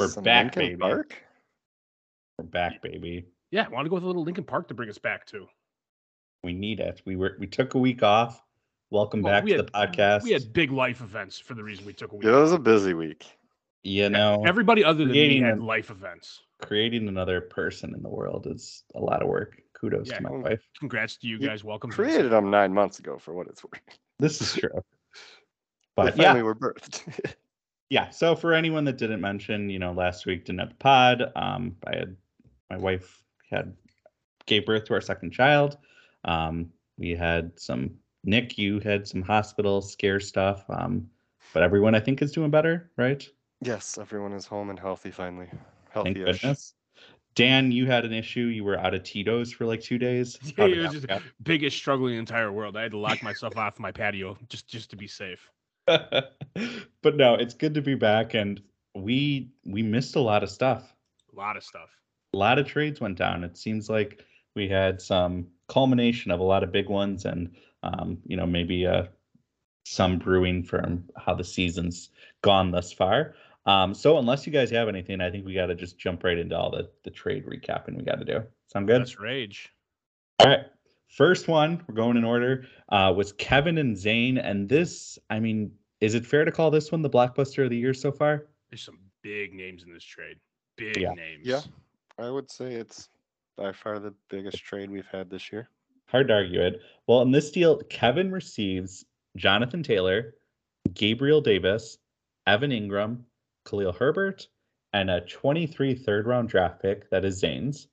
We're 0.00 0.08
Some 0.08 0.24
back, 0.24 0.56
Linkin 0.56 0.62
baby. 0.62 0.80
Park? 0.80 1.14
We're 2.38 2.44
back, 2.46 2.80
baby. 2.80 3.26
Yeah, 3.50 3.66
I 3.66 3.68
want 3.68 3.84
to 3.84 3.90
go 3.90 3.96
with 3.96 4.04
a 4.04 4.06
little 4.06 4.22
Linkin 4.24 4.44
Park 4.44 4.66
to 4.68 4.74
bring 4.74 4.88
us 4.88 4.96
back 4.96 5.26
to. 5.26 5.46
We 6.42 6.54
need 6.54 6.80
it. 6.80 7.02
We 7.04 7.16
were 7.16 7.36
we 7.38 7.46
took 7.46 7.74
a 7.74 7.78
week 7.78 8.02
off. 8.02 8.42
Welcome 8.90 9.20
Well, 9.20 9.34
back 9.34 9.44
we 9.44 9.50
to 9.50 9.58
had- 9.58 9.66
the 9.66 9.70
podcast. 9.72 10.22
We 10.22 10.30
had 10.32 10.54
big 10.54 10.72
life 10.72 11.02
events 11.02 11.38
for 11.38 11.52
the 11.52 11.62
reason 11.62 11.84
we 11.84 11.92
took 11.92 12.12
a 12.12 12.16
week. 12.16 12.24
It 12.26 12.30
was 12.30 12.52
a 12.52 12.58
busy 12.58 12.94
week. 12.94 13.26
you 13.82 14.08
know, 14.08 14.42
Everybody 14.46 14.82
other 14.84 15.04
than 15.04 15.12
me 15.12 15.38
had 15.40 15.58
a- 15.58 15.62
life 15.62 15.90
events. 15.90 16.40
creating 16.62 17.06
another 17.08 17.42
person 17.42 17.94
in 17.94 18.02
the 18.02 18.08
world 18.08 18.46
is 18.46 18.84
a 18.94 19.00
lot 19.00 19.20
of 19.22 19.28
work. 19.28 19.60
Kudos 19.74 20.08
Yeah. 20.08 20.16
to 20.16 20.22
my 20.22 20.30
Well, 20.30 20.40
wife. 20.42 20.62
Congrats 20.78 21.16
to 21.18 21.26
you 21.26 21.36
You 21.38 21.46
guys. 21.46 21.62
Welcome. 21.62 21.90
Created 21.90 22.30
them 22.32 22.50
nine 22.50 22.72
months 22.72 22.98
ago, 23.00 23.18
for 23.18 23.34
what 23.34 23.48
it's 23.48 23.62
worth. 23.62 23.80
This 24.18 24.40
is 24.40 24.54
true. 24.54 24.70
They 25.96 26.04
But 26.04 26.16
yeah, 26.16 26.24
finally 26.28 26.42
were 26.44 26.54
birthed. 26.54 27.34
yeah. 27.90 28.08
So 28.10 28.34
for 28.34 28.54
anyone 28.54 28.84
that 28.84 28.98
didn't 28.98 29.20
mention, 29.20 29.68
you 29.68 29.78
know, 29.78 29.92
last 29.92 30.26
week 30.26 30.46
didn't 30.46 30.60
have 30.60 30.70
the 30.70 30.74
pod. 30.76 31.32
Um, 31.36 31.76
I 31.86 31.96
had 31.96 32.16
my 32.70 32.78
wife 32.78 33.22
had 33.50 33.74
gave 34.46 34.64
birth 34.64 34.84
to 34.86 34.94
our 34.94 35.00
second 35.00 35.32
child. 35.32 35.76
Um, 36.24 36.70
we 36.96 37.10
had 37.10 37.58
some 37.58 37.90
Nick, 38.24 38.58
you 38.58 38.80
had 38.80 39.06
some 39.06 39.22
hospital 39.22 39.82
scare 39.82 40.20
stuff. 40.20 40.64
Um, 40.68 41.08
but 41.52 41.62
everyone 41.62 41.94
I 41.94 42.00
think 42.00 42.22
is 42.22 42.32
doing 42.32 42.50
better, 42.50 42.90
right? 42.96 43.28
yes, 43.60 43.98
everyone 43.98 44.32
is 44.32 44.46
home 44.46 44.70
and 44.70 44.78
healthy 44.78 45.10
finally. 45.10 45.46
Thank 45.46 46.16
Healthy-ish. 46.16 46.42
goodness. 46.42 46.74
Dan, 47.34 47.70
you 47.70 47.86
had 47.86 48.04
an 48.04 48.12
issue. 48.12 48.40
You 48.40 48.64
were 48.64 48.78
out 48.78 48.94
of 48.94 49.02
Tito's 49.04 49.52
for 49.52 49.64
like 49.64 49.80
two 49.80 49.98
days. 49.98 50.38
Yeah, 50.56 50.66
it 50.66 50.78
was 50.78 51.02
that 51.02 51.08
just 51.08 51.24
biggest 51.42 51.76
struggle 51.76 52.06
in 52.06 52.14
the 52.14 52.18
entire 52.18 52.52
world. 52.52 52.76
I 52.76 52.82
had 52.82 52.90
to 52.92 52.98
lock 52.98 53.22
myself 53.22 53.56
off 53.56 53.78
my 53.78 53.92
patio 53.92 54.36
just 54.48 54.68
just 54.68 54.90
to 54.90 54.96
be 54.96 55.06
safe. 55.06 55.50
but 57.02 57.16
no, 57.16 57.34
it's 57.34 57.54
good 57.54 57.74
to 57.74 57.82
be 57.82 57.94
back, 57.94 58.34
and 58.34 58.60
we 58.94 59.50
we 59.64 59.82
missed 59.82 60.16
a 60.16 60.20
lot 60.20 60.42
of 60.42 60.50
stuff. 60.50 60.94
A 61.32 61.36
lot 61.36 61.56
of 61.56 61.64
stuff. 61.64 61.90
a 62.34 62.36
lot 62.36 62.58
of 62.58 62.66
trades 62.66 63.00
went 63.00 63.18
down. 63.18 63.44
It 63.44 63.56
seems 63.56 63.88
like 63.88 64.24
we 64.54 64.68
had 64.68 65.00
some 65.00 65.46
culmination 65.68 66.30
of 66.30 66.40
a 66.40 66.44
lot 66.44 66.62
of 66.62 66.72
big 66.72 66.88
ones, 66.88 67.24
and 67.24 67.50
um, 67.82 68.18
you 68.26 68.36
know 68.36 68.46
maybe 68.46 68.86
uh, 68.86 69.04
some 69.84 70.18
brewing 70.18 70.62
from 70.62 71.04
how 71.16 71.34
the 71.34 71.44
season's 71.44 72.10
gone 72.42 72.70
thus 72.70 72.92
far. 72.92 73.34
Um, 73.66 73.94
so 73.94 74.18
unless 74.18 74.46
you 74.46 74.52
guys 74.52 74.70
have 74.70 74.88
anything, 74.88 75.20
I 75.20 75.30
think 75.30 75.44
we 75.44 75.54
got 75.54 75.66
to 75.66 75.74
just 75.74 75.98
jump 75.98 76.24
right 76.24 76.38
into 76.38 76.56
all 76.56 76.70
the 76.70 76.90
the 77.04 77.10
trade 77.10 77.46
recapping 77.46 77.96
we 77.96 78.04
got 78.04 78.18
to 78.18 78.24
do. 78.24 78.42
Sound 78.68 78.86
good? 78.86 79.00
That's 79.00 79.18
rage. 79.18 79.72
All 80.40 80.46
right. 80.46 80.66
First 81.10 81.48
one, 81.48 81.82
we're 81.86 81.94
going 81.96 82.16
in 82.16 82.22
order, 82.22 82.66
uh, 82.88 83.12
was 83.14 83.32
Kevin 83.32 83.78
and 83.78 83.98
Zane. 83.98 84.38
And 84.38 84.68
this, 84.68 85.18
I 85.28 85.40
mean, 85.40 85.72
is 86.00 86.14
it 86.14 86.26
fair 86.26 86.44
to 86.44 86.52
call 86.52 86.70
this 86.70 86.90
one 86.92 87.02
the 87.02 87.10
blockbuster 87.10 87.64
of 87.64 87.70
the 87.70 87.76
year 87.76 87.94
so 87.94 88.10
far? 88.12 88.46
There's 88.70 88.82
some 88.82 88.98
big 89.22 89.54
names 89.54 89.82
in 89.82 89.92
this 89.92 90.04
trade. 90.04 90.36
Big 90.76 90.96
Yeah. 90.96 91.12
names. 91.12 91.46
Yeah. 91.46 91.60
I 92.18 92.30
would 92.30 92.50
say 92.50 92.74
it's 92.74 93.08
by 93.56 93.72
far 93.72 93.98
the 93.98 94.14
biggest 94.28 94.58
trade 94.58 94.90
we've 94.90 95.06
had 95.06 95.28
this 95.30 95.52
year. 95.52 95.68
Hard 96.06 96.28
to 96.28 96.34
argue 96.34 96.60
it. 96.60 96.80
Well, 97.06 97.22
in 97.22 97.30
this 97.30 97.50
deal, 97.50 97.78
Kevin 97.90 98.30
receives 98.32 99.04
Jonathan 99.36 99.82
Taylor, 99.82 100.34
Gabriel 100.94 101.40
Davis, 101.40 101.98
Evan 102.46 102.70
Engram, 102.70 103.22
Khalil 103.64 103.92
Herbert, 103.92 104.48
and 104.92 105.10
a 105.10 105.20
23 105.20 105.94
third 105.94 106.26
round 106.26 106.48
draft 106.48 106.82
pick 106.82 107.08
that 107.10 107.24
is 107.24 107.38
Zane's. 107.38 107.88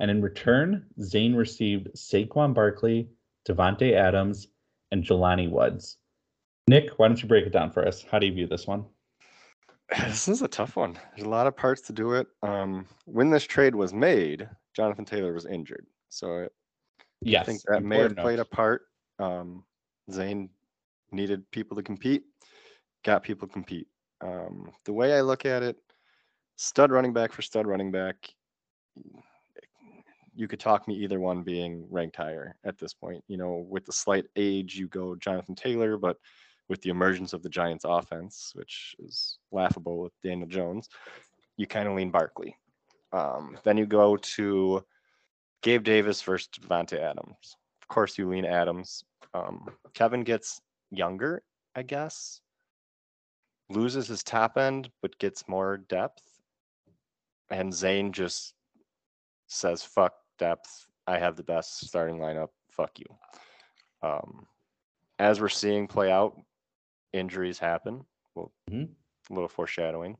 And 0.00 0.10
in 0.10 0.22
return, 0.22 0.86
Zane 1.02 1.34
received 1.34 1.88
Saquon 1.94 2.54
Barkley, 2.54 3.10
Davante 3.46 3.92
Adams, 3.92 4.48
and 4.92 5.04
Jelani 5.04 5.50
Woods. 5.50 5.97
Nick, 6.68 6.98
why 6.98 7.08
don't 7.08 7.20
you 7.22 7.26
break 7.26 7.46
it 7.46 7.52
down 7.52 7.70
for 7.70 7.86
us? 7.88 8.04
How 8.10 8.18
do 8.18 8.26
you 8.26 8.32
view 8.32 8.46
this 8.46 8.66
one? 8.66 8.84
This 10.06 10.28
is 10.28 10.42
a 10.42 10.48
tough 10.48 10.76
one. 10.76 10.98
There's 11.16 11.26
a 11.26 11.30
lot 11.30 11.46
of 11.46 11.56
parts 11.56 11.80
to 11.82 11.94
do 11.94 12.12
it. 12.12 12.26
Um, 12.42 12.86
when 13.06 13.30
this 13.30 13.44
trade 13.44 13.74
was 13.74 13.94
made, 13.94 14.46
Jonathan 14.76 15.06
Taylor 15.06 15.32
was 15.32 15.46
injured, 15.46 15.86
so 16.10 16.44
I 16.44 16.48
Yes. 17.22 17.46
think 17.46 17.62
that 17.68 17.82
may 17.82 18.00
have 18.00 18.16
played 18.16 18.38
a 18.38 18.44
part. 18.44 18.82
Um, 19.18 19.64
Zane 20.12 20.50
needed 21.10 21.50
people 21.52 21.74
to 21.78 21.82
compete, 21.82 22.24
got 23.02 23.22
people 23.22 23.48
to 23.48 23.52
compete. 23.54 23.88
Um, 24.20 24.70
the 24.84 24.92
way 24.92 25.14
I 25.14 25.22
look 25.22 25.46
at 25.46 25.62
it, 25.62 25.78
stud 26.56 26.92
running 26.92 27.14
back 27.14 27.32
for 27.32 27.40
stud 27.40 27.66
running 27.66 27.90
back, 27.90 28.28
you 30.34 30.46
could 30.48 30.60
talk 30.60 30.86
me 30.86 30.96
either 30.96 31.18
one 31.18 31.42
being 31.42 31.86
ranked 31.90 32.16
higher 32.16 32.56
at 32.62 32.76
this 32.76 32.92
point. 32.92 33.24
You 33.26 33.38
know, 33.38 33.66
with 33.70 33.86
the 33.86 33.92
slight 33.92 34.26
age, 34.36 34.76
you 34.76 34.86
go 34.88 35.16
Jonathan 35.16 35.54
Taylor, 35.54 35.96
but 35.96 36.18
with 36.68 36.82
the 36.82 36.90
emergence 36.90 37.32
of 37.32 37.42
the 37.42 37.48
Giants 37.48 37.84
offense, 37.86 38.52
which 38.54 38.94
is 38.98 39.38
laughable 39.52 40.00
with 40.00 40.12
Daniel 40.22 40.48
Jones, 40.48 40.88
you 41.56 41.66
kind 41.66 41.88
of 41.88 41.94
lean 41.94 42.10
Barkley. 42.10 42.56
Um, 43.12 43.56
then 43.64 43.76
you 43.76 43.86
go 43.86 44.16
to 44.16 44.84
Gabe 45.62 45.82
Davis 45.82 46.22
versus 46.22 46.48
Davante 46.60 46.98
Adams. 46.98 47.56
Of 47.82 47.88
course, 47.88 48.18
you 48.18 48.28
lean 48.28 48.44
Adams. 48.44 49.02
Um, 49.34 49.68
Kevin 49.94 50.22
gets 50.22 50.60
younger, 50.90 51.42
I 51.74 51.82
guess. 51.82 52.40
Loses 53.70 54.06
his 54.08 54.22
top 54.22 54.56
end, 54.56 54.90
but 55.02 55.18
gets 55.18 55.48
more 55.48 55.78
depth. 55.88 56.22
And 57.50 57.72
Zane 57.72 58.12
just 58.12 58.54
says, 59.46 59.82
fuck 59.82 60.12
depth. 60.38 60.86
I 61.06 61.18
have 61.18 61.36
the 61.36 61.42
best 61.42 61.86
starting 61.86 62.18
lineup. 62.18 62.48
Fuck 62.70 62.98
you. 62.98 63.06
Um, 64.02 64.46
as 65.18 65.40
we're 65.40 65.48
seeing 65.48 65.86
play 65.86 66.12
out, 66.12 66.38
injuries 67.12 67.58
happen. 67.58 68.04
Well, 68.34 68.52
Mhm. 68.70 68.94
a 69.30 69.32
little 69.34 69.48
foreshadowing. 69.48 70.18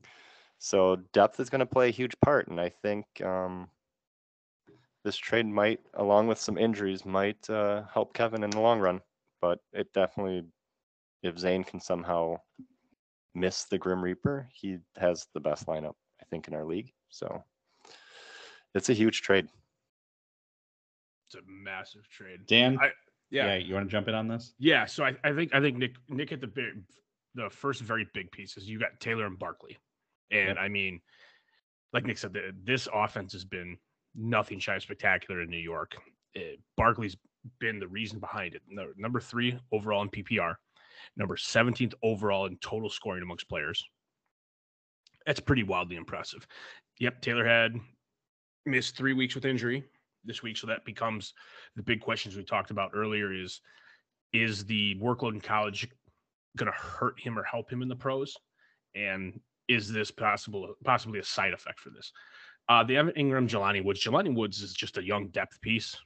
So 0.57 0.97
depth 1.13 1.39
is 1.39 1.49
going 1.49 1.59
to 1.59 1.65
play 1.65 1.87
a 1.87 1.91
huge 1.91 2.19
part, 2.19 2.47
and 2.47 2.59
I 2.59 2.69
think 2.69 3.05
um, 3.21 3.69
this 5.03 5.17
trade 5.17 5.45
might, 5.45 5.79
along 5.93 6.27
with 6.27 6.37
some 6.37 6.57
injuries, 6.57 7.05
might 7.05 7.49
uh, 7.49 7.83
help 7.93 8.13
Kevin 8.13 8.43
in 8.43 8.49
the 8.49 8.59
long 8.59 8.79
run. 8.79 9.01
But 9.41 9.59
it 9.71 9.93
definitely, 9.93 10.45
if 11.23 11.37
Zane 11.39 11.63
can 11.63 11.79
somehow 11.79 12.41
miss 13.33 13.63
the 13.65 13.77
Grim 13.77 14.03
Reaper, 14.03 14.49
he 14.51 14.79
has 14.97 15.27
the 15.33 15.39
best 15.39 15.65
lineup 15.67 15.95
I 16.21 16.25
think 16.25 16.47
in 16.47 16.53
our 16.53 16.65
league. 16.65 16.91
So 17.09 17.43
it's 18.75 18.89
a 18.89 18.93
huge 18.93 19.21
trade. 19.21 19.47
It's 21.27 21.35
a 21.35 21.41
massive 21.45 22.09
trade. 22.09 22.45
Dan, 22.47 22.77
I- 22.81 22.91
yeah. 23.29 23.47
Yeah. 23.47 23.55
you 23.55 23.73
want 23.73 23.87
to 23.87 23.91
jump 23.91 24.07
in 24.07 24.15
on 24.15 24.27
this? 24.27 24.53
Yeah, 24.59 24.85
so 24.85 25.03
I, 25.03 25.15
I 25.23 25.33
think 25.33 25.53
I 25.53 25.61
think 25.61 25.77
Nick 25.77 25.95
Nick 26.07 26.29
hit 26.29 26.41
the 26.41 26.47
big, 26.47 26.83
the 27.35 27.49
first 27.49 27.81
very 27.81 28.07
big 28.13 28.31
pieces. 28.31 28.69
You 28.69 28.79
got 28.79 28.99
Taylor 28.99 29.25
and 29.25 29.37
Barkley, 29.37 29.77
and 30.31 30.57
I 30.57 30.67
mean, 30.67 30.99
like 31.93 32.05
Nick 32.05 32.17
said, 32.17 32.33
the, 32.33 32.53
this 32.63 32.87
offense 32.93 33.33
has 33.33 33.45
been 33.45 33.77
nothing 34.15 34.59
shy 34.59 34.75
of 34.75 34.81
spectacular 34.81 35.41
in 35.41 35.49
New 35.49 35.57
York. 35.57 35.95
Uh, 36.35 36.57
Barkley's 36.77 37.17
been 37.59 37.79
the 37.79 37.87
reason 37.87 38.19
behind 38.19 38.55
it. 38.55 38.61
No, 38.67 38.87
number 38.97 39.19
three 39.19 39.57
overall 39.71 40.01
in 40.01 40.09
PPR, 40.09 40.55
number 41.17 41.37
seventeenth 41.37 41.93
overall 42.03 42.47
in 42.47 42.57
total 42.57 42.89
scoring 42.89 43.23
amongst 43.23 43.49
players. 43.49 43.83
That's 45.25 45.39
pretty 45.39 45.63
wildly 45.63 45.95
impressive. 45.95 46.47
Yep, 46.99 47.21
Taylor 47.21 47.45
had 47.45 47.75
missed 48.65 48.95
three 48.95 49.13
weeks 49.13 49.35
with 49.35 49.45
injury 49.45 49.83
this 50.23 50.43
week, 50.43 50.57
so 50.57 50.67
that 50.67 50.85
becomes 50.85 51.33
the 51.75 51.83
big 51.83 52.01
questions 52.01 52.35
we 52.35 52.43
talked 52.43 52.71
about 52.71 52.91
earlier. 52.93 53.33
Is 53.33 53.61
is 54.33 54.65
the 54.65 54.95
workload 55.01 55.33
in 55.33 55.41
college 55.41 55.87
going 56.57 56.71
to 56.71 56.77
hurt 56.77 57.19
him 57.19 57.37
or 57.37 57.43
help 57.43 57.69
him 57.69 57.81
in 57.81 57.87
the 57.87 57.95
pros? 57.95 58.35
And 58.95 59.39
is 59.67 59.91
this 59.91 60.11
possible 60.11 60.75
possibly 60.83 61.19
a 61.19 61.23
side 61.23 61.53
effect 61.53 61.79
for 61.79 61.89
this? 61.89 62.11
Uh, 62.67 62.83
the 62.83 62.97
Evan 62.97 63.13
Engram, 63.15 63.47
Jelani 63.47 63.83
Woods. 63.83 64.03
Jelani 64.03 64.33
Woods 64.35 64.61
is 64.61 64.73
just 64.73 64.97
a 64.97 65.03
young 65.03 65.29
depth 65.29 65.59
piece 65.61 65.97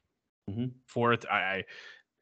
Mhm. 0.49 0.71
for 0.87 1.13
it. 1.13 1.25
I, 1.29 1.37
I, 1.37 1.63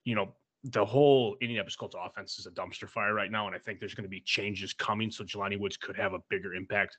you 0.04 0.16
know, 0.16 0.36
the 0.64 0.86
whole 0.86 1.38
Indianapolis 1.42 1.76
Colts 1.76 1.96
offense 2.00 2.38
is 2.38 2.46
a 2.46 2.52
dumpster 2.52 2.88
fire 2.88 3.14
right 3.14 3.32
now, 3.32 3.48
and 3.48 3.56
I 3.56 3.60
think 3.60 3.80
there's 3.80 3.96
going 3.96 4.04
to 4.04 4.10
be 4.10 4.22
changes 4.22 4.74
coming. 4.74 5.10
So 5.12 5.24
Jelani 5.24 5.60
Woods 5.60 5.78
could 5.78 5.98
have 5.98 6.14
a 6.14 6.20
bigger 6.30 6.54
impact 6.54 6.98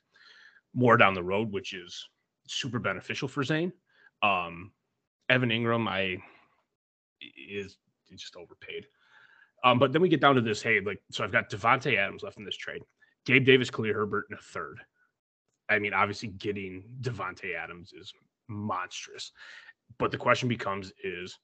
more 0.73 0.97
down 0.97 1.13
the 1.13 1.23
road, 1.23 1.51
which 1.51 1.73
is 1.73 2.09
super 2.47 2.79
beneficial 2.79 3.27
for 3.27 3.43
Zane. 3.43 3.71
Um, 4.21 4.73
Evan 5.33 5.49
Engram, 5.49 5.89
I 5.89 6.17
is 7.49 7.77
just 8.15 8.35
overpaid. 8.35 8.85
Um, 9.63 9.79
but 9.79 9.91
then 9.91 10.01
we 10.01 10.09
get 10.09 10.21
down 10.21 10.35
to 10.35 10.41
this. 10.41 10.61
Hey, 10.61 10.79
like, 10.79 11.01
so 11.09 11.23
I've 11.23 11.31
got 11.31 11.49
Davante 11.49 11.97
Adams 11.97 12.21
left 12.21 12.37
in 12.37 12.45
this 12.45 12.55
trade. 12.55 12.83
Gabe 13.25 13.43
Davis, 13.43 13.71
Khalil 13.71 13.95
Herbert 13.95 14.27
and 14.29 14.37
a 14.37 14.41
third. 14.41 14.79
I 15.69 15.79
mean, 15.79 15.93
obviously, 15.93 16.29
getting 16.29 16.83
Davante 17.01 17.55
Adams 17.55 17.93
is 17.99 18.13
monstrous. 18.47 19.31
But 19.97 20.11
the 20.11 20.17
question 20.17 20.47
becomes: 20.47 20.91
Is 21.03 21.39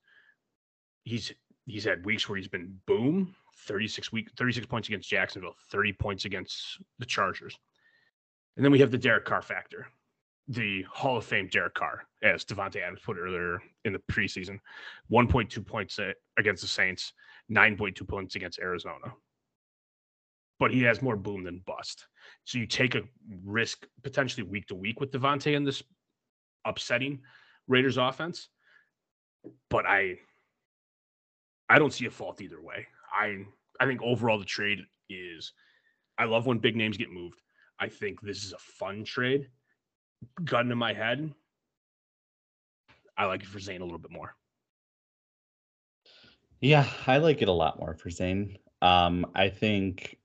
he's 1.03 1.31
he's 1.65 1.85
had 1.85 2.05
weeks 2.05 2.29
where 2.29 2.37
he's 2.37 2.47
been 2.47 2.77
boom, 2.85 3.33
thirty 3.65 3.87
six 3.87 4.11
week, 4.11 4.29
thirty 4.37 4.51
six 4.51 4.67
points 4.67 4.87
against 4.89 5.09
Jacksonville, 5.09 5.55
thirty 5.71 5.93
points 5.93 6.25
against 6.25 6.79
the 6.99 7.07
Chargers, 7.07 7.57
and 8.55 8.63
then 8.63 8.71
we 8.71 8.79
have 8.79 8.91
the 8.91 8.99
Derek 8.99 9.25
Carr 9.25 9.41
factor 9.41 9.87
the 10.49 10.83
Hall 10.91 11.17
of 11.17 11.25
Fame 11.25 11.47
Derek 11.47 11.75
Carr, 11.75 12.03
as 12.23 12.43
Davante 12.43 12.81
Adams 12.81 13.01
put 13.05 13.17
earlier 13.17 13.61
in 13.85 13.93
the 13.93 13.99
preseason. 14.11 14.59
1.2 15.11 15.65
points 15.65 15.99
against 16.37 16.61
the 16.63 16.67
Saints, 16.67 17.13
9.2 17.51 18.07
points 18.07 18.35
against 18.35 18.59
Arizona. 18.59 19.13
but 20.59 20.71
he 20.71 20.81
has 20.83 21.01
more 21.01 21.15
boom 21.15 21.43
than 21.43 21.63
bust. 21.65 22.07
So 22.43 22.57
you 22.57 22.67
take 22.67 22.95
a 22.95 23.03
risk 23.43 23.87
potentially 24.03 24.43
week 24.47 24.67
to 24.67 24.75
week 24.75 24.99
with 24.99 25.11
Davante 25.11 25.55
in 25.55 25.63
this 25.63 25.81
upsetting 26.65 27.21
Raiders 27.67 27.97
offense. 27.97 28.49
But 29.69 29.85
I 29.85 30.19
I 31.69 31.79
don't 31.79 31.93
see 31.93 32.05
a 32.05 32.11
fault 32.11 32.41
either 32.41 32.61
way. 32.61 32.87
I 33.13 33.45
I 33.79 33.85
think 33.85 34.01
overall 34.03 34.39
the 34.39 34.45
trade 34.45 34.79
is 35.09 35.53
I 36.17 36.25
love 36.25 36.45
when 36.45 36.59
big 36.59 36.75
names 36.75 36.97
get 36.97 37.11
moved. 37.11 37.41
I 37.79 37.87
think 37.87 38.21
this 38.21 38.43
is 38.43 38.53
a 38.53 38.57
fun 38.57 39.05
trade. 39.05 39.47
Gun 40.43 40.71
in 40.71 40.77
my 40.77 40.93
head. 40.93 41.33
I 43.17 43.25
like 43.25 43.41
it 43.41 43.47
for 43.47 43.59
Zane 43.59 43.81
a 43.81 43.83
little 43.83 43.99
bit 43.99 44.11
more. 44.11 44.35
Yeah, 46.61 46.87
I 47.07 47.17
like 47.17 47.41
it 47.41 47.47
a 47.47 47.53
lot 47.53 47.79
more 47.79 47.93
for 47.93 48.09
Zane. 48.09 48.57
Um, 48.81 49.25
I 49.35 49.49
think 49.49 50.17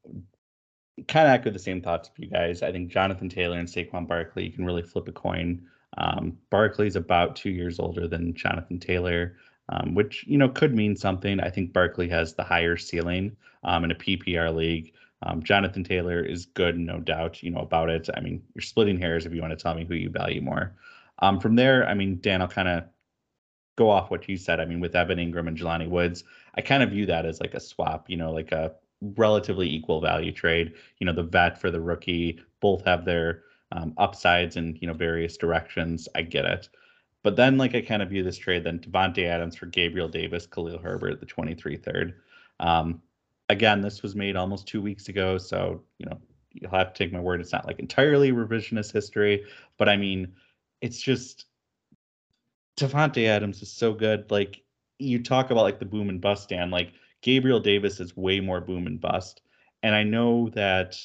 kind 1.08 1.26
of 1.26 1.34
echo 1.34 1.50
the 1.50 1.58
same 1.58 1.80
thoughts 1.80 2.08
of 2.08 2.18
you 2.18 2.28
guys. 2.28 2.62
I 2.62 2.72
think 2.72 2.90
Jonathan 2.90 3.28
Taylor 3.28 3.58
and 3.58 3.68
Saquon 3.68 4.06
Barkley, 4.06 4.44
you 4.44 4.52
can 4.52 4.64
really 4.64 4.82
flip 4.82 5.08
a 5.08 5.12
coin. 5.12 5.66
Um, 5.98 6.38
Barkley's 6.50 6.96
about 6.96 7.36
two 7.36 7.50
years 7.50 7.78
older 7.78 8.08
than 8.08 8.34
Jonathan 8.34 8.78
Taylor, 8.78 9.36
um, 9.68 9.94
which 9.94 10.24
you 10.26 10.38
know 10.38 10.48
could 10.48 10.74
mean 10.74 10.96
something. 10.96 11.40
I 11.40 11.50
think 11.50 11.72
Barkley 11.72 12.08
has 12.08 12.34
the 12.34 12.44
higher 12.44 12.76
ceiling 12.76 13.36
um, 13.62 13.84
in 13.84 13.90
a 13.90 13.96
PPR 13.96 14.54
league. 14.54 14.92
Um, 15.24 15.42
Jonathan 15.42 15.82
Taylor 15.82 16.22
is 16.22 16.46
good, 16.46 16.78
no 16.78 17.00
doubt, 17.00 17.42
you 17.42 17.50
know 17.50 17.60
about 17.60 17.88
it. 17.88 18.08
I 18.14 18.20
mean, 18.20 18.42
you're 18.54 18.62
splitting 18.62 18.98
hairs 18.98 19.24
if 19.26 19.32
you 19.32 19.40
want 19.40 19.58
to 19.58 19.62
tell 19.62 19.74
me 19.74 19.84
who 19.84 19.94
you 19.94 20.10
value 20.10 20.42
more. 20.42 20.76
Um, 21.20 21.40
from 21.40 21.56
there, 21.56 21.88
I 21.88 21.94
mean, 21.94 22.18
Dan, 22.20 22.42
I'll 22.42 22.48
kind 22.48 22.68
of 22.68 22.84
go 23.76 23.90
off 23.90 24.10
what 24.10 24.28
you 24.28 24.36
said. 24.36 24.60
I 24.60 24.66
mean, 24.66 24.80
with 24.80 24.94
Evan 24.94 25.18
Engram 25.18 25.48
and 25.48 25.56
Jelani 25.56 25.88
Woods, 25.88 26.24
I 26.56 26.60
kind 26.60 26.82
of 26.82 26.90
view 26.90 27.06
that 27.06 27.26
as 27.26 27.40
like 27.40 27.54
a 27.54 27.60
swap, 27.60 28.08
you 28.08 28.16
know, 28.16 28.32
like 28.32 28.52
a 28.52 28.72
relatively 29.16 29.68
equal 29.68 30.00
value 30.00 30.32
trade. 30.32 30.74
You 30.98 31.06
know, 31.06 31.12
the 31.12 31.22
vet 31.22 31.60
for 31.60 31.70
the 31.70 31.80
rookie, 31.80 32.40
both 32.60 32.84
have 32.84 33.04
their 33.04 33.42
um, 33.72 33.94
upsides 33.96 34.56
in 34.56 34.76
you 34.80 34.86
know 34.86 34.94
various 34.94 35.36
directions. 35.36 36.08
I 36.14 36.22
get 36.22 36.44
it, 36.44 36.68
but 37.22 37.36
then 37.36 37.58
like 37.58 37.74
I 37.74 37.80
kind 37.80 38.02
of 38.02 38.10
view 38.10 38.22
this 38.22 38.38
trade 38.38 38.64
then 38.64 38.78
Davante 38.78 39.24
Adams 39.24 39.56
for 39.56 39.66
Gabriel 39.66 40.08
Davis, 40.08 40.46
Khalil 40.46 40.78
Herbert, 40.78 41.20
the 41.20 41.26
23 41.26 41.76
third. 41.76 42.14
Um, 42.60 43.02
again, 43.48 43.80
this 43.80 44.02
was 44.02 44.14
made 44.14 44.36
almost 44.36 44.66
two 44.66 44.80
weeks 44.80 45.08
ago, 45.08 45.38
so 45.38 45.82
you 45.98 46.06
know 46.06 46.18
you'll 46.52 46.70
have 46.70 46.92
to 46.92 47.04
take 47.04 47.12
my 47.12 47.20
word. 47.20 47.40
It's 47.40 47.52
not 47.52 47.66
like 47.66 47.78
entirely 47.78 48.32
revisionist 48.32 48.92
history, 48.92 49.44
but 49.76 49.88
I 49.88 49.96
mean, 49.96 50.32
it's 50.80 51.00
just 51.00 51.46
Davante 52.76 53.26
Adams 53.26 53.62
is 53.62 53.72
so 53.72 53.92
good. 53.92 54.30
Like 54.30 54.62
you 54.98 55.22
talk 55.22 55.50
about 55.50 55.62
like 55.62 55.78
the 55.78 55.84
boom 55.84 56.08
and 56.08 56.20
bust, 56.20 56.48
Dan. 56.48 56.70
Like 56.70 56.92
Gabriel 57.22 57.60
Davis 57.60 58.00
is 58.00 58.16
way 58.16 58.40
more 58.40 58.60
boom 58.60 58.86
and 58.86 59.00
bust. 59.00 59.42
And 59.82 59.94
I 59.94 60.02
know 60.02 60.48
that 60.50 60.96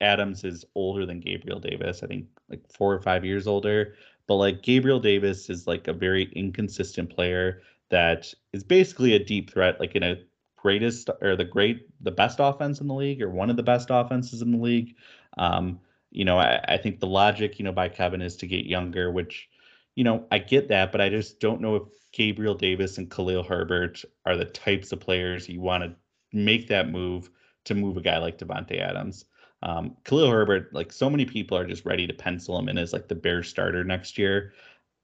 Adams 0.00 0.44
is 0.44 0.64
older 0.74 1.04
than 1.06 1.20
Gabriel 1.20 1.60
Davis. 1.60 2.02
I 2.02 2.06
think 2.06 2.26
like 2.48 2.62
four 2.72 2.94
or 2.94 3.00
five 3.00 3.24
years 3.24 3.46
older. 3.46 3.94
But 4.26 4.36
like 4.36 4.62
Gabriel 4.62 5.00
Davis 5.00 5.50
is 5.50 5.66
like 5.66 5.88
a 5.88 5.92
very 5.92 6.30
inconsistent 6.32 7.10
player 7.14 7.62
that 7.90 8.32
is 8.52 8.62
basically 8.62 9.14
a 9.14 9.24
deep 9.24 9.50
threat, 9.50 9.80
like 9.80 9.96
in 9.96 10.02
a 10.02 10.16
greatest 10.62 11.10
or 11.20 11.36
the 11.36 11.44
great 11.44 11.86
the 12.00 12.10
best 12.10 12.38
offense 12.40 12.80
in 12.80 12.86
the 12.86 12.94
league 12.94 13.22
or 13.22 13.30
one 13.30 13.50
of 13.50 13.56
the 13.56 13.62
best 13.62 13.88
offenses 13.90 14.42
in 14.42 14.52
the 14.52 14.58
league. 14.58 14.94
Um, 15.38 15.80
you 16.10 16.24
know, 16.24 16.38
I, 16.38 16.60
I 16.66 16.76
think 16.76 17.00
the 17.00 17.06
logic, 17.06 17.58
you 17.58 17.64
know, 17.64 17.72
by 17.72 17.88
Kevin 17.88 18.20
is 18.20 18.36
to 18.36 18.46
get 18.46 18.66
younger, 18.66 19.10
which, 19.10 19.48
you 19.94 20.04
know, 20.04 20.26
I 20.32 20.38
get 20.38 20.68
that, 20.68 20.92
but 20.92 21.00
I 21.00 21.08
just 21.08 21.40
don't 21.40 21.60
know 21.60 21.76
if 21.76 21.82
Gabriel 22.12 22.54
Davis 22.54 22.98
and 22.98 23.10
Khalil 23.10 23.44
Herbert 23.44 24.02
are 24.26 24.36
the 24.36 24.44
types 24.44 24.92
of 24.92 25.00
players 25.00 25.48
you 25.48 25.60
want 25.60 25.84
to 25.84 25.94
make 26.32 26.68
that 26.68 26.90
move 26.90 27.30
to 27.64 27.74
move 27.74 27.96
a 27.96 28.00
guy 28.00 28.18
like 28.18 28.38
Davante 28.38 28.80
Adams. 28.80 29.24
Um, 29.62 29.96
Khalil 30.04 30.30
Herbert, 30.30 30.72
like 30.72 30.92
so 30.92 31.10
many 31.10 31.24
people 31.24 31.56
are 31.56 31.66
just 31.66 31.84
ready 31.84 32.06
to 32.06 32.14
pencil 32.14 32.58
him 32.58 32.68
in 32.68 32.78
as 32.78 32.92
like 32.92 33.08
the 33.08 33.14
Bears 33.14 33.48
starter 33.48 33.84
next 33.84 34.18
year. 34.18 34.52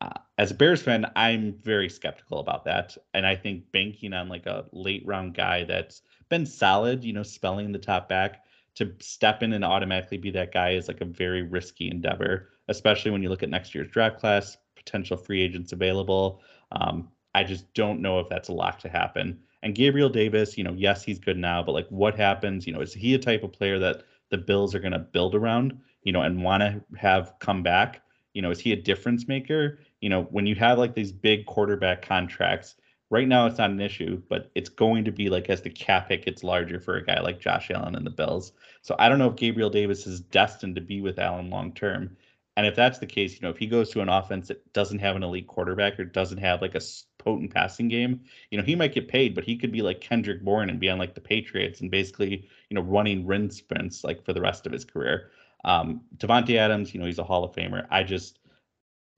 Uh, 0.00 0.10
as 0.38 0.50
a 0.50 0.54
Bears 0.54 0.82
fan, 0.82 1.10
I'm 1.16 1.54
very 1.54 1.88
skeptical 1.88 2.38
about 2.38 2.64
that. 2.64 2.96
And 3.14 3.26
I 3.26 3.34
think 3.34 3.70
banking 3.72 4.12
on 4.12 4.28
like 4.28 4.46
a 4.46 4.66
late 4.72 5.02
round 5.06 5.34
guy 5.34 5.64
that's 5.64 6.02
been 6.28 6.44
solid, 6.46 7.04
you 7.04 7.12
know, 7.12 7.22
spelling 7.22 7.72
the 7.72 7.78
top 7.78 8.08
back 8.08 8.44
to 8.74 8.92
step 9.00 9.42
in 9.42 9.54
and 9.54 9.64
automatically 9.64 10.18
be 10.18 10.30
that 10.32 10.52
guy 10.52 10.70
is 10.70 10.88
like 10.88 11.00
a 11.00 11.06
very 11.06 11.42
risky 11.42 11.90
endeavor, 11.90 12.50
especially 12.68 13.10
when 13.10 13.22
you 13.22 13.30
look 13.30 13.42
at 13.42 13.48
next 13.48 13.74
year's 13.74 13.88
draft 13.90 14.18
class, 14.20 14.58
potential 14.74 15.16
free 15.16 15.40
agents 15.42 15.72
available. 15.72 16.42
Um, 16.72 17.08
I 17.34 17.44
just 17.44 17.72
don't 17.74 18.02
know 18.02 18.18
if 18.20 18.28
that's 18.28 18.48
a 18.48 18.52
lock 18.52 18.78
to 18.80 18.88
happen. 18.88 19.40
And 19.62 19.74
Gabriel 19.74 20.10
Davis, 20.10 20.58
you 20.58 20.64
know, 20.64 20.74
yes, 20.74 21.02
he's 21.02 21.18
good 21.18 21.38
now, 21.38 21.62
but 21.62 21.72
like 21.72 21.88
what 21.88 22.14
happens? 22.14 22.66
You 22.66 22.74
know, 22.74 22.80
is 22.80 22.92
he 22.92 23.14
a 23.14 23.18
type 23.18 23.42
of 23.42 23.52
player 23.52 23.78
that 23.78 24.02
the 24.30 24.38
Bills 24.38 24.74
are 24.74 24.80
going 24.80 24.92
to 24.92 24.98
build 24.98 25.34
around, 25.34 25.78
you 26.02 26.12
know, 26.12 26.22
and 26.22 26.42
want 26.42 26.62
to 26.62 26.82
have 26.98 27.34
come 27.40 27.62
back? 27.62 28.02
You 28.34 28.42
know, 28.42 28.50
is 28.50 28.60
he 28.60 28.72
a 28.72 28.76
difference 28.76 29.26
maker? 29.26 29.78
You 30.00 30.10
know, 30.10 30.24
when 30.24 30.46
you 30.46 30.54
have 30.56 30.78
like 30.78 30.94
these 30.94 31.12
big 31.12 31.46
quarterback 31.46 32.02
contracts, 32.02 32.76
right 33.10 33.28
now 33.28 33.46
it's 33.46 33.58
not 33.58 33.70
an 33.70 33.80
issue, 33.80 34.22
but 34.28 34.50
it's 34.54 34.68
going 34.68 35.04
to 35.04 35.12
be 35.12 35.28
like 35.28 35.48
as 35.48 35.62
the 35.62 35.70
cap 35.70 36.08
hit 36.08 36.24
gets 36.24 36.42
larger 36.42 36.80
for 36.80 36.96
a 36.96 37.04
guy 37.04 37.20
like 37.20 37.40
Josh 37.40 37.70
Allen 37.70 37.94
and 37.94 38.06
the 38.06 38.10
Bills. 38.10 38.52
So 38.82 38.96
I 38.98 39.08
don't 39.08 39.18
know 39.18 39.30
if 39.30 39.36
Gabriel 39.36 39.70
Davis 39.70 40.06
is 40.06 40.20
destined 40.20 40.74
to 40.76 40.80
be 40.80 41.00
with 41.00 41.18
Allen 41.18 41.50
long 41.50 41.72
term. 41.72 42.16
And 42.56 42.66
if 42.66 42.74
that's 42.74 42.98
the 42.98 43.06
case, 43.06 43.34
you 43.34 43.40
know, 43.42 43.50
if 43.50 43.58
he 43.58 43.66
goes 43.66 43.90
to 43.90 44.00
an 44.00 44.08
offense 44.08 44.48
that 44.48 44.72
doesn't 44.72 45.00
have 45.00 45.14
an 45.14 45.22
elite 45.22 45.46
quarterback 45.46 46.00
or 46.00 46.04
doesn't 46.04 46.38
have 46.38 46.62
like 46.62 46.74
a 46.74 46.80
potent 47.18 47.52
passing 47.52 47.88
game, 47.88 48.22
you 48.50 48.56
know, 48.56 48.64
he 48.64 48.74
might 48.74 48.94
get 48.94 49.08
paid, 49.08 49.34
but 49.34 49.44
he 49.44 49.56
could 49.58 49.70
be 49.70 49.82
like 49.82 50.00
Kendrick 50.00 50.42
Bourne 50.42 50.70
and 50.70 50.80
be 50.80 50.88
on 50.88 50.98
like 50.98 51.14
the 51.14 51.20
Patriots 51.20 51.82
and 51.82 51.90
basically, 51.90 52.48
you 52.70 52.74
know, 52.74 52.80
running 52.80 53.26
rin 53.26 53.50
sprints 53.50 54.04
like 54.04 54.24
for 54.24 54.32
the 54.32 54.40
rest 54.40 54.64
of 54.64 54.72
his 54.72 54.86
career. 54.86 55.30
Um, 55.66 56.00
Davante 56.16 56.56
Adams, 56.56 56.94
you 56.94 57.00
know, 57.00 57.06
he's 57.06 57.18
a 57.18 57.24
Hall 57.24 57.44
of 57.44 57.52
Famer. 57.52 57.86
I 57.90 58.02
just, 58.02 58.38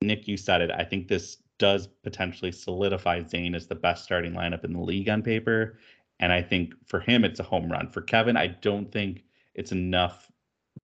Nick, 0.00 0.29
you 0.29 0.37
said 0.37 0.61
it. 0.61 0.71
I 0.71 0.85
think 0.85 1.09
this 1.09 1.39
does 1.59 1.89
potentially 2.05 2.53
solidify 2.53 3.23
Zane 3.25 3.55
as 3.55 3.67
the 3.67 3.75
best 3.75 4.05
starting 4.05 4.33
lineup 4.33 4.65
in 4.65 4.73
the 4.73 4.81
league 4.81 5.09
on 5.09 5.23
paper. 5.23 5.79
And 6.21 6.33
I 6.33 6.43
think 6.43 6.75
for 6.87 7.00
him, 7.00 7.25
it's 7.25 7.41
a 7.41 7.45
home 7.45 7.71
run. 7.71 7.89
For 7.89 8.00
Kevin, 8.03 8.37
I 8.37 8.49
don't 8.49 8.91
think 8.91 9.25
it's 9.55 9.72
enough 9.72 10.31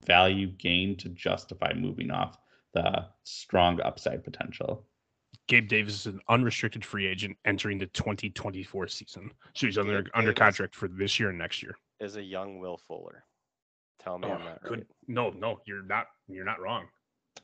value 0.05 0.49
gain 0.49 0.97
to 0.97 1.09
justify 1.11 1.73
moving 1.75 2.11
off 2.11 2.39
the 2.73 3.07
strong 3.23 3.81
upside 3.83 4.25
potential. 4.25 4.85
Gabe 5.47 5.69
Davis 5.69 5.95
is 5.95 6.07
an 6.07 6.21
unrestricted 6.29 6.85
free 6.85 7.07
agent 7.07 7.37
entering 7.45 7.79
the 7.79 7.87
2024 7.87 8.89
season. 8.89 9.31
So 9.55 9.67
he's 9.67 9.79
under 9.79 10.03
Gabe 10.03 10.11
under 10.15 10.33
Davis 10.33 10.39
contract 10.39 10.75
for 10.75 10.89
this 10.89 11.21
year 11.21 11.29
and 11.31 11.39
next 11.39 11.63
year. 11.63 11.77
Is 12.01 12.17
a 12.17 12.23
young 12.23 12.59
Will 12.59 12.79
Fuller. 12.79 13.25
Tell 14.01 14.19
me 14.19 14.29
oh, 14.29 14.35
I'm 14.35 14.45
not 14.45 14.63
could, 14.63 14.79
right. 14.79 14.87
No, 15.07 15.31
no, 15.31 15.61
you're 15.67 15.83
not 15.83 16.07
you're 16.29 16.45
not 16.45 16.61
wrong. 16.61 16.87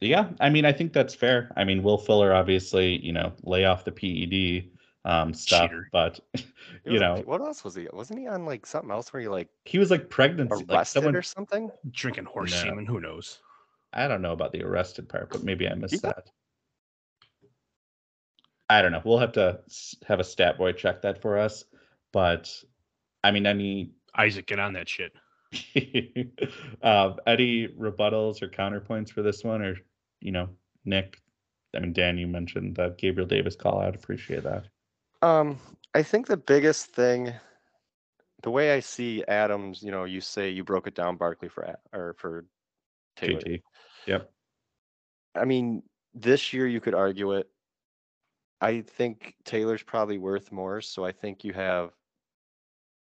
Yeah, 0.00 0.30
I 0.40 0.50
mean 0.50 0.64
I 0.64 0.73
think 0.73 0.92
that's 0.92 1.14
fair. 1.14 1.52
I 1.57 1.64
mean 1.64 1.83
Will 1.83 1.99
Fuller 1.99 2.35
obviously, 2.35 3.04
you 3.04 3.12
know, 3.12 3.33
lay 3.42 3.64
off 3.64 3.85
the 3.85 3.92
PED 3.92 4.71
um 5.04 5.33
stuff, 5.33 5.71
Cheater. 5.71 5.88
but 5.92 6.21
you 6.85 6.99
know 6.99 7.23
what 7.25 7.40
else 7.40 7.64
was 7.64 7.75
he? 7.75 7.88
Wasn't 7.92 8.19
he 8.19 8.26
on 8.26 8.45
like 8.45 8.66
something 8.66 8.90
else 8.90 9.12
where 9.12 9.21
he 9.21 9.28
like 9.28 9.49
he 9.64 9.78
was 9.78 9.90
like 9.90 10.09
pregnant 10.09 10.50
like 10.69 10.87
someone 10.87 11.16
or 11.16 11.23
something? 11.23 11.71
Drinking 11.90 12.25
horse 12.25 12.52
no. 12.52 12.71
semen, 12.71 12.87
who 12.87 13.00
knows? 13.00 13.40
I 13.92 14.09
don't 14.09 14.23
know 14.23 14.33
about 14.33 14.52
the 14.52 14.62
arrested 14.62 15.09
part, 15.09 15.30
but 15.30 15.42
maybe 15.42 15.69
I 15.69 15.75
missed 15.75 15.95
yeah. 16.04 16.12
that. 16.12 16.30
I 18.69 18.83
don't 18.83 18.92
know. 18.92 19.02
We'll 19.04 19.19
have 19.19 19.33
to 19.33 19.61
have 20.07 20.21
a 20.21 20.25
stat 20.25 20.57
boy 20.57 20.73
check 20.73 21.02
that 21.02 21.21
for 21.21 21.37
us. 21.37 21.64
But 22.12 22.52
I 23.25 23.33
mean, 23.33 23.47
any 23.47 23.90
Isaac, 24.14 24.47
get 24.47 24.61
on 24.61 24.73
that 24.75 24.88
shit. 24.88 25.12
uh, 26.83 27.14
any 27.26 27.69
rebuttals 27.69 28.42
or 28.42 28.49
counterpoints 28.49 29.11
for 29.11 29.23
this 29.23 29.42
one, 29.42 29.62
or 29.62 29.76
you 30.20 30.32
know, 30.32 30.48
Nick? 30.84 31.20
I 31.74 31.80
mean, 31.80 31.92
Dan, 31.92 32.18
you 32.18 32.26
mentioned 32.26 32.76
the 32.76 32.94
Gabriel 32.98 33.28
Davis 33.28 33.56
call 33.56 33.80
out. 33.80 33.94
Appreciate 33.94 34.42
that. 34.42 34.66
Um, 35.22 35.58
I 35.94 36.02
think 36.02 36.26
the 36.26 36.36
biggest 36.36 36.86
thing, 36.86 37.32
the 38.42 38.50
way 38.50 38.72
I 38.72 38.80
see 38.80 39.24
Adams, 39.28 39.82
you 39.82 39.90
know, 39.90 40.04
you 40.04 40.20
say 40.20 40.50
you 40.50 40.64
broke 40.64 40.86
it 40.86 40.94
down 40.94 41.16
Barkley 41.16 41.48
for 41.48 41.76
or 41.92 42.14
for 42.18 42.46
Taylor. 43.16 43.40
JT. 43.40 43.62
Yep. 44.06 44.30
I 45.34 45.44
mean, 45.44 45.82
this 46.14 46.52
year 46.52 46.66
you 46.66 46.80
could 46.80 46.94
argue 46.94 47.32
it. 47.32 47.48
I 48.60 48.82
think 48.82 49.36
Taylor's 49.44 49.82
probably 49.82 50.18
worth 50.18 50.52
more, 50.52 50.80
so 50.80 51.04
I 51.04 51.12
think 51.12 51.44
you 51.44 51.52
have 51.52 51.90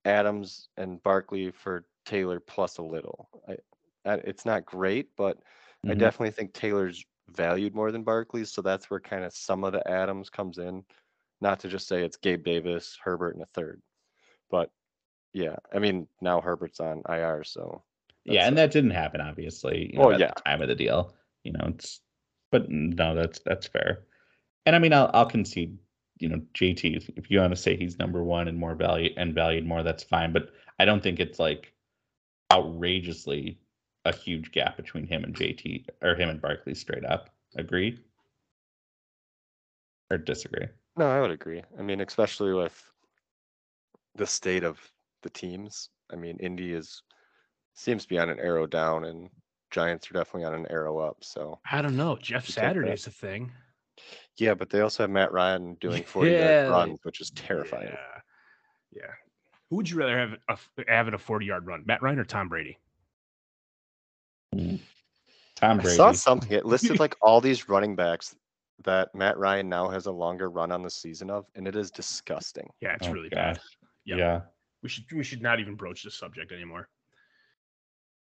Adams 0.05 0.69
and 0.77 1.01
Barkley 1.03 1.51
for 1.51 1.85
Taylor 2.05 2.39
plus 2.39 2.77
a 2.77 2.83
little. 2.83 3.29
I, 3.47 3.57
it's 4.05 4.45
not 4.45 4.65
great, 4.65 5.09
but 5.17 5.37
I 5.85 5.89
mm-hmm. 5.89 5.99
definitely 5.99 6.31
think 6.31 6.53
Taylor's 6.53 7.05
valued 7.35 7.75
more 7.75 7.91
than 7.91 8.03
Barkley, 8.03 8.45
so 8.45 8.61
that's 8.61 8.89
where 8.89 8.99
kind 8.99 9.23
of 9.23 9.33
some 9.33 9.63
of 9.63 9.73
the 9.73 9.87
Adams 9.89 10.29
comes 10.29 10.57
in. 10.57 10.83
Not 11.41 11.59
to 11.61 11.69
just 11.69 11.87
say 11.87 12.03
it's 12.03 12.17
Gabe 12.17 12.43
Davis, 12.43 12.97
Herbert, 13.01 13.35
and 13.35 13.43
a 13.43 13.47
third, 13.53 13.81
but 14.51 14.69
yeah, 15.33 15.55
I 15.73 15.79
mean 15.79 16.07
now 16.21 16.41
Herbert's 16.41 16.81
on 16.81 17.01
IR, 17.07 17.43
so 17.45 17.83
yeah, 18.25 18.47
and 18.47 18.57
that 18.57 18.71
didn't 18.71 18.91
happen, 18.91 19.21
obviously. 19.21 19.91
You 19.93 19.99
know, 19.99 20.11
at 20.11 20.19
yeah. 20.19 20.31
the 20.35 20.41
time 20.41 20.61
of 20.61 20.67
the 20.67 20.75
deal, 20.75 21.15
you 21.43 21.53
know, 21.53 21.65
it's 21.67 22.01
but 22.51 22.69
no, 22.69 23.15
that's 23.15 23.39
that's 23.45 23.67
fair. 23.67 24.03
And 24.65 24.75
I 24.75 24.79
mean, 24.79 24.93
I'll 24.93 25.09
I'll 25.13 25.25
concede. 25.25 25.77
You 26.17 26.27
know, 26.27 26.41
JT, 26.53 27.13
if 27.15 27.31
you 27.31 27.39
want 27.39 27.51
to 27.51 27.55
say 27.55 27.77
he's 27.77 27.97
number 27.97 28.21
one 28.21 28.49
and 28.49 28.57
more 28.57 28.75
value 28.75 29.13
and 29.15 29.33
valued 29.33 29.65
more, 29.65 29.83
that's 29.83 30.03
fine. 30.03 30.33
But 30.33 30.49
I 30.77 30.83
don't 30.83 31.01
think 31.01 31.21
it's 31.21 31.39
like 31.39 31.71
outrageously 32.51 33.57
a 34.09 34.15
huge 34.15 34.51
gap 34.51 34.75
between 34.77 35.05
him 35.07 35.23
and 35.23 35.35
JT 35.35 35.85
or 36.01 36.15
him 36.15 36.29
and 36.29 36.41
Barkley 36.41 36.73
straight 36.75 37.05
up. 37.05 37.29
Agree? 37.55 37.99
Or 40.11 40.17
disagree? 40.17 40.67
No, 40.97 41.07
I 41.09 41.21
would 41.21 41.31
agree. 41.31 41.63
I 41.77 41.81
mean, 41.81 42.01
especially 42.01 42.53
with 42.53 42.75
the 44.15 44.25
state 44.27 44.63
of 44.63 44.79
the 45.21 45.29
teams. 45.29 45.89
I 46.11 46.15
mean, 46.15 46.37
Indy 46.39 46.73
is 46.73 47.03
seems 47.73 48.03
to 48.03 48.09
be 48.09 48.17
on 48.19 48.29
an 48.29 48.39
arrow 48.39 48.65
down, 48.67 49.05
and 49.05 49.29
Giants 49.71 50.09
are 50.09 50.13
definitely 50.15 50.45
on 50.45 50.55
an 50.55 50.67
arrow 50.69 50.97
up. 50.97 51.17
So 51.23 51.59
I 51.71 51.81
don't 51.81 51.95
know. 51.95 52.17
Jeff 52.21 52.49
You 52.49 52.53
take 52.53 52.63
Saturday 52.63 52.89
that. 52.89 52.93
is 52.95 53.07
a 53.07 53.11
thing. 53.11 53.51
yeah, 54.37 54.55
but 54.55 54.69
they 54.69 54.81
also 54.81 55.03
have 55.03 55.09
Matt 55.11 55.31
Ryan 55.31 55.75
doing 55.79 56.03
40 56.07 56.31
Yeah, 56.31 56.61
yard 56.63 56.71
runs, 56.71 56.99
which 57.03 57.21
is 57.21 57.29
terrifying. 57.31 57.89
Yeah. 57.91 59.01
yeah. 59.03 59.11
Who 59.69 59.75
would 59.77 59.89
you 59.89 59.97
rather 59.97 60.17
have 60.17 60.33
a, 60.49 60.57
having 60.87 61.13
a 61.13 61.17
40 61.19 61.45
yard 61.45 61.67
run, 61.67 61.83
Matt 61.85 62.01
Ryan 62.01 62.19
or 62.19 62.25
Tom 62.25 62.49
Brady? 62.49 62.79
Tom 64.53 65.77
Brady. 65.77 65.89
I 65.89 65.95
saw 65.95 66.11
something. 66.11 66.51
It 66.51 66.65
listed 66.65 66.99
like 66.99 67.15
all 67.21 67.41
these 67.41 67.69
running 67.69 67.95
backs 67.95 68.35
that 68.83 69.13
Matt 69.13 69.37
Ryan 69.37 69.67
now 69.67 69.89
has 69.89 70.05
a 70.05 70.11
longer 70.11 70.49
run 70.49 70.71
on 70.71 70.81
the 70.81 70.89
season 70.89 71.29
of, 71.29 71.45
and 71.55 71.67
it 71.67 71.75
is 71.75 71.91
disgusting. 71.91 72.69
Yeah, 72.81 72.95
it's 72.95 73.07
Oh, 73.07 73.11
really 73.11 73.29
bad. 73.29 73.55
gosh. 73.57 73.65
Yep. 74.05 74.17
Yeah. 74.17 74.41
We 74.81 74.89
should 74.89 75.03
we 75.11 75.23
should 75.23 75.41
not 75.41 75.59
even 75.59 75.75
broach 75.75 76.03
the 76.03 76.11
subject 76.11 76.51
anymore. 76.51 76.87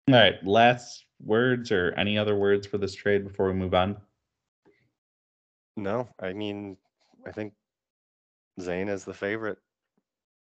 All 0.09 0.15
right. 0.15 0.35
Last 0.45 1.05
words 1.21 1.73
or 1.73 1.93
any 1.97 2.17
other 2.17 2.37
words 2.37 2.67
for 2.67 2.79
this 2.79 2.95
trade 2.95 3.25
before 3.27 3.49
we 3.49 3.55
move 3.55 3.75
on? 3.75 3.97
No, 5.77 6.09
I 6.21 6.33
mean, 6.33 6.77
I 7.27 7.33
think 7.33 7.53
Zane 8.61 8.89
is 8.89 9.05
the 9.05 9.13
favorite. 9.13 9.59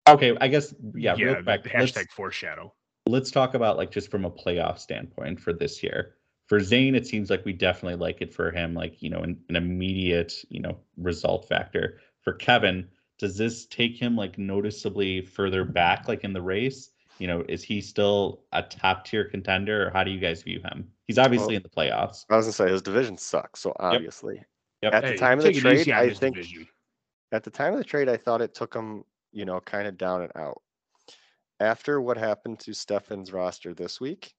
Okay, 0.07 0.35
I 0.41 0.47
guess 0.47 0.73
yeah. 0.95 1.13
real 1.13 1.35
the 1.35 1.43
quick, 1.43 1.63
hashtag 1.65 1.95
let's, 1.97 2.13
foreshadow. 2.13 2.73
Let's 3.09 3.31
talk 3.31 3.53
about 3.53 3.77
like 3.77 3.91
just 3.91 4.09
from 4.11 4.25
a 4.25 4.31
playoff 4.31 4.77
standpoint 4.79 5.39
for 5.39 5.53
this 5.53 5.81
year. 5.83 6.15
For 6.47 6.59
Zane, 6.59 6.95
it 6.95 7.05
seems 7.05 7.29
like 7.29 7.45
we 7.45 7.53
definitely 7.53 7.97
like 7.97 8.21
it 8.21 8.33
for 8.33 8.49
him, 8.51 8.73
like 8.73 9.01
you 9.01 9.09
know, 9.09 9.19
an, 9.21 9.39
an 9.49 9.55
immediate 9.55 10.33
you 10.49 10.59
know 10.61 10.77
result 10.97 11.47
factor. 11.47 11.99
For 12.21 12.33
Kevin, 12.33 12.87
does 13.17 13.37
this 13.37 13.65
take 13.67 13.95
him 13.97 14.15
like 14.15 14.37
noticeably 14.37 15.21
further 15.21 15.63
back, 15.63 16.07
like 16.07 16.23
in 16.23 16.33
the 16.33 16.41
race? 16.41 16.91
You 17.19 17.27
know, 17.27 17.43
is 17.49 17.63
he 17.63 17.81
still 17.81 18.43
a 18.53 18.63
top 18.63 19.05
tier 19.05 19.25
contender, 19.25 19.87
or 19.87 19.89
how 19.91 20.03
do 20.03 20.11
you 20.11 20.19
guys 20.19 20.41
view 20.41 20.59
him? 20.61 20.89
He's 21.05 21.17
obviously 21.17 21.55
Well- 21.55 21.57
in 21.57 21.63
the 21.63 21.69
playoffs. 21.69 22.25
I 22.29 22.35
was 22.37 22.45
gonna 22.45 22.53
say 22.53 22.69
his 22.69 22.81
division 22.81 23.17
sucks, 23.17 23.59
so 23.59 23.73
obviously. 23.79 24.41
Yep. 24.81 24.93
At 24.93 25.03
Hey, 25.03 25.11
the 25.11 25.17
time 25.17 25.37
of 25.39 25.43
the 25.43 25.53
trade, 25.53 25.89
I 25.91 26.13
think 26.13 26.35
division. 26.35 26.67
at 27.33 27.43
the 27.43 27.49
time 27.51 27.73
of 27.73 27.79
the 27.79 27.83
trade, 27.85 28.07
I 28.07 28.15
thought 28.15 28.41
it 28.41 28.53
took 28.55 28.73
him, 28.73 29.03
you 29.33 29.43
know, 29.45 29.59
kind 29.59 29.85
of 29.87 29.97
down 29.97 30.21
and 30.21 30.31
out. 30.35 30.61
After 31.59 31.99
what 31.99 32.17
happened 32.17 32.59
to 32.59 32.73
Stefan's 32.73 33.33
roster 33.33 33.73
this 33.73 33.99
week, 33.99 34.33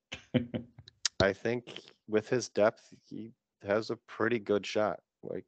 I 1.20 1.32
think 1.32 1.82
with 2.08 2.28
his 2.28 2.48
depth, 2.48 2.82
he 3.08 3.32
has 3.62 3.90
a 3.90 3.96
pretty 4.08 4.38
good 4.38 4.64
shot. 4.64 5.00
Like, 5.22 5.44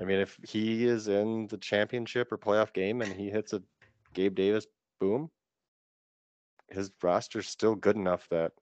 I 0.00 0.04
mean, 0.04 0.18
if 0.18 0.36
he 0.46 0.84
is 0.86 1.06
in 1.06 1.46
the 1.46 1.58
championship 1.58 2.32
or 2.32 2.38
playoff 2.38 2.72
game 2.72 3.02
and 3.02 3.12
he 3.12 3.30
hits 3.30 3.52
a 3.52 3.62
Gabe 4.14 4.34
Davis 4.34 4.66
boom, 4.98 5.30
his 6.70 6.90
roster's 7.02 7.48
still 7.48 7.76
good 7.76 7.96
enough 7.96 8.26
that 8.30 8.52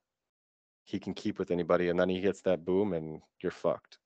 he 0.83 0.99
can 0.99 1.15
keep 1.15 1.39
with 1.39 1.49
anybody, 1.49 1.89
and 1.89 1.99
then 1.99 2.09
he 2.09 2.21
hits 2.21 2.41
that 2.41 2.63
boom 2.63 2.93
and 2.93 3.21
you're 3.41 3.51
fucked. 3.51 3.97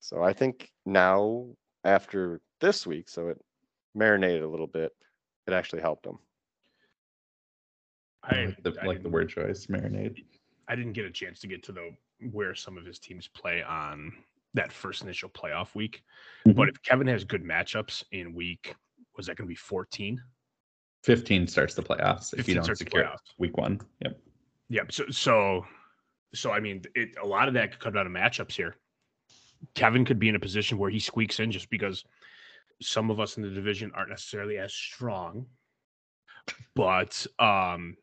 So 0.00 0.22
I 0.22 0.34
think 0.34 0.70
now 0.84 1.46
after 1.84 2.40
this 2.60 2.86
week, 2.86 3.08
so 3.08 3.28
it 3.28 3.40
marinated 3.94 4.42
a 4.42 4.48
little 4.48 4.66
bit, 4.66 4.92
it 5.46 5.54
actually 5.54 5.80
helped 5.80 6.06
him. 6.06 6.18
I, 8.24 8.46
like 8.46 8.62
the, 8.62 8.74
I 8.82 8.86
like 8.86 9.02
the 9.02 9.08
word 9.08 9.28
choice, 9.28 9.66
marinade. 9.66 10.22
I 10.68 10.76
didn't 10.76 10.92
get 10.92 11.04
a 11.04 11.10
chance 11.10 11.40
to 11.40 11.46
get 11.46 11.62
to 11.64 11.72
the 11.72 11.90
where 12.30 12.54
some 12.54 12.78
of 12.78 12.84
his 12.84 12.98
teams 12.98 13.28
play 13.28 13.62
on 13.62 14.12
that 14.54 14.72
first 14.72 15.02
initial 15.02 15.28
playoff 15.28 15.74
week. 15.74 16.02
Mm-hmm. 16.46 16.56
But 16.56 16.68
if 16.68 16.82
Kevin 16.82 17.06
has 17.08 17.24
good 17.24 17.42
matchups 17.42 18.04
in 18.12 18.34
week, 18.34 18.74
was 19.16 19.26
that 19.26 19.36
going 19.36 19.46
to 19.46 19.52
be 19.52 19.56
14? 19.56 20.20
15 21.04 21.46
starts 21.48 21.74
the 21.74 21.82
playoffs 21.82 22.32
if 22.32 22.46
15 22.46 22.54
you 22.54 22.60
don't 22.60 22.76
secure 22.76 23.04
playoffs. 23.04 23.18
week 23.38 23.56
one. 23.56 23.80
Yep. 24.04 24.20
Yep. 24.68 24.92
So, 24.92 25.04
so, 25.10 25.66
so 26.32 26.52
I 26.52 26.60
mean, 26.60 26.82
it, 26.94 27.10
a 27.20 27.26
lot 27.26 27.48
of 27.48 27.54
that 27.54 27.72
could 27.72 27.80
come 27.80 27.94
down 27.94 28.04
to 28.04 28.10
matchups 28.10 28.52
here. 28.52 28.76
Kevin 29.74 30.04
could 30.04 30.18
be 30.18 30.28
in 30.28 30.36
a 30.36 30.40
position 30.40 30.78
where 30.78 30.90
he 30.90 30.98
squeaks 30.98 31.40
in 31.40 31.50
just 31.50 31.70
because 31.70 32.04
some 32.80 33.10
of 33.10 33.20
us 33.20 33.36
in 33.36 33.42
the 33.42 33.50
division 33.50 33.90
aren't 33.94 34.10
necessarily 34.10 34.58
as 34.58 34.72
strong. 34.72 35.46
But 36.74 37.26
um, 37.38 37.96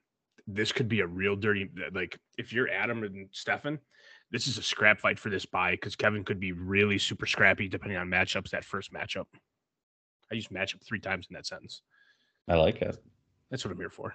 this 0.53 0.72
could 0.72 0.88
be 0.88 1.01
a 1.01 1.08
real 1.08 1.36
dirty. 1.36 1.70
Like 1.91 2.18
if 2.38 2.51
you're 2.51 2.70
Adam 2.70 3.03
and 3.03 3.27
Stefan, 3.32 3.79
this 4.32 4.48
is 4.48 4.58
a 4.58 4.63
scrap 4.63 5.00
fight 5.00 5.20
for 5.20 5.29
this 5.29 5.46
buy 5.46 5.72
because 5.72 5.96
Kevin 5.96 6.24
could 6.24 6.39
be 6.39 6.51
really 6.51 6.98
super 6.98 7.25
scrappy 7.25 7.68
depending 7.68 7.98
on 7.98 8.08
matchups. 8.08 8.50
That 8.50 8.65
first 8.65 8.94
matchup, 8.94 9.25
I 10.32 10.36
used 10.36 10.50
matchup 10.50 10.86
three 10.86 11.00
times 11.00 11.27
in 11.29 11.36
that 11.36 11.46
sentence. 11.46 11.82
I 12.48 12.56
like 12.56 12.82
it. 12.82 12.98
That's 13.50 13.63
what 13.65 13.72
I'm 13.72 13.77
here 13.77 13.89
for. 13.89 14.13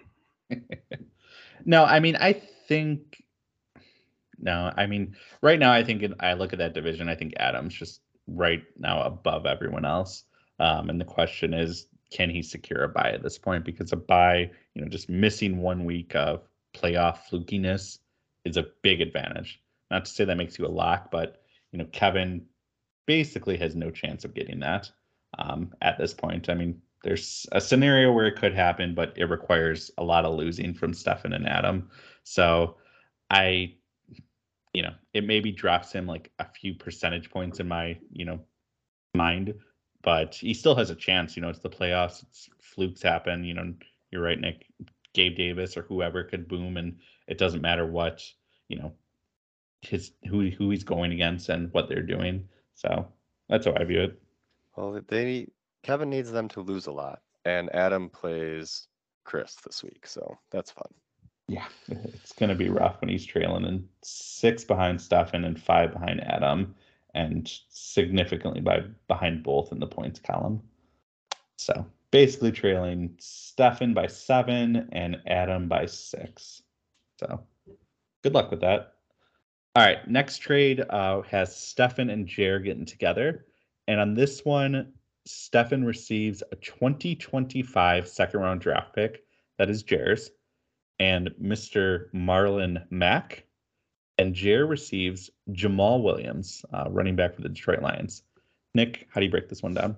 no, 1.64 1.84
I 1.84 2.00
mean, 2.00 2.16
I 2.16 2.32
think. 2.68 3.22
No, 4.38 4.72
I 4.76 4.86
mean, 4.86 5.16
right 5.42 5.58
now, 5.58 5.72
I 5.72 5.84
think 5.84 6.02
in, 6.02 6.14
I 6.20 6.34
look 6.34 6.52
at 6.52 6.58
that 6.58 6.74
division. 6.74 7.08
I 7.08 7.14
think 7.14 7.34
Adams 7.36 7.72
just 7.72 8.00
right 8.26 8.62
now 8.76 9.02
above 9.02 9.46
everyone 9.46 9.84
else. 9.84 10.24
Um, 10.58 10.90
and 10.90 11.00
the 11.00 11.04
question 11.04 11.54
is, 11.54 11.86
can 12.14 12.30
he 12.30 12.42
secure 12.42 12.84
a 12.84 12.88
buy 12.88 13.10
at 13.10 13.24
this 13.24 13.36
point? 13.36 13.64
Because 13.64 13.92
a 13.92 13.96
buy, 13.96 14.48
you 14.74 14.80
know, 14.80 14.88
just 14.88 15.10
missing 15.10 15.58
one 15.58 15.84
week 15.84 16.14
of 16.14 16.42
playoff 16.72 17.18
flukiness 17.28 17.98
is 18.44 18.56
a 18.56 18.66
big 18.82 19.00
advantage. 19.00 19.60
Not 19.90 20.04
to 20.04 20.10
say 20.10 20.24
that 20.24 20.36
makes 20.36 20.56
you 20.56 20.64
a 20.64 20.68
lock, 20.68 21.10
but 21.10 21.42
you 21.72 21.78
know, 21.78 21.86
Kevin 21.86 22.46
basically 23.06 23.56
has 23.56 23.74
no 23.74 23.90
chance 23.90 24.24
of 24.24 24.32
getting 24.32 24.60
that 24.60 24.92
um, 25.38 25.74
at 25.82 25.98
this 25.98 26.14
point. 26.14 26.48
I 26.48 26.54
mean, 26.54 26.80
there's 27.02 27.46
a 27.50 27.60
scenario 27.60 28.12
where 28.12 28.28
it 28.28 28.36
could 28.36 28.54
happen, 28.54 28.94
but 28.94 29.12
it 29.16 29.24
requires 29.24 29.90
a 29.98 30.04
lot 30.04 30.24
of 30.24 30.36
losing 30.36 30.72
from 30.72 30.94
Stefan 30.94 31.32
and 31.32 31.48
Adam. 31.48 31.90
So 32.22 32.76
I, 33.28 33.74
you 34.72 34.82
know, 34.82 34.94
it 35.14 35.24
maybe 35.24 35.50
drops 35.50 35.90
him 35.90 36.06
like 36.06 36.30
a 36.38 36.46
few 36.46 36.74
percentage 36.74 37.28
points 37.28 37.58
in 37.58 37.66
my, 37.66 37.98
you 38.12 38.24
know, 38.24 38.38
mind, 39.14 39.52
but 40.04 40.34
he 40.34 40.54
still 40.54 40.76
has 40.76 40.90
a 40.90 40.94
chance. 40.94 41.34
You 41.34 41.42
know, 41.42 41.48
it's 41.48 41.58
the 41.58 41.70
playoffs, 41.70 42.22
it's 42.22 42.48
flukes 42.60 43.02
happen. 43.02 43.42
You 43.42 43.54
know, 43.54 43.74
you're 44.10 44.22
right, 44.22 44.40
Nick. 44.40 44.66
Gabe 45.14 45.36
Davis 45.36 45.76
or 45.76 45.82
whoever 45.82 46.24
could 46.24 46.46
boom, 46.46 46.76
and 46.76 46.98
it 47.28 47.38
doesn't 47.38 47.62
matter 47.62 47.86
what, 47.86 48.22
you 48.68 48.76
know, 48.76 48.92
his 49.80 50.12
who 50.28 50.50
who 50.50 50.70
he's 50.70 50.84
going 50.84 51.12
against 51.12 51.48
and 51.48 51.72
what 51.72 51.88
they're 51.88 52.02
doing. 52.02 52.46
So 52.74 53.06
that's 53.48 53.66
how 53.66 53.74
I 53.78 53.84
view 53.84 54.02
it. 54.02 54.20
Well, 54.76 55.00
they 55.08 55.48
Kevin 55.82 56.10
needs 56.10 56.30
them 56.30 56.48
to 56.48 56.60
lose 56.60 56.86
a 56.86 56.92
lot, 56.92 57.22
and 57.44 57.74
Adam 57.74 58.10
plays 58.10 58.88
Chris 59.24 59.54
this 59.64 59.82
week, 59.82 60.06
so 60.06 60.36
that's 60.50 60.70
fun. 60.70 60.92
Yeah, 61.46 61.66
it's 61.88 62.32
gonna 62.32 62.54
be 62.54 62.68
rough 62.68 63.00
when 63.00 63.08
he's 63.08 63.24
trailing 63.24 63.64
and 63.64 63.86
six 64.02 64.64
behind 64.64 65.00
Stefan 65.00 65.44
and 65.44 65.60
five 65.60 65.92
behind 65.92 66.22
Adam, 66.22 66.74
and 67.14 67.50
significantly 67.68 68.60
by 68.60 68.82
behind 69.08 69.42
both 69.42 69.72
in 69.72 69.78
the 69.78 69.86
points 69.86 70.18
column. 70.18 70.62
So 71.56 71.86
basically 72.10 72.52
trailing 72.52 73.14
Stefan 73.18 73.94
by 73.94 74.06
seven 74.06 74.88
and 74.92 75.20
Adam 75.26 75.68
by 75.68 75.86
six. 75.86 76.62
So 77.18 77.40
good 78.22 78.34
luck 78.34 78.50
with 78.50 78.60
that. 78.60 78.94
All 79.76 79.84
right, 79.84 80.08
next 80.08 80.38
trade 80.38 80.84
uh, 80.88 81.22
has 81.22 81.54
Stefan 81.54 82.10
and 82.10 82.28
Jer 82.28 82.60
getting 82.60 82.84
together, 82.84 83.46
and 83.88 83.98
on 83.98 84.14
this 84.14 84.44
one, 84.44 84.92
Stefan 85.26 85.84
receives 85.84 86.42
a 86.52 86.56
2025 86.56 88.06
second 88.06 88.40
round 88.40 88.60
draft 88.60 88.94
pick 88.94 89.24
that 89.58 89.70
is 89.70 89.82
Jer's 89.82 90.30
and 91.00 91.30
Mr. 91.42 92.10
Marlon 92.12 92.84
Mack. 92.90 93.43
And 94.18 94.34
Jer 94.34 94.66
receives 94.66 95.30
Jamaal 95.50 96.02
Williams, 96.02 96.64
uh, 96.72 96.84
running 96.90 97.16
back 97.16 97.34
for 97.34 97.42
the 97.42 97.48
Detroit 97.48 97.82
Lions. 97.82 98.22
Nick, 98.74 99.08
how 99.10 99.20
do 99.20 99.26
you 99.26 99.30
break 99.30 99.48
this 99.48 99.62
one 99.62 99.74
down? 99.74 99.96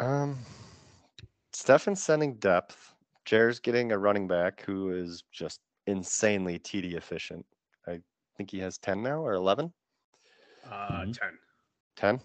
Um, 0.00 0.38
Stefan's 1.52 2.02
sending 2.02 2.34
depth. 2.34 2.94
Jer's 3.24 3.60
getting 3.60 3.92
a 3.92 3.98
running 3.98 4.26
back 4.26 4.62
who 4.62 4.90
is 4.90 5.22
just 5.32 5.60
insanely 5.86 6.58
TD 6.58 6.94
efficient. 6.94 7.44
I 7.86 8.00
think 8.36 8.50
he 8.50 8.58
has 8.60 8.78
10 8.78 9.02
now 9.02 9.20
or 9.24 9.34
11? 9.34 9.72
Uh, 10.64 11.02
Mhm. 11.02 11.12
10. 11.18 11.38
10? 11.96 12.20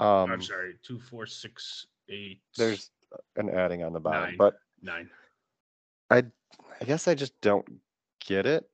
Um, 0.00 0.32
I'm 0.32 0.42
sorry, 0.42 0.76
two, 0.82 0.98
four, 0.98 1.26
six, 1.26 1.86
eight, 2.08 2.40
there's 2.56 2.90
an 3.36 3.48
adding 3.50 3.84
on 3.84 3.92
the 3.92 4.00
bottom, 4.00 4.22
Nine. 4.30 4.36
but 4.36 4.58
nine. 4.82 5.08
I 6.10 6.24
I 6.80 6.84
guess 6.84 7.06
I 7.06 7.14
just 7.14 7.40
don't 7.40 7.64
get 8.26 8.46
it. 8.46 8.64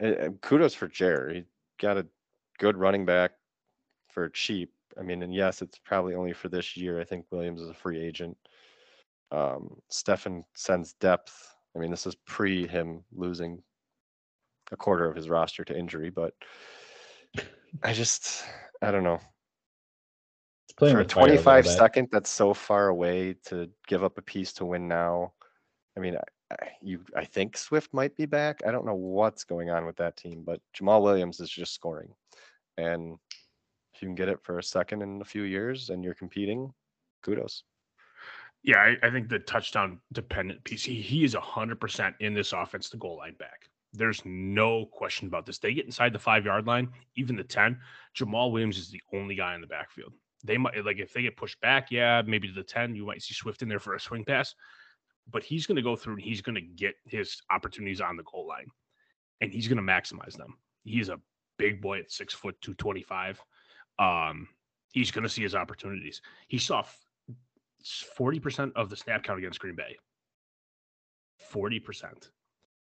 And- 0.00 0.40
kudos 0.40 0.74
for 0.74 0.88
Jer. 0.88 1.30
He 1.32 1.44
got 1.80 1.96
a 1.96 2.06
good 2.58 2.76
running 2.76 3.04
back 3.04 3.32
for 4.12 4.28
cheap. 4.28 4.72
I 4.98 5.02
mean, 5.02 5.22
and 5.22 5.34
yes, 5.34 5.62
it's 5.62 5.78
probably 5.78 6.14
only 6.14 6.32
for 6.32 6.48
this 6.48 6.76
year. 6.76 7.00
I 7.00 7.04
think 7.04 7.24
Williams 7.30 7.60
is 7.60 7.70
a 7.70 7.74
free 7.74 7.98
agent. 8.00 8.36
Um, 9.30 9.80
Stefan 9.88 10.44
sends 10.54 10.92
depth. 10.94 11.54
I 11.74 11.78
mean, 11.78 11.90
this 11.90 12.06
is 12.06 12.14
pre 12.26 12.66
him 12.66 13.02
losing 13.12 13.62
a 14.70 14.76
quarter 14.76 15.08
of 15.08 15.16
his 15.16 15.30
roster 15.30 15.64
to 15.64 15.78
injury, 15.78 16.10
but 16.10 16.34
I 17.82 17.94
just, 17.94 18.44
I 18.82 18.90
don't 18.90 19.04
know. 19.04 19.18
Playing 20.76 20.94
For 20.94 21.00
a 21.00 21.04
with 21.04 21.12
fire 21.12 21.22
a 21.24 21.26
little 21.28 21.42
25 21.42 21.64
bit. 21.64 21.72
second, 21.72 22.08
that's 22.12 22.30
so 22.30 22.52
far 22.52 22.88
away 22.88 23.34
to 23.46 23.70
give 23.86 24.04
up 24.04 24.18
a 24.18 24.22
piece 24.22 24.52
to 24.54 24.66
win 24.66 24.88
now. 24.88 25.32
I 25.96 26.00
mean, 26.00 26.16
you, 26.80 27.00
I 27.16 27.24
think 27.24 27.56
Swift 27.56 27.92
might 27.92 28.16
be 28.16 28.26
back. 28.26 28.62
I 28.66 28.70
don't 28.70 28.86
know 28.86 28.94
what's 28.94 29.44
going 29.44 29.70
on 29.70 29.86
with 29.86 29.96
that 29.96 30.16
team, 30.16 30.42
but 30.44 30.60
Jamaal 30.76 31.02
Williams 31.02 31.40
is 31.40 31.50
just 31.50 31.74
scoring. 31.74 32.12
And 32.76 33.18
if 33.94 34.02
you 34.02 34.08
can 34.08 34.14
get 34.14 34.28
it 34.28 34.42
for 34.42 34.58
a 34.58 34.62
second 34.62 35.02
in 35.02 35.20
a 35.20 35.24
few 35.24 35.42
years 35.42 35.90
and 35.90 36.02
you're 36.02 36.14
competing, 36.14 36.72
kudos. 37.22 37.64
Yeah, 38.62 38.78
I, 38.78 38.96
I 39.06 39.10
think 39.10 39.28
the 39.28 39.40
touchdown 39.40 40.00
dependent 40.12 40.62
piece, 40.64 40.84
he, 40.84 41.00
he 41.00 41.24
is 41.24 41.34
100% 41.34 42.14
in 42.20 42.34
this 42.34 42.52
offense, 42.52 42.88
the 42.88 42.96
goal 42.96 43.18
line 43.18 43.34
back. 43.38 43.68
There's 43.92 44.22
no 44.24 44.86
question 44.86 45.28
about 45.28 45.44
this. 45.44 45.58
They 45.58 45.74
get 45.74 45.84
inside 45.84 46.12
the 46.12 46.18
five 46.18 46.44
yard 46.44 46.66
line, 46.66 46.88
even 47.16 47.36
the 47.36 47.44
10. 47.44 47.78
Jamaal 48.16 48.52
Williams 48.52 48.78
is 48.78 48.90
the 48.90 49.02
only 49.12 49.34
guy 49.34 49.54
in 49.54 49.60
the 49.60 49.66
backfield. 49.66 50.12
They 50.44 50.56
might, 50.56 50.84
like, 50.84 50.98
if 50.98 51.12
they 51.12 51.22
get 51.22 51.36
pushed 51.36 51.60
back, 51.60 51.90
yeah, 51.90 52.22
maybe 52.24 52.48
to 52.48 52.54
the 52.54 52.62
10, 52.62 52.94
you 52.94 53.04
might 53.04 53.22
see 53.22 53.34
Swift 53.34 53.62
in 53.62 53.68
there 53.68 53.78
for 53.78 53.94
a 53.94 54.00
swing 54.00 54.24
pass, 54.24 54.54
but 55.30 55.42
he's 55.42 55.66
going 55.66 55.76
to 55.76 55.82
go 55.82 55.96
through 55.96 56.14
and 56.14 56.22
he's 56.22 56.40
going 56.40 56.54
to 56.54 56.60
get 56.60 56.94
his 57.04 57.40
opportunities 57.50 58.00
on 58.00 58.16
the 58.16 58.24
goal 58.24 58.46
line 58.46 58.66
and 59.40 59.52
he's 59.52 59.68
going 59.68 59.76
to 59.76 59.82
maximize 59.82 60.36
them. 60.36 60.56
He's 60.84 61.08
a 61.08 61.20
big 61.58 61.80
boy 61.80 62.00
at 62.00 62.10
six 62.10 62.34
foot, 62.34 62.60
225. 62.60 63.40
Um, 63.98 64.48
he's 64.92 65.10
going 65.10 65.24
to 65.24 65.28
see 65.28 65.42
his 65.42 65.54
opportunities. 65.54 66.20
He 66.48 66.58
saw 66.58 66.84
40% 68.18 68.72
of 68.74 68.90
the 68.90 68.96
snap 68.96 69.22
count 69.22 69.38
against 69.38 69.60
Green 69.60 69.74
Bay. 69.76 69.96
40%. 71.52 72.30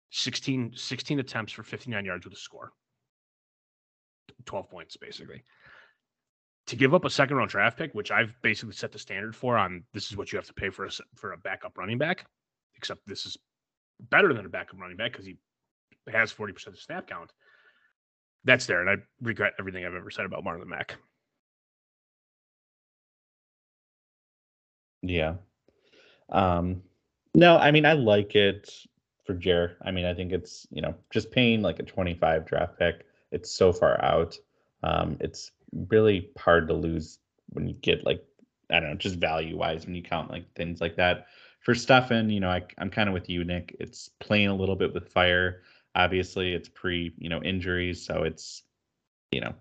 16, 0.10 0.74
16 0.74 1.20
attempts 1.20 1.52
for 1.52 1.64
59 1.64 2.06
yards 2.06 2.26
with 2.26 2.34
a 2.34 2.38
score. 2.38 2.72
12 4.46 4.70
points, 4.70 4.98
basically. 4.98 5.44
To 6.68 6.76
give 6.76 6.94
up 6.94 7.06
a 7.06 7.10
second 7.10 7.38
round 7.38 7.50
draft 7.50 7.78
pick, 7.78 7.94
which 7.94 8.12
I've 8.12 8.36
basically 8.42 8.76
set 8.76 8.92
the 8.92 9.00
standard 9.00 9.36
for 9.36 9.58
on 9.58 9.84
this 9.94 10.10
is 10.12 10.18
what 10.18 10.32
you 10.32 10.38
have 10.38 10.48
to 10.48 10.54
pay 10.54 10.70
for 10.70 10.86
a, 10.86 10.90
for 11.16 11.32
a 11.32 11.38
backup 11.38 11.78
running 11.78 11.98
back, 11.98 12.26
except 12.76 13.08
this 13.08 13.26
is 13.26 13.38
better 14.00 14.34
than 14.34 14.46
a 14.46 14.50
backup 14.50 14.80
running 14.80 14.98
back 14.98 15.14
because 15.14 15.26
he 15.26 15.38
has 16.12 16.32
40% 16.32 16.68
of 16.68 16.80
snap 16.80 17.08
count. 17.08 17.32
That's 18.44 18.66
there. 18.66 18.82
And 18.82 18.90
I 18.90 18.96
regret 19.22 19.54
everything 19.60 19.86
I've 19.86 19.94
ever 19.94 20.12
said 20.12 20.26
about 20.26 20.44
Marlon 20.44 20.68
Mack. 20.68 20.96
Yeah. 25.02 25.36
Um 26.30 26.84
no, 27.34 27.58
I 27.58 27.72
mean 27.72 27.86
I 27.86 27.94
like 27.94 28.36
it 28.36 28.70
for 29.26 29.34
Jer. 29.34 29.78
I 29.82 29.92
mean 29.92 30.06
I 30.06 30.14
think 30.14 30.32
it's, 30.32 30.68
you 30.72 30.82
know, 30.82 30.96
just 31.12 31.32
paying 31.32 31.62
like 31.62 31.80
a 31.80 31.84
25 31.84 32.46
draft 32.46 32.78
pick. 32.80 33.06
It's 33.32 33.52
so 33.52 33.72
far 33.72 34.04
out. 34.04 34.38
Um 34.84 35.18
it's 35.20 35.52
really 35.72 36.30
hard 36.38 36.68
to 36.68 36.74
lose 36.74 37.20
when 37.50 37.68
you 37.68 37.76
get 37.76 38.06
like 38.06 38.24
I 38.70 38.80
don't 38.80 38.90
know, 38.90 38.96
just 38.96 39.16
value 39.16 39.58
wise 39.58 39.86
when 39.86 39.96
you 39.96 40.04
count 40.04 40.30
like 40.30 40.54
things 40.54 40.82
like 40.82 40.98
that. 40.98 41.28
For 41.62 41.74
Stefan, 41.74 42.30
you 42.30 42.40
know, 42.40 42.50
I, 42.50 42.64
I'm 42.78 42.90
kind 42.90 43.10
of 43.10 43.14
with 43.14 43.30
you, 43.30 43.44
Nick. 43.44 43.76
It's 43.80 44.10
playing 44.20 44.48
a 44.48 44.56
little 44.56 44.76
bit 44.76 44.94
with 44.94 45.12
fire. 45.12 45.62
Obviously, 45.96 46.54
it's 46.54 46.70
pre, 46.70 47.13
you 47.18 47.30
know, 47.30 47.41
injuries, 47.41 48.06
so 48.06 48.24
it's, 48.24 48.63
you 49.32 49.41
know, 49.41 49.56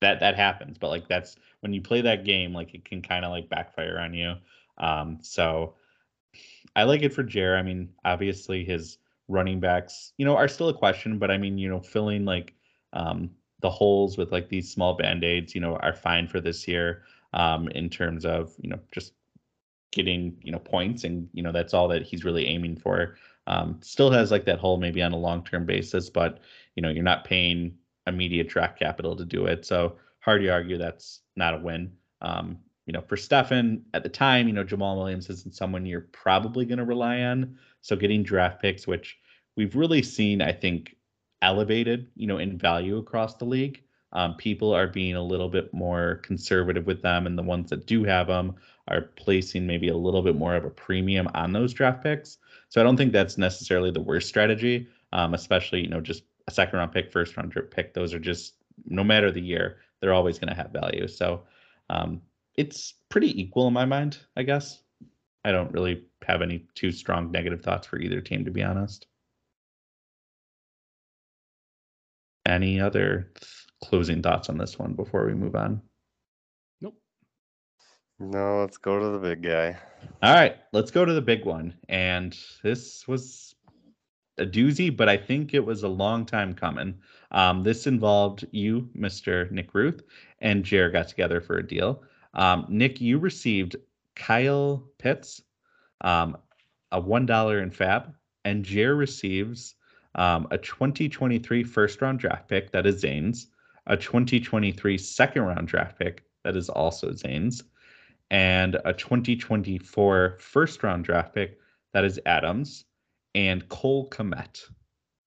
that 0.00 0.20
that 0.20 0.36
happens. 0.36 0.78
But 0.78 0.88
like 0.88 1.08
that's 1.08 1.36
when 1.60 1.72
you 1.72 1.80
play 1.80 2.02
that 2.02 2.24
game, 2.24 2.52
like 2.52 2.74
it 2.74 2.84
can 2.84 3.02
kind 3.02 3.24
of 3.24 3.30
like 3.30 3.48
backfire 3.48 3.98
on 3.98 4.14
you. 4.14 4.34
Um, 4.78 5.18
so 5.22 5.74
I 6.76 6.84
like 6.84 7.02
it 7.02 7.12
for 7.12 7.22
Jer. 7.22 7.56
I 7.56 7.62
mean, 7.62 7.90
obviously 8.04 8.64
his 8.64 8.98
running 9.28 9.60
backs, 9.60 10.12
you 10.16 10.24
know, 10.24 10.36
are 10.36 10.48
still 10.48 10.68
a 10.68 10.74
question, 10.76 11.18
but 11.18 11.30
I 11.30 11.38
mean, 11.38 11.58
you 11.58 11.68
know, 11.68 11.80
filling 11.80 12.24
like 12.24 12.54
um, 12.92 13.30
the 13.60 13.70
holes 13.70 14.18
with 14.18 14.32
like 14.32 14.48
these 14.48 14.70
small 14.70 14.94
band 14.94 15.24
aids, 15.24 15.54
you 15.54 15.60
know, 15.60 15.76
are 15.76 15.92
fine 15.92 16.26
for 16.26 16.40
this 16.40 16.66
year 16.66 17.02
um, 17.32 17.68
in 17.68 17.88
terms 17.88 18.24
of 18.24 18.54
you 18.60 18.70
know 18.70 18.78
just 18.92 19.12
getting 19.92 20.36
you 20.42 20.52
know 20.52 20.58
points, 20.58 21.04
and 21.04 21.28
you 21.32 21.42
know 21.42 21.52
that's 21.52 21.74
all 21.74 21.88
that 21.88 22.02
he's 22.02 22.24
really 22.24 22.46
aiming 22.46 22.76
for. 22.76 23.16
Um, 23.46 23.78
still 23.82 24.10
has 24.10 24.30
like 24.30 24.44
that 24.44 24.58
hole 24.58 24.76
maybe 24.76 25.02
on 25.02 25.12
a 25.12 25.18
long 25.18 25.44
term 25.44 25.66
basis, 25.66 26.10
but 26.10 26.40
you 26.76 26.82
know 26.82 26.90
you're 26.90 27.02
not 27.02 27.24
paying 27.24 27.74
immediate 28.06 28.48
draft 28.48 28.78
capital 28.78 29.16
to 29.16 29.24
do 29.24 29.46
it, 29.46 29.64
so 29.64 29.96
hard 30.20 30.42
to 30.42 30.48
argue 30.48 30.78
that's 30.78 31.20
not 31.36 31.54
a 31.54 31.58
win. 31.58 31.92
Um, 32.22 32.58
you 32.86 32.92
know, 32.92 33.00
for 33.02 33.16
Stefan 33.16 33.82
at 33.94 34.02
the 34.02 34.08
time, 34.08 34.48
you 34.48 34.52
know, 34.52 34.64
Jamaal 34.64 34.96
Williams 34.96 35.30
isn't 35.30 35.54
someone 35.54 35.86
you're 35.86 36.08
probably 36.12 36.64
going 36.64 36.78
to 36.78 36.84
rely 36.84 37.20
on. 37.20 37.56
So 37.82 37.94
getting 37.94 38.22
draft 38.22 38.60
picks, 38.60 38.86
which 38.86 39.18
we've 39.56 39.76
really 39.76 40.02
seen, 40.02 40.42
I 40.42 40.52
think, 40.52 40.96
elevated, 41.42 42.08
you 42.16 42.26
know, 42.26 42.38
in 42.38 42.58
value 42.58 42.98
across 42.98 43.34
the 43.36 43.44
league. 43.44 43.82
Um, 44.12 44.34
people 44.36 44.74
are 44.74 44.88
being 44.88 45.14
a 45.14 45.22
little 45.22 45.48
bit 45.48 45.72
more 45.72 46.16
conservative 46.22 46.86
with 46.86 47.00
them, 47.02 47.26
and 47.26 47.38
the 47.38 47.42
ones 47.42 47.70
that 47.70 47.86
do 47.86 48.02
have 48.04 48.26
them 48.26 48.54
are 48.88 49.02
placing 49.16 49.66
maybe 49.66 49.88
a 49.88 49.96
little 49.96 50.22
bit 50.22 50.34
more 50.34 50.56
of 50.56 50.64
a 50.64 50.70
premium 50.70 51.28
on 51.34 51.52
those 51.52 51.72
draft 51.72 52.02
picks. 52.02 52.38
So 52.68 52.80
I 52.80 52.84
don't 52.84 52.96
think 52.96 53.12
that's 53.12 53.38
necessarily 53.38 53.90
the 53.90 54.00
worst 54.00 54.28
strategy, 54.28 54.88
um, 55.12 55.34
especially 55.34 55.82
you 55.82 55.88
know 55.88 56.00
just 56.00 56.24
a 56.48 56.50
second 56.50 56.78
round 56.78 56.92
pick, 56.92 57.12
first 57.12 57.36
round 57.36 57.54
pick. 57.70 57.94
Those 57.94 58.12
are 58.12 58.18
just 58.18 58.54
no 58.86 59.04
matter 59.04 59.30
the 59.30 59.40
year, 59.40 59.78
they're 60.00 60.14
always 60.14 60.38
going 60.38 60.48
to 60.48 60.54
have 60.54 60.70
value. 60.70 61.06
So 61.06 61.42
um, 61.88 62.20
it's 62.56 62.94
pretty 63.08 63.40
equal 63.40 63.68
in 63.68 63.74
my 63.74 63.84
mind, 63.84 64.18
I 64.36 64.42
guess. 64.42 64.82
I 65.44 65.52
don't 65.52 65.72
really 65.72 66.04
have 66.26 66.42
any 66.42 66.66
too 66.74 66.92
strong 66.92 67.30
negative 67.30 67.62
thoughts 67.62 67.86
for 67.86 67.98
either 67.98 68.20
team, 68.20 68.44
to 68.44 68.50
be 68.50 68.62
honest. 68.62 69.06
Any 72.46 72.80
other 72.80 73.30
th- 73.38 73.66
closing 73.84 74.22
thoughts 74.22 74.48
on 74.48 74.58
this 74.58 74.78
one 74.78 74.94
before 74.94 75.26
we 75.26 75.34
move 75.34 75.54
on? 75.54 75.80
Nope. 76.80 76.94
No, 78.18 78.60
let's 78.60 78.76
go 78.76 78.98
to 78.98 79.08
the 79.10 79.18
big 79.18 79.42
guy. 79.42 79.78
All 80.22 80.34
right, 80.34 80.56
let's 80.72 80.90
go 80.90 81.04
to 81.04 81.12
the 81.12 81.22
big 81.22 81.44
one. 81.44 81.74
And 81.88 82.36
this 82.62 83.06
was 83.06 83.54
a 84.38 84.46
doozy, 84.46 84.94
but 84.94 85.08
I 85.08 85.16
think 85.16 85.54
it 85.54 85.64
was 85.64 85.82
a 85.82 85.88
long 85.88 86.24
time 86.24 86.54
coming. 86.54 86.94
Um, 87.30 87.62
this 87.62 87.86
involved 87.86 88.46
you, 88.50 88.88
Mr. 88.96 89.50
Nick 89.50 89.74
Ruth, 89.74 90.02
and 90.40 90.64
Jer 90.64 90.90
got 90.90 91.08
together 91.08 91.40
for 91.40 91.58
a 91.58 91.66
deal. 91.66 92.02
Um, 92.34 92.66
Nick, 92.68 93.00
you 93.00 93.18
received 93.18 93.76
Kyle 94.16 94.88
Pitts, 94.98 95.42
um, 96.00 96.36
a 96.92 97.00
one 97.00 97.26
dollar 97.26 97.60
in 97.60 97.70
FAAB, 97.70 98.12
and 98.44 98.64
Jer 98.64 98.94
receives 98.94 99.74
um, 100.14 100.46
a 100.50 100.58
2023 100.58 101.62
first 101.64 102.02
round 102.02 102.18
draft 102.18 102.48
pick 102.48 102.70
that 102.72 102.86
is 102.86 103.00
Zane's, 103.00 103.48
a 103.86 103.96
2023 103.96 104.98
second 104.98 105.42
round 105.42 105.68
draft 105.68 105.98
pick 105.98 106.24
that 106.44 106.56
is 106.56 106.68
also 106.68 107.12
Zane's, 107.12 107.62
and 108.30 108.76
a 108.84 108.92
2024 108.92 110.36
first 110.38 110.82
round 110.82 111.04
draft 111.04 111.34
pick 111.34 111.58
that 111.92 112.04
is 112.04 112.20
Adams, 112.26 112.84
and 113.34 113.68
Cole 113.68 114.08
Kmet. 114.10 114.62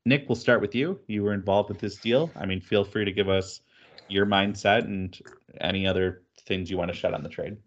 Nick, 0.06 0.26
we'll 0.28 0.36
start 0.36 0.62
with 0.62 0.76
you. 0.76 1.00
You 1.08 1.24
were 1.24 1.34
involved 1.34 1.69
with 1.69 1.80
this 1.80 1.98
deal. 1.98 2.32
I 2.36 2.46
mean, 2.46 2.60
feel 2.60 2.84
free 2.84 3.06
to 3.06 3.12
give 3.12 3.30
us 3.30 3.62
your 4.10 4.26
mindset 4.26 4.84
and 4.84 5.17
any 5.62 5.88
other 5.88 6.24
things 6.46 6.69
you 6.69 6.78
want 6.78 6.91
to 6.91 6.98
shed 6.98 7.13
on 7.13 7.24
the 7.24 7.30
trade. 7.30 7.58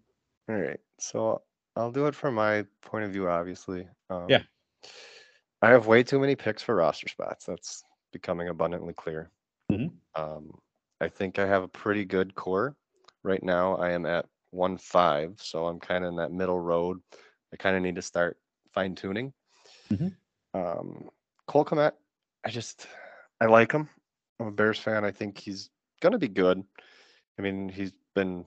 All 0.49 0.55
right. 0.55 0.79
So 0.99 1.41
I'll 1.75 1.91
do 1.91 2.05
it 2.05 2.15
from 2.15 2.35
my 2.35 2.65
point 2.81 3.05
of 3.05 3.11
view, 3.11 3.27
obviously. 3.27 3.87
Um, 4.09 4.25
Yeah. 4.29 4.43
I 5.61 5.69
have 5.69 5.87
way 5.87 6.03
too 6.03 6.19
many 6.19 6.35
picks 6.35 6.61
for 6.61 6.75
roster 6.75 7.07
spots. 7.07 7.45
That's 7.45 7.83
becoming 8.13 8.49
abundantly 8.49 8.93
clear. 8.93 9.31
Mhm. 9.71 9.91
Um, 10.15 10.59
I 11.01 11.09
think 11.09 11.39
I 11.39 11.47
have 11.47 11.63
a 11.63 11.67
pretty 11.67 12.05
good 12.05 12.35
core. 12.35 12.75
Right 13.23 13.43
now, 13.43 13.75
I 13.75 13.91
am 13.91 14.05
at 14.05 14.27
one 14.51 14.77
five, 14.77 15.41
so 15.41 15.67
I'm 15.67 15.79
kind 15.79 16.03
of 16.05 16.09
in 16.09 16.15
that 16.17 16.31
middle 16.31 16.59
road. 16.59 17.01
I 17.53 17.57
kind 17.57 17.75
of 17.75 17.81
need 17.81 17.95
to 17.95 18.01
start 18.01 18.39
fine 18.73 18.95
tuning. 18.95 19.33
Mhm. 19.89 20.15
Um, 20.53 21.09
Cole 21.47 21.65
Kmet, 21.65 21.93
I 22.43 22.49
just 22.49 22.87
I 23.41 23.45
like 23.45 23.71
him. 23.71 23.89
I'm 24.39 24.47
a 24.47 24.51
Bears 24.51 24.79
fan. 24.79 25.03
I 25.03 25.11
think 25.11 25.37
he's 25.37 25.69
gonna 26.01 26.17
be 26.17 26.27
good. 26.27 26.63
I 27.37 27.41
mean, 27.41 27.69
he's 27.69 27.91
been 28.15 28.45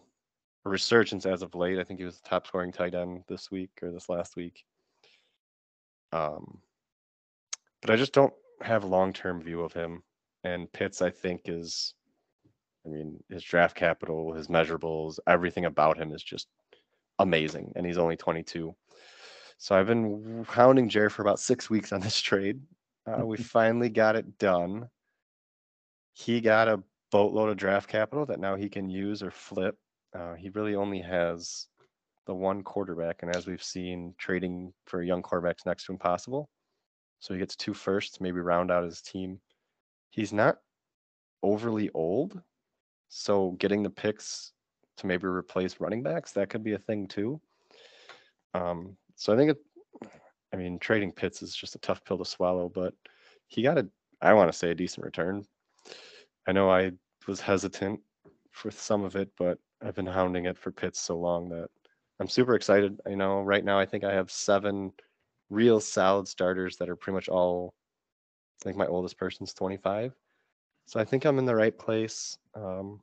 a 0.64 0.68
resurgence 0.68 1.26
as 1.26 1.42
of 1.42 1.54
late. 1.54 1.78
I 1.78 1.84
think 1.84 1.98
he 1.98 2.06
was 2.06 2.20
the 2.20 2.28
top 2.28 2.46
scoring 2.46 2.72
tight 2.72 2.94
end 2.94 3.24
this 3.28 3.50
week 3.50 3.70
or 3.82 3.90
this 3.90 4.08
last 4.08 4.36
week. 4.36 4.64
Um, 6.12 6.60
but 7.80 7.90
I 7.90 7.96
just 7.96 8.12
don't 8.12 8.32
have 8.60 8.84
a 8.84 8.88
long 8.88 9.12
term 9.12 9.42
view 9.42 9.62
of 9.62 9.72
him. 9.72 10.02
And 10.44 10.72
Pitts, 10.72 11.02
I 11.02 11.10
think, 11.10 11.42
is, 11.46 11.94
I 12.86 12.88
mean, 12.88 13.22
his 13.28 13.42
draft 13.42 13.76
capital, 13.76 14.32
his 14.32 14.48
measurables, 14.48 15.18
everything 15.26 15.66
about 15.66 15.98
him 15.98 16.12
is 16.12 16.22
just 16.22 16.48
amazing. 17.18 17.72
And 17.76 17.84
he's 17.84 17.98
only 17.98 18.16
22. 18.16 18.74
So 19.58 19.74
I've 19.74 19.86
been 19.86 20.46
hounding 20.48 20.88
Jerry 20.88 21.10
for 21.10 21.22
about 21.22 21.38
six 21.38 21.68
weeks 21.68 21.92
on 21.92 22.00
this 22.00 22.18
trade. 22.20 22.60
Uh, 23.06 23.26
we 23.26 23.36
finally 23.38 23.90
got 23.90 24.16
it 24.16 24.38
done. 24.38 24.88
He 26.14 26.40
got 26.40 26.68
a 26.68 26.82
boatload 27.10 27.50
of 27.50 27.56
draft 27.56 27.88
capital 27.88 28.26
that 28.26 28.40
now 28.40 28.56
he 28.56 28.68
can 28.68 28.88
use 28.88 29.22
or 29.22 29.30
flip. 29.30 29.76
Uh, 30.14 30.34
he 30.34 30.48
really 30.50 30.74
only 30.74 31.00
has 31.00 31.66
the 32.26 32.34
one 32.34 32.62
quarterback, 32.62 33.22
and 33.22 33.34
as 33.34 33.46
we've 33.46 33.62
seen, 33.62 34.14
trading 34.18 34.72
for 34.86 35.02
young 35.02 35.22
quarterbacks 35.22 35.66
next 35.66 35.86
to 35.86 35.92
impossible. 35.92 36.48
So 37.20 37.34
he 37.34 37.40
gets 37.40 37.54
two 37.54 37.74
firsts, 37.74 38.20
maybe 38.20 38.40
round 38.40 38.70
out 38.70 38.84
his 38.84 39.02
team. 39.02 39.40
He's 40.10 40.32
not 40.32 40.58
overly 41.42 41.90
old, 41.94 42.40
so 43.08 43.52
getting 43.52 43.82
the 43.82 43.90
picks 43.90 44.52
to 44.96 45.06
maybe 45.06 45.26
replace 45.26 45.80
running 45.80 46.02
backs 46.02 46.32
that 46.32 46.50
could 46.50 46.64
be 46.64 46.72
a 46.72 46.78
thing 46.78 47.06
too. 47.06 47.40
Um, 48.54 48.96
so 49.16 49.32
I 49.32 49.36
think 49.36 49.52
it. 49.52 49.58
I 50.52 50.56
mean, 50.56 50.80
trading 50.80 51.12
Pitts 51.12 51.42
is 51.42 51.54
just 51.54 51.76
a 51.76 51.78
tough 51.78 52.04
pill 52.04 52.18
to 52.18 52.24
swallow, 52.24 52.68
but 52.68 52.94
he 53.46 53.62
got 53.62 53.78
a. 53.78 53.86
I 54.20 54.32
want 54.34 54.50
to 54.50 54.58
say 54.58 54.70
a 54.70 54.74
decent 54.74 55.04
return. 55.04 55.44
I 56.46 56.52
know 56.52 56.70
I 56.70 56.92
was 57.28 57.40
hesitant 57.40 58.00
for 58.50 58.70
some 58.70 59.04
of 59.04 59.14
it, 59.14 59.30
but 59.38 59.58
I've 59.82 59.94
been 59.94 60.06
hounding 60.06 60.46
it 60.46 60.58
for 60.58 60.72
Pitts 60.72 61.00
so 61.00 61.18
long 61.18 61.48
that 61.50 61.68
I'm 62.18 62.28
super 62.28 62.54
excited. 62.54 62.98
You 63.08 63.16
know, 63.16 63.42
right 63.42 63.64
now 63.64 63.78
I 63.78 63.86
think 63.86 64.04
I 64.04 64.12
have 64.12 64.30
seven 64.30 64.92
real 65.50 65.80
solid 65.80 66.28
starters 66.28 66.76
that 66.76 66.88
are 66.88 66.96
pretty 66.96 67.14
much 67.14 67.28
all. 67.28 67.74
I 68.62 68.64
think 68.64 68.76
my 68.76 68.86
oldest 68.86 69.18
person's 69.18 69.54
25, 69.54 70.14
so 70.86 71.00
I 71.00 71.04
think 71.04 71.24
I'm 71.24 71.38
in 71.38 71.46
the 71.46 71.54
right 71.54 71.76
place. 71.76 72.36
Um, 72.54 73.00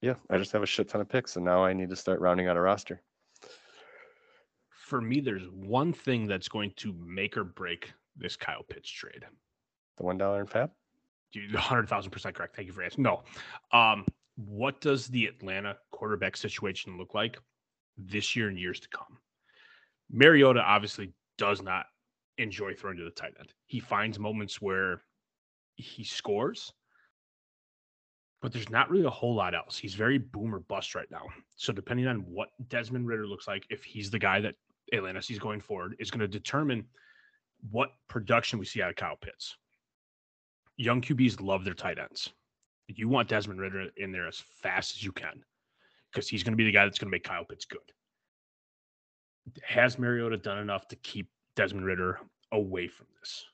yeah, 0.00 0.14
I 0.30 0.38
just 0.38 0.52
have 0.52 0.62
a 0.62 0.66
shit 0.66 0.88
ton 0.88 1.00
of 1.00 1.08
picks, 1.08 1.36
and 1.36 1.44
now 1.44 1.64
I 1.64 1.72
need 1.72 1.90
to 1.90 1.96
start 1.96 2.20
rounding 2.20 2.46
out 2.46 2.56
a 2.56 2.60
roster. 2.60 3.00
For 4.70 5.00
me, 5.00 5.20
there's 5.20 5.48
one 5.50 5.92
thing 5.92 6.26
that's 6.26 6.48
going 6.48 6.72
to 6.76 6.94
make 6.94 7.36
or 7.36 7.44
break 7.44 7.92
this 8.16 8.36
Kyle 8.36 8.62
Pitts 8.62 8.90
trade. 8.90 9.24
The 9.96 10.02
one 10.02 10.18
dollar 10.18 10.40
in 10.40 10.46
FAAB. 10.46 10.70
You 11.32 11.58
hundred 11.58 11.88
thousand 11.88 12.10
percent 12.10 12.34
correct. 12.34 12.56
Thank 12.56 12.66
you 12.66 12.72
for 12.72 12.82
asking. 12.82 13.04
No, 13.04 13.22
um, 13.72 14.06
what 14.36 14.80
does 14.80 15.08
the 15.08 15.26
Atlanta 15.26 15.76
quarterback 15.90 16.36
situation 16.36 16.96
look 16.96 17.14
like 17.14 17.38
this 17.96 18.36
year 18.36 18.48
and 18.48 18.58
years 18.58 18.80
to 18.80 18.88
come? 18.88 19.18
Mariota 20.10 20.60
obviously 20.60 21.12
does 21.36 21.62
not 21.62 21.86
enjoy 22.38 22.74
throwing 22.74 22.96
to 22.98 23.04
the 23.04 23.10
tight 23.10 23.34
end. 23.38 23.52
He 23.66 23.80
finds 23.80 24.18
moments 24.18 24.60
where 24.60 25.02
he 25.76 26.04
scores, 26.04 26.72
but 28.40 28.52
there's 28.52 28.70
not 28.70 28.90
really 28.90 29.04
a 29.04 29.10
whole 29.10 29.34
lot 29.34 29.54
else. 29.54 29.76
He's 29.76 29.94
very 29.94 30.18
boomer 30.18 30.60
bust 30.60 30.94
right 30.94 31.10
now. 31.10 31.26
So 31.56 31.72
depending 31.72 32.06
on 32.06 32.18
what 32.20 32.48
Desmond 32.68 33.06
Ridder 33.06 33.26
looks 33.26 33.48
like, 33.48 33.66
if 33.70 33.84
he's 33.84 34.10
the 34.10 34.18
guy 34.18 34.40
that 34.40 34.54
Atlanta 34.92 35.22
sees 35.22 35.38
going 35.38 35.60
forward, 35.60 35.96
is 35.98 36.10
going 36.10 36.20
to 36.20 36.28
determine 36.28 36.84
what 37.70 37.90
production 38.08 38.58
we 38.58 38.64
see 38.64 38.82
out 38.82 38.90
of 38.90 38.96
Kyle 38.96 39.16
Pitts. 39.20 39.56
Young 40.76 41.00
QBs 41.00 41.40
love 41.40 41.64
their 41.64 41.74
tight 41.74 41.98
ends. 41.98 42.30
You 42.86 43.08
want 43.08 43.28
Desmond 43.28 43.60
Ridder 43.60 43.88
in 43.96 44.12
there 44.12 44.28
as 44.28 44.42
fast 44.62 44.96
as 44.96 45.02
you 45.02 45.12
can 45.12 45.42
because 46.10 46.28
he's 46.28 46.42
going 46.42 46.52
to 46.52 46.56
be 46.56 46.64
the 46.64 46.72
guy 46.72 46.84
that's 46.84 46.98
going 46.98 47.08
to 47.08 47.14
make 47.14 47.24
Kyle 47.24 47.44
Pitts 47.44 47.64
good. 47.64 47.80
Has 49.64 49.98
Mariota 49.98 50.36
done 50.36 50.58
enough 50.58 50.88
to 50.88 50.96
keep 50.96 51.30
Desmond 51.56 51.86
Ridder 51.86 52.20
away 52.52 52.88
from 52.88 53.06
this? 53.20 53.44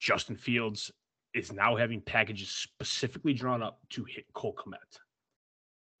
Justin 0.00 0.36
Fields 0.36 0.90
is 1.34 1.52
now 1.52 1.76
having 1.76 2.00
packages 2.00 2.48
specifically 2.48 3.34
drawn 3.34 3.62
up 3.62 3.80
to 3.90 4.04
hit 4.04 4.24
Cole 4.32 4.54
Kmet. 4.54 4.98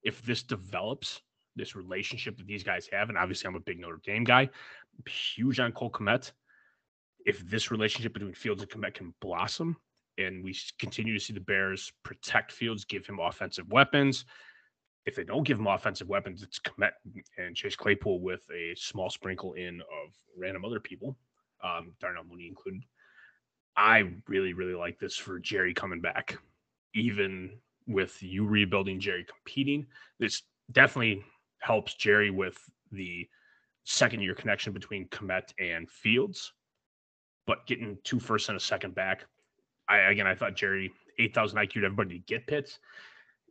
If 0.02 0.24
this 0.24 0.42
develops, 0.42 1.20
this 1.56 1.74
relationship 1.74 2.36
that 2.38 2.46
these 2.46 2.62
guys 2.62 2.88
have, 2.92 3.08
and 3.08 3.18
obviously 3.18 3.48
I'm 3.48 3.56
a 3.56 3.60
big 3.60 3.80
Notre 3.80 4.00
Dame 4.04 4.24
guy, 4.24 4.48
huge 5.06 5.60
on 5.60 5.72
Cole 5.72 5.90
Kmet. 5.90 6.32
If 7.24 7.48
this 7.48 7.70
relationship 7.70 8.12
between 8.12 8.34
Fields 8.34 8.62
and 8.62 8.70
Kmet 8.70 8.94
can 8.94 9.14
blossom, 9.20 9.76
and 10.18 10.42
we 10.42 10.56
continue 10.78 11.12
to 11.12 11.20
see 11.20 11.32
the 11.32 11.40
Bears 11.40 11.92
protect 12.02 12.52
Fields, 12.52 12.84
give 12.84 13.06
him 13.06 13.18
offensive 13.18 13.68
weapons. 13.68 14.24
If 15.06 15.14
they 15.14 15.24
don't 15.24 15.44
give 15.44 15.58
him 15.58 15.68
offensive 15.68 16.08
weapons, 16.08 16.42
it's 16.42 16.58
Kmet 16.58 16.92
and 17.38 17.54
Chase 17.54 17.76
Claypool 17.76 18.20
with 18.20 18.42
a 18.52 18.74
small 18.74 19.08
sprinkle 19.08 19.52
in 19.54 19.80
of 19.80 20.12
random 20.36 20.64
other 20.64 20.80
people, 20.80 21.16
um, 21.62 21.92
Darnell 22.00 22.24
Mooney 22.24 22.48
included. 22.48 22.82
I 23.76 24.10
really, 24.26 24.52
really 24.52 24.74
like 24.74 24.98
this 24.98 25.16
for 25.16 25.38
Jerry 25.38 25.72
coming 25.72 26.00
back. 26.00 26.38
Even 26.94 27.58
with 27.86 28.20
you 28.22 28.46
rebuilding 28.46 28.98
Jerry 28.98 29.24
competing, 29.24 29.86
this 30.18 30.42
definitely 30.72 31.24
helps 31.60 31.94
Jerry 31.94 32.30
with 32.30 32.58
the 32.90 33.28
second 33.84 34.20
year 34.20 34.34
connection 34.34 34.72
between 34.72 35.08
Kmet 35.08 35.52
and 35.58 35.88
Fields. 35.88 36.52
But 37.46 37.66
getting 37.66 37.98
two 38.02 38.18
first 38.18 38.48
and 38.48 38.56
a 38.56 38.60
second 38.60 38.94
back, 38.94 39.26
I 39.88 39.98
again 39.98 40.26
I 40.26 40.34
thought 40.34 40.56
Jerry 40.56 40.90
8,000 41.18 41.58
IQ 41.58 41.72
to 41.72 41.84
everybody 41.84 42.18
to 42.18 42.24
get 42.26 42.46
Pitts. 42.46 42.78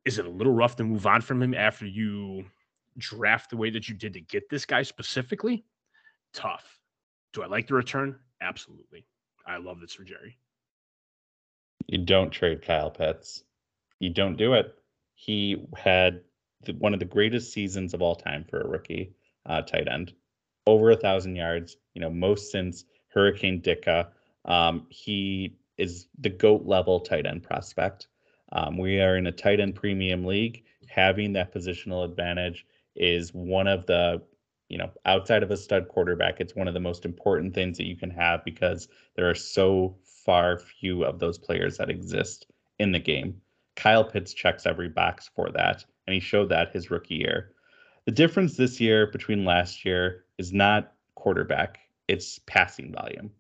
Is 0.06 0.20
it 0.20 0.26
a 0.26 0.30
little 0.30 0.54
rough 0.54 0.76
to 0.78 0.84
move 0.84 1.08
on 1.08 1.22
from 1.22 1.42
him 1.42 1.54
after 1.54 1.86
you 1.86 2.46
draft 2.98 3.50
the 3.50 3.58
way 3.58 3.70
that 3.72 3.90
you 3.90 3.96
did 3.96 4.14
to 4.14 4.22
get 4.22 4.50
this 4.50 4.66
guy 4.66 4.84
specifically? 4.84 5.66
Tough. 6.34 6.80
Do 7.34 7.42
I 7.42 7.48
like 7.48 7.68
the 7.68 7.74
return? 7.74 8.18
Absolutely. 8.42 9.06
I 9.48 9.58
love 9.58 9.80
this 9.80 9.94
for 9.94 10.04
Jerry. 10.04 10.38
You 11.88 12.00
don't 12.00 12.32
trade 12.32 12.62
Kyle 12.62 12.90
Pitts. 12.90 13.44
You 14.00 14.10
don't 14.10 14.38
do 14.38 14.54
it. 14.54 14.76
He 15.16 15.66
had 15.76 16.22
the, 16.64 16.74
one 16.74 16.94
of 16.94 17.00
the 17.00 17.06
greatest 17.06 17.54
seasons 17.54 17.94
of 17.94 18.02
all 18.02 18.16
time 18.16 18.44
for 18.44 18.62
a 18.62 18.68
rookie 18.68 19.14
uh, 19.46 19.62
tight 19.62 19.88
end. 19.88 20.14
Over 20.68 20.92
a 20.92 20.96
thousand 20.96 21.36
yards, 21.36 21.78
you 21.94 22.02
know, 22.02 22.10
most 22.10 22.52
since 22.52 22.86
Hurricane 23.10 23.62
Ditka. 23.62 24.08
Um, 24.46 24.88
he 24.90 25.58
is 25.78 26.08
the 26.20 26.30
GOAT 26.30 26.66
level 26.66 27.00
tight 27.00 27.26
end 27.26 27.44
prospect. 27.44 28.08
Um, 28.52 28.78
we 28.78 29.02
are 29.02 29.18
in 29.18 29.28
a 29.28 29.32
tight 29.32 29.60
end 29.60 29.76
premium 29.76 30.26
league. 30.26 30.64
Having 30.88 31.34
that 31.34 31.54
positional 31.54 32.06
advantage 32.06 32.66
is 32.96 33.34
one 33.34 33.68
of 33.68 33.86
the 33.86 34.22
you 34.70 34.78
know, 34.78 34.90
outside 35.06 35.44
of 35.44 35.52
a 35.52 35.58
stud 35.58 35.88
quarterback, 35.88 36.40
it's 36.40 36.56
one 36.56 36.68
of 36.68 36.74
the 36.74 36.80
most 36.80 37.06
important 37.06 37.54
things 37.54 37.78
that 37.78 37.86
you 37.86 37.96
can 37.96 38.10
have 38.10 38.44
because 38.44 38.88
there 39.16 39.30
are 39.30 39.36
so 39.36 39.96
far 40.04 40.58
few 40.58 41.04
of 41.04 41.20
those 41.20 41.38
players 41.38 41.78
that 41.78 41.90
exist 41.90 42.48
in 42.80 42.92
the 42.92 43.00
game. 43.00 43.40
Kyle 43.76 44.04
Pitts 44.04 44.34
checks 44.34 44.66
every 44.66 44.90
box 44.90 45.30
for 45.36 45.52
that, 45.52 45.86
and 46.08 46.14
he 46.14 46.20
showed 46.20 46.50
that 46.50 46.72
his 46.72 46.90
rookie 46.90 47.16
year. 47.16 47.52
The 48.06 48.12
difference 48.12 48.56
this 48.56 48.80
year 48.80 49.08
between 49.08 49.46
last 49.46 49.86
year 49.86 50.26
is 50.38 50.52
not 50.52 50.94
quarterback, 51.16 51.80
it's 52.08 52.40
passing 52.46 52.92
volume. 52.92 53.32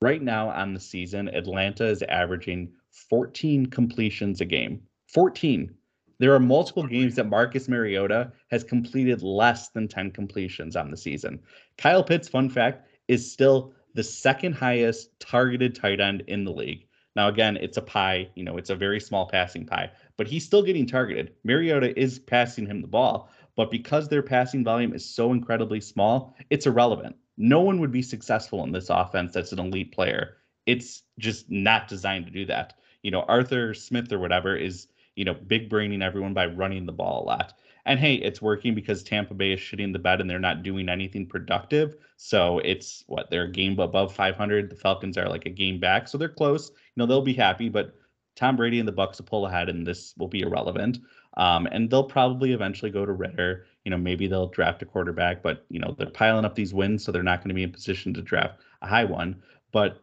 Right 0.00 0.22
now 0.22 0.48
on 0.50 0.74
the 0.74 0.80
season, 0.80 1.28
Atlanta 1.28 1.86
is 1.86 2.02
averaging 2.02 2.72
14 2.92 3.66
completions 3.66 4.40
a 4.40 4.44
game. 4.44 4.82
14. 5.08 5.74
There 6.18 6.34
are 6.34 6.40
multiple 6.40 6.86
games 6.86 7.16
that 7.16 7.28
Marcus 7.28 7.68
Mariota 7.68 8.30
has 8.50 8.62
completed 8.62 9.22
less 9.22 9.70
than 9.70 9.88
10 9.88 10.12
completions 10.12 10.76
on 10.76 10.90
the 10.90 10.96
season. 10.96 11.40
Kyle 11.78 12.04
Pitts, 12.04 12.28
fun 12.28 12.48
fact, 12.48 12.86
is 13.08 13.32
still 13.32 13.74
the 13.94 14.04
second 14.04 14.52
highest 14.52 15.18
targeted 15.18 15.74
tight 15.74 16.00
end 16.00 16.22
in 16.28 16.44
the 16.44 16.52
league. 16.52 16.86
Now, 17.16 17.28
again, 17.28 17.56
it's 17.58 17.76
a 17.76 17.82
pie, 17.82 18.30
you 18.34 18.44
know, 18.44 18.56
it's 18.56 18.70
a 18.70 18.76
very 18.76 19.00
small 19.00 19.26
passing 19.26 19.66
pie, 19.66 19.90
but 20.16 20.26
he's 20.26 20.44
still 20.44 20.62
getting 20.62 20.86
targeted. 20.86 21.34
Mariota 21.44 21.98
is 21.98 22.18
passing 22.18 22.66
him 22.66 22.80
the 22.80 22.86
ball, 22.86 23.30
but 23.56 23.70
because 23.70 24.08
their 24.08 24.22
passing 24.22 24.64
volume 24.64 24.94
is 24.94 25.04
so 25.04 25.32
incredibly 25.32 25.80
small, 25.80 26.34
it's 26.48 26.66
irrelevant. 26.66 27.16
No 27.36 27.60
one 27.60 27.80
would 27.80 27.92
be 27.92 28.02
successful 28.02 28.64
in 28.64 28.72
this 28.72 28.88
offense 28.88 29.34
that's 29.34 29.52
an 29.52 29.58
elite 29.58 29.92
player. 29.92 30.36
It's 30.66 31.02
just 31.18 31.50
not 31.50 31.88
designed 31.88 32.26
to 32.26 32.32
do 32.32 32.46
that. 32.46 32.74
You 33.02 33.10
know, 33.10 33.22
Arthur 33.22 33.74
Smith 33.74 34.12
or 34.12 34.18
whatever 34.18 34.56
is 34.56 34.88
you 35.14 35.24
know, 35.24 35.34
big 35.34 35.68
braining 35.68 36.02
everyone 36.02 36.34
by 36.34 36.46
running 36.46 36.86
the 36.86 36.92
ball 36.92 37.22
a 37.22 37.26
lot. 37.26 37.54
And 37.84 37.98
hey, 37.98 38.14
it's 38.14 38.40
working 38.40 38.74
because 38.74 39.02
Tampa 39.02 39.34
Bay 39.34 39.52
is 39.52 39.60
shitting 39.60 39.92
the 39.92 39.98
bed 39.98 40.20
and 40.20 40.30
they're 40.30 40.38
not 40.38 40.62
doing 40.62 40.88
anything 40.88 41.26
productive. 41.26 41.96
So 42.16 42.60
it's 42.60 43.04
what 43.08 43.28
they're 43.28 43.44
a 43.44 43.50
game 43.50 43.78
above 43.78 44.14
500. 44.14 44.70
The 44.70 44.76
Falcons 44.76 45.18
are 45.18 45.28
like 45.28 45.46
a 45.46 45.50
game 45.50 45.80
back, 45.80 46.06
so 46.06 46.16
they're 46.16 46.28
close. 46.28 46.70
You 46.70 46.76
know, 46.96 47.06
they'll 47.06 47.22
be 47.22 47.34
happy, 47.34 47.68
but 47.68 47.94
Tom 48.36 48.56
Brady 48.56 48.78
and 48.78 48.86
the 48.86 48.92
Bucks 48.92 49.18
will 49.18 49.26
pull 49.26 49.46
ahead, 49.46 49.68
and 49.68 49.86
this 49.86 50.14
will 50.16 50.28
be 50.28 50.40
irrelevant. 50.40 51.00
Um, 51.36 51.66
and 51.66 51.90
they'll 51.90 52.04
probably 52.04 52.52
eventually 52.52 52.90
go 52.90 53.04
to 53.04 53.12
Ridder. 53.12 53.66
You 53.84 53.90
know, 53.90 53.98
maybe 53.98 54.28
they'll 54.28 54.48
draft 54.48 54.82
a 54.82 54.86
quarterback, 54.86 55.42
but 55.42 55.66
you 55.68 55.80
know 55.80 55.94
they're 55.98 56.08
piling 56.08 56.44
up 56.44 56.54
these 56.54 56.72
wins, 56.72 57.04
so 57.04 57.10
they're 57.10 57.22
not 57.22 57.40
going 57.40 57.48
to 57.48 57.54
be 57.54 57.64
in 57.64 57.72
position 57.72 58.14
to 58.14 58.22
draft 58.22 58.60
a 58.80 58.86
high 58.86 59.04
one. 59.04 59.42
But 59.72 60.01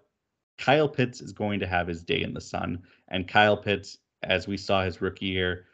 Kyle 0.59 0.89
Pitts 0.89 1.21
is 1.21 1.31
going 1.31 1.59
to 1.61 1.67
have 1.67 1.87
his 1.87 2.03
day 2.03 2.21
in 2.21 2.33
the 2.33 2.41
sun, 2.41 2.83
and 3.07 3.27
Kyle 3.27 3.57
Pitts 3.57 3.97
as 4.23 4.47
we 4.47 4.57
saw 4.57 4.83
his 4.83 5.01
rookie 5.01 5.27
year, 5.27 5.65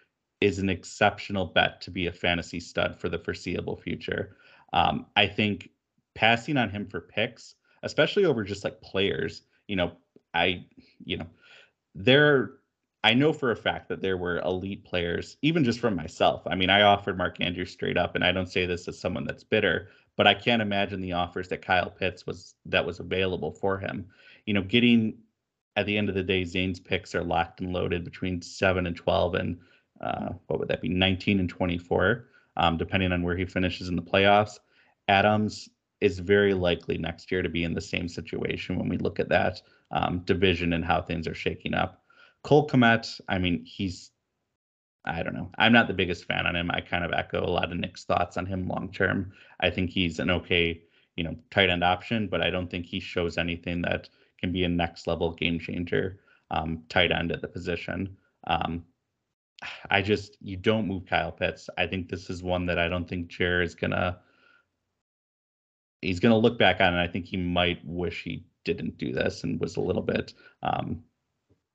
is 0.42 0.60
an 0.60 0.70
exceptional 0.70 1.46
bet 1.46 1.82
to 1.82 1.92
be 1.92 2.08
a 2.08 2.12
fantasy 2.12 2.60
stud 2.60 3.00
for 3.00 3.10
the 3.10 3.18
foreseeable 3.18 3.76
future. 3.76 4.36
Um, 4.74 5.06
I 5.16 5.28
think 5.28 5.70
passing 6.14 6.58
on 6.58 6.70
him 6.70 6.86
for 6.86 7.02
picks, 7.02 7.56
especially 7.84 8.26
over 8.26 8.44
just 8.44 8.64
like 8.64 8.82
players, 8.82 9.44
you 9.68 9.76
know, 9.76 9.94
I, 10.34 10.66
you 11.04 11.18
know, 11.18 11.28
there, 11.96 12.52
I 13.04 13.14
know 13.14 13.32
for 13.32 13.52
a 13.52 13.56
fact 13.56 13.88
that 13.90 14.02
there 14.02 14.18
were 14.18 14.40
elite 14.40 14.84
players, 14.84 15.38
even 15.42 15.64
just 15.64 15.80
from 15.80 15.96
myself. 15.96 16.44
I 16.46 16.56
mean, 16.56 16.70
I 16.70 16.82
offered 16.82 17.18
Mark 17.18 17.40
Andrews 17.40 17.72
straight 17.72 17.98
up, 17.98 18.16
and 18.16 18.24
I 18.24 18.32
don't 18.32 18.52
say 18.52 18.66
this 18.66 18.88
as 18.88 19.00
someone 19.00 19.26
that's 19.26 19.44
bitter, 19.44 19.90
but 20.18 20.28
I 20.28 20.34
can't 20.34 20.62
imagine 20.62 21.02
the 21.02 21.14
offers 21.14 21.48
that 21.50 21.62
Kyle 21.62 21.90
Pitts 21.90 22.26
was 22.26 22.56
that 22.66 22.86
was 22.86 23.00
available 23.00 23.52
for 23.52 23.78
him. 23.78 24.08
You 24.46 24.54
know, 24.54 24.62
getting 24.64 25.18
at 25.76 25.86
the 25.86 25.98
end 25.98 26.10
of 26.10 26.16
the 26.16 26.24
day, 26.24 26.44
Zane's 26.46 26.80
picks 26.80 27.16
are 27.16 27.24
locked 27.24 27.62
and 27.62 27.74
loaded 27.74 28.04
between 28.04 28.42
seven 28.42 28.88
and 28.88 28.96
twelve, 28.96 29.36
and 29.36 29.58
uh, 30.02 30.30
what 30.48 30.60
would 30.60 30.68
that 30.70 30.82
be, 30.82 30.90
nineteen 30.90 31.40
and 31.40 31.50
twenty-four. 31.50 32.28
um, 32.58 32.78
depending 32.78 33.12
on 33.12 33.24
where 33.24 33.38
he 33.38 33.46
finishes 33.46 33.90
in 33.90 33.96
the 33.96 34.02
playoffs. 34.02 34.60
Adams 35.08 35.70
is 36.02 36.20
very 36.20 36.54
likely 36.54 36.98
next 36.98 37.32
year 37.32 37.42
to 37.42 37.50
be 37.50 37.64
in 37.64 37.74
the 37.74 37.82
same 37.82 38.08
situation 38.08 38.78
when 38.78 38.90
we 38.90 38.98
look 38.98 39.20
at 39.20 39.30
that 39.30 39.62
um, 39.92 40.20
division 40.20 40.74
and 40.74 40.84
how 40.84 41.02
things 41.02 41.28
are 41.28 41.36
shaking 41.36 41.74
up. 41.74 42.04
Cole 42.44 42.68
Kmet, 42.68 43.20
I 43.28 43.40
mean, 43.40 43.64
he's 43.66 44.12
I 45.08 45.22
don't 45.22 45.36
know. 45.36 45.52
I'm 45.60 45.72
not 45.72 45.88
the 45.88 45.94
biggest 45.94 46.26
fan 46.26 46.48
on 46.48 46.56
him. 46.56 46.72
I 46.72 46.82
kind 46.82 47.06
of 47.06 47.14
echo 47.14 47.46
a 47.46 47.46
lot 47.46 47.72
of 47.72 47.78
Nick's 47.78 48.06
thoughts 48.06 48.38
on 48.38 48.48
him 48.48 48.68
long 48.68 48.92
term. 48.92 49.34
I 49.60 49.70
think 49.70 49.92
he's 49.92 50.18
an 50.18 50.32
okay, 50.32 50.82
you 51.16 51.24
know, 51.24 51.36
tight 51.52 51.70
end 51.70 51.84
option, 51.84 52.28
but 52.28 52.42
I 52.42 52.50
don't 52.50 52.72
think 52.72 52.88
he 52.88 53.00
shows 53.00 53.38
anything 53.38 53.84
that 53.84 54.10
can 54.40 54.52
be 54.52 54.64
a 54.64 54.70
next 54.70 55.08
level 55.08 55.32
game 55.32 55.60
changer 55.60 56.20
um, 56.52 56.84
tight 56.90 57.12
end 57.12 57.32
at 57.32 57.42
the 57.42 57.48
position. 57.48 58.16
Um, 58.48 58.86
I 59.90 60.02
just 60.02 60.38
you 60.42 60.58
don't 60.58 60.88
move 60.88 61.06
Kyle 61.06 61.32
Pitts. 61.32 61.70
I 61.78 61.88
think 61.88 62.10
this 62.10 62.30
is 62.30 62.44
one 62.44 62.66
that 62.68 62.80
I 62.80 62.88
don't 62.88 63.08
think 63.08 63.28
Jer 63.28 63.62
is 63.62 63.76
gonna 63.76 64.20
he's 66.02 66.20
gonna 66.20 66.38
look 66.38 66.60
back 66.60 66.82
on 66.82 66.94
and 66.94 67.00
I 67.00 67.08
think 67.08 67.26
he 67.26 67.38
might 67.38 67.80
wish 67.86 68.24
he 68.24 68.46
didn't 68.64 68.98
do 68.98 69.12
this 69.12 69.44
and 69.44 69.60
was 69.60 69.78
a 69.78 69.82
little 69.82 70.02
bit 70.02 70.34
um, 70.62 71.04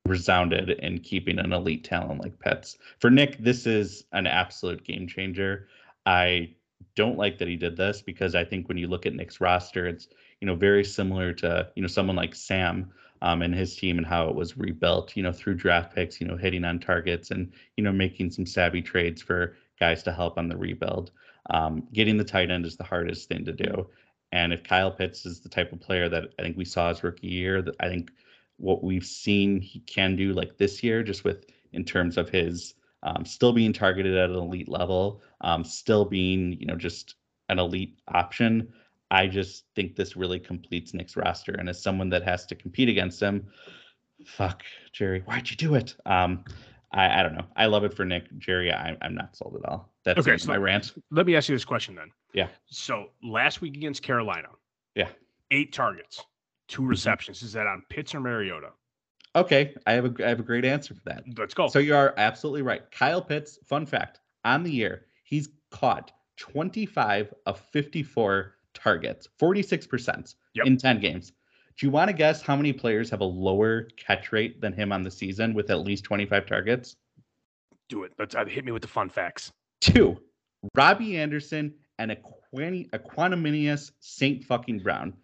resounded 0.06 0.70
in 0.70 0.98
keeping 0.98 1.38
an 1.38 1.52
elite 1.52 1.84
talent 1.84 2.22
like 2.22 2.38
Pitts. 2.38 2.78
For 2.98 3.10
Nick, 3.10 3.38
this 3.38 3.66
is 3.66 4.04
an 4.12 4.26
absolute 4.26 4.84
game 4.84 5.06
changer. 5.06 5.68
I 6.06 6.54
don't 6.96 7.18
like 7.18 7.38
that 7.38 7.48
he 7.48 7.56
did 7.56 7.76
this 7.76 8.02
because 8.02 8.34
I 8.34 8.44
think 8.44 8.68
when 8.68 8.78
you 8.78 8.88
look 8.88 9.06
at 9.06 9.14
Nick's 9.14 9.40
roster, 9.40 9.86
it's 9.86 10.08
you 10.40 10.46
know 10.46 10.54
very 10.54 10.84
similar 10.84 11.32
to 11.34 11.68
you 11.74 11.82
know 11.82 11.88
someone 11.88 12.16
like 12.16 12.34
Sam 12.34 12.90
um, 13.22 13.42
and 13.42 13.54
his 13.54 13.76
team 13.76 13.98
and 13.98 14.06
how 14.06 14.28
it 14.28 14.34
was 14.34 14.56
rebuilt, 14.56 15.14
you 15.16 15.22
know, 15.22 15.32
through 15.32 15.54
draft 15.54 15.94
picks, 15.94 16.20
you 16.20 16.26
know, 16.26 16.36
hitting 16.36 16.64
on 16.64 16.78
targets 16.78 17.30
and 17.30 17.52
you 17.76 17.84
know 17.84 17.92
making 17.92 18.30
some 18.30 18.46
savvy 18.46 18.82
trades 18.82 19.22
for 19.22 19.56
guys 19.78 20.02
to 20.04 20.12
help 20.12 20.38
on 20.38 20.48
the 20.48 20.56
rebuild. 20.56 21.10
Um, 21.50 21.86
getting 21.92 22.16
the 22.16 22.24
tight 22.24 22.50
end 22.50 22.64
is 22.66 22.76
the 22.76 22.84
hardest 22.84 23.28
thing 23.28 23.44
to 23.44 23.52
do, 23.52 23.88
and 24.32 24.52
if 24.52 24.62
Kyle 24.62 24.90
Pitts 24.90 25.26
is 25.26 25.40
the 25.40 25.48
type 25.48 25.72
of 25.72 25.80
player 25.80 26.08
that 26.08 26.32
I 26.38 26.42
think 26.42 26.56
we 26.56 26.64
saw 26.64 26.88
his 26.88 27.02
rookie 27.02 27.28
year, 27.28 27.62
that 27.62 27.74
I 27.80 27.88
think 27.88 28.12
what 28.56 28.84
we've 28.84 29.04
seen 29.06 29.60
he 29.60 29.80
can 29.80 30.16
do 30.16 30.32
like 30.32 30.56
this 30.58 30.82
year, 30.82 31.02
just 31.02 31.24
with 31.24 31.46
in 31.72 31.84
terms 31.84 32.16
of 32.16 32.28
his 32.28 32.74
um, 33.02 33.24
still 33.24 33.52
being 33.52 33.72
targeted 33.72 34.16
at 34.16 34.30
an 34.30 34.36
elite 34.36 34.68
level, 34.68 35.22
um, 35.40 35.64
still 35.64 36.04
being 36.04 36.56
you 36.60 36.66
know 36.66 36.76
just 36.76 37.16
an 37.48 37.58
elite 37.58 37.98
option. 38.08 38.72
I 39.10 39.26
just 39.26 39.64
think 39.74 39.96
this 39.96 40.16
really 40.16 40.38
completes 40.38 40.94
Nick's 40.94 41.16
roster, 41.16 41.52
and 41.52 41.68
as 41.68 41.82
someone 41.82 42.08
that 42.10 42.22
has 42.22 42.46
to 42.46 42.54
compete 42.54 42.88
against 42.88 43.20
him, 43.20 43.46
fuck 44.24 44.62
Jerry, 44.92 45.20
why'd 45.26 45.50
you 45.50 45.56
do 45.56 45.74
it? 45.74 45.96
Um, 46.06 46.44
I, 46.92 47.20
I 47.20 47.22
don't 47.22 47.34
know. 47.34 47.46
I 47.56 47.66
love 47.66 47.84
it 47.84 47.94
for 47.94 48.04
Nick. 48.04 48.24
Jerry, 48.38 48.72
I, 48.72 48.96
I'm 49.02 49.14
not 49.14 49.36
sold 49.36 49.56
at 49.62 49.68
all. 49.68 49.92
That's 50.04 50.18
Okay, 50.20 50.36
so- 50.36 50.48
my 50.48 50.56
rant. 50.56 50.92
Let 51.10 51.26
me 51.26 51.36
ask 51.36 51.48
you 51.48 51.54
this 51.54 51.64
question 51.64 51.94
then. 51.94 52.10
Yeah. 52.32 52.48
So 52.66 53.10
last 53.22 53.60
week 53.60 53.76
against 53.76 54.02
Carolina, 54.02 54.48
Yeah. 54.94 55.08
eight 55.50 55.72
targets, 55.72 56.22
two 56.68 56.84
receptions. 56.86 57.42
Is 57.42 57.52
that 57.54 57.66
on 57.66 57.82
Pitts 57.88 58.14
or 58.14 58.20
Mariota? 58.20 58.70
Okay, 59.36 59.74
I 59.86 59.92
have 59.92 60.04
a 60.06 60.24
I 60.24 60.28
have 60.28 60.40
a 60.40 60.44
great 60.44 60.64
answer 60.64 60.92
for 60.94 61.02
that. 61.06 61.22
Let's 61.38 61.54
go. 61.54 61.68
So 61.68 61.78
you 61.78 61.94
are 61.94 62.14
absolutely 62.16 62.62
right. 62.62 62.82
Kyle 62.90 63.22
Pitts, 63.22 63.58
fun 63.64 63.86
fact, 63.86 64.18
on 64.44 64.64
the 64.64 64.70
year, 64.72 65.06
he's 65.22 65.48
caught 65.70 66.10
25 66.38 67.32
of 67.46 67.60
54 67.72 68.54
targets, 68.74 69.28
46% 69.38 70.34
Yep. 70.54 70.66
in 70.66 70.76
10 70.76 71.00
games. 71.00 71.32
Do 71.78 71.86
you 71.86 71.90
want 71.90 72.08
to 72.08 72.12
guess 72.12 72.42
how 72.42 72.56
many 72.56 72.72
players 72.72 73.08
have 73.10 73.20
a 73.20 73.24
lower 73.24 73.84
catch 73.96 74.32
rate 74.32 74.60
than 74.60 74.72
him 74.72 74.92
on 74.92 75.02
the 75.02 75.10
season 75.10 75.54
with 75.54 75.70
at 75.70 75.80
least 75.80 76.04
25 76.04 76.46
targets? 76.46 76.96
Do 77.88 78.04
it. 78.04 78.12
Let's 78.18 78.34
uh, 78.34 78.44
hit 78.44 78.64
me 78.64 78.72
with 78.72 78.82
the 78.82 78.88
fun 78.88 79.08
facts. 79.08 79.52
Two, 79.80 80.20
Robbie 80.76 81.16
Anderson 81.16 81.74
and 81.98 82.10
Aquani- 82.10 82.90
Aquaniminius 82.90 83.92
St. 84.00 84.44
fucking 84.44 84.80
Brown. 84.80 85.14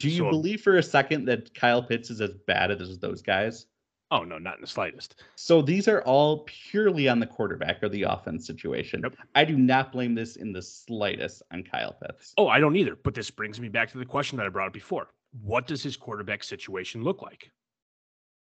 Do 0.00 0.08
you 0.08 0.18
So- 0.18 0.30
believe 0.30 0.60
for 0.62 0.76
a 0.78 0.82
second 0.82 1.26
that 1.26 1.54
Kyle 1.54 1.82
Pitts 1.82 2.10
is 2.10 2.20
as 2.20 2.34
bad 2.46 2.70
as 2.72 2.98
those 2.98 3.22
guys? 3.22 3.66
Oh 4.12 4.24
no, 4.24 4.36
not 4.36 4.56
in 4.56 4.60
the 4.60 4.66
slightest. 4.66 5.22
So 5.36 5.62
these 5.62 5.88
are 5.88 6.02
all 6.02 6.40
purely 6.46 7.08
on 7.08 7.18
the 7.18 7.26
quarterback 7.26 7.82
or 7.82 7.88
the 7.88 8.02
offense 8.02 8.46
situation. 8.46 9.02
I 9.34 9.44
do 9.46 9.56
not 9.56 9.90
blame 9.90 10.14
this 10.14 10.36
in 10.36 10.52
the 10.52 10.60
slightest 10.60 11.42
on 11.50 11.62
Kyle 11.62 11.94
Pitts. 11.94 12.34
Oh, 12.36 12.46
I 12.46 12.60
don't 12.60 12.76
either. 12.76 12.94
But 13.02 13.14
this 13.14 13.30
brings 13.30 13.58
me 13.58 13.68
back 13.70 13.90
to 13.92 13.98
the 13.98 14.04
question 14.04 14.36
that 14.36 14.44
I 14.46 14.50
brought 14.50 14.66
up 14.66 14.74
before. 14.74 15.08
What 15.42 15.66
does 15.66 15.82
his 15.82 15.96
quarterback 15.96 16.44
situation 16.44 17.02
look 17.02 17.22
like? 17.22 17.50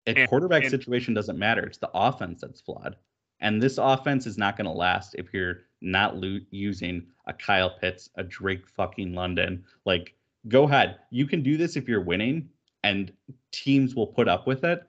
A 0.08 0.20
and- 0.20 0.30
quarterback 0.30 0.64
and- 0.64 0.72
situation 0.72 1.14
doesn't 1.14 1.40
matter. 1.40 1.64
It's 1.64 1.78
the 1.78 1.90
offense 1.94 2.42
that's 2.42 2.60
flawed. 2.60 2.98
And 3.40 3.62
this 3.64 3.78
offense 3.78 4.28
is 4.28 4.38
not 4.38 4.58
going 4.58 4.66
to 4.66 4.72
last 4.78 5.16
if 5.16 5.34
you're 5.34 5.62
not 5.80 6.18
lo- 6.18 6.40
using 6.52 7.08
a 7.28 7.34
Kyle 7.34 7.70
Pitts, 7.80 8.10
a 8.16 8.24
Drake 8.24 8.68
fucking 8.68 9.14
London. 9.14 9.64
Like, 9.86 10.14
go 10.50 10.64
ahead. 10.66 10.98
You 11.12 11.26
can 11.26 11.42
do 11.42 11.56
this 11.56 11.78
if 11.78 11.88
you're 11.88 12.04
winning, 12.04 12.50
and 12.84 13.14
teams 13.54 13.96
will 13.96 14.06
put 14.08 14.28
up 14.28 14.46
with 14.48 14.66
it. 14.66 14.84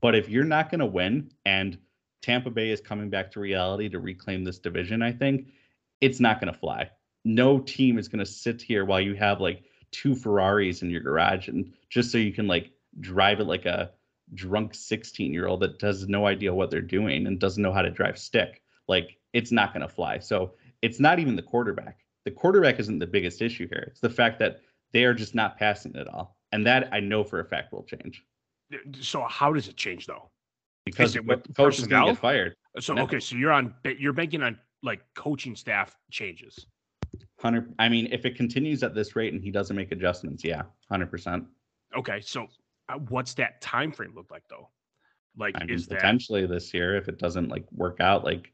But 0.00 0.16
if 0.16 0.28
you're 0.28 0.44
not 0.44 0.70
going 0.70 0.80
to 0.80 0.86
win, 0.86 1.30
and 1.46 1.78
Tampa 2.20 2.50
Bay 2.50 2.70
is 2.70 2.80
coming 2.80 3.10
back 3.10 3.30
to 3.30 3.40
reality 3.40 3.88
to 3.88 4.00
reclaim 4.00 4.42
this 4.42 4.58
division, 4.58 5.02
I 5.02 5.12
think 5.12 5.48
it's 6.00 6.20
not 6.20 6.40
going 6.40 6.52
to 6.52 6.58
fly. 6.58 6.90
No 7.24 7.60
team 7.60 7.96
is 7.98 8.08
going 8.08 8.18
to 8.24 8.26
sit 8.26 8.60
here 8.60 8.84
while 8.84 9.00
you 9.00 9.14
have 9.14 9.40
like 9.40 9.62
two 9.92 10.16
Ferraris 10.16 10.82
in 10.82 10.90
your 10.90 11.00
garage 11.00 11.48
and 11.48 11.72
just 11.90 12.10
so 12.10 12.18
you 12.18 12.32
can 12.32 12.48
like 12.48 12.72
drive 13.00 13.38
it 13.38 13.44
like 13.44 13.66
a 13.66 13.92
drunk 14.34 14.74
16 14.74 15.32
year 15.32 15.46
old 15.46 15.60
that 15.60 15.80
has 15.80 16.08
no 16.08 16.26
idea 16.26 16.52
what 16.52 16.70
they're 16.70 16.80
doing 16.80 17.26
and 17.26 17.38
doesn't 17.38 17.62
know 17.62 17.72
how 17.72 17.82
to 17.82 17.90
drive 17.90 18.18
stick. 18.18 18.62
Like 18.88 19.16
it's 19.32 19.52
not 19.52 19.72
going 19.72 19.86
to 19.86 19.94
fly. 19.94 20.18
So 20.18 20.54
it's 20.82 20.98
not 20.98 21.20
even 21.20 21.36
the 21.36 21.42
quarterback. 21.42 22.00
The 22.24 22.32
quarterback 22.32 22.80
isn't 22.80 22.98
the 22.98 23.06
biggest 23.06 23.40
issue 23.40 23.68
here. 23.68 23.84
It's 23.88 24.00
the 24.00 24.10
fact 24.10 24.40
that 24.40 24.60
they 24.92 25.04
are 25.04 25.14
just 25.14 25.34
not 25.36 25.56
passing 25.56 25.94
it 25.94 26.08
all. 26.08 26.36
And 26.50 26.66
that 26.66 26.88
I 26.92 27.00
know 27.00 27.22
for 27.22 27.40
a 27.40 27.44
fact 27.44 27.72
will 27.72 27.84
change 27.84 28.24
So 29.00 29.22
how 29.22 29.52
does 29.52 29.68
it 29.68 29.76
change 29.76 30.06
though? 30.06 30.30
because 30.84 31.16
it 31.16 31.26
the 31.26 31.36
with 31.36 31.56
coach 31.56 31.78
is 31.78 31.86
going 31.86 32.06
to 32.06 32.12
get 32.12 32.20
fired. 32.20 32.56
So 32.80 32.94
No. 32.94 33.02
okay, 33.02 33.20
so 33.20 33.36
you're 33.36 33.52
on 33.52 33.74
you're 33.98 34.12
banking 34.12 34.42
on 34.42 34.58
like 34.82 35.00
coaching 35.14 35.56
staff 35.56 35.96
changes. 36.10 36.66
Hundred. 37.38 37.74
I 37.78 37.88
mean, 37.88 38.08
if 38.12 38.24
it 38.24 38.36
continues 38.36 38.82
at 38.82 38.94
this 38.94 39.16
rate 39.16 39.32
and 39.32 39.42
he 39.42 39.50
doesn't 39.50 39.76
make 39.76 39.92
adjustments, 39.92 40.44
yeah, 40.44 40.62
hundred 40.90 41.10
percent. 41.10 41.44
Okay, 41.96 42.20
so 42.20 42.46
uh, 42.88 42.94
what's 43.08 43.34
that 43.34 43.60
time 43.60 43.92
frame 43.92 44.12
look 44.14 44.30
like 44.30 44.44
though? 44.48 44.68
Like 45.36 45.54
I 45.56 45.64
mean, 45.64 45.74
is 45.74 45.86
that 45.86 45.96
potentially 45.96 46.46
this 46.46 46.74
year 46.74 46.96
if 46.96 47.08
it 47.08 47.18
doesn't 47.18 47.48
like 47.48 47.66
work 47.72 48.00
out. 48.00 48.24
Like 48.24 48.52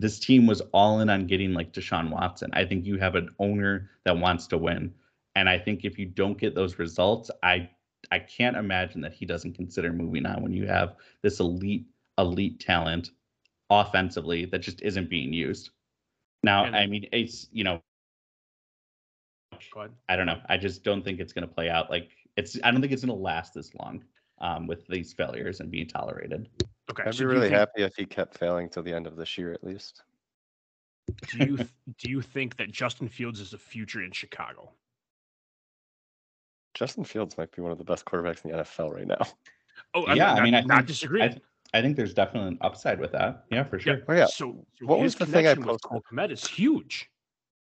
this 0.00 0.18
team 0.18 0.46
was 0.46 0.60
all 0.72 1.00
in 1.00 1.10
on 1.10 1.26
getting 1.26 1.54
like 1.54 1.72
Deshaun 1.72 2.10
Watson. 2.10 2.50
I 2.52 2.64
think 2.64 2.84
you 2.84 2.98
have 2.98 3.14
an 3.14 3.30
owner 3.38 3.90
that 4.04 4.16
wants 4.16 4.46
to 4.48 4.58
win, 4.58 4.92
and 5.34 5.48
I 5.48 5.58
think 5.58 5.84
if 5.84 5.98
you 5.98 6.06
don't 6.06 6.38
get 6.38 6.54
those 6.54 6.78
results, 6.78 7.30
I 7.42 7.70
I 8.14 8.20
can't 8.20 8.56
imagine 8.56 9.00
that 9.00 9.12
he 9.12 9.26
doesn't 9.26 9.54
consider 9.56 9.92
moving 9.92 10.24
on 10.24 10.40
when 10.40 10.52
you 10.52 10.66
have 10.68 10.94
this 11.22 11.40
elite 11.40 11.86
elite 12.16 12.60
talent 12.60 13.10
offensively 13.70 14.44
that 14.44 14.60
just 14.60 14.80
isn't 14.82 15.10
being 15.10 15.32
used. 15.32 15.70
Now, 16.44 16.64
And- 16.64 16.76
I 16.76 16.86
mean, 16.86 17.08
it's 17.10 17.48
you 17.50 17.64
know 17.64 17.82
I 20.08 20.14
don't 20.14 20.26
know. 20.26 20.40
I 20.48 20.56
just 20.56 20.84
don't 20.84 21.02
think 21.02 21.18
it's 21.18 21.32
going 21.32 21.46
to 21.48 21.52
play 21.52 21.68
out 21.70 21.90
like 21.90 22.10
it's. 22.36 22.56
I 22.62 22.70
don't 22.70 22.80
think 22.80 22.92
it's 22.92 23.04
going 23.04 23.16
to 23.16 23.22
last 23.22 23.52
this 23.54 23.74
long 23.74 24.04
um, 24.40 24.66
with 24.68 24.86
these 24.86 25.12
failures 25.12 25.58
and 25.60 25.70
being 25.70 25.88
tolerated. 25.88 26.48
Okay, 26.90 27.02
I'd 27.04 27.10
be 27.12 27.16
do 27.18 27.26
really 27.26 27.40
think- 27.48 27.54
happy 27.54 27.82
if 27.82 27.94
he 27.96 28.04
kept 28.04 28.38
failing 28.38 28.68
till 28.68 28.82
the 28.84 28.94
end 28.94 29.08
of 29.08 29.16
this 29.16 29.36
year 29.38 29.52
at 29.52 29.64
least. 29.64 30.02
Do 31.32 31.38
you 31.38 31.56
do 31.98 32.10
you 32.10 32.20
think 32.22 32.56
that 32.58 32.70
Justin 32.70 33.08
Fields 33.08 33.40
is 33.40 33.54
a 33.54 33.58
future 33.58 34.02
in 34.02 34.12
Chicago? 34.12 34.72
Justin 36.74 37.04
Fields 37.04 37.38
might 37.38 37.50
be 37.54 37.62
one 37.62 37.72
of 37.72 37.78
the 37.78 37.84
best 37.84 38.04
quarterbacks 38.04 38.44
in 38.44 38.50
the 38.50 38.58
NFL 38.58 38.92
right 38.92 39.06
now. 39.06 39.22
Oh, 39.94 40.06
I'm 40.06 40.16
Yeah, 40.16 40.26
not, 40.26 40.38
I 40.40 40.44
mean, 40.44 40.54
I 40.54 40.60
not 40.62 40.76
think- 40.78 40.88
disagreeing. 40.88 41.40
I, 41.72 41.78
I 41.78 41.82
think 41.82 41.96
there's 41.96 42.14
definitely 42.14 42.48
an 42.48 42.58
upside 42.60 43.00
with 43.00 43.12
that. 43.12 43.44
Yeah, 43.50 43.64
for 43.64 43.78
sure. 43.80 43.96
Yeah. 43.96 44.02
Oh 44.08 44.12
yeah, 44.12 44.26
So, 44.26 44.64
so 44.78 44.86
What 44.86 45.00
was 45.00 45.14
the 45.16 45.26
thing 45.26 45.46
I 45.46 45.54
connection 45.54 45.60
with 45.72 45.82
posted? 45.82 45.90
Cole 45.90 46.02
Kmet 46.12 46.30
is 46.30 46.46
huge. 46.46 47.10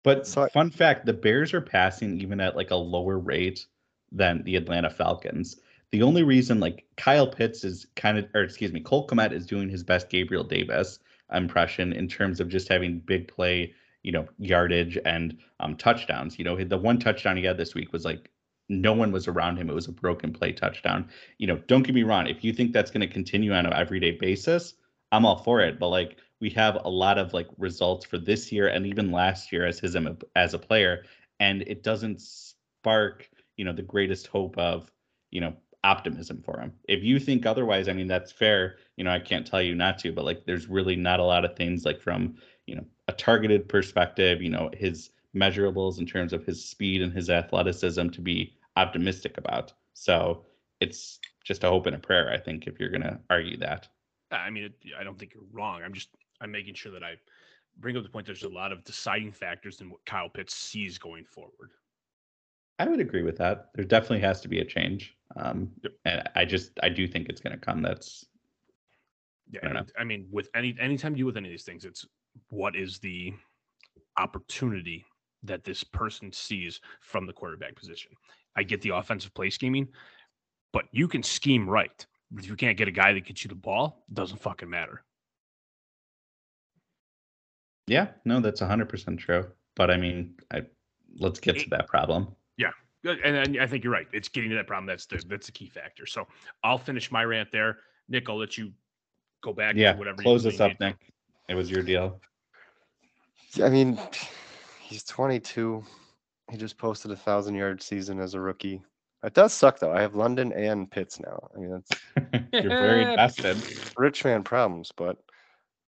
But 0.03 0.27
So 0.27 0.43
I- 0.43 0.49
fun 0.49 0.69
fact, 0.69 1.05
the 1.05 1.13
Bears 1.13 1.53
are 1.53 1.61
passing 1.61 2.19
even 2.21 2.39
at 2.39 2.55
like 2.55 2.71
a 2.71 2.75
lower 2.75 3.17
rate 3.17 3.65
than 4.11 4.43
the 4.43 4.55
Atlanta 4.55 4.89
Falcons. 4.89 5.57
The 5.91 6.03
only 6.03 6.23
reason 6.23 6.59
like 6.59 6.85
Kyle 6.97 7.27
Pitts 7.27 7.63
is 7.63 7.87
kind 7.95 8.17
of 8.17 8.27
or 8.35 8.43
excuse 8.43 8.71
me, 8.73 8.79
Cole 8.81 9.07
Kmet 9.07 9.31
is 9.31 9.45
doing 9.45 9.69
his 9.69 9.83
best 9.83 10.09
Gabriel 10.09 10.43
Davis 10.43 10.99
impression 11.33 11.93
in 11.93 12.07
terms 12.07 12.39
of 12.39 12.49
just 12.49 12.67
having 12.67 12.99
big 12.99 13.27
play, 13.27 13.73
you 14.03 14.11
know, 14.11 14.27
yardage 14.37 14.97
and 15.05 15.37
um 15.59 15.75
touchdowns. 15.75 16.37
You 16.37 16.45
know, 16.45 16.63
the 16.63 16.77
one 16.77 16.99
touchdown 16.99 17.37
he 17.37 17.43
had 17.43 17.57
this 17.57 17.73
week 17.73 17.91
was 17.93 18.05
like 18.05 18.29
no 18.69 18.93
one 18.93 19.11
was 19.11 19.27
around 19.27 19.57
him. 19.57 19.69
It 19.69 19.75
was 19.75 19.87
a 19.87 19.91
broken 19.91 20.33
play 20.33 20.51
touchdown. 20.51 21.09
You 21.37 21.47
know, 21.47 21.57
don't 21.67 21.83
get 21.83 21.95
me 21.95 22.03
wrong. 22.03 22.27
If 22.27 22.43
you 22.43 22.53
think 22.53 22.73
that's 22.73 22.91
going 22.91 23.07
to 23.07 23.13
continue 23.13 23.53
on 23.53 23.65
an 23.65 23.73
everyday 23.73 24.11
basis, 24.11 24.73
I'm 25.11 25.25
all 25.25 25.43
for 25.43 25.61
it. 25.61 25.79
But 25.79 25.89
like 25.89 26.17
we 26.39 26.49
have 26.51 26.77
a 26.83 26.89
lot 26.89 27.17
of 27.17 27.33
like 27.33 27.47
results 27.57 28.05
for 28.05 28.17
this 28.17 28.51
year 28.51 28.67
and 28.67 28.85
even 28.85 29.11
last 29.11 29.51
year 29.51 29.65
as 29.65 29.79
his 29.79 29.95
um, 29.95 30.17
as 30.35 30.53
a 30.53 30.59
player, 30.59 31.03
and 31.39 31.61
it 31.63 31.83
doesn't 31.83 32.21
spark 32.21 33.29
you 33.57 33.65
know 33.65 33.73
the 33.73 33.81
greatest 33.81 34.27
hope 34.27 34.57
of 34.57 34.91
you 35.31 35.41
know 35.41 35.53
optimism 35.83 36.41
for 36.43 36.59
him. 36.59 36.73
If 36.87 37.03
you 37.03 37.19
think 37.19 37.45
otherwise, 37.45 37.87
I 37.87 37.93
mean 37.93 38.07
that's 38.07 38.31
fair. 38.31 38.77
You 38.97 39.03
know, 39.03 39.11
I 39.11 39.19
can't 39.19 39.47
tell 39.47 39.61
you 39.61 39.75
not 39.75 39.97
to, 39.99 40.11
but 40.11 40.25
like 40.25 40.45
there's 40.45 40.67
really 40.67 40.95
not 40.95 41.19
a 41.19 41.23
lot 41.23 41.45
of 41.45 41.55
things 41.55 41.85
like 41.85 42.01
from 42.01 42.35
you 42.65 42.75
know 42.75 42.85
a 43.07 43.13
targeted 43.13 43.69
perspective, 43.69 44.41
you 44.41 44.49
know, 44.49 44.69
his 44.73 45.11
measurables 45.35 45.99
in 45.99 46.05
terms 46.05 46.33
of 46.33 46.45
his 46.45 46.63
speed 46.63 47.01
and 47.01 47.13
his 47.13 47.29
athleticism 47.29 48.09
to 48.09 48.21
be 48.21 48.53
optimistic 48.77 49.37
about. 49.37 49.73
So 49.93 50.45
it's 50.79 51.19
just 51.43 51.63
a 51.63 51.69
hope 51.69 51.87
and 51.87 51.95
a 51.95 51.99
prayer, 51.99 52.31
I 52.31 52.37
think, 52.37 52.67
if 52.67 52.79
you're 52.79 52.89
going 52.89 53.01
to 53.01 53.19
argue 53.29 53.57
that. 53.57 53.87
I 54.31 54.49
mean, 54.49 54.73
I 54.97 55.03
don't 55.03 55.17
think 55.17 55.33
you're 55.33 55.43
wrong. 55.51 55.81
I'm 55.83 55.93
just 55.93 56.09
I'm 56.41 56.51
making 56.51 56.75
sure 56.75 56.91
that 56.91 57.03
I 57.03 57.15
bring 57.77 57.97
up 57.97 58.03
the 58.03 58.09
point. 58.09 58.25
There's 58.25 58.43
a 58.43 58.49
lot 58.49 58.71
of 58.71 58.83
deciding 58.83 59.31
factors 59.31 59.81
in 59.81 59.89
what 59.89 60.05
Kyle 60.05 60.29
Pitts 60.29 60.55
sees 60.55 60.97
going 60.97 61.25
forward. 61.25 61.71
I 62.79 62.87
would 62.87 62.99
agree 62.99 63.23
with 63.23 63.37
that. 63.37 63.69
There 63.73 63.85
definitely 63.85 64.19
has 64.19 64.41
to 64.41 64.47
be 64.47 64.59
a 64.59 64.65
change, 64.65 65.17
um, 65.35 65.71
Yep. 65.83 65.93
and 66.05 66.29
I 66.35 66.45
just 66.45 66.71
I 66.83 66.89
do 66.89 67.07
think 67.07 67.27
it's 67.29 67.41
going 67.41 67.57
to 67.57 67.65
come. 67.65 67.81
That's 67.81 68.25
Yeah, 69.49 69.81
I 69.97 70.01
I 70.01 70.03
mean, 70.03 70.27
with 70.29 70.49
any 70.53 70.75
anytime 70.79 71.13
you 71.13 71.23
do 71.23 71.25
with 71.25 71.37
any 71.37 71.47
of 71.47 71.53
these 71.53 71.63
things, 71.63 71.85
it's 71.85 72.05
what 72.49 72.75
is 72.75 72.99
the 72.99 73.33
opportunity 74.17 75.05
that 75.43 75.63
this 75.63 75.83
person 75.83 76.31
sees 76.31 76.81
from 77.01 77.25
the 77.25 77.33
quarterback 77.33 77.75
position. 77.75 78.11
I 78.57 78.63
get 78.63 78.81
the 78.81 78.89
offensive 78.89 79.33
play 79.33 79.49
scheming, 79.49 79.87
but 80.73 80.85
you 80.91 81.07
can 81.07 81.23
scheme 81.23 81.69
right. 81.69 82.05
If 82.35 82.49
you 82.49 82.55
can't 82.55 82.77
get 82.77 82.87
a 82.89 82.91
guy 82.91 83.13
that 83.13 83.23
gets 83.23 83.43
you 83.43 83.49
the 83.49 83.55
ball, 83.55 84.03
it 84.09 84.15
doesn't 84.15 84.41
fucking 84.41 84.69
matter. 84.69 85.03
yeah, 87.87 88.07
no, 88.25 88.41
that's 88.41 88.59
hundred 88.59 88.89
percent 88.89 89.19
true. 89.19 89.47
But 89.75 89.89
I 89.91 89.97
mean, 89.97 90.35
I 90.51 90.63
let's 91.17 91.39
get 91.39 91.57
to 91.59 91.69
that 91.69 91.87
problem. 91.87 92.35
Yeah. 92.57 92.71
And, 93.03 93.37
and 93.37 93.61
I 93.61 93.67
think 93.67 93.83
you're 93.83 93.93
right. 93.93 94.07
It's 94.11 94.27
getting 94.27 94.49
to 94.49 94.55
that 94.57 94.67
problem. 94.67 94.87
That's 94.87 95.05
the 95.05 95.23
that's 95.27 95.45
the 95.45 95.53
key 95.53 95.69
factor. 95.69 96.05
So 96.05 96.27
I'll 96.63 96.77
finish 96.77 97.11
my 97.11 97.23
rant 97.23 97.51
there. 97.51 97.77
Nick, 98.09 98.29
I'll 98.29 98.37
let 98.37 98.57
you 98.57 98.73
go 99.41 99.53
back. 99.53 99.75
Yeah, 99.75 99.93
to 99.93 99.97
whatever. 99.97 100.21
close 100.21 100.43
you 100.43 100.51
this 100.51 100.59
up, 100.59 100.71
need. 100.71 100.79
Nick. 100.79 101.13
It 101.47 101.55
was 101.55 101.71
your 101.71 101.83
deal. 101.83 102.19
I 103.63 103.69
mean, 103.69 103.97
he's 104.81 105.03
22. 105.03 105.83
He 106.49 106.57
just 106.57 106.77
posted 106.77 107.11
a 107.11 107.15
thousand 107.15 107.55
yard 107.55 107.81
season 107.81 108.19
as 108.19 108.33
a 108.33 108.39
rookie. 108.39 108.81
It 109.23 109.33
does 109.33 109.53
suck 109.53 109.79
though. 109.79 109.91
I 109.91 110.01
have 110.01 110.15
London 110.15 110.53
and 110.53 110.89
Pitts 110.89 111.19
now. 111.19 111.49
I 111.55 111.59
mean, 111.59 111.71
that's 111.71 112.01
You're 112.53 112.69
very 112.69 113.03
invested. 113.11 113.57
rich 113.97 114.23
man 114.23 114.43
problems, 114.43 114.91
but 114.95 115.17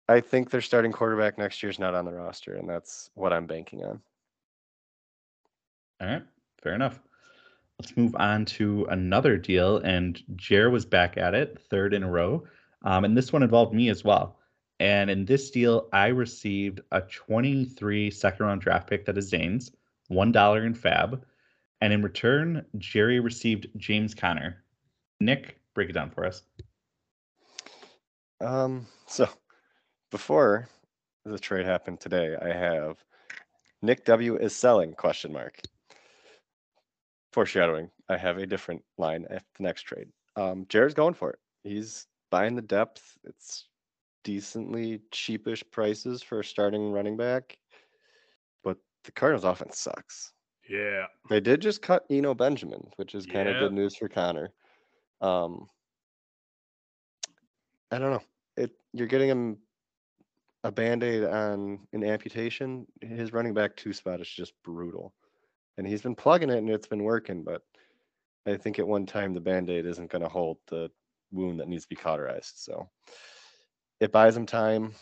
I 0.07 0.19
think 0.19 0.49
their 0.49 0.61
starting 0.61 0.91
quarterback 0.91 1.37
next 1.37 1.61
year 1.61 1.69
is 1.69 1.79
not 1.79 1.93
on 1.93 2.05
the 2.05 2.11
roster, 2.13 2.55
and 2.55 2.67
that's 2.67 3.11
what 3.13 3.31
I'm 3.31 3.45
banking 3.45 3.83
on. 3.83 4.01
All 6.01 6.07
right, 6.07 6.23
fair 6.61 6.73
enough. 6.73 6.99
Let's 7.79 7.95
move 7.95 8.15
on 8.15 8.45
to 8.45 8.85
another 8.89 9.37
deal. 9.37 9.77
And 9.77 10.21
Jer 10.35 10.69
was 10.69 10.85
back 10.85 11.17
at 11.17 11.33
it, 11.33 11.59
third 11.69 11.93
in 11.93 12.03
a 12.03 12.09
row. 12.09 12.43
Um, 12.83 13.05
and 13.05 13.15
this 13.15 13.31
one 13.31 13.43
involved 13.43 13.73
me 13.73 13.89
as 13.89 14.03
well. 14.03 14.37
And 14.79 15.09
in 15.09 15.25
this 15.25 15.51
deal, 15.51 15.87
I 15.93 16.07
received 16.07 16.81
a 16.91 17.01
23 17.01 18.09
second 18.11 18.45
round 18.45 18.61
draft 18.61 18.89
pick 18.89 19.05
that 19.05 19.17
is 19.17 19.27
Zane's, 19.29 19.71
$1 20.11 20.65
in 20.65 20.73
FAAB. 20.73 21.21
And 21.81 21.93
in 21.93 22.01
return, 22.01 22.65
Jerry 22.77 23.19
received 23.19 23.67
James 23.77 24.13
Conner. 24.13 24.63
Nick, 25.21 25.59
break 25.73 25.89
it 25.89 25.93
down 25.93 26.09
for 26.09 26.25
us. 26.25 26.43
Um, 28.41 28.85
so 29.07 29.27
before 30.11 30.67
the 31.25 31.39
trade 31.39 31.65
happened 31.65 31.99
today, 31.99 32.35
I 32.41 32.49
have 32.49 32.97
Nick 33.81 34.05
W 34.05 34.37
is 34.37 34.55
selling 34.55 34.93
question 34.93 35.31
mark. 35.31 35.59
Foreshadowing. 37.31 37.89
I 38.09 38.17
have 38.17 38.37
a 38.37 38.45
different 38.45 38.83
line 38.97 39.25
at 39.29 39.43
the 39.57 39.63
next 39.63 39.83
trade. 39.83 40.07
Um, 40.35 40.65
Jared's 40.67 40.93
going 40.93 41.13
for 41.13 41.31
it. 41.31 41.39
He's 41.63 42.07
buying 42.31 42.55
the 42.55 42.61
depth. 42.61 43.17
It's 43.23 43.67
decently 44.23 45.01
cheapish 45.11 45.63
prices 45.71 46.21
for 46.21 46.43
starting 46.43 46.91
running 46.91 47.17
back, 47.17 47.57
the 49.03 49.11
Cardinals 49.11 49.45
offense 49.45 49.79
sucks. 49.79 50.33
Yeah. 50.69 51.05
They 51.29 51.39
did 51.39 51.61
just 51.61 51.81
cut 51.81 52.05
Eno 52.09 52.33
Benjamin, 52.33 52.89
which 52.97 53.15
is 53.15 53.25
kind 53.25 53.47
of 53.47 53.55
Yeah. 53.55 53.59
good 53.61 53.73
news 53.73 53.95
for 53.95 54.07
Conner. 54.07 54.51
Um, 55.21 55.67
I 57.91 57.97
don't 57.99 58.11
know. 58.11 58.21
It 58.57 58.71
you're 58.93 59.07
getting 59.07 59.29
him 59.29 59.57
a 60.63 60.71
band-aid 60.71 61.23
on 61.23 61.87
an 61.93 62.03
amputation. 62.03 62.85
His 63.01 63.31
running 63.33 63.53
back 63.53 63.75
two 63.75 63.93
spot 63.93 64.21
is 64.21 64.29
just 64.29 64.53
brutal. 64.63 65.13
And 65.77 65.87
he's 65.87 66.01
been 66.01 66.15
plugging 66.15 66.49
it 66.49 66.57
and 66.57 66.69
it's 66.69 66.87
been 66.87 67.03
working, 67.03 67.43
but 67.43 67.63
I 68.45 68.57
think 68.57 68.79
at 68.79 68.87
one 68.87 69.05
time 69.05 69.33
the 69.33 69.39
band-aid 69.39 69.85
isn't 69.85 70.11
gonna 70.11 70.27
hold 70.29 70.57
the 70.67 70.91
wound 71.31 71.59
that 71.59 71.67
needs 71.67 71.83
to 71.83 71.89
be 71.89 71.95
cauterized. 71.95 72.57
So 72.57 72.89
it 73.99 74.11
buys 74.11 74.35
him 74.35 74.45
time. 74.45 74.93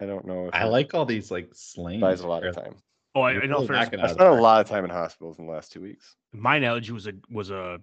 I 0.00 0.06
don't 0.06 0.24
know 0.26 0.46
if 0.48 0.54
I 0.54 0.64
like 0.64 0.94
all 0.94 1.04
these 1.04 1.30
like 1.30 1.50
slings. 1.54 2.00
buys 2.00 2.20
a 2.20 2.28
lot 2.28 2.44
of 2.44 2.54
time. 2.54 2.76
Oh, 3.16 3.20
I, 3.22 3.32
You're 3.32 3.46
know. 3.46 3.56
really 3.56 3.66
Fairness, 3.68 3.86
knocking 3.86 4.00
I 4.00 4.04
out 4.04 4.10
spent 4.10 4.30
a 4.30 4.34
lot 4.42 4.60
of 4.60 4.68
time 4.68 4.84
in 4.84 4.90
hospitals 4.90 5.38
in 5.38 5.46
the 5.46 5.52
last 5.52 5.70
two 5.72 5.80
weeks. 5.80 6.16
my 6.32 6.56
analogy 6.56 6.92
was 6.92 7.06
a 7.06 7.12
was 7.30 7.50
a 7.50 7.78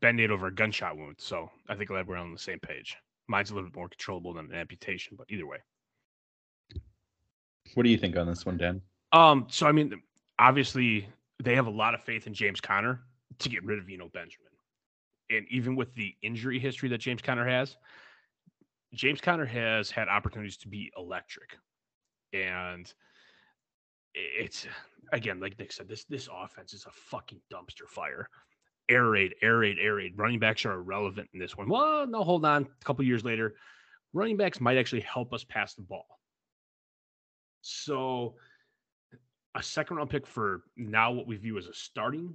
band-aid 0.00 0.30
over 0.30 0.46
a 0.46 0.54
gunshot 0.54 0.96
wound. 0.96 1.16
So 1.18 1.50
I 1.68 1.74
think 1.74 1.88
glad 1.88 2.06
we're 2.06 2.16
on 2.16 2.32
the 2.32 2.38
same 2.38 2.60
page. 2.60 2.96
Mine's 3.28 3.50
a 3.50 3.54
little 3.54 3.68
bit 3.68 3.76
more 3.76 3.88
controllable 3.88 4.32
than 4.34 4.46
an 4.46 4.54
amputation, 4.54 5.16
but 5.18 5.26
either 5.28 5.46
way. 5.46 5.58
What 7.74 7.82
do 7.82 7.88
you 7.90 7.98
think 7.98 8.16
on 8.16 8.26
this 8.28 8.46
one, 8.46 8.56
Dan? 8.56 8.80
Um, 9.12 9.46
so 9.50 9.66
I 9.66 9.72
mean, 9.72 10.00
obviously 10.38 11.08
they 11.42 11.54
have 11.56 11.66
a 11.66 11.70
lot 11.70 11.94
of 11.94 12.02
faith 12.04 12.26
in 12.28 12.34
James 12.34 12.60
Conner 12.60 13.00
to 13.40 13.48
get 13.48 13.64
rid 13.64 13.78
of 13.78 13.86
Eno 13.90 14.08
Benjamin. 14.08 14.52
And 15.30 15.46
even 15.50 15.74
with 15.74 15.92
the 15.94 16.14
injury 16.22 16.60
history 16.60 16.88
that 16.90 16.98
James 16.98 17.20
Conner 17.22 17.46
has, 17.48 17.76
James 18.94 19.20
Conner 19.20 19.44
has 19.44 19.90
had 19.90 20.06
opportunities 20.08 20.56
to 20.58 20.68
be 20.68 20.92
electric. 20.96 21.56
And 22.32 22.86
i- 22.86 22.92
it's 24.16 24.66
again, 25.12 25.40
like 25.40 25.58
Nick 25.58 25.72
said, 25.72 25.88
this 25.88 26.04
this 26.04 26.28
offense 26.32 26.72
is 26.72 26.86
a 26.86 26.90
fucking 26.90 27.40
dumpster 27.52 27.88
fire. 27.88 28.28
Air 28.88 29.10
raid, 29.10 29.34
air 29.42 29.58
raid, 29.58 29.78
air 29.80 29.96
raid. 29.96 30.14
Running 30.16 30.38
backs 30.38 30.64
are 30.64 30.74
irrelevant 30.74 31.28
in 31.34 31.40
this 31.40 31.56
one. 31.56 31.68
Well, 31.68 32.06
no, 32.06 32.22
hold 32.22 32.44
on. 32.44 32.62
A 32.62 32.84
couple 32.84 33.04
years 33.04 33.24
later, 33.24 33.54
running 34.12 34.36
backs 34.36 34.60
might 34.60 34.78
actually 34.78 35.00
help 35.02 35.32
us 35.32 35.44
pass 35.44 35.74
the 35.74 35.82
ball. 35.82 36.06
So 37.62 38.34
a 39.56 39.62
second 39.62 39.96
round 39.96 40.10
pick 40.10 40.26
for 40.26 40.62
now 40.76 41.10
what 41.10 41.26
we 41.26 41.36
view 41.36 41.58
as 41.58 41.66
a 41.66 41.74
starting 41.74 42.34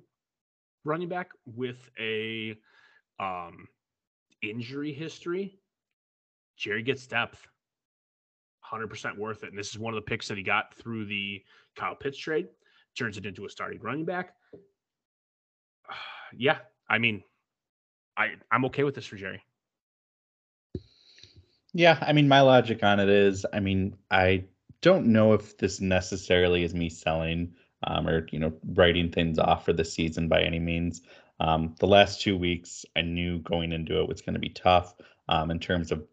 running 0.83 1.07
back 1.07 1.29
with 1.45 1.89
a 1.99 2.55
um 3.19 3.67
injury 4.41 4.91
history. 4.91 5.57
Jerry 6.57 6.83
gets 6.83 7.07
depth. 7.07 7.47
100% 8.71 9.17
worth 9.17 9.43
it. 9.43 9.49
And 9.49 9.57
this 9.57 9.69
is 9.69 9.79
one 9.79 9.93
of 9.93 9.95
the 9.95 10.09
picks 10.09 10.27
that 10.27 10.37
he 10.37 10.43
got 10.43 10.73
through 10.75 11.05
the 11.05 11.43
Kyle 11.75 11.95
Pitts 11.95 12.17
trade. 12.17 12.47
Turns 12.97 13.17
it 13.17 13.25
into 13.25 13.45
a 13.45 13.49
starting 13.49 13.79
running 13.81 14.05
back. 14.05 14.33
Yeah, 16.33 16.59
I 16.89 16.97
mean, 16.97 17.23
I 18.15 18.35
I'm 18.49 18.63
okay 18.63 18.85
with 18.85 18.95
this 18.95 19.05
for 19.05 19.17
Jerry. 19.17 19.43
Yeah, 21.73 21.97
I 22.01 22.13
mean, 22.13 22.29
my 22.29 22.39
logic 22.39 22.81
on 22.83 23.01
it 23.01 23.09
is, 23.09 23.45
I 23.51 23.59
mean, 23.59 23.97
I 24.09 24.45
don't 24.81 25.07
know 25.07 25.33
if 25.33 25.57
this 25.57 25.81
necessarily 25.81 26.63
is 26.63 26.73
me 26.73 26.87
selling 26.87 27.53
um, 27.83 28.07
or 28.07 28.27
you 28.31 28.39
know 28.39 28.53
writing 28.73 29.11
things 29.11 29.39
off 29.39 29.65
for 29.65 29.73
the 29.73 29.85
season 29.85 30.27
by 30.27 30.41
any 30.41 30.59
means. 30.59 31.01
Um, 31.39 31.75
the 31.79 31.87
last 31.87 32.21
two 32.21 32.37
weeks, 32.37 32.85
I 32.95 33.01
knew 33.01 33.39
going 33.39 33.71
into 33.71 33.99
it 33.99 34.07
was 34.07 34.21
going 34.21 34.35
to 34.35 34.39
be 34.39 34.49
tough 34.49 34.93
um, 35.27 35.49
in 35.49 35.59
terms 35.59 35.91
of 35.91 36.03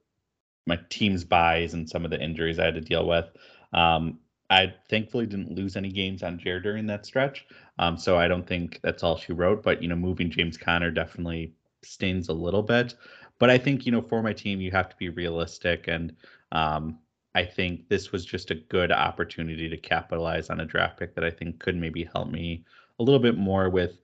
my 0.68 0.78
team's 0.90 1.24
byes 1.24 1.74
and 1.74 1.88
some 1.88 2.04
of 2.04 2.11
the 2.11 2.22
injuries 2.22 2.59
I 2.59 2.66
had 2.66 2.74
to 2.74 2.81
deal 2.81 3.09
with. 3.09 3.26
Um, 3.72 4.18
I 4.51 4.74
thankfully 4.88 5.26
didn't 5.26 5.51
lose 5.51 5.76
any 5.76 5.90
games 5.90 6.22
on 6.22 6.38
Jared 6.38 6.62
during 6.62 6.86
that 6.86 7.05
stretch, 7.05 7.47
um, 7.78 7.99
so 7.99 8.16
I 8.16 8.28
don't 8.28 8.47
think 8.47 8.80
that's 8.82 9.03
all 9.03 9.16
she 9.16 9.32
wrote. 9.32 9.62
But 9.62 9.82
you 9.82 9.88
know, 9.88 9.97
moving 9.97 10.30
James 10.30 10.57
Conner 10.57 10.90
definitely 10.90 11.53
stings 11.82 12.28
a 12.28 12.32
little 12.32 12.62
bit. 12.62 12.95
But 13.38 13.51
I 13.51 13.59
think 13.59 13.84
you 13.84 13.93
know, 13.93 14.03
for 14.03 14.22
my 14.22 14.32
team, 14.32 14.61
you 14.61 14.70
have 14.70 14.88
to 14.88 14.97
be 14.97 15.09
realistic, 15.09 15.86
and 15.88 16.14
um, 16.53 16.99
I 17.34 17.45
think 17.45 17.88
this 17.88 18.11
was 18.11 18.24
just 18.24 18.51
a 18.51 18.55
good 18.55 18.90
opportunity 18.90 19.68
to 19.68 19.76
capitalize 19.76 20.49
on 20.51 20.61
a 20.61 20.66
draft 20.66 20.99
pick 20.99 21.14
that 21.14 21.24
I 21.24 21.30
think 21.30 21.59
could 21.61 21.76
maybe 21.76 22.05
help 22.05 22.28
me 22.30 22.64
a 22.99 23.03
little 23.03 23.20
bit 23.20 23.36
more 23.36 23.68
with 23.68 24.01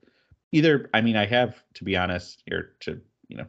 either. 0.51 0.89
I 0.93 1.01
mean, 1.01 1.15
I 1.15 1.25
have 1.25 1.63
to 1.75 1.83
be 1.83 1.97
honest 1.97 2.43
here 2.45 2.73
to 2.81 3.01
you 3.27 3.37
know 3.37 3.47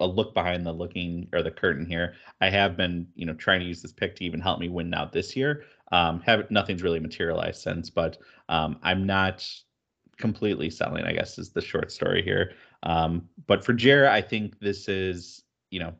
a 0.00 0.06
look 0.06 0.34
behind 0.34 0.66
the 0.66 0.72
looking 0.72 1.28
or 1.32 1.42
the 1.42 1.50
curtain 1.50 1.86
here. 1.86 2.14
I 2.40 2.50
have 2.50 2.76
been, 2.76 3.06
you 3.14 3.26
know, 3.26 3.34
trying 3.34 3.60
to 3.60 3.66
use 3.66 3.82
this 3.82 3.92
pick 3.92 4.16
to 4.16 4.24
even 4.24 4.40
help 4.40 4.58
me 4.58 4.68
win 4.68 4.90
now 4.90 5.04
this 5.04 5.36
year. 5.36 5.64
Um, 5.92 6.20
have 6.20 6.50
nothing's 6.50 6.82
really 6.82 7.00
materialized 7.00 7.62
since, 7.62 7.90
but 7.90 8.18
um, 8.48 8.78
I'm 8.82 9.06
not 9.06 9.46
completely 10.18 10.70
selling. 10.70 11.04
I 11.04 11.12
guess 11.12 11.38
is 11.38 11.50
the 11.50 11.60
short 11.60 11.92
story 11.92 12.22
here. 12.22 12.52
Um, 12.82 13.28
but 13.46 13.64
for 13.64 13.72
Jer, 13.72 14.08
I 14.08 14.20
think 14.20 14.58
this 14.60 14.88
is, 14.88 15.42
you 15.70 15.80
know, 15.80 15.94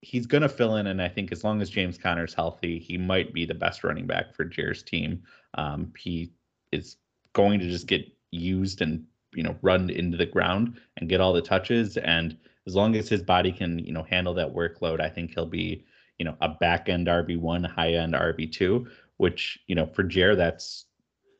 he's 0.00 0.26
going 0.26 0.42
to 0.42 0.48
fill 0.48 0.76
in, 0.76 0.88
and 0.88 1.00
I 1.00 1.08
think 1.08 1.32
as 1.32 1.44
long 1.44 1.60
as 1.60 1.70
James 1.70 1.98
Conner's 1.98 2.34
healthy, 2.34 2.78
he 2.78 2.96
might 2.96 3.32
be 3.32 3.44
the 3.44 3.54
best 3.54 3.84
running 3.84 4.06
back 4.06 4.34
for 4.34 4.44
Jer's 4.44 4.82
team. 4.82 5.22
Um, 5.54 5.92
he 5.96 6.32
is 6.72 6.96
going 7.32 7.60
to 7.60 7.68
just 7.68 7.86
get 7.86 8.06
used 8.30 8.82
and 8.82 9.04
you 9.34 9.42
know 9.42 9.56
run 9.62 9.90
into 9.90 10.16
the 10.16 10.26
ground 10.26 10.80
and 10.96 11.08
get 11.08 11.20
all 11.20 11.32
the 11.32 11.42
touches 11.42 11.96
and 11.98 12.36
as 12.68 12.76
long 12.76 12.94
as 12.94 13.08
his 13.08 13.22
body 13.22 13.50
can 13.50 13.80
you 13.80 13.92
know 13.92 14.04
handle 14.04 14.34
that 14.34 14.54
workload 14.54 15.00
i 15.00 15.08
think 15.08 15.34
he'll 15.34 15.46
be 15.46 15.84
you 16.20 16.24
know 16.24 16.36
a 16.40 16.48
back 16.48 16.88
end 16.88 17.08
rb1 17.08 17.68
high 17.68 17.94
end 17.94 18.14
rb2 18.14 18.86
which 19.18 19.58
you 19.66 19.74
know 19.74 19.86
for 19.86 20.02
Jer 20.02 20.34
that's 20.34 20.86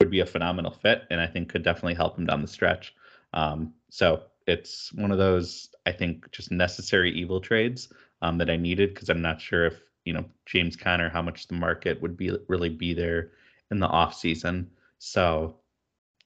would 0.01 0.11
be 0.11 0.20
a 0.20 0.26
phenomenal 0.26 0.70
fit, 0.70 1.05
and 1.11 1.20
I 1.20 1.26
think 1.26 1.49
could 1.49 1.64
definitely 1.64 1.95
help 1.95 2.16
him 2.16 2.26
down 2.26 2.43
the 2.43 2.49
stretch. 2.49 2.95
Um, 3.33 3.74
so 3.91 4.22
it's 4.47 4.93
one 4.93 5.11
of 5.11 5.18
those 5.18 5.70
I 5.87 5.93
think 5.93 6.31
just 6.31 6.53
necessary 6.53 7.11
evil 7.12 7.41
trades 7.41 7.89
um, 8.22 8.39
that 8.39 8.51
I 8.51 8.57
needed 8.57 8.95
because 8.95 9.09
I'm 9.09 9.22
not 9.22 9.41
sure 9.41 9.66
if 9.66 9.81
you 10.05 10.12
know 10.12 10.24
James 10.47 10.76
Conner 10.76 11.09
how 11.09 11.22
much 11.22 11.49
the 11.49 11.55
market 11.55 12.01
would 12.03 12.16
be 12.16 12.37
really 12.49 12.68
be 12.68 12.95
there 12.95 13.33
in 13.70 13.81
the 13.81 13.87
off 13.87 14.14
season. 14.14 14.70
So 14.99 15.57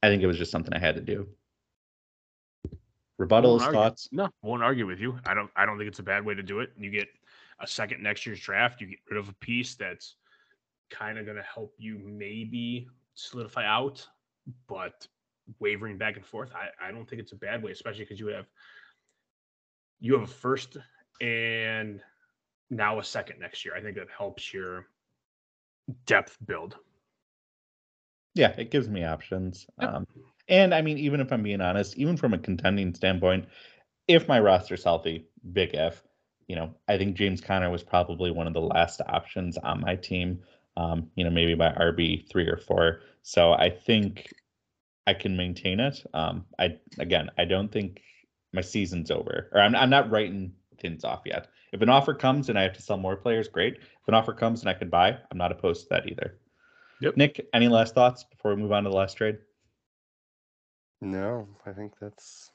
I 0.03 0.09
think 0.09 0.22
it 0.22 0.26
was 0.26 0.38
just 0.38 0.50
something 0.50 0.74
I 0.74 0.78
had 0.78 0.96
to 0.96 1.00
do. 1.00 1.28
Rebuttals, 3.26 3.72
thoughts? 3.72 4.08
No, 4.10 4.28
won't 4.42 4.62
argue 4.62 4.86
with 4.86 4.98
you. 4.98 5.18
I 5.24 5.34
don't. 5.34 5.50
I 5.54 5.64
don't 5.64 5.78
think 5.78 5.88
it's 5.88 6.00
a 6.00 6.04
bad 6.04 6.24
way 6.24 6.34
to 6.34 6.42
do 6.42 6.60
it. 6.60 6.72
You 6.78 6.90
get 6.90 7.08
a 7.60 7.66
second 7.66 8.02
next 8.02 8.26
year's 8.26 8.40
draft. 8.40 8.80
You 8.80 8.88
get 8.88 8.98
rid 9.10 9.18
of 9.18 9.28
a 9.28 9.34
piece 9.34 9.74
that's 9.74 10.16
kind 10.90 11.18
of 11.18 11.24
going 11.24 11.36
to 11.36 11.42
help 11.42 11.74
you 11.78 11.98
maybe 12.04 12.88
solidify 13.14 13.64
out, 13.64 14.06
but 14.68 15.06
wavering 15.60 15.98
back 15.98 16.16
and 16.16 16.24
forth. 16.24 16.50
I, 16.54 16.88
I 16.88 16.90
don't 16.90 17.08
think 17.08 17.20
it's 17.20 17.32
a 17.32 17.36
bad 17.36 17.62
way, 17.62 17.72
especially 17.72 18.04
because 18.04 18.20
you 18.20 18.26
have 18.28 18.46
you 20.00 20.14
have 20.14 20.22
a 20.22 20.26
first 20.26 20.76
and 21.20 22.00
now 22.70 22.98
a 22.98 23.04
second 23.04 23.38
next 23.38 23.64
year. 23.64 23.74
I 23.76 23.80
think 23.80 23.96
that 23.96 24.08
helps 24.16 24.52
your 24.52 24.86
depth 26.06 26.38
build. 26.44 26.76
Yeah, 28.34 28.54
it 28.56 28.70
gives 28.70 28.88
me 28.88 29.04
options. 29.04 29.66
Yep. 29.80 29.94
Um, 29.94 30.06
and 30.53 30.74
I 30.74 30.82
mean, 30.82 30.98
even 30.98 31.20
if 31.20 31.32
I'm 31.32 31.42
being 31.42 31.62
honest, 31.62 31.96
even 31.96 32.18
from 32.18 32.34
a 32.34 32.38
contending 32.38 32.92
standpoint, 32.94 33.46
if 34.07 34.28
my 34.28 34.38
roster's 34.38 34.84
healthy, 34.84 35.26
big 35.53 35.70
if, 35.72 36.03
you 36.46 36.55
know, 36.55 36.74
I 36.86 36.98
think 36.98 37.16
James 37.16 37.40
Conner 37.40 37.70
was 37.70 37.82
probably 37.82 38.30
one 38.30 38.46
of 38.46 38.53
the 38.53 38.61
last 38.61 39.00
options 39.09 39.57
on 39.57 39.80
my 39.80 39.96
team. 39.96 40.42
Um, 40.76 41.11
you 41.16 41.24
know, 41.24 41.30
maybe 41.30 41.55
by 41.55 41.70
RB 41.70 42.28
three 42.30 42.46
or 42.46 42.59
four. 42.59 43.00
So 43.22 43.53
I 43.53 43.70
think 43.70 44.32
I 45.07 45.14
can 45.14 45.36
maintain 45.36 45.80
it. 45.80 46.05
Um, 46.12 46.44
I 46.59 46.76
again, 46.98 47.30
I 47.38 47.46
don't 47.46 47.72
think 47.72 48.03
my 48.53 48.61
season's 48.62 49.11
over, 49.11 49.48
or 49.53 49.61
I'm 49.61 49.74
I'm 49.74 49.90
not 49.90 50.11
writing 50.11 50.53
things 50.78 51.05
off 51.05 51.22
yet. 51.24 51.48
If 51.72 51.80
an 51.80 51.88
offer 51.88 52.14
comes 52.14 52.48
and 52.48 52.59
I 52.59 52.62
have 52.62 52.74
to 52.74 52.82
sell 52.82 52.98
more 52.98 53.16
players, 53.16 53.48
great. 53.48 53.76
If 53.76 54.09
an 54.09 54.14
offer 54.14 54.32
comes 54.34 54.61
and 54.61 54.68
I 54.68 54.74
can 54.74 54.90
buy, 54.90 55.16
I'm 55.30 55.38
not 55.38 55.53
opposed 55.53 55.82
to 55.82 55.88
that 55.90 56.09
either. 56.09 56.38
Yep. 57.00 57.16
Nick, 57.16 57.48
any 57.53 57.68
last 57.68 57.94
thoughts 57.94 58.24
before 58.24 58.55
we 58.55 58.62
move 58.62 58.72
on 58.72 58.84
to 58.84 58.90
the 58.90 58.96
last 58.96 59.14
trade? 59.14 59.38
No, 61.03 61.48
I 61.66 61.72
think 61.72 61.94
that's 62.00 62.53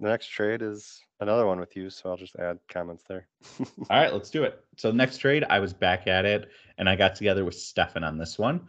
the 0.00 0.08
next 0.08 0.26
trade 0.26 0.62
is 0.62 1.00
another 1.20 1.46
one 1.46 1.60
with 1.60 1.76
you, 1.76 1.88
so 1.88 2.10
I'll 2.10 2.16
just 2.16 2.34
add 2.34 2.58
comments 2.68 3.04
there. 3.08 3.28
All 3.88 4.00
right, 4.00 4.12
let's 4.12 4.30
do 4.30 4.42
it. 4.42 4.64
So 4.76 4.90
next 4.90 5.18
trade, 5.18 5.44
I 5.48 5.60
was 5.60 5.72
back 5.72 6.08
at 6.08 6.24
it, 6.24 6.50
and 6.76 6.88
I 6.88 6.96
got 6.96 7.14
together 7.14 7.44
with 7.44 7.54
Stefan 7.54 8.02
on 8.02 8.18
this 8.18 8.36
one. 8.36 8.68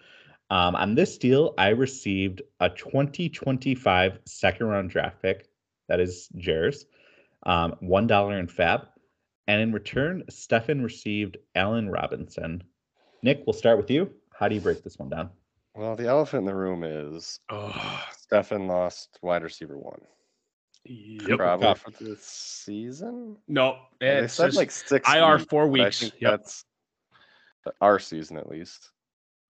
Um, 0.51 0.75
on 0.75 0.93
this 0.93 1.17
deal, 1.17 1.55
I 1.57 1.69
received 1.69 2.43
a 2.59 2.69
2025 2.69 4.19
second 4.25 4.67
round 4.67 4.91
draft 4.91 5.23
pick. 5.23 5.49
That 5.89 5.99
is 5.99 6.29
Jers. 6.37 6.85
Um, 7.47 7.75
one 7.79 8.05
dollar 8.05 8.37
in 8.37 8.45
FAAB, 8.45 8.85
and 9.47 9.59
in 9.59 9.71
return, 9.71 10.23
Stefan 10.29 10.83
received 10.83 11.37
Allen 11.55 11.89
Robinson. 11.89 12.63
Nick, 13.23 13.41
we'll 13.47 13.53
start 13.53 13.77
with 13.77 13.89
you. 13.89 14.11
How 14.37 14.47
do 14.47 14.53
you 14.53 14.61
break 14.61 14.83
this 14.83 14.99
one 14.99 15.09
down? 15.09 15.31
well, 15.75 15.95
the 15.95 16.07
elephant 16.07 16.41
in 16.41 16.45
the 16.45 16.55
room 16.55 16.83
is 16.83 17.39
Oh, 17.49 18.03
Stefan 18.25 18.65
lost 18.67 19.19
wide 19.21 19.43
receiver 19.43 19.77
one. 19.77 20.01
yep. 20.83 21.37
Probably 21.37 21.67
Kupp. 21.67 21.77
for 21.77 21.91
the 21.91 22.17
season. 22.19 23.37
No, 23.47 23.77
They 23.99 24.07
it 24.17 24.21
said 24.31 24.47
says 24.47 24.55
like 24.55 24.71
six. 24.71 25.07
IR 25.07 25.33
weeks, 25.37 25.45
four 25.47 25.67
weeks. 25.67 26.01
Yep. 26.01 26.11
that's 26.21 26.65
our 27.81 27.99
season 27.99 28.37
at 28.37 28.49
least. 28.49 28.89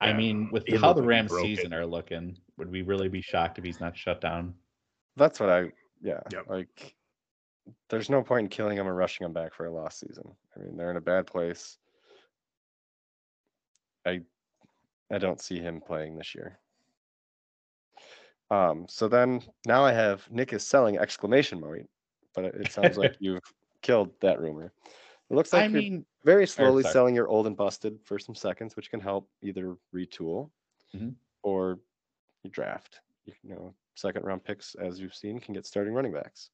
I 0.01 0.09
Yeah, 0.09 0.17
mean, 0.17 0.49
with 0.51 0.65
he 0.67 0.75
how 0.75 0.91
the 0.91 1.01
Rams 1.01 1.31
broke 1.31 1.45
season 1.45 1.73
are 1.73 1.85
looking, 1.85 2.37
would 2.57 2.69
we 2.69 2.81
really 2.81 3.07
be 3.07 3.21
shocked 3.21 3.57
if 3.57 3.63
he's 3.63 3.79
not 3.79 3.97
shut 3.97 4.19
down? 4.19 4.53
That's 5.15 5.39
what 5.39 5.49
I. 5.49 5.71
Yeah. 6.01 6.19
Yep. 6.33 6.49
Like, 6.49 6.95
there's 7.89 8.09
no 8.09 8.21
point 8.23 8.43
in 8.43 8.49
killing 8.49 8.77
him 8.77 8.87
or 8.89 8.93
rushing 8.93 9.25
him 9.25 9.31
back 9.31 9.53
for 9.53 9.67
a 9.67 9.71
lost 9.71 10.01
season. 10.01 10.35
I 10.55 10.59
mean, 10.59 10.75
they're 10.75 10.91
in 10.91 10.97
a 10.97 11.01
bad 11.01 11.27
place. 11.27 11.77
I, 14.05 14.19
I 15.11 15.17
don't 15.17 15.39
see 15.41 15.59
him 15.59 15.79
playing 15.79 16.17
this 16.17 16.35
year. 16.35 16.59
Um. 18.51 18.87
So 18.87 19.07
then 19.07 19.41
now 19.65 19.83
I 19.83 19.91
have 19.91 20.29
Nick 20.31 20.53
is 20.53 20.65
selling 20.65 20.97
exclamation 20.97 21.61
point, 21.61 21.89
but 22.33 22.45
it, 22.45 22.71
sounds 22.71 22.97
like 22.97 23.15
you've 23.19 23.41
killed 23.81 24.19
that 24.21 24.39
rumor. 24.39 24.71
It 25.29 25.35
looks 25.35 25.53
like 25.53 25.63
I 25.63 25.67
you're 25.73 25.81
mean, 25.81 26.05
very 26.23 26.47
slowly 26.47 26.83
sorry. 26.83 26.93
selling 26.93 27.15
your 27.15 27.27
old 27.27 27.47
and 27.47 27.57
busted 27.57 27.99
for 28.05 28.19
some 28.19 28.35
seconds, 28.35 28.75
which 28.75 28.91
can 28.91 28.99
help 28.99 29.29
either 29.41 29.77
retool 29.93 30.51
Mhm. 30.93 31.15
or 31.43 31.79
you 32.43 32.49
draft. 32.51 33.01
You 33.25 33.35
know, 33.43 33.75
second 33.95 34.25
round 34.25 34.43
picks, 34.43 34.75
as 34.75 34.99
you've 34.99 35.15
seen, 35.15 35.39
can 35.39 35.53
get 35.53 35.65
starting 35.65 35.93
running 35.93 36.13
backs. 36.13 36.51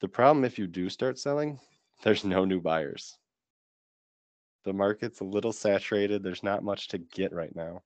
The 0.00 0.08
problem 0.08 0.44
if 0.44 0.58
you 0.58 0.66
do 0.66 0.90
start 0.90 1.18
selling, 1.18 1.58
there's 2.02 2.24
no 2.24 2.44
new 2.44 2.60
buyers. 2.60 3.18
The 4.64 4.72
market's 4.72 5.20
a 5.20 5.24
little 5.24 5.52
saturated. 5.52 6.24
There's 6.24 6.42
not 6.42 6.64
much 6.64 6.88
to 6.88 6.98
get 6.98 7.32
right 7.32 7.54
now. 7.54 7.84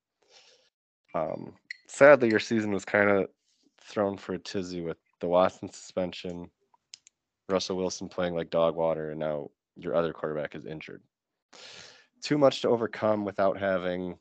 Um, 1.15 1.57
sadly, 1.87 2.31
your 2.31 2.41
season 2.41 2.73
was 2.73 2.85
kind 2.85 3.11
of 3.11 3.29
thrown 3.81 4.17
for 4.17 4.35
a 4.35 4.39
tizzy 4.39 4.81
with 4.81 4.99
the 5.21 5.29
Watson 5.29 5.73
suspension, 5.73 6.51
Russell 7.49 7.77
Wilson 7.77 8.09
playing 8.09 8.35
like 8.35 8.51
dog 8.51 8.77
water, 8.77 9.11
and 9.11 9.21
now 9.21 9.51
your 9.77 9.95
other 9.95 10.13
quarterback 10.13 10.55
is 10.55 10.67
injured. 10.67 11.03
Too 12.23 12.39
much 12.39 12.63
to 12.63 12.69
overcome 12.69 13.25
without 13.25 13.59
having 13.59 14.17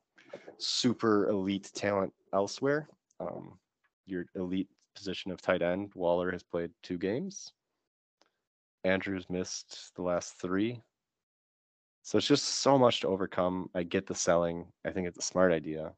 super 0.58 1.28
elite 1.30 1.72
talent 1.74 2.14
elsewhere. 2.34 2.88
Um, 3.20 3.58
your 4.06 4.26
elite 4.36 4.70
position 4.96 5.32
of 5.32 5.42
tight 5.42 5.62
end, 5.62 5.92
Waller 5.96 6.32
has 6.32 6.44
played 6.44 6.72
two 6.84 6.98
games. 6.98 7.52
Andrews 8.84 9.26
missed 9.30 9.96
the 9.96 10.04
last 10.04 10.40
three. 10.40 10.82
So 12.04 12.20
it's 12.20 12.28
just 12.28 12.46
so 12.46 12.78
much 12.78 13.00
to 13.02 13.08
overcome. 13.08 13.70
I 13.74 13.82
get 13.82 14.06
the 14.06 14.14
selling. 14.14 14.68
I 14.86 14.92
think 14.92 15.08
it's 15.08 15.18
a 15.18 15.24
smart 15.24 15.52
idea. 15.52 15.92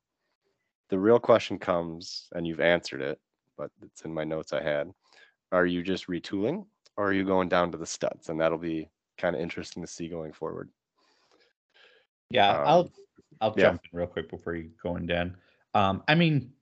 The 0.89 0.99
real 0.99 1.19
question 1.19 1.59
comes, 1.59 2.27
and 2.33 2.47
you've 2.47 2.61
answered 2.61 3.01
it, 3.01 3.19
but 3.57 3.71
it's 3.81 4.03
in 4.03 4.13
my 4.13 4.23
notes 4.23 4.53
I 4.53 4.61
had. 4.61 4.93
Are 5.51 5.65
you 5.65 5.83
just 5.83 6.07
retooling 6.07 6.65
or 6.95 7.07
are 7.07 7.13
you 7.13 7.23
going 7.23 7.49
down 7.49 7.71
to 7.71 7.77
the 7.77 7.85
studs? 7.85 8.29
And 8.29 8.39
that'll 8.39 8.57
be 8.57 8.89
kind 9.17 9.35
of 9.35 9.41
interesting 9.41 9.83
to 9.83 9.87
see 9.87 10.07
going 10.09 10.33
forward. 10.33 10.69
Yeah, 12.29 12.61
I'll 12.65 12.79
Um, 12.81 12.91
I'll 13.41 13.53
yeah. 13.57 13.63
jump 13.63 13.81
in 13.91 13.97
real 13.97 14.07
quick 14.07 14.29
before 14.29 14.55
you 14.55 14.71
go 14.81 14.95
in, 14.95 15.05
Dan. 15.05 15.37
Um, 15.73 16.03
I 16.07 16.15
mean, 16.15 16.53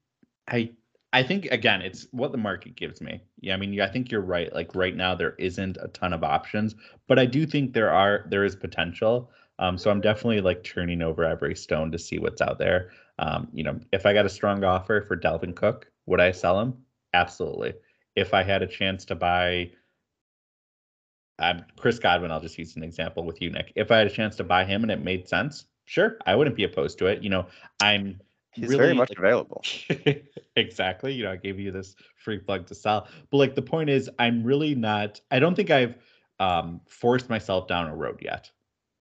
I 0.47 0.71
I 1.13 1.23
think 1.23 1.45
again, 1.45 1.81
it's 1.81 2.07
what 2.11 2.31
the 2.31 2.37
market 2.37 2.75
gives 2.75 3.01
me. 3.01 3.21
Yeah, 3.39 3.53
I 3.53 3.57
mean, 3.57 3.79
I 3.79 3.87
think 3.87 4.11
you're 4.11 4.21
right. 4.21 4.53
Like 4.53 4.75
right 4.75 4.95
now, 4.95 5.15
there 5.15 5.35
isn't 5.39 5.77
a 5.81 5.87
ton 5.89 6.13
of 6.13 6.23
options, 6.23 6.75
but 7.07 7.17
I 7.17 7.25
do 7.25 7.45
think 7.45 7.73
there 7.73 7.91
are 7.91 8.25
there 8.29 8.43
is 8.43 8.55
potential. 8.55 9.31
Um, 9.59 9.77
so 9.77 9.89
I'm 9.89 10.01
definitely 10.01 10.41
like 10.41 10.63
turning 10.63 11.01
over 11.01 11.23
every 11.23 11.55
stone 11.55 11.91
to 11.91 11.99
see 11.99 12.19
what's 12.19 12.41
out 12.41 12.59
there. 12.59 12.91
Um, 13.19 13.47
you 13.53 13.63
know, 13.63 13.79
if 13.93 14.05
I 14.05 14.13
got 14.13 14.25
a 14.25 14.29
strong 14.29 14.63
offer 14.63 15.01
for 15.07 15.15
Dalvin 15.15 15.55
Cook, 15.55 15.89
would 16.05 16.19
I 16.19 16.31
sell 16.31 16.59
him? 16.59 16.73
Absolutely. 17.13 17.73
If 18.15 18.33
I 18.33 18.43
had 18.43 18.61
a 18.61 18.67
chance 18.67 19.05
to 19.05 19.15
buy 19.15 19.71
I'm 21.39 21.65
Chris 21.77 21.99
Godwin, 21.99 22.31
I'll 22.31 22.39
just 22.39 22.57
use 22.57 22.75
an 22.75 22.83
example 22.83 23.23
with 23.23 23.41
you, 23.41 23.49
Nick. 23.49 23.73
If 23.75 23.91
I 23.91 23.97
had 23.97 24.07
a 24.07 24.11
chance 24.11 24.35
to 24.37 24.43
buy 24.43 24.63
him 24.63 24.83
and 24.83 24.91
it 24.91 25.03
made 25.03 25.27
sense, 25.27 25.65
sure, 25.85 26.17
I 26.25 26.35
wouldn't 26.35 26.55
be 26.55 26.63
opposed 26.63 26.97
to 26.99 27.07
it. 27.07 27.21
You 27.23 27.29
know, 27.29 27.47
I'm 27.81 28.19
He's 28.51 28.69
really 28.69 28.77
very 28.77 28.93
much 28.93 29.09
like- 29.09 29.19
available. 29.19 29.61
exactly. 30.55 31.13
You 31.13 31.25
know, 31.25 31.31
I 31.31 31.35
gave 31.35 31.59
you 31.59 31.71
this 31.71 31.95
free 32.15 32.39
plug 32.39 32.67
to 32.67 32.75
sell, 32.75 33.07
but 33.29 33.37
like 33.37 33.55
the 33.55 33.61
point 33.61 33.89
is, 33.89 34.09
I'm 34.17 34.43
really 34.43 34.75
not. 34.75 35.19
I 35.29 35.39
don't 35.39 35.55
think 35.55 35.71
I've 35.71 35.95
um, 36.39 36.79
forced 36.87 37.29
myself 37.29 37.67
down 37.67 37.87
a 37.87 37.95
road 37.95 38.19
yet. 38.21 38.49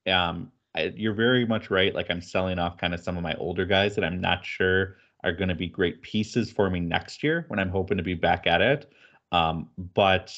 Um, 0.10 0.52
I, 0.76 0.94
you're 0.96 1.14
very 1.14 1.46
much 1.46 1.70
right. 1.70 1.94
Like 1.94 2.10
I'm 2.10 2.22
selling 2.22 2.60
off 2.60 2.78
kind 2.78 2.94
of 2.94 3.00
some 3.00 3.18
of 3.18 3.24
my 3.24 3.34
older 3.36 3.66
guys 3.66 3.96
that 3.96 4.04
I'm 4.04 4.22
not 4.22 4.46
sure 4.46 4.98
are 5.24 5.34
going 5.34 5.50
to 5.50 5.56
be 5.56 5.68
great 5.68 6.02
pieces 6.02 6.52
for 6.52 6.70
me 6.70 6.80
next 6.80 7.24
year 7.24 7.46
when 7.48 7.60
I'm 7.60 7.70
hoping 7.70 7.98
to 7.98 8.04
be 8.04 8.14
back 8.14 8.48
at 8.48 8.62
it. 8.62 8.92
Um, 9.32 9.70
but 9.94 10.36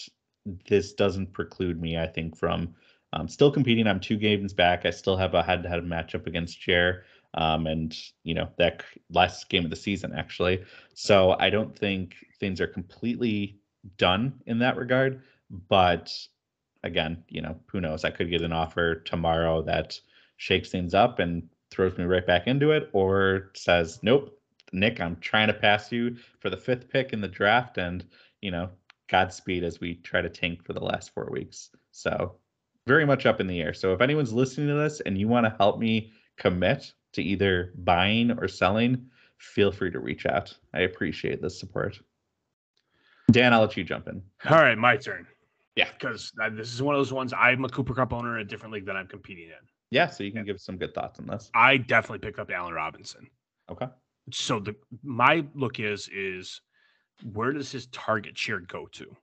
this 0.68 0.94
doesn't 0.94 1.34
preclude 1.34 1.80
me, 1.80 1.98
I 1.98 2.08
think, 2.08 2.36
from 2.36 2.74
um, 3.14 3.28
still 3.28 3.52
competing. 3.52 3.88
I'm 3.88 4.00
two 4.00 4.18
games 4.18 4.54
back. 4.54 4.86
I 4.86 4.90
still 4.90 5.18
have 5.18 5.34
a 5.34 5.44
head-to-head 5.44 5.84
matchup 5.84 6.28
against 6.28 6.60
Chair, 6.60 7.04
um, 7.34 7.68
and 7.68 7.96
you 8.24 8.34
know 8.34 8.50
that 8.58 8.84
last 9.12 9.50
game 9.50 9.64
of 9.64 9.70
the 9.70 9.76
season 9.76 10.14
actually. 10.14 10.64
So 10.94 11.36
I 11.40 11.50
don't 11.50 11.78
think 11.78 12.16
things 12.40 12.62
are 12.62 12.68
completely 12.68 13.60
done 13.98 14.42
in 14.46 14.60
that 14.60 14.78
regard. 14.78 15.22
But 15.68 16.18
again, 16.84 17.24
you 17.30 17.42
know, 17.42 17.58
who 17.68 17.82
knows? 17.82 18.04
I 18.04 18.12
could 18.12 18.30
get 18.30 18.42
an 18.42 18.54
offer 18.54 18.96
tomorrow 18.96 19.62
that 19.64 20.00
shakes 20.38 20.70
things 20.70 20.94
up 20.94 21.20
and 21.20 21.48
throws 21.70 21.98
me 21.98 22.06
right 22.06 22.26
back 22.26 22.48
into 22.48 22.72
it, 22.72 22.90
or 22.94 23.52
says, 23.54 24.00
"Nope, 24.04 24.38
Nick, 24.74 25.00
I'm 25.00 25.16
trying 25.18 25.48
to 25.48 25.54
pass 25.54 25.92
you 25.92 26.16
for 26.40 26.50
the 26.50 26.58
fifth 26.58 26.90
pick 26.90 27.14
in 27.14 27.22
the 27.22 27.28
draft," 27.28 27.78
and 27.78 28.06
you 28.42 28.52
know, 28.52 28.70
Godspeed 29.08 29.64
as 29.64 29.80
we 29.80 29.96
try 29.96 30.22
to 30.22 30.30
tank 30.30 30.66
for 30.66 30.74
the 30.74 30.84
last 30.84 31.14
four 31.14 31.30
weeks. 31.32 31.70
So 31.92 32.36
very 32.88 33.06
much 33.06 33.26
up 33.26 33.40
in 33.40 33.48
the 33.48 33.62
air. 33.62 33.74
So 33.74 33.94
if 33.94 34.02
anyone's 34.02 34.34
listening 34.34 34.68
to 34.68 34.74
this 34.74 35.02
and 35.02 35.18
you 35.18 35.28
want 35.28 35.46
to 35.46 35.56
help 35.58 35.80
me 35.80 36.12
commit 36.38 36.92
to 37.14 37.22
either 37.22 37.74
buying 37.76 38.32
or 38.32 38.48
selling, 38.48 39.06
feel 39.38 39.72
free 39.72 39.92
to 39.92 40.00
reach 40.00 40.26
out. 40.26 40.58
I 40.74 40.82
appreciate 40.82 41.42
the 41.42 41.50
support. 41.50 42.00
Dan, 43.30 43.54
I'll 43.54 43.62
let 43.62 43.78
you 43.78 43.84
jump 43.84 44.08
in. 44.08 44.22
All 44.50 44.58
right, 44.58 44.78
my 44.78 44.98
turn. 44.98 45.28
Yeah. 45.76 45.90
Because 45.92 46.32
this 46.54 46.74
is 46.74 46.82
one 46.82 46.96
of 46.96 47.00
those 47.00 47.14
ones 47.14 47.34
I'm 47.38 47.64
a 47.64 47.70
Cooper 47.70 47.94
Kupp 47.94 48.14
owner 48.14 48.36
in 48.36 48.42
a 48.42 48.50
different 48.50 48.74
league 48.74 48.86
that 48.86 48.96
I'm 48.96 49.08
competing 49.08 49.46
in. 49.46 49.68
Yeah, 49.90 50.08
so 50.08 50.24
you 50.24 50.32
can 50.32 50.46
give 50.46 50.60
some 50.60 50.78
good 50.78 50.94
thoughts 50.94 51.20
on 51.20 51.28
this. 51.28 51.50
I 51.54 51.78
definitely 51.78 52.20
picked 52.20 52.40
up 52.40 52.50
Allen 52.50 52.74
Robinson. 52.74 53.28
Okay. 53.70 53.88
So 54.32 54.60
the 54.60 54.76
my 55.04 55.46
look 55.54 55.80
is 55.80 56.10
is 56.14 56.62
where 57.34 57.52
does 57.52 57.72
his 57.72 57.88
target 57.88 58.38
share 58.38 58.60
go 58.60 58.88
to? 58.94 59.16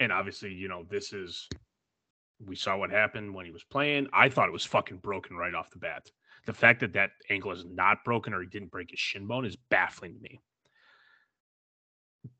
And 0.00 0.12
obviously, 0.12 0.52
you 0.52 0.68
know, 0.68 0.84
this 0.88 1.12
is 1.12 1.48
we 2.44 2.56
saw 2.56 2.76
what 2.76 2.90
happened 2.90 3.34
when 3.34 3.46
he 3.46 3.52
was 3.52 3.64
playing. 3.64 4.08
I 4.12 4.28
thought 4.28 4.48
it 4.48 4.52
was 4.52 4.64
fucking 4.64 4.98
broken 4.98 5.36
right 5.36 5.54
off 5.54 5.70
the 5.70 5.78
bat. 5.78 6.10
The 6.46 6.52
fact 6.52 6.80
that 6.80 6.92
that 6.94 7.10
ankle 7.30 7.52
is 7.52 7.64
not 7.64 8.04
broken 8.04 8.32
or 8.32 8.40
he 8.40 8.46
didn't 8.46 8.70
break 8.70 8.90
his 8.90 9.00
shin 9.00 9.26
bone 9.26 9.44
is 9.44 9.56
baffling 9.70 10.14
to 10.14 10.20
me. 10.20 10.40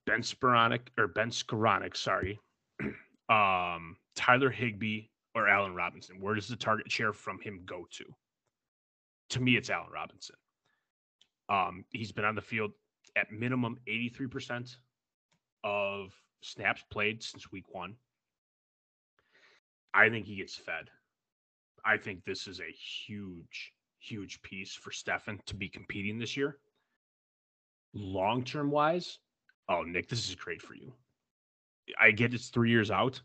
Ben 0.06 0.20
Sporonic 0.20 0.80
or 0.96 1.08
Ben 1.08 1.30
Skowronek, 1.30 1.96
sorry, 1.96 2.40
um, 3.28 3.96
Tyler 4.14 4.50
Higbee 4.50 5.08
or 5.34 5.48
Allen 5.48 5.74
Robinson. 5.74 6.20
Where 6.20 6.34
does 6.34 6.48
the 6.48 6.56
target 6.56 6.90
share 6.90 7.12
from 7.12 7.40
him 7.40 7.62
go 7.64 7.86
to? 7.92 8.04
To 9.30 9.40
me, 9.40 9.56
it's 9.56 9.70
Allen 9.70 9.90
Robinson. 9.92 10.36
Um, 11.48 11.84
he's 11.90 12.12
been 12.12 12.24
on 12.24 12.34
the 12.34 12.40
field 12.40 12.72
at 13.16 13.32
minimum 13.32 13.78
83% 13.88 14.76
of 15.64 16.12
snaps 16.42 16.84
played 16.90 17.22
since 17.22 17.50
week 17.50 17.74
one. 17.74 17.94
I 19.94 20.08
think 20.08 20.26
he 20.26 20.36
gets 20.36 20.54
fed. 20.54 20.90
I 21.84 21.96
think 21.96 22.24
this 22.24 22.46
is 22.46 22.60
a 22.60 22.70
huge, 22.70 23.72
huge 23.98 24.42
piece 24.42 24.74
for 24.74 24.90
Stefan 24.90 25.40
to 25.46 25.54
be 25.54 25.68
competing 25.68 26.18
this 26.18 26.36
year. 26.36 26.58
Long 27.94 28.44
term 28.44 28.70
wise, 28.70 29.18
oh, 29.68 29.82
Nick, 29.82 30.08
this 30.08 30.28
is 30.28 30.34
great 30.34 30.60
for 30.60 30.74
you. 30.74 30.92
I 32.00 32.10
get 32.10 32.34
it's 32.34 32.48
three 32.48 32.70
years 32.70 32.90
out, 32.90 33.20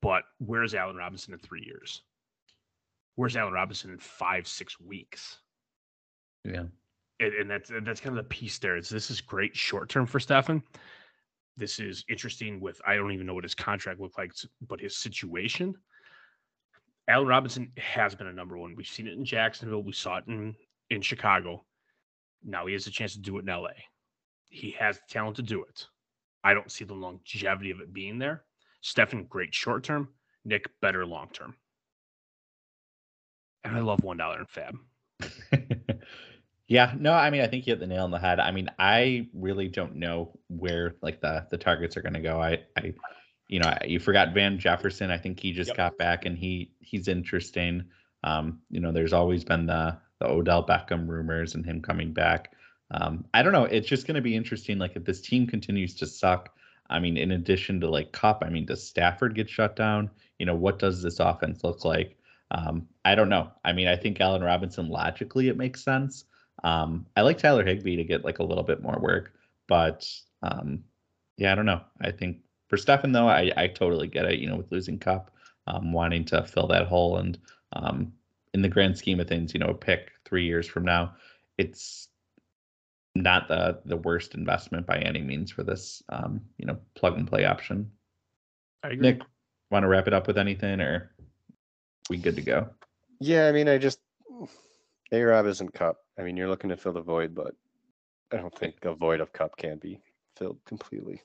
but 0.00 0.24
where's 0.38 0.74
Allen 0.74 0.96
Robinson 0.96 1.34
in 1.34 1.38
three 1.38 1.64
years? 1.64 2.02
Where's 3.16 3.36
Allen 3.36 3.52
Robinson 3.52 3.90
in 3.90 3.98
five, 3.98 4.46
six 4.46 4.78
weeks? 4.80 5.38
Yeah. 6.44 6.64
And, 7.20 7.34
and 7.34 7.50
that's 7.50 7.70
that's 7.82 8.00
kind 8.00 8.16
of 8.16 8.24
the 8.24 8.28
piece 8.28 8.58
there. 8.58 8.76
Is 8.76 8.88
this 8.88 9.10
is 9.10 9.20
great 9.20 9.56
short 9.56 9.88
term 9.88 10.06
for 10.06 10.20
Stefan. 10.20 10.62
This 11.56 11.80
is 11.80 12.04
interesting 12.08 12.60
with 12.60 12.80
I 12.86 12.94
don't 12.94 13.10
even 13.10 13.26
know 13.26 13.34
what 13.34 13.44
his 13.44 13.56
contract 13.56 14.00
looked 14.00 14.18
like, 14.18 14.32
but 14.68 14.80
his 14.80 14.96
situation. 14.96 15.74
Allen 17.08 17.26
Robinson 17.26 17.72
has 17.78 18.14
been 18.14 18.28
a 18.28 18.32
number 18.32 18.56
one. 18.56 18.76
We've 18.76 18.86
seen 18.86 19.08
it 19.08 19.14
in 19.14 19.24
Jacksonville. 19.24 19.82
We 19.82 19.92
saw 19.92 20.18
it 20.18 20.24
in 20.28 20.54
in 20.90 21.02
Chicago. 21.02 21.64
Now 22.44 22.66
he 22.66 22.72
has 22.74 22.86
a 22.86 22.90
chance 22.90 23.14
to 23.14 23.20
do 23.20 23.38
it 23.38 23.40
in 23.40 23.46
LA. 23.46 23.70
He 24.50 24.70
has 24.78 24.98
the 24.98 25.02
talent 25.08 25.36
to 25.36 25.42
do 25.42 25.64
it. 25.64 25.86
I 26.44 26.54
don't 26.54 26.70
see 26.70 26.84
the 26.84 26.94
longevity 26.94 27.70
of 27.70 27.80
it 27.80 27.92
being 27.92 28.18
there. 28.18 28.44
Stefan, 28.80 29.24
great 29.24 29.54
short 29.54 29.84
term. 29.84 30.08
Nick, 30.44 30.68
better 30.80 31.04
long 31.04 31.28
term. 31.32 31.54
And 33.64 33.76
I 33.76 33.80
love 33.80 34.02
one 34.02 34.16
dollar 34.16 34.40
in 34.40 34.46
FAAB. 34.46 36.00
yeah, 36.68 36.94
no, 36.96 37.12
I 37.12 37.30
mean, 37.30 37.42
I 37.42 37.48
think 37.48 37.66
you 37.66 37.72
hit 37.72 37.80
the 37.80 37.86
nail 37.86 38.04
on 38.04 38.10
the 38.10 38.18
head. 38.18 38.40
I 38.40 38.50
mean, 38.52 38.70
I 38.78 39.28
really 39.34 39.68
don't 39.68 39.96
know 39.96 40.38
where 40.48 40.94
like 41.02 41.20
the 41.20 41.46
the 41.50 41.58
targets 41.58 41.96
are 41.96 42.02
going 42.02 42.14
to 42.14 42.20
go. 42.20 42.40
I, 42.40 42.60
I, 42.76 42.94
you 43.48 43.58
know, 43.58 43.76
you 43.84 43.98
forgot 43.98 44.34
Van 44.34 44.58
Jefferson. 44.58 45.10
I 45.10 45.18
think 45.18 45.40
he 45.40 45.52
just 45.52 45.68
yep. 45.68 45.76
got 45.76 45.98
back 45.98 46.24
and 46.24 46.38
he 46.38 46.72
he's 46.80 47.08
interesting. 47.08 47.84
Um, 48.22 48.60
you 48.70 48.80
know, 48.80 48.92
there's 48.92 49.12
always 49.12 49.44
been 49.44 49.66
the 49.66 49.98
the 50.20 50.26
Odell 50.26 50.66
Beckham 50.66 51.08
rumors 51.08 51.54
and 51.54 51.64
him 51.64 51.82
coming 51.82 52.12
back. 52.12 52.52
Um, 52.90 53.24
I 53.34 53.42
don't 53.42 53.52
know. 53.52 53.64
It's 53.64 53.88
just 53.88 54.06
going 54.06 54.14
to 54.14 54.20
be 54.22 54.34
interesting. 54.36 54.78
Like 54.78 54.96
if 54.96 55.04
this 55.04 55.20
team 55.20 55.46
continues 55.46 55.94
to 55.96 56.06
suck, 56.06 56.54
I 56.90 56.98
mean, 56.98 57.16
in 57.16 57.32
addition 57.32 57.80
to 57.80 57.90
like 57.90 58.12
Kupp, 58.12 58.42
I 58.44 58.48
mean, 58.48 58.64
does 58.64 58.86
Stafford 58.86 59.34
get 59.34 59.48
shut 59.48 59.76
down? 59.76 60.10
You 60.38 60.46
know, 60.46 60.54
what 60.54 60.78
does 60.78 61.02
this 61.02 61.20
offense 61.20 61.62
look 61.64 61.84
like? 61.84 62.16
Um, 62.50 62.88
I 63.04 63.14
don't 63.14 63.28
know. 63.28 63.50
I 63.64 63.72
mean, 63.72 63.88
I 63.88 63.96
think 63.96 64.20
Allen 64.20 64.42
Robinson 64.42 64.88
logically 64.88 65.48
it 65.48 65.56
makes 65.56 65.84
sense. 65.84 66.24
Um, 66.64 67.06
I 67.16 67.22
like 67.22 67.38
Tyler 67.38 67.64
Higbee 67.64 67.96
to 67.96 68.04
get 68.04 68.24
like 68.24 68.38
a 68.38 68.44
little 68.44 68.64
bit 68.64 68.82
more 68.82 68.98
work, 69.00 69.34
but 69.68 70.08
um, 70.42 70.82
yeah, 71.36 71.52
I 71.52 71.54
don't 71.54 71.66
know. 71.66 71.82
I 72.00 72.10
think 72.10 72.38
for 72.68 72.76
Stefan 72.76 73.12
though, 73.12 73.28
I, 73.28 73.52
I 73.56 73.68
totally 73.68 74.08
get 74.08 74.24
it. 74.24 74.38
You 74.38 74.48
know, 74.48 74.56
with 74.56 74.72
losing 74.72 74.98
Kupp, 74.98 75.30
um, 75.66 75.92
wanting 75.92 76.24
to 76.26 76.44
fill 76.44 76.66
that 76.68 76.86
hole, 76.86 77.18
and 77.18 77.38
um, 77.74 78.12
in 78.54 78.62
the 78.62 78.68
grand 78.68 78.96
scheme 78.96 79.20
of 79.20 79.28
things, 79.28 79.52
you 79.52 79.60
know, 79.60 79.74
pick 79.74 80.10
three 80.24 80.46
years 80.46 80.66
from 80.66 80.84
now, 80.84 81.14
it's 81.58 82.07
not 83.22 83.48
the 83.48 83.80
the 83.84 83.96
worst 83.96 84.34
investment 84.34 84.86
by 84.86 84.98
any 84.98 85.20
means 85.20 85.50
for 85.50 85.62
this 85.62 86.02
um, 86.08 86.40
you 86.58 86.66
know 86.66 86.78
plug 86.94 87.16
and 87.16 87.28
play 87.28 87.44
option. 87.44 87.90
Nick, 88.84 89.22
want 89.70 89.82
to 89.82 89.88
wrap 89.88 90.06
it 90.06 90.14
up 90.14 90.26
with 90.26 90.38
anything, 90.38 90.80
or 90.80 91.10
we 92.08 92.16
good 92.16 92.36
to 92.36 92.42
go? 92.42 92.68
Yeah, 93.20 93.48
I 93.48 93.52
mean, 93.52 93.68
I 93.68 93.78
just 93.78 93.98
A 95.12 95.22
Rob 95.22 95.46
isn't 95.46 95.74
Kupp. 95.74 95.96
I 96.18 96.22
mean, 96.22 96.36
you're 96.36 96.48
looking 96.48 96.70
to 96.70 96.76
fill 96.76 96.92
the 96.92 97.00
void, 97.00 97.34
but 97.34 97.54
I 98.32 98.36
don't 98.36 98.56
think 98.56 98.80
the 98.80 98.94
void 98.94 99.20
of 99.20 99.32
Kupp 99.32 99.56
can 99.56 99.78
be 99.78 100.00
filled 100.36 100.58
completely. 100.64 101.22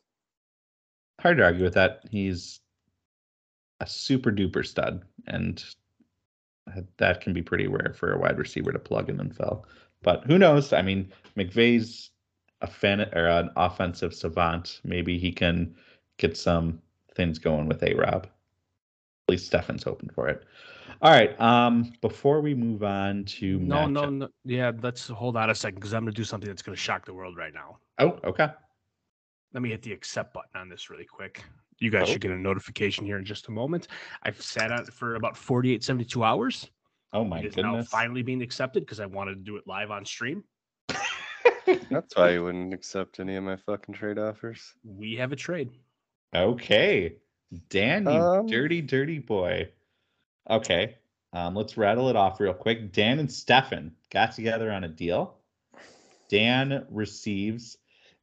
Hard 1.22 1.38
to 1.38 1.44
argue 1.44 1.64
with 1.64 1.76
that. 1.76 2.02
He's 2.10 2.60
a 3.80 3.88
super 3.88 4.32
duper 4.32 4.66
stud, 4.66 5.04
and 5.28 5.64
that 6.98 7.22
can 7.22 7.34
be 7.34 7.42
pretty 7.42 7.68
rare 7.68 7.94
for 7.96 8.14
a 8.14 8.20
wide 8.20 8.38
receiver 8.38 8.72
to 8.72 8.80
plug 8.80 9.10
in 9.10 9.20
and 9.20 9.36
fill. 9.36 9.66
But 10.04 10.24
who 10.26 10.38
knows? 10.38 10.74
I 10.74 10.82
mean, 10.82 11.12
McVay's 11.38 12.12
a 12.62 12.68
fan 12.68 13.02
or 13.14 13.28
an 13.28 13.50
offensive 13.56 14.14
savant. 14.14 14.82
Maybe 14.84 15.18
he 15.18 15.32
can 15.32 15.76
get 16.18 16.38
some 16.38 16.82
things 17.16 17.40
going 17.40 17.68
with 17.68 17.84
A 17.84 17.94
Rob. 17.96 18.26
At 18.26 19.32
least 19.32 19.48
Stefan's 19.48 19.84
hoping 19.84 20.10
for 20.10 20.28
it. 20.28 20.44
All 21.02 21.12
right. 21.12 21.40
Um, 21.40 21.94
before 22.02 22.42
we 22.42 22.54
move 22.54 22.84
on 22.84 23.26
to 23.26 23.60
no, 23.60 23.88
no, 23.88 24.10
no, 24.10 24.30
yeah, 24.46 24.72
let's 24.82 25.08
hold 25.08 25.36
on 25.36 25.50
a 25.50 25.56
second 25.56 25.76
because 25.76 25.94
I'm 25.94 26.04
going 26.04 26.14
to 26.14 26.16
do 26.16 26.24
something 26.24 26.48
that's 26.48 26.62
going 26.62 26.76
to 26.76 26.82
shock 26.82 27.06
the 27.06 27.14
world 27.14 27.36
right 27.36 27.54
now. 27.54 27.78
Oh, 28.00 28.20
okay. 28.24 28.48
Let 29.54 29.62
me 29.62 29.70
hit 29.70 29.82
the 29.82 29.92
accept 29.92 30.34
button 30.34 30.50
on 30.56 30.70
this 30.70 30.90
really 30.90 31.06
quick. 31.06 31.44
You 31.80 31.90
guys 31.90 32.08
oh. 32.08 32.14
should 32.14 32.22
get 32.22 32.32
a 32.32 32.38
notification 32.38 33.06
here 33.06 33.18
in 33.18 33.26
just 33.26 33.50
a 33.50 33.52
moment. 33.52 33.90
I've 34.24 34.42
sat 34.42 34.72
on 34.72 34.82
it 34.82 34.94
for 34.94 35.16
about 35.16 35.36
48, 35.36 35.84
72 35.84 36.24
hours. 36.24 36.70
Oh 37.14 37.24
my 37.24 37.40
it 37.40 37.46
is 37.46 37.56
goodness! 37.56 37.92
Now 37.92 37.98
finally 37.98 38.24
being 38.24 38.42
accepted 38.42 38.82
because 38.82 39.00
I 39.00 39.06
wanted 39.06 39.36
to 39.36 39.42
do 39.42 39.56
it 39.58 39.68
live 39.68 39.92
on 39.92 40.06
stream. 40.06 40.44
That's 41.90 42.16
why 42.16 42.32
you 42.32 42.44
wouldn't 42.44 42.74
accept 42.74 43.20
any 43.20 43.36
of 43.36 43.44
my 43.44 43.56
fucking 43.56 43.94
trade 43.94 44.18
offers. 44.18 44.74
We 44.84 45.16
have 45.18 45.32
a 45.32 45.36
trade. 45.36 45.72
Okay, 46.36 47.18
Dan, 47.70 48.06
you 48.06 48.12
um, 48.12 48.48
dirty, 48.48 48.82
dirty 48.82 49.20
boy. 49.20 49.70
Okay, 50.50 50.96
um, 51.34 51.56
let's 51.56 51.78
rattle 51.78 52.10
it 52.10 52.16
off 52.16 52.40
real 52.40 52.54
quick. 52.54 52.92
Dan 52.92 53.20
and 53.20 53.32
Stefan 53.32 53.92
got 54.10 54.34
together 54.34 54.72
on 54.72 54.84
a 54.84 54.90
deal. 54.90 55.36
Dan 56.30 56.86
receives 56.90 57.78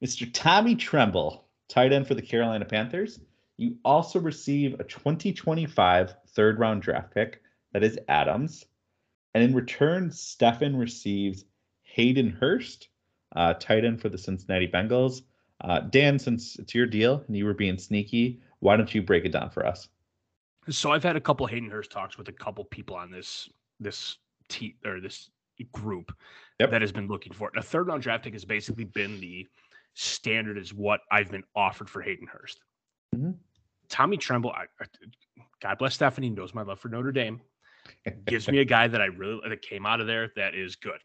Mr. 0.05 0.29
Tommy 0.33 0.75
Tremble, 0.75 1.45
tight 1.69 1.93
end 1.93 2.09
for 2.09 2.15
the 2.15 2.23
Carolina 2.23 2.65
Panthers. 2.65 3.21
You 3.57 3.77
also 3.85 4.19
receive 4.19 4.81
a 4.81 4.85
2025 4.85 6.15
third 6.29 6.59
round 6.59 6.83
draft 6.83 7.15
pick 7.15 7.43
that 7.73 7.85
is 7.85 7.99
Adams. 8.09 8.65
And 9.35 9.45
in 9.45 9.55
return, 9.55 10.11
Stefan 10.11 10.77
receives 10.77 11.45
Hayden 11.83 12.31
Hurst, 12.31 12.89
uh, 13.37 13.55
tight 13.55 13.85
end 13.85 14.01
for 14.01 14.09
the 14.09 14.19
Cincinnati 14.19 14.67
Bengals. 14.67 15.23
Uh, 15.63 15.81
Dan, 15.81 16.19
since 16.19 16.57
it's 16.59 16.75
your 16.75 16.87
deal 16.87 17.23
and 17.27 17.37
you 17.37 17.45
were 17.45 17.55
being 17.55 17.79
sneaky, 17.79 18.41
why 18.61 18.77
don't 18.77 18.95
you 18.95 19.03
break 19.03 19.25
it 19.25 19.33
down 19.33 19.51
for 19.51 19.67
us? 19.67 19.89
So 20.69 20.93
I've 20.93 21.03
had 21.03 21.17
a 21.17 21.21
couple 21.21 21.47
Hayden 21.47 21.71
Hurst 21.71 21.91
talks 21.91 22.19
with 22.19 22.29
a 22.29 22.33
couple 22.33 22.65
people 22.65 22.97
on 22.97 23.11
this 23.11 23.49
this 23.79 24.19
t 24.49 24.77
or 24.85 25.01
this 25.01 25.31
group 25.73 26.13
yep. 26.59 26.71
that 26.71 26.81
has 26.81 26.93
been 26.93 27.09
looking 27.09 27.33
for 27.33 27.49
it. 27.49 27.55
And 27.55 27.63
a 27.63 27.67
third 27.67 27.89
round 27.89 28.03
draft 28.03 28.25
pick 28.25 28.33
has 28.35 28.45
basically 28.45 28.85
been 28.85 29.21
the 29.21 29.47
standard 29.95 30.59
is 30.59 30.73
what 30.73 31.01
I've 31.11 31.31
been 31.31 31.45
offered 31.55 31.89
for 31.89 32.03
Hayden 32.03 32.27
Hurst. 32.27 32.61
Mm-hmm. 33.15 33.33
Tommy 33.89 34.17
Tremble, 34.17 34.53
I, 34.53 34.65
I, 34.81 34.87
God 35.61 35.79
bless 35.79 35.95
Stephanie, 35.95 36.31
knows 36.31 36.55
my 36.55 36.63
love 36.63 36.79
for 36.79 36.89
Notre 36.89 37.13
Dame 37.13 37.41
gives 38.27 38.49
me 38.49 38.59
a 38.59 38.65
guy 38.65 38.89
that 38.89 39.01
I 39.01 39.07
really 39.07 39.41
that 39.49 39.63
came 39.63 39.87
out 39.87 40.01
of 40.01 40.07
there 40.07 40.31
that 40.37 40.55
is 40.55 40.77
good. 40.77 41.01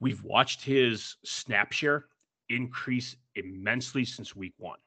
We've 0.00 0.22
watched 0.24 0.62
his 0.62 1.16
snap 1.24 1.72
share 1.72 2.06
increase 2.48 3.16
immensely 3.34 4.04
since 4.04 4.36
week 4.36 4.54
one. 4.58 4.78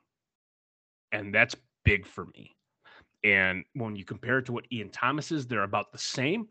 And 1.11 1.33
that's 1.33 1.55
big 1.83 2.05
for 2.05 2.25
me. 2.35 2.55
And 3.23 3.63
when 3.73 3.95
you 3.95 4.05
compare 4.05 4.39
it 4.39 4.45
to 4.45 4.51
what 4.51 4.65
Ian 4.71 4.89
Thomas 4.89 5.31
is, 5.31 5.47
they're 5.47 5.63
about 5.63 5.91
the 5.91 5.97
same. 5.97 6.47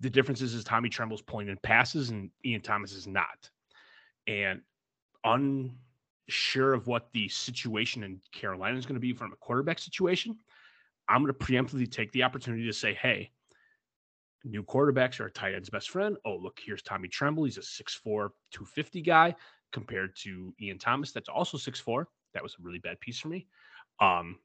The 0.00 0.10
difference 0.10 0.40
is, 0.40 0.54
is 0.54 0.62
Tommy 0.62 0.88
Tremble's 0.88 1.22
pulling 1.22 1.48
in 1.48 1.56
passes 1.62 2.10
and 2.10 2.30
Ian 2.44 2.60
Thomas 2.60 2.92
is 2.92 3.06
not. 3.06 3.50
And 4.26 4.60
unsure 5.24 6.74
of 6.74 6.86
what 6.86 7.08
the 7.12 7.28
situation 7.28 8.04
in 8.04 8.20
Carolina 8.32 8.78
is 8.78 8.86
going 8.86 8.94
to 8.94 9.00
be 9.00 9.12
from 9.12 9.32
a 9.32 9.36
quarterback 9.36 9.78
situation, 9.78 10.36
I'm 11.08 11.22
going 11.22 11.34
to 11.34 11.38
preemptively 11.38 11.90
take 11.90 12.12
the 12.12 12.22
opportunity 12.22 12.66
to 12.66 12.72
say, 12.72 12.94
hey, 12.94 13.30
new 14.44 14.62
quarterbacks 14.62 15.20
are 15.20 15.26
a 15.26 15.30
tight 15.30 15.54
end's 15.54 15.70
best 15.70 15.90
friend. 15.90 16.16
Oh, 16.24 16.36
look, 16.36 16.60
here's 16.64 16.82
Tommy 16.82 17.08
Tremble. 17.08 17.44
He's 17.44 17.58
a 17.58 17.60
6'4, 17.60 18.30
250 18.50 19.02
guy 19.02 19.34
compared 19.72 20.14
to 20.16 20.54
Ian 20.60 20.78
Thomas. 20.78 21.12
That's 21.12 21.28
also 21.28 21.56
6'4. 21.56 22.04
That 22.34 22.42
was 22.42 22.54
a 22.54 22.62
really 22.62 22.78
bad 22.78 23.00
piece 23.00 23.18
for 23.18 23.28
me. 23.28 23.46
Um, 24.00 24.38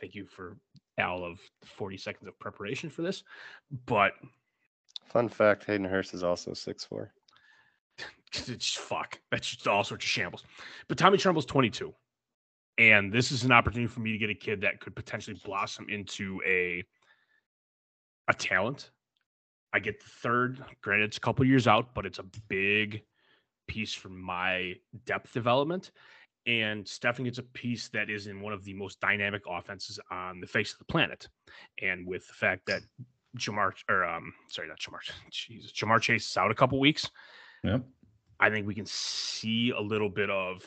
thank 0.00 0.14
you 0.14 0.26
for 0.26 0.56
all 0.98 1.24
of 1.24 1.40
40 1.64 1.96
seconds 1.96 2.28
of 2.28 2.38
preparation 2.38 2.90
for 2.90 3.02
this. 3.02 3.22
But 3.86 4.12
Fun 5.06 5.28
fact 5.28 5.64
Hayden 5.64 5.86
Hurst 5.86 6.14
is 6.14 6.22
also 6.22 6.52
6'4. 6.52 7.08
it's 8.32 8.74
fuck. 8.74 9.18
That's 9.30 9.48
just 9.48 9.66
all 9.66 9.82
sorts 9.84 10.04
of 10.04 10.08
shambles. 10.08 10.44
But 10.88 10.98
Tommy 10.98 11.18
Tremble's 11.18 11.46
22. 11.46 11.92
And 12.78 13.12
this 13.12 13.32
is 13.32 13.44
an 13.44 13.52
opportunity 13.52 13.88
for 13.88 14.00
me 14.00 14.12
to 14.12 14.18
get 14.18 14.30
a 14.30 14.34
kid 14.34 14.60
that 14.62 14.80
could 14.80 14.94
potentially 14.94 15.38
blossom 15.44 15.86
into 15.88 16.40
a 16.46 16.82
a 18.28 18.34
talent. 18.34 18.90
I 19.72 19.78
get 19.78 20.00
the 20.00 20.10
third. 20.10 20.64
Granted, 20.82 21.04
it's 21.04 21.16
a 21.16 21.20
couple 21.20 21.44
years 21.44 21.66
out, 21.66 21.94
but 21.94 22.06
it's 22.06 22.18
a 22.18 22.24
big 22.48 23.02
piece 23.68 23.94
for 23.94 24.08
my 24.08 24.74
depth 25.06 25.32
development. 25.32 25.92
And 26.46 26.86
Stefan 26.86 27.26
gets 27.26 27.38
a 27.38 27.42
piece 27.42 27.88
that 27.90 28.10
is 28.10 28.26
in 28.26 28.40
one 28.40 28.52
of 28.52 28.64
the 28.64 28.74
most 28.74 28.98
dynamic 29.00 29.42
offenses 29.48 30.00
on 30.10 30.40
the 30.40 30.46
face 30.46 30.72
of 30.72 30.78
the 30.78 30.86
planet. 30.86 31.28
And 31.82 32.06
with 32.06 32.26
the 32.26 32.32
fact 32.32 32.66
that 32.66 32.82
Ja'Marr 33.38 33.72
or 33.88 34.04
um 34.04 34.32
sorry, 34.48 34.68
not 34.68 34.80
Ja'Marr, 34.80 35.08
Jesus, 35.30 35.72
Ja'Marr 35.72 36.00
Chase 36.00 36.28
is 36.28 36.36
out 36.36 36.50
a 36.50 36.54
couple 36.54 36.80
weeks. 36.80 37.08
Yep. 37.62 37.84
I 38.40 38.50
think 38.50 38.66
we 38.66 38.74
can 38.74 38.86
see 38.86 39.70
a 39.70 39.80
little 39.80 40.08
bit 40.08 40.30
of 40.30 40.62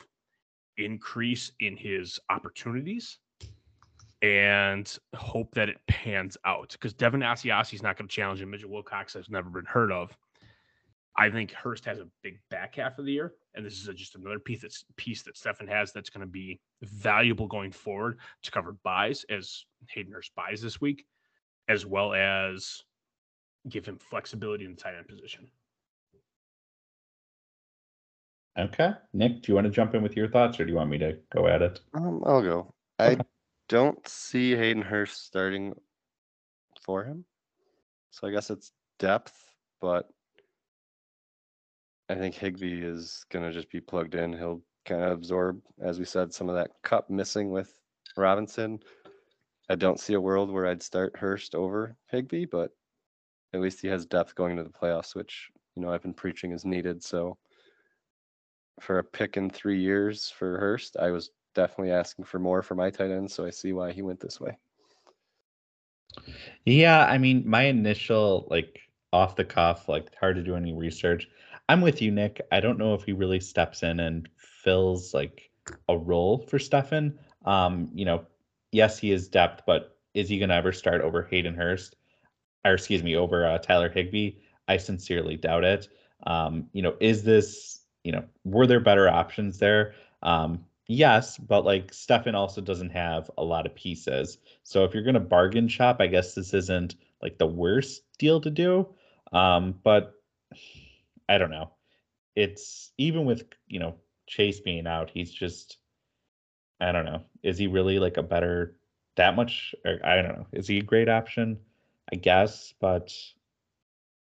increase 0.78 1.52
in 1.60 1.76
his 1.76 2.18
opportunities 2.30 3.18
and 4.24 4.98
hope 5.14 5.54
that 5.54 5.68
it 5.68 5.76
pans 5.86 6.38
out 6.46 6.72
because 6.72 6.94
Devin 6.94 7.20
Asiasi 7.20 7.74
is 7.74 7.82
not 7.82 7.98
going 7.98 8.08
to 8.08 8.14
challenge 8.14 8.40
him. 8.40 8.50
Mitchell 8.50 8.70
Wilcox 8.70 9.12
has 9.12 9.28
never 9.28 9.50
been 9.50 9.66
heard 9.66 9.92
of. 9.92 10.16
I 11.14 11.28
think 11.28 11.52
Hurst 11.52 11.84
has 11.84 11.98
a 11.98 12.08
big 12.22 12.38
back 12.50 12.76
half 12.76 12.98
of 12.98 13.04
the 13.04 13.12
year, 13.12 13.34
and 13.54 13.66
this 13.66 13.78
is 13.78 13.86
a, 13.86 13.92
just 13.92 14.14
another 14.14 14.38
piece 14.38 14.62
that's 14.62 14.86
piece 14.96 15.22
that 15.24 15.36
Stefan 15.36 15.66
has 15.66 15.92
that's 15.92 16.08
going 16.08 16.22
to 16.22 16.26
be 16.26 16.58
valuable 16.80 17.46
going 17.46 17.70
forward 17.70 18.18
to 18.42 18.50
cover 18.50 18.72
byes 18.82 19.26
as 19.28 19.66
Hayden 19.90 20.14
Hurst 20.14 20.34
byes 20.34 20.62
this 20.62 20.80
week, 20.80 21.04
as 21.68 21.84
well 21.84 22.14
as 22.14 22.82
give 23.68 23.84
him 23.84 23.98
flexibility 23.98 24.64
in 24.64 24.70
the 24.70 24.80
tight 24.80 24.94
end 24.96 25.06
position. 25.06 25.46
Okay. 28.58 28.92
Nick, 29.12 29.42
do 29.42 29.52
you 29.52 29.54
want 29.54 29.66
to 29.66 29.70
jump 29.70 29.94
in 29.94 30.02
with 30.02 30.16
your 30.16 30.28
thoughts 30.28 30.58
or 30.58 30.64
do 30.64 30.70
you 30.70 30.76
want 30.78 30.88
me 30.88 30.96
to 30.98 31.18
go 31.30 31.46
at 31.46 31.60
it? 31.60 31.80
Um, 31.92 32.22
I'll 32.24 32.40
go. 32.40 32.72
I 32.98 33.08
Okay. 33.08 33.22
Don't 33.68 34.06
see 34.06 34.54
Hayden 34.54 34.82
Hurst 34.82 35.24
starting 35.24 35.74
for 36.82 37.04
him. 37.04 37.24
So 38.10 38.26
I 38.26 38.30
guess 38.30 38.50
it's 38.50 38.72
depth, 38.98 39.34
but 39.80 40.08
I 42.08 42.14
think 42.14 42.34
Higbee 42.34 42.82
is 42.84 43.24
going 43.30 43.44
to 43.44 43.52
just 43.52 43.70
be 43.70 43.80
plugged 43.80 44.14
in. 44.14 44.32
He'll 44.32 44.62
kind 44.84 45.02
of 45.02 45.12
absorb, 45.12 45.60
as 45.82 45.98
we 45.98 46.04
said, 46.04 46.32
some 46.32 46.48
of 46.48 46.54
that 46.56 46.70
Kupp 46.82 47.08
missing 47.08 47.50
with 47.50 47.72
Robinson. 48.16 48.80
I 49.70 49.76
don't 49.76 49.98
see 49.98 50.12
a 50.14 50.20
world 50.20 50.50
where 50.50 50.66
I'd 50.66 50.82
start 50.82 51.16
Hurst 51.16 51.54
over 51.54 51.96
Higbee, 52.10 52.44
but 52.44 52.70
at 53.54 53.60
least 53.60 53.80
he 53.80 53.88
has 53.88 54.04
depth 54.04 54.34
going 54.34 54.52
into 54.52 54.64
the 54.64 54.68
playoffs, 54.78 55.14
which, 55.14 55.48
you 55.74 55.82
know, 55.82 55.90
I've 55.90 56.02
been 56.02 56.12
preaching 56.12 56.52
is 56.52 56.66
needed. 56.66 57.02
So 57.02 57.38
for 58.80 58.98
a 58.98 59.04
pick 59.04 59.36
in 59.38 59.48
three 59.48 59.80
years 59.80 60.28
for 60.28 60.58
Hurst, 60.58 60.96
I 60.98 61.10
was 61.10 61.30
definitely 61.54 61.92
asking 61.92 62.24
for 62.24 62.38
more 62.38 62.62
for 62.62 62.74
my 62.74 62.90
tight 62.90 63.10
end, 63.10 63.30
so 63.30 63.46
I 63.46 63.50
see 63.50 63.72
why 63.72 63.92
he 63.92 64.02
went 64.02 64.20
this 64.20 64.40
way. 64.40 64.58
Yeah, 66.64 67.06
I 67.06 67.18
mean, 67.18 67.42
my 67.46 67.62
initial 67.62 68.46
like 68.50 68.80
off 69.12 69.36
the 69.36 69.44
cuff, 69.44 69.88
like 69.88 70.14
hard 70.16 70.36
to 70.36 70.42
do 70.42 70.56
any 70.56 70.72
research. 70.72 71.28
I'm 71.68 71.80
with 71.80 72.02
you, 72.02 72.10
Nick. 72.10 72.40
I 72.52 72.60
don't 72.60 72.78
know 72.78 72.94
if 72.94 73.04
he 73.04 73.12
really 73.12 73.40
steps 73.40 73.82
in 73.82 74.00
and 74.00 74.28
fills 74.36 75.14
like 75.14 75.50
a 75.88 75.96
role 75.96 76.38
for 76.38 76.58
Stefan. 76.58 77.18
Um, 77.44 77.90
you 77.94 78.04
know, 78.04 78.26
yes, 78.72 78.98
he 78.98 79.12
is 79.12 79.28
depth, 79.28 79.62
but 79.66 79.96
is 80.14 80.28
he 80.28 80.38
gonna 80.38 80.54
ever 80.54 80.72
start 80.72 81.00
over 81.00 81.22
Hayden 81.22 81.54
Hurst? 81.54 81.96
Or 82.64 82.74
excuse 82.74 83.02
me, 83.02 83.16
over 83.16 83.46
uh, 83.46 83.58
Tyler 83.58 83.88
Higbee? 83.88 84.36
I 84.68 84.76
sincerely 84.78 85.36
doubt 85.36 85.64
it. 85.64 85.88
Um, 86.26 86.68
you 86.72 86.82
know, 86.82 86.96
is 87.00 87.22
this, 87.22 87.82
you 88.04 88.12
know, 88.12 88.24
were 88.44 88.66
there 88.66 88.80
better 88.80 89.08
options 89.08 89.58
there? 89.58 89.94
Um, 90.22 90.64
yes, 90.86 91.38
but 91.38 91.64
like 91.64 91.92
Stefan 91.92 92.34
also 92.34 92.60
doesn't 92.60 92.90
have 92.90 93.30
a 93.38 93.44
lot 93.44 93.66
of 93.66 93.74
pieces. 93.74 94.38
So 94.62 94.84
if 94.84 94.94
you're 94.94 95.04
gonna 95.04 95.20
bargain 95.20 95.68
shop, 95.68 95.96
I 96.00 96.06
guess 96.06 96.34
this 96.34 96.54
isn't 96.54 96.96
like 97.22 97.38
the 97.38 97.46
worst 97.46 98.02
deal 98.18 98.40
to 98.40 98.50
do. 98.50 98.88
Um, 99.32 99.74
but 99.82 100.14
I 101.28 101.38
don't 101.38 101.50
know. 101.50 101.70
It's 102.36 102.92
even 102.98 103.24
with 103.24 103.44
you 103.66 103.80
know 103.80 103.96
Chase 104.26 104.60
being 104.60 104.86
out, 104.86 105.10
he's 105.10 105.32
just 105.32 105.78
I 106.80 106.92
don't 106.92 107.04
know. 107.06 107.22
Is 107.42 107.58
he 107.58 107.66
really 107.66 107.98
like 107.98 108.16
a 108.16 108.22
better 108.22 108.76
that 109.16 109.36
much? 109.36 109.74
Or, 109.84 109.98
I 110.04 110.16
don't 110.16 110.38
know. 110.38 110.46
Is 110.52 110.66
he 110.68 110.78
a 110.78 110.82
great 110.82 111.08
option? 111.08 111.58
I 112.12 112.16
guess, 112.16 112.74
but 112.80 113.12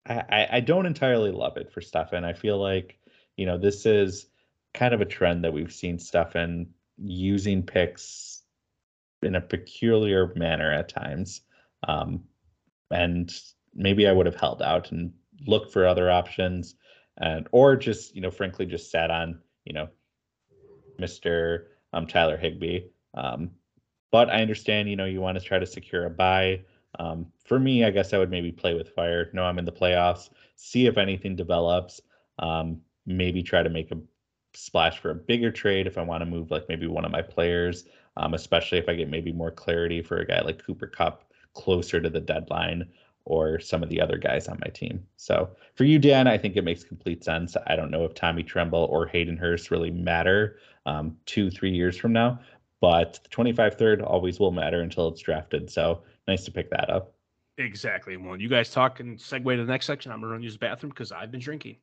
I, 0.05 0.23
I 0.29 0.47
I 0.53 0.59
don't 0.61 0.85
entirely 0.85 1.31
love 1.31 1.57
it 1.57 1.71
for 1.71 1.81
Stefan. 1.81 2.25
I 2.25 2.33
feel 2.33 2.57
like 2.57 2.99
you 3.37 3.45
know 3.45 3.57
this 3.57 3.85
is 3.85 4.27
kind 4.73 4.93
of 4.93 5.01
a 5.01 5.05
trend 5.05 5.43
that 5.43 5.53
we've 5.53 5.73
seen 5.73 5.99
Stefan 5.99 6.67
using 6.97 7.63
picks 7.63 8.41
in 9.21 9.35
a 9.35 9.41
peculiar 9.41 10.33
manner 10.35 10.71
at 10.71 10.89
times. 10.89 11.41
Um, 11.87 12.23
and 12.91 13.31
maybe 13.73 14.07
I 14.07 14.11
would 14.11 14.25
have 14.25 14.35
held 14.35 14.61
out 14.61 14.91
and 14.91 15.13
looked 15.47 15.71
for 15.71 15.87
other 15.87 16.09
options 16.09 16.75
and 17.17 17.47
or 17.51 17.75
just, 17.75 18.15
you 18.15 18.21
know, 18.21 18.31
frankly 18.31 18.65
just 18.65 18.91
sat 18.91 19.11
on, 19.11 19.39
you 19.65 19.73
know, 19.73 19.89
Mr. 20.99 21.65
Um, 21.93 22.07
Tyler 22.07 22.37
Higbee. 22.37 22.81
Um, 23.13 23.51
but 24.11 24.29
I 24.29 24.41
understand, 24.41 24.89
you 24.89 24.95
know, 24.95 25.05
you 25.05 25.21
want 25.21 25.37
to 25.37 25.43
try 25.43 25.59
to 25.59 25.65
secure 25.65 26.05
a 26.05 26.09
bye. 26.09 26.61
Um, 26.97 27.27
for 27.45 27.59
me, 27.59 27.83
I 27.83 27.91
guess 27.91 28.13
I 28.13 28.17
would 28.17 28.31
maybe 28.31 28.51
play 28.51 28.73
with 28.73 28.89
fire. 28.89 29.29
No, 29.33 29.43
I'm 29.43 29.59
in 29.59 29.65
the 29.65 29.71
playoffs. 29.71 30.29
See 30.55 30.87
if 30.87 30.97
anything 30.97 31.35
develops. 31.35 32.01
Um, 32.39 32.81
maybe 33.05 33.43
try 33.43 33.63
to 33.63 33.69
make 33.69 33.91
a 33.91 33.97
splash 34.53 34.99
for 34.99 35.11
a 35.11 35.15
bigger 35.15 35.51
trade 35.51 35.87
if 35.87 35.97
I 35.97 36.01
want 36.01 36.21
to 36.21 36.25
move 36.25 36.51
like 36.51 36.67
maybe 36.69 36.87
one 36.87 37.05
of 37.05 37.11
my 37.11 37.21
players, 37.21 37.85
um, 38.17 38.33
especially 38.33 38.77
if 38.77 38.89
I 38.89 38.95
get 38.95 39.09
maybe 39.09 39.31
more 39.31 39.51
clarity 39.51 40.01
for 40.01 40.17
a 40.17 40.25
guy 40.25 40.41
like 40.41 40.63
Cooper 40.63 40.87
Kupp 40.87 41.31
closer 41.53 41.99
to 41.99 42.09
the 42.09 42.19
deadline 42.19 42.87
or 43.25 43.59
some 43.59 43.83
of 43.83 43.89
the 43.89 44.01
other 44.01 44.17
guys 44.17 44.47
on 44.47 44.59
my 44.65 44.71
team. 44.71 45.05
So 45.17 45.49
for 45.75 45.83
you, 45.83 45.99
Dan, 45.99 46.27
I 46.27 46.37
think 46.37 46.55
it 46.55 46.63
makes 46.63 46.83
complete 46.83 47.23
sense. 47.23 47.55
I 47.67 47.75
don't 47.75 47.91
know 47.91 48.03
if 48.05 48.15
Tommy 48.15 48.43
Tremble 48.43 48.87
or 48.89 49.05
Hayden 49.07 49.37
Hurst 49.37 49.71
really 49.71 49.91
matter 49.91 50.57
um, 50.85 51.15
two, 51.25 51.51
three 51.51 51.71
years 51.71 51.95
from 51.95 52.11
now, 52.13 52.39
but 52.81 53.19
the 53.21 53.29
25 53.29 53.75
third 53.75 54.01
always 54.01 54.39
will 54.39 54.51
matter 54.51 54.81
until 54.81 55.07
it's 55.09 55.21
drafted. 55.21 55.69
So 55.69 56.01
nice 56.27 56.43
to 56.45 56.51
pick 56.51 56.71
that 56.71 56.89
up. 56.89 57.13
Exactly. 57.59 58.15
Well, 58.17 58.39
you 58.39 58.47
guys 58.47 58.71
talk 58.71 58.99
and 58.99 59.17
segue 59.17 59.55
to 59.55 59.65
the 59.65 59.71
next 59.71 59.85
section. 59.85 60.11
I'm 60.11 60.21
gonna 60.21 60.31
run 60.31 60.41
use 60.41 60.53
the 60.53 60.59
bathroom 60.59 60.89
because 60.89 61.11
I've 61.11 61.29
been 61.29 61.41
drinking. 61.41 61.75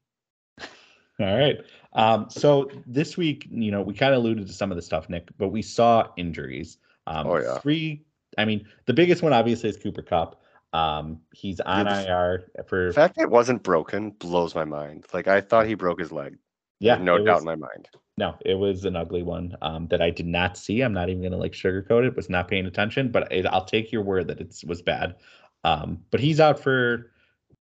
All 1.18 1.38
right. 1.38 1.58
Um, 1.94 2.26
so 2.28 2.70
this 2.86 3.16
week, 3.16 3.46
you 3.50 3.70
know, 3.70 3.82
we 3.82 3.94
kind 3.94 4.12
of 4.12 4.18
alluded 4.20 4.46
to 4.46 4.52
some 4.52 4.70
of 4.70 4.76
the 4.76 4.82
stuff, 4.82 5.08
Nick, 5.08 5.28
but 5.38 5.48
we 5.48 5.62
saw 5.62 6.08
injuries. 6.16 6.76
Um, 7.06 7.26
Oh, 7.26 7.36
yeah. 7.38 7.58
Three. 7.58 8.02
I 8.36 8.44
mean, 8.44 8.66
the 8.84 8.92
biggest 8.92 9.22
one 9.22 9.32
obviously 9.32 9.70
is 9.70 9.76
Cooper 9.78 10.02
Kupp. 10.02 10.42
Um, 10.72 11.20
he's 11.32 11.60
on 11.60 11.86
IR 11.86 12.50
for 12.66 12.88
The 12.88 12.92
fact 12.92 13.16
it 13.18 13.30
wasn't 13.30 13.62
broken 13.62 14.10
blows 14.10 14.54
my 14.54 14.64
mind. 14.64 15.06
Like 15.14 15.26
I 15.26 15.40
thought 15.40 15.66
he 15.66 15.74
broke 15.74 15.98
his 16.00 16.12
leg. 16.12 16.36
yeah, 16.80 16.96
no 16.96 17.16
doubt 17.16 17.34
was- 17.36 17.42
in 17.42 17.46
my 17.46 17.54
mind. 17.56 17.88
No, 18.18 18.34
it 18.46 18.54
was 18.54 18.86
an 18.86 18.96
ugly 18.96 19.22
one 19.22 19.54
um, 19.60 19.88
that 19.88 20.00
I 20.00 20.08
did 20.08 20.24
not 20.26 20.56
see. 20.56 20.80
I'm 20.80 20.94
not 20.94 21.10
even 21.10 21.22
gonna 21.22 21.36
like 21.36 21.52
sugarcoat 21.52 22.06
it. 22.06 22.16
Was 22.16 22.30
not 22.30 22.48
paying 22.48 22.64
attention, 22.64 23.10
but 23.10 23.30
it, 23.30 23.44
I'll 23.46 23.66
take 23.66 23.92
your 23.92 24.02
word 24.02 24.28
that 24.28 24.40
it 24.40 24.54
was 24.66 24.80
bad. 24.80 25.16
Um, 25.64 26.02
but 26.10 26.20
he's 26.20 26.40
out 26.40 26.58
for 26.58 27.10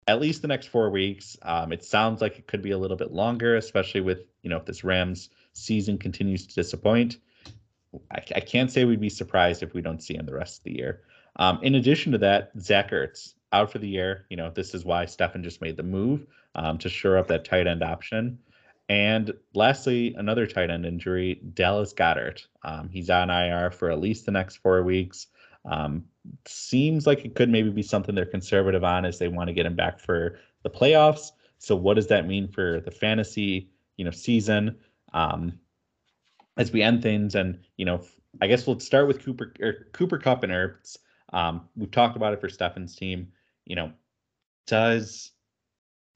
at 0.06 0.20
least 0.20 0.42
the 0.42 0.48
next 0.48 0.66
four 0.66 0.90
weeks. 0.90 1.36
Um, 1.42 1.72
it 1.72 1.84
sounds 1.84 2.20
like 2.20 2.38
it 2.38 2.46
could 2.46 2.62
be 2.62 2.72
a 2.72 2.78
little 2.78 2.96
bit 2.96 3.12
longer, 3.12 3.56
especially 3.56 4.00
with 4.00 4.20
you 4.42 4.50
know 4.50 4.56
if 4.56 4.64
this 4.64 4.84
Rams 4.84 5.30
season 5.52 5.98
continues 5.98 6.46
to 6.46 6.54
disappoint. 6.54 7.18
I, 8.10 8.22
I 8.36 8.40
can't 8.40 8.70
say 8.70 8.84
we'd 8.84 9.00
be 9.00 9.10
surprised 9.10 9.62
if 9.62 9.74
we 9.74 9.82
don't 9.82 10.02
see 10.02 10.14
him 10.14 10.26
the 10.26 10.34
rest 10.34 10.58
of 10.58 10.64
the 10.64 10.76
year. 10.76 11.02
Um, 11.36 11.58
in 11.62 11.74
addition 11.74 12.12
to 12.12 12.18
that, 12.18 12.52
Zach 12.58 12.90
Ertz 12.90 13.34
out 13.52 13.70
for 13.70 13.78
the 13.78 13.88
year. 13.88 14.26
You 14.30 14.36
know 14.36 14.50
this 14.50 14.74
is 14.74 14.84
why 14.84 15.04
Stefan 15.06 15.42
just 15.42 15.60
made 15.60 15.76
the 15.76 15.82
move 15.82 16.26
um, 16.54 16.78
to 16.78 16.88
shore 16.88 17.18
up 17.18 17.28
that 17.28 17.44
tight 17.44 17.66
end 17.66 17.82
option. 17.82 18.38
And 18.88 19.32
lastly, 19.54 20.14
another 20.14 20.48
tight 20.48 20.68
end 20.68 20.84
injury, 20.84 21.40
Dallas 21.54 21.92
Goedert. 21.92 22.46
Um, 22.64 22.88
he's 22.88 23.08
on 23.08 23.30
IR 23.30 23.70
for 23.70 23.90
at 23.90 24.00
least 24.00 24.26
the 24.26 24.32
next 24.32 24.56
four 24.56 24.82
weeks. 24.82 25.28
Seems 26.46 27.06
like 27.06 27.24
it 27.24 27.34
could 27.34 27.48
maybe 27.48 27.70
be 27.70 27.82
something 27.82 28.14
they're 28.14 28.26
conservative 28.26 28.84
on 28.84 29.04
as 29.04 29.18
they 29.18 29.28
want 29.28 29.48
to 29.48 29.54
get 29.54 29.66
him 29.66 29.76
back 29.76 30.00
for 30.00 30.38
the 30.62 30.70
playoffs. 30.70 31.32
So 31.58 31.76
what 31.76 31.94
does 31.94 32.06
that 32.08 32.26
mean 32.26 32.48
for 32.48 32.80
the 32.80 32.90
fantasy, 32.90 33.70
you 33.96 34.04
know, 34.04 34.10
season? 34.10 34.76
Um, 35.12 35.58
as 36.56 36.72
we 36.72 36.82
end 36.82 37.02
things, 37.02 37.34
and 37.34 37.58
you 37.76 37.84
know, 37.84 38.02
I 38.40 38.46
guess 38.46 38.66
we'll 38.66 38.80
start 38.80 39.08
with 39.08 39.24
Cooper 39.24 39.52
or 39.60 39.88
Cooper 39.92 40.18
Kupp 40.18 40.42
and 40.42 40.52
Ertz. 40.52 40.96
Um, 41.32 41.68
we've 41.76 41.90
talked 41.90 42.16
about 42.16 42.32
it 42.32 42.40
for 42.40 42.48
Stefan's 42.48 42.96
team. 42.96 43.28
You 43.66 43.76
know, 43.76 43.92
does 44.66 45.32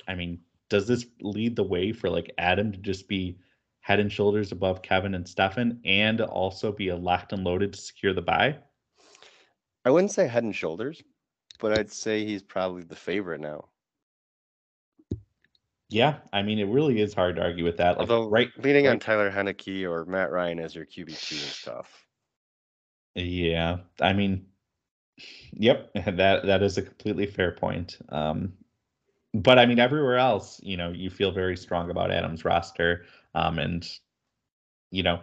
I 0.06 0.14
mean, 0.14 0.40
does 0.68 0.86
this 0.86 1.06
lead 1.20 1.56
the 1.56 1.62
way 1.62 1.92
for 1.92 2.10
like 2.10 2.32
Adam 2.38 2.72
to 2.72 2.78
just 2.78 3.08
be 3.08 3.38
head 3.80 4.00
and 4.00 4.10
shoulders 4.10 4.52
above 4.52 4.82
Kevin 4.82 5.14
and 5.14 5.28
Stefan 5.28 5.80
and 5.84 6.20
also 6.20 6.72
be 6.72 6.88
a 6.88 6.96
locked 6.96 7.32
and 7.32 7.44
loaded 7.44 7.72
to 7.72 7.78
secure 7.78 8.14
the 8.14 8.22
bye? 8.22 8.56
I 9.85 9.91
wouldn't 9.91 10.12
say 10.12 10.26
head 10.26 10.45
and 10.45 10.55
shoulders, 10.55 11.03
but 11.61 11.78
I'd 11.78 11.93
say 11.93 12.24
he's 12.24 12.43
probably 12.43 12.82
the 12.82 12.97
favorite 12.97 13.41
now. 13.41 13.66
Yeah, 15.91 16.18
I 16.32 16.43
mean, 16.43 16.59
it 16.59 16.64
really 16.64 17.01
is 17.01 17.14
hard 17.14 17.37
to 17.37 17.43
argue 17.43 17.64
with 17.64 17.76
that. 17.76 17.99
Like, 17.99 18.11
Although 18.11 18.28
right, 18.28 18.51
leaning 18.59 18.89
on 18.89 18.99
Tyler 18.99 19.30
Heinicke 19.30 19.89
or 19.89 20.05
Matt 20.07 20.30
Ryan 20.30 20.59
as 20.59 20.74
your 20.74 20.87
QB 20.87 21.07
two 21.20 21.37
is 21.37 21.61
tough. 21.62 22.07
Yeah, 23.14 23.78
I 24.01 24.12
mean, 24.12 24.47
yep, 25.53 25.93
that 25.95 26.47
that 26.47 26.62
is 26.62 26.78
a 26.78 26.82
completely 26.82 27.26
fair 27.26 27.53
point. 27.53 27.99
Um, 28.09 28.55
but 29.35 29.59
I 29.59 29.66
mean, 29.66 29.78
everywhere 29.78 30.16
else, 30.16 30.61
you 30.62 30.76
know, 30.76 30.91
you 30.91 31.11
feel 31.11 31.30
very 31.30 31.57
strong 31.57 31.91
about 31.91 32.11
Adams' 32.11 32.45
roster, 32.45 33.05
um, 33.35 33.59
and 33.59 33.87
you 34.91 35.03
know, 35.03 35.20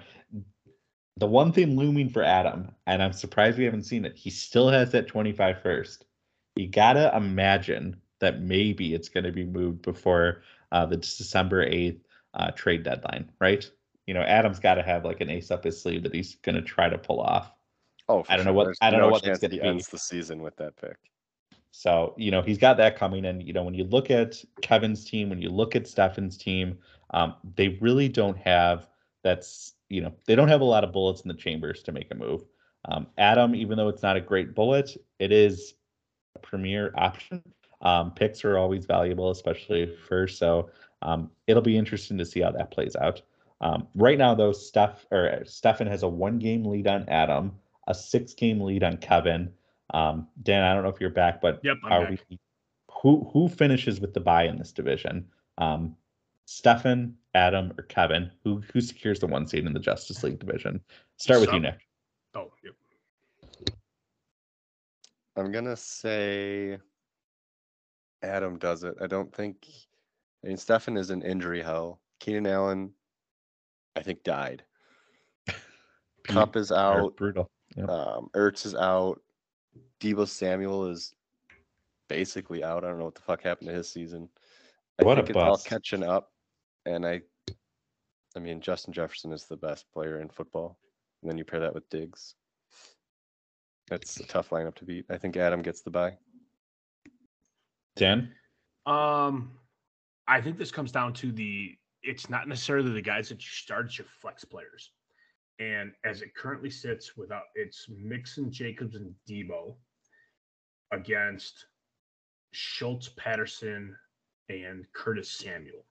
the 1.17 1.27
one 1.27 1.51
thing 1.51 1.75
looming 1.77 2.09
for 2.09 2.23
Adam, 2.23 2.71
and 2.87 3.03
I'm 3.03 3.13
surprised 3.13 3.57
we 3.57 3.65
haven't 3.65 3.83
seen 3.83 4.05
it. 4.05 4.15
He 4.15 4.29
still 4.29 4.69
has 4.69 4.91
that 4.91 5.07
25 5.07 5.61
first. 5.61 6.05
You 6.55 6.67
gotta 6.67 7.15
imagine 7.15 7.97
that 8.19 8.41
maybe 8.41 8.93
it's 8.93 9.09
going 9.09 9.23
to 9.23 9.31
be 9.31 9.43
moved 9.43 9.81
before 9.81 10.43
uh, 10.71 10.85
the 10.85 10.95
December 10.97 11.65
8th 11.65 11.99
uh, 12.35 12.51
trade 12.51 12.83
deadline, 12.83 13.29
right? 13.41 13.69
You 14.07 14.13
know, 14.13 14.21
Adam's 14.21 14.59
got 14.59 14.75
to 14.75 14.83
have 14.83 15.03
like 15.03 15.21
an 15.21 15.29
ace 15.29 15.51
up 15.51 15.63
his 15.63 15.81
sleeve 15.81 16.03
that 16.03 16.13
he's 16.13 16.35
going 16.35 16.55
to 16.55 16.61
try 16.61 16.87
to 16.87 16.97
pull 16.97 17.19
off. 17.19 17.51
Oh, 18.07 18.23
I 18.29 18.35
don't 18.37 18.45
know 18.45 18.53
what- 18.53 18.65
There's 18.65 18.77
I 18.81 18.89
don't 18.91 18.99
know 18.99 19.07
no 19.07 19.11
what 19.11 19.23
that's 19.23 19.39
gonna 19.39 19.49
be. 19.49 19.61
ends 19.61 19.87
the 19.87 19.97
season 19.97 20.41
with 20.41 20.55
that 20.57 20.75
pick. 20.77 20.97
So, 21.71 22.13
you 22.17 22.31
know, 22.31 22.41
he's 22.41 22.57
got 22.57 22.77
that 22.77 22.95
coming. 22.97 23.25
And, 23.25 23.41
you 23.41 23.53
know, 23.53 23.63
when 23.63 23.73
you 23.73 23.85
look 23.85 24.11
at 24.11 24.43
Kevin's 24.61 25.03
team, 25.05 25.29
when 25.29 25.41
you 25.41 25.49
look 25.49 25.75
at 25.75 25.87
Stefan's 25.87 26.37
team, 26.37 26.77
um, 27.11 27.35
they 27.55 27.69
really 27.81 28.07
don't 28.09 28.37
have 28.37 28.87
that's, 29.23 29.73
you 29.91 30.01
know, 30.01 30.13
they 30.25 30.35
don't 30.35 30.47
have 30.47 30.61
a 30.61 30.65
lot 30.65 30.83
of 30.83 30.93
bullets 30.93 31.21
in 31.21 31.27
the 31.27 31.33
chambers 31.33 31.83
to 31.83 31.91
make 31.91 32.09
a 32.11 32.15
move. 32.15 32.43
Um, 32.85 33.07
Adam, 33.17 33.53
even 33.53 33.77
though 33.77 33.89
it's 33.89 34.01
not 34.01 34.15
a 34.15 34.21
great 34.21 34.55
bullet, 34.55 34.95
it 35.19 35.31
is 35.31 35.75
a 36.35 36.39
premier 36.39 36.93
option. 36.95 37.43
Um, 37.81 38.11
picks 38.11 38.45
are 38.45 38.57
always 38.57 38.85
valuable, 38.85 39.31
especially 39.31 39.93
first. 40.07 40.37
So 40.37 40.69
um, 41.01 41.29
it'll 41.47 41.61
be 41.61 41.77
interesting 41.77 42.17
to 42.17 42.25
see 42.25 42.41
how 42.41 42.51
that 42.51 42.71
plays 42.71 42.95
out. 42.95 43.21
Um, 43.59 43.87
right 43.95 44.17
now, 44.17 44.33
though, 44.33 44.53
Steph 44.53 45.05
or 45.11 45.43
Stefan 45.45 45.87
has 45.87 46.03
a 46.03 46.07
one 46.07 46.39
game 46.39 46.63
lead 46.63 46.87
on 46.87 47.07
Adam, 47.09 47.51
a 47.87 47.93
six 47.93 48.33
game 48.33 48.61
lead 48.61 48.83
on 48.83 48.97
Kevin. 48.97 49.51
Um, 49.93 50.27
Dan, 50.41 50.63
I 50.63 50.73
don't 50.73 50.83
know 50.83 50.89
if 50.89 51.01
you're 51.01 51.09
back, 51.09 51.41
but 51.41 51.59
Yep, 51.63 51.77
are 51.83 52.01
back. 52.01 52.19
we 52.29 52.39
who 53.01 53.29
who 53.33 53.49
finishes 53.49 53.99
with 53.99 54.13
the 54.13 54.19
bye 54.19 54.45
in 54.45 54.57
this 54.57 54.71
division? 54.71 55.27
Um, 55.57 55.95
Stefan, 56.45 57.15
Adam, 57.33 57.73
or 57.77 57.83
Kevin? 57.85 58.31
Who 58.43 58.61
who 58.73 58.81
secures 58.81 59.19
the 59.19 59.27
one 59.27 59.47
seed 59.47 59.65
in 59.65 59.73
the 59.73 59.79
Justice 59.79 60.23
League 60.23 60.39
division? 60.39 60.81
Start 61.17 61.41
with 61.41 61.53
you, 61.53 61.59
Nick. 61.59 61.87
Oh, 62.35 62.51
yep. 62.63 62.73
I'm 65.35 65.51
gonna 65.51 65.75
say 65.77 66.77
Adam 68.21 68.57
does 68.57 68.83
it. 68.83 68.95
I 69.01 69.07
don't 69.07 69.33
think. 69.33 69.65
I 70.43 70.47
mean, 70.47 70.57
Stefan 70.57 70.97
is 70.97 71.11
in 71.11 71.21
injury 71.21 71.61
hell. 71.61 72.01
Keenan 72.19 72.47
Allen, 72.47 72.91
I 73.95 74.01
think, 74.01 74.23
died. 74.23 74.63
Kupp 76.27 76.55
is 76.55 76.71
Or 76.71 76.75
out. 76.77 77.15
brutal. 77.15 77.49
Um, 77.77 78.29
Ertz 78.33 78.65
is 78.65 78.75
out. 78.75 79.21
Deebo 80.01 80.27
Samuel 80.27 80.87
is 80.87 81.13
basically 82.09 82.63
out. 82.63 82.83
I 82.83 82.89
don't 82.89 82.97
know 82.99 83.05
what 83.05 83.15
the 83.15 83.21
fuck 83.21 83.41
happened 83.41 83.69
to 83.69 83.75
his 83.75 83.87
season. 83.87 84.27
I 84.99 85.03
What 85.03 85.17
a 85.17 85.21
think 85.21 85.29
it's 85.29 85.37
all 85.37 85.57
catching 85.57 86.03
up, 86.03 86.31
and 86.85 87.05
I, 87.05 87.21
I 88.35 88.39
mean, 88.39 88.61
Justin 88.61 88.93
Jefferson 88.93 89.31
is 89.31 89.45
the 89.45 89.57
best 89.57 89.91
player 89.91 90.19
in 90.19 90.29
football. 90.29 90.77
And 91.21 91.29
then 91.29 91.37
you 91.37 91.43
pair 91.43 91.59
that 91.59 91.73
with 91.73 91.89
Diggs. 91.89 92.35
That's 93.87 94.17
a 94.19 94.23
tough 94.23 94.49
lineup 94.49 94.75
to 94.75 94.85
beat. 94.85 95.05
I 95.09 95.17
think 95.17 95.37
Adam 95.37 95.61
gets 95.61 95.81
the 95.81 95.91
bye. 95.91 96.17
Dan. 97.95 98.31
Um, 98.85 99.51
I 100.27 100.41
think 100.41 100.57
this 100.57 100.71
comes 100.71 100.91
down 100.91 101.13
to 101.15 101.31
the. 101.31 101.75
It's 102.03 102.29
not 102.29 102.47
necessarily 102.47 102.91
the 102.93 103.01
guys 103.01 103.29
that 103.29 103.41
you 103.43 103.49
start; 103.49 103.87
it's 103.87 103.97
your 103.97 104.07
flex 104.21 104.45
players. 104.45 104.91
And 105.59 105.91
as 106.05 106.21
it 106.21 106.33
currently 106.33 106.71
sits, 106.71 107.15
without 107.17 107.43
it's 107.53 107.85
Mixon, 107.89 108.51
Jacobs, 108.51 108.95
and 108.95 109.13
Deebo 109.29 109.75
against 110.91 111.65
Schultz, 112.53 113.09
Patterson, 113.09 113.95
and 114.49 114.85
Curtis 114.93 115.29
Samuel. 115.29 115.85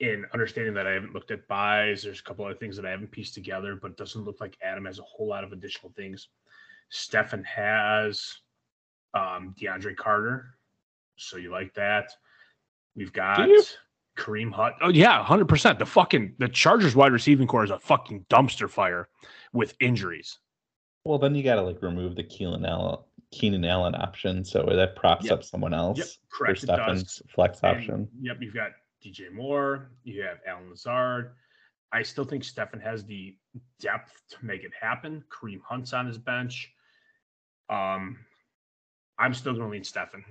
In 0.00 0.24
understanding 0.32 0.74
that 0.74 0.86
I 0.86 0.92
haven't 0.92 1.12
looked 1.12 1.32
at 1.32 1.48
byes, 1.48 2.02
there's 2.02 2.20
a 2.20 2.22
couple 2.22 2.44
other 2.44 2.54
things 2.54 2.76
that 2.76 2.86
I 2.86 2.90
haven't 2.90 3.10
pieced 3.10 3.34
together, 3.34 3.74
but 3.74 3.92
it 3.92 3.96
doesn't 3.96 4.24
look 4.24 4.40
like 4.40 4.56
Adam 4.62 4.84
has 4.84 5.00
a 5.00 5.02
whole 5.02 5.26
lot 5.28 5.42
of 5.42 5.52
additional 5.52 5.92
things. 5.96 6.28
Stefan 6.88 7.42
has 7.44 8.38
um, 9.14 9.54
DeAndre 9.60 9.96
Carter, 9.96 10.54
so 11.16 11.36
you 11.36 11.50
like 11.50 11.74
that. 11.74 12.10
We've 12.94 13.12
got? 13.12 13.48
Kareem 14.16 14.52
Hunt. 14.52 14.74
Oh 14.80 14.88
yeah, 14.88 15.22
hundred 15.22 15.48
percent. 15.48 15.78
The 15.78 15.86
fucking 15.86 16.34
the 16.38 16.48
Chargers 16.48 16.96
wide 16.96 17.12
receiving 17.12 17.46
core 17.46 17.62
is 17.64 17.70
a 17.70 17.78
fucking 17.78 18.26
dumpster 18.28 18.68
fire 18.68 19.08
with 19.52 19.74
injuries. 19.80 20.38
Well, 21.04 21.18
then 21.18 21.36
you 21.36 21.44
got 21.44 21.54
to 21.56 21.62
like 21.62 21.80
remove 21.82 22.16
the 22.16 22.24
Keenan 22.24 22.64
Allen 22.64 22.98
Keenan 23.30 23.64
Allen 23.64 23.94
option, 23.94 24.44
so 24.44 24.64
that 24.64 24.96
props 24.96 25.26
Yep. 25.26 25.32
up 25.32 25.44
someone 25.44 25.72
else 25.72 25.98
Yep, 25.98 26.06
for 26.30 26.44
correct. 26.46 26.60
Stefan's 26.62 27.22
flex 27.28 27.60
And, 27.62 27.76
option. 27.76 28.08
yep, 28.20 28.38
you've 28.40 28.54
got 28.54 28.70
DJ 29.04 29.32
Moore. 29.32 29.90
You 30.04 30.22
have 30.22 30.38
Allen 30.46 30.70
Lazard. 30.70 31.32
I 31.92 32.02
still 32.02 32.24
think 32.24 32.44
Stefan 32.44 32.80
has 32.80 33.04
the 33.04 33.36
depth 33.80 34.12
to 34.30 34.44
make 34.44 34.62
it 34.62 34.72
happen. 34.78 35.24
Kareem 35.30 35.60
Hunt's 35.62 35.92
on 35.92 36.06
his 36.06 36.18
bench. 36.18 36.70
Um, 37.70 38.18
I'm 39.18 39.34
still 39.34 39.52
going 39.52 39.64
to 39.64 39.70
lean 39.70 39.84
Stefan. 39.84 40.24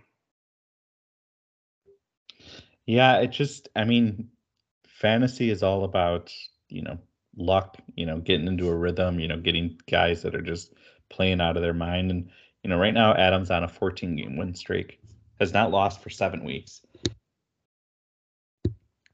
Yeah, 2.86 3.18
it 3.18 3.32
just, 3.32 3.70
I 3.76 3.84
mean, 3.84 4.30
fantasy 4.88 5.49
is 5.49 5.63
all 5.63 5.84
about, 5.84 6.32
you 6.70 6.84
know, 6.84 6.97
luck, 7.36 7.78
you 7.95 8.05
know, 8.05 8.20
getting 8.20 8.47
into 8.47 8.70
a 8.70 8.76
rhythm, 8.76 9.20
you 9.20 9.28
know, 9.28 9.39
getting 9.39 9.80
guys 9.89 10.22
that 10.22 10.36
are 10.36 10.41
just 10.41 10.74
playing 11.09 11.41
out 11.41 11.57
of 11.57 11.63
their 11.63 11.74
mind. 11.74 12.11
And, 12.11 12.30
you 12.63 12.70
know, 12.70 12.78
right 12.78 12.93
now, 12.93 13.13
Adam's 13.13 13.51
on 13.51 13.63
a 13.63 13.68
14 13.68 14.15
game 14.15 14.38
win 14.38 14.55
streak, 14.55 14.99
has 15.39 15.53
not 15.53 15.72
lost 15.72 16.01
for 16.01 16.09
seven 16.09 16.43
weeks. 16.43 16.82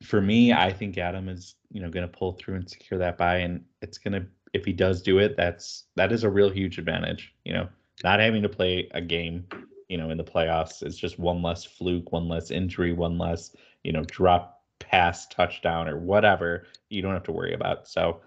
For 0.04 0.22
me, 0.22 0.54
I 0.54 0.72
think 0.72 0.98
Adam 0.98 1.30
is, 1.30 1.56
you 1.72 1.82
know, 1.82 1.90
going 1.90 2.08
to 2.08 2.18
pull 2.18 2.34
through 2.34 2.56
and 2.56 2.70
secure 2.70 3.00
that 3.00 3.18
bye. 3.18 3.38
And 3.38 3.64
it's 3.82 3.98
going 3.98 4.14
to, 4.14 4.28
if 4.54 4.66
he 4.66 4.74
does 4.74 5.02
do 5.02 5.20
it, 5.20 5.36
that's, 5.38 5.86
that 5.96 6.12
is 6.12 6.24
a 6.24 6.30
real 6.30 6.50
huge 6.50 6.78
advantage, 6.78 7.34
you 7.46 7.54
know, 7.54 7.68
not 8.04 8.20
having 8.20 8.44
to 8.44 8.50
play 8.50 8.90
a 8.94 9.02
game, 9.02 9.46
you 9.88 9.98
know, 9.98 10.10
in 10.10 10.18
the 10.18 10.24
playoffs 10.24 10.86
is 10.86 10.98
just 10.98 11.20
one 11.20 11.42
less 11.42 11.64
fluke, 11.64 12.12
one 12.12 12.28
less 12.28 12.52
injury, 12.52 12.94
one 12.94 13.18
less, 13.18 13.56
you 13.84 13.92
know, 13.92 14.04
drop 14.04 14.64
pass 14.80 15.28
touchdown 15.28 15.88
or 15.88 15.98
whatever 15.98 16.66
you 16.90 17.02
don't 17.02 17.14
have 17.14 17.24
to 17.24 17.32
worry 17.32 17.54
about. 17.54 17.88
So 17.88 18.20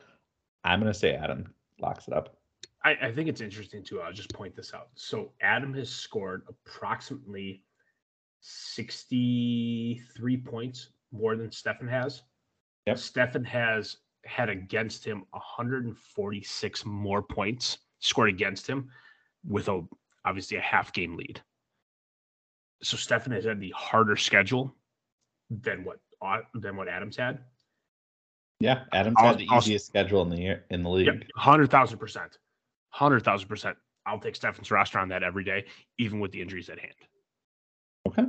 I'm 0.65 0.81
going 0.81 0.93
to 0.93 0.99
say 0.99 1.15
Adam 1.15 1.53
locks 1.81 2.09
it 2.09 2.15
up. 2.15 2.37
I, 2.85 2.97
I 3.03 3.13
think 3.13 3.29
it's 3.29 3.41
interesting 3.41 3.83
too. 3.83 4.01
I'll 4.01 4.13
just 4.13 4.33
point 4.33 4.55
this 4.57 4.73
out. 4.75 4.89
So 4.95 5.33
Adam 5.41 5.75
has 5.75 5.91
scored 5.91 6.43
approximately 6.49 7.63
63 8.41 10.37
points 10.39 10.91
more 11.17 11.37
than 11.37 11.51
Stefan 11.51 11.89
has. 11.89 12.23
Yep. 12.87 12.99
Stefan 12.99 13.45
has 13.45 13.97
had 14.25 14.49
against 14.49 15.05
him 15.05 15.25
146 15.31 16.85
more 16.85 17.23
points 17.23 17.79
scored 18.01 18.29
against 18.29 18.67
him 18.67 18.89
with 19.47 19.69
a 19.69 19.83
obviously 20.25 20.57
a 20.57 20.61
half 20.61 20.93
game 20.93 21.17
lead. 21.17 21.41
So 22.83 22.97
Stefan 22.97 23.33
has 23.33 23.45
had 23.45 23.61
the 23.61 23.71
harder 23.77 24.17
schedule 24.17 24.75
than 25.51 25.85
what 25.85 25.99
uh, 26.23 26.39
than 26.55 26.77
what 26.77 26.89
Adams 26.89 27.17
had. 27.17 27.39
Yeah, 28.61 28.85
Adam's 28.93 29.17
I'll- 29.19 29.29
had 29.29 29.39
the 29.39 29.47
I'll- 29.51 29.59
easiest 29.59 29.87
schedule 29.87 30.23
in 30.23 30.31
the 30.31 30.41
year 30.41 30.65
in 30.71 30.83
the 30.83 30.89
league. 30.91 31.27
Hundred 31.37 31.71
thousand 31.71 31.99
percent, 31.99 32.39
hundred 32.91 33.21
thousand 33.25 33.49
percent. 33.49 33.77
I'll 34.07 34.21
take 34.21 34.37
Stefan's 34.37 34.71
roster 34.71 34.99
on 35.01 35.09
that 35.09 35.23
every 35.25 35.43
day, 35.45 35.65
even 35.99 36.21
with 36.21 36.31
the 36.31 36.41
injuries 36.41 36.69
at 36.71 36.79
hand. 36.79 36.95
Okay. 38.07 38.25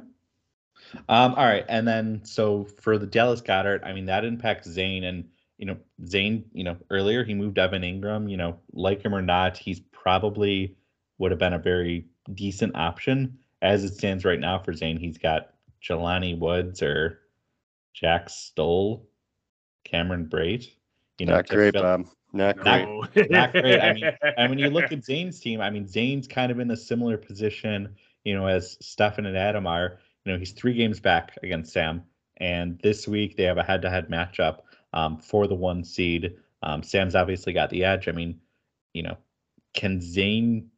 Um, 1.10 1.34
all 1.36 1.46
right, 1.46 1.66
and 1.68 1.88
then 1.88 2.22
so 2.24 2.66
for 2.82 2.98
the 2.98 3.08
Dallas 3.08 3.42
Goedert, 3.42 3.84
I 3.84 3.94
mean 3.94 4.06
that 4.06 4.26
impacts 4.26 4.68
Zane, 4.70 5.04
and 5.04 5.26
you 5.58 5.66
know 5.66 5.78
Zane, 6.06 6.46
you 6.54 6.64
know 6.64 6.78
earlier 6.90 7.24
he 7.24 7.34
moved 7.34 7.58
Evan 7.58 7.82
Engram. 7.82 8.30
You 8.30 8.38
know, 8.38 8.58
like 8.74 9.04
him 9.04 9.14
or 9.14 9.22
not, 9.22 9.58
he's 9.58 9.80
probably 9.92 10.76
would 11.18 11.32
have 11.32 11.40
been 11.40 11.54
a 11.54 11.60
very 11.60 12.06
decent 12.34 12.76
option 12.76 13.38
as 13.62 13.84
it 13.84 13.94
stands 13.96 14.24
right 14.24 14.40
now 14.40 14.60
for 14.60 14.74
Zane. 14.74 14.98
He's 14.98 15.18
got 15.18 15.54
Jelani 15.84 16.38
Woods 16.38 16.82
or 16.82 17.20
Jack 17.94 18.30
Stoll, 18.30 19.08
Cameron 19.84 20.28
Brate. 20.28 20.70
You 21.18 21.26
know, 21.26 21.36
Not 21.36 21.48
great, 21.50 21.74
fill- 21.74 21.82
Bob. 21.84 22.08
Not 22.34 22.58
great. 22.58 22.86
Not 23.32 23.52
great. 23.52 23.80
I 23.80 23.94
mean, 23.94 24.04
and 24.38 24.50
when 24.50 24.60
you 24.60 24.70
look 24.70 24.92
at 24.92 25.04
Zane's 25.04 25.40
team, 25.40 25.62
I 25.62 25.70
mean, 25.70 25.88
Zane's 25.88 26.28
kind 26.28 26.52
of 26.52 26.60
in 26.60 26.70
a 26.72 26.78
similar 26.78 27.18
position. 27.18 27.96
you 28.24 28.36
know, 28.36 28.46
as 28.48 28.78
Stefan 28.82 29.26
and 29.26 29.38
Adam 29.38 29.66
are, 29.66 30.00
you 30.28 30.34
know, 30.34 30.40
he's 30.40 30.52
three 30.52 30.74
games 30.74 31.00
back 31.00 31.38
against 31.42 31.72
Sam. 31.72 32.04
And 32.38 32.78
this 32.84 33.08
week 33.08 33.38
they 33.38 33.44
have 33.44 33.58
a 33.58 33.64
head 33.64 33.82
to 33.84 33.90
head 33.90 34.10
matchup 34.10 34.60
um, 34.92 35.18
for 35.18 35.48
the 35.48 35.56
one 35.56 35.86
seed. 35.86 36.36
Um, 36.64 36.84
Sam's 36.84 37.16
obviously 37.16 37.54
got 37.54 37.70
the 37.70 37.86
edge. 37.86 38.10
I 38.10 38.12
mean, 38.12 38.38
you 38.94 39.04
know, 39.04 39.18
can 39.74 40.02
Zane 40.02 40.70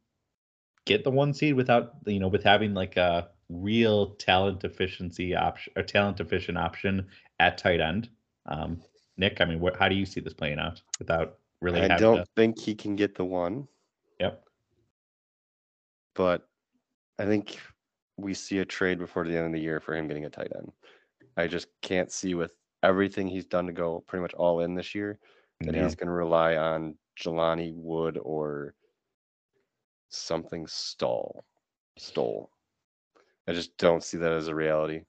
get 0.84 1.02
the 1.02 1.10
one 1.10 1.34
seed 1.34 1.54
without, 1.54 1.94
you 2.06 2.20
know, 2.20 2.28
with 2.28 2.44
having 2.44 2.74
like 2.74 2.96
a 2.96 3.28
real 3.48 4.10
talent 4.14 4.62
efficiency 4.62 5.34
option 5.34 5.72
or 5.74 5.82
talent 5.82 6.20
efficient 6.20 6.56
option 6.56 7.08
at 7.40 7.58
tight 7.58 7.80
end? 7.80 8.08
Um, 8.46 8.80
Nick, 9.16 9.40
I 9.40 9.46
mean, 9.46 9.58
what, 9.58 9.76
how 9.76 9.88
do 9.88 9.96
you 9.96 10.06
see 10.06 10.20
this 10.20 10.32
playing 10.32 10.60
out 10.60 10.80
without 11.00 11.38
really? 11.60 11.80
I 11.80 11.98
don't 11.98 12.18
to- 12.18 12.26
think 12.36 12.56
he 12.60 12.76
can 12.76 12.94
get 12.94 13.16
the 13.16 13.24
one, 13.24 13.66
Yep. 14.20 14.44
but 16.14 16.48
I 17.18 17.24
think 17.24 17.58
we 18.20 18.34
see 18.34 18.58
a 18.58 18.64
trade 18.64 18.98
before 18.98 19.26
the 19.26 19.36
end 19.36 19.46
of 19.46 19.52
the 19.52 19.60
year 19.60 19.80
for 19.80 19.94
him 19.94 20.06
getting 20.08 20.24
a 20.24 20.30
tight 20.30 20.52
end. 20.56 20.72
I 21.36 21.46
just 21.46 21.68
can't 21.82 22.10
see 22.10 22.34
with 22.34 22.52
everything 22.82 23.26
he's 23.28 23.46
done 23.46 23.66
to 23.66 23.72
go 23.72 24.00
pretty 24.06 24.22
much 24.22 24.34
all 24.34 24.60
in 24.60 24.74
this 24.74 24.94
year 24.94 25.18
that 25.60 25.74
Yeah. 25.74 25.82
he's 25.82 25.94
going 25.94 26.08
to 26.08 26.12
rely 26.12 26.56
on 26.56 26.96
Jelani 27.18 27.74
Wood 27.74 28.18
or 28.22 28.74
something 30.08 30.66
stall 30.66 31.44
stole. 31.96 32.50
I 33.46 33.52
just 33.52 33.76
don't 33.78 34.02
see 34.02 34.16
that 34.18 34.32
as 34.32 34.48
a 34.48 34.54
reality. 34.54 35.02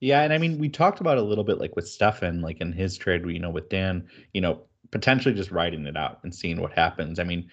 Yeah, 0.00 0.22
and 0.22 0.32
I 0.32 0.38
mean, 0.38 0.58
we 0.58 0.68
talked 0.68 1.00
about 1.00 1.18
a 1.18 1.22
little 1.22 1.44
bit 1.44 1.58
like 1.58 1.76
with 1.76 1.88
Stefan, 1.88 2.42
like 2.42 2.60
in 2.60 2.72
his 2.72 2.98
trade, 2.98 3.24
you 3.26 3.38
know, 3.38 3.50
with 3.50 3.68
Dan, 3.70 4.06
you 4.34 4.40
know, 4.40 4.64
potentially 4.90 5.34
just 5.34 5.50
riding 5.50 5.86
it 5.86 5.96
out 5.96 6.20
and 6.24 6.34
seeing 6.34 6.60
what 6.60 6.72
happens. 6.72 7.18
I 7.18 7.24
mean, 7.24 7.50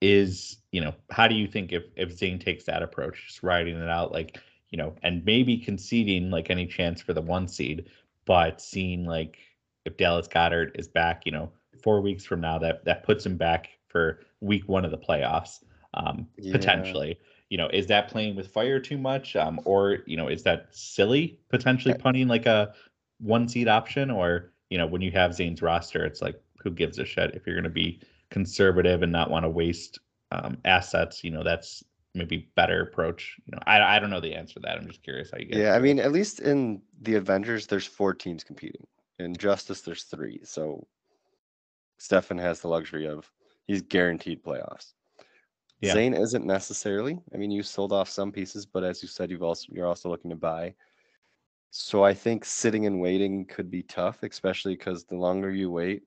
is 0.00 0.58
you 0.72 0.80
know, 0.80 0.94
how 1.10 1.28
do 1.28 1.34
you 1.34 1.46
think 1.46 1.72
if 1.72 1.84
if 1.96 2.16
Zane 2.16 2.38
takes 2.38 2.64
that 2.64 2.82
approach, 2.82 3.26
just 3.26 3.42
riding 3.42 3.76
it 3.76 3.88
out, 3.88 4.12
like 4.12 4.40
you 4.70 4.78
know, 4.78 4.94
and 5.02 5.24
maybe 5.24 5.58
conceding 5.58 6.30
like 6.30 6.50
any 6.50 6.66
chance 6.66 7.00
for 7.02 7.12
the 7.12 7.22
one 7.22 7.48
seed, 7.48 7.88
but 8.24 8.60
seeing 8.60 9.04
like 9.04 9.38
if 9.84 9.96
Dallas 9.96 10.28
Goedert 10.28 10.78
is 10.78 10.86
back, 10.88 11.26
you 11.26 11.32
know, 11.32 11.50
four 11.82 12.00
weeks 12.00 12.24
from 12.24 12.40
now, 12.40 12.58
that 12.58 12.84
that 12.84 13.02
puts 13.02 13.26
him 13.26 13.36
back 13.36 13.70
for 13.88 14.20
week 14.40 14.68
one 14.68 14.84
of 14.84 14.90
the 14.90 14.98
playoffs, 14.98 15.64
um, 15.94 16.26
Yeah. 16.38 16.52
potentially 16.52 17.18
you 17.50 17.58
know, 17.58 17.68
is 17.72 17.88
that 17.88 18.08
playing 18.08 18.36
with 18.36 18.48
fire 18.48 18.78
too 18.80 18.96
much? 18.96 19.36
Um, 19.36 19.60
or, 19.64 19.98
you 20.06 20.16
know, 20.16 20.28
is 20.28 20.44
that 20.44 20.68
silly 20.70 21.38
potentially 21.48 21.94
punting 21.94 22.28
like 22.28 22.46
a 22.46 22.72
one 23.18 23.48
seed 23.48 23.68
option? 23.68 24.10
Or, 24.10 24.52
you 24.70 24.78
know, 24.78 24.86
when 24.86 25.02
you 25.02 25.10
have 25.10 25.34
Zane's 25.34 25.60
roster, 25.60 26.04
it's 26.04 26.22
like, 26.22 26.40
who 26.62 26.70
gives 26.70 26.98
a 26.98 27.04
shit 27.04 27.34
if 27.34 27.46
you're 27.46 27.56
going 27.56 27.64
to 27.64 27.70
be 27.70 28.00
conservative 28.30 29.02
and 29.02 29.12
not 29.12 29.30
want 29.30 29.44
to 29.44 29.50
waste 29.50 29.98
um, 30.32 30.58
assets? 30.64 31.24
You 31.24 31.30
know, 31.30 31.42
that's 31.42 31.82
maybe 32.14 32.50
better 32.56 32.82
approach. 32.82 33.36
You 33.46 33.52
know, 33.52 33.62
I, 33.66 33.96
I 33.96 33.98
don't 33.98 34.10
know 34.10 34.20
the 34.20 34.34
answer 34.34 34.54
to 34.54 34.60
that. 34.60 34.78
I'm 34.78 34.86
just 34.86 35.02
curious 35.02 35.30
how 35.30 35.38
you 35.38 35.46
guys. 35.46 35.60
Yeah, 35.60 35.74
I 35.74 35.78
mean, 35.78 35.98
at 35.98 36.12
least 36.12 36.40
in 36.40 36.82
the 37.02 37.14
Avengers, 37.14 37.66
there's 37.66 37.86
four 37.86 38.14
teams 38.14 38.44
competing. 38.44 38.86
In 39.18 39.36
Justice, 39.36 39.82
there's 39.82 40.04
three. 40.04 40.40
So 40.44 40.86
Stefan 41.98 42.38
has 42.38 42.60
the 42.60 42.68
luxury 42.68 43.06
of 43.06 43.30
he's 43.66 43.82
guaranteed 43.82 44.42
playoffs. 44.42 44.94
Yeah. 45.80 45.94
Zane 45.94 46.14
isn't 46.14 46.44
necessarily. 46.44 47.18
I 47.32 47.36
mean, 47.38 47.50
you 47.50 47.62
sold 47.62 47.92
off 47.92 48.08
some 48.08 48.32
pieces, 48.32 48.66
but 48.66 48.84
as 48.84 49.02
you 49.02 49.08
said, 49.08 49.30
you've 49.30 49.42
also 49.42 49.66
you're 49.70 49.86
also 49.86 50.10
looking 50.10 50.30
to 50.30 50.36
buy. 50.36 50.74
So 51.70 52.02
I 52.04 52.12
think 52.12 52.44
sitting 52.44 52.86
and 52.86 53.00
waiting 53.00 53.46
could 53.46 53.70
be 53.70 53.82
tough, 53.84 54.22
especially 54.22 54.74
because 54.74 55.04
the 55.04 55.16
longer 55.16 55.50
you 55.50 55.70
wait, 55.70 56.02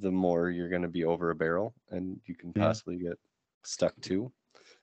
the 0.00 0.10
more 0.10 0.50
you're 0.50 0.68
going 0.68 0.82
to 0.82 0.88
be 0.88 1.04
over 1.04 1.30
a 1.30 1.34
barrel, 1.34 1.74
and 1.90 2.20
you 2.26 2.34
can 2.34 2.52
possibly 2.52 2.96
get 2.96 3.18
stuck 3.62 3.98
too. 4.00 4.32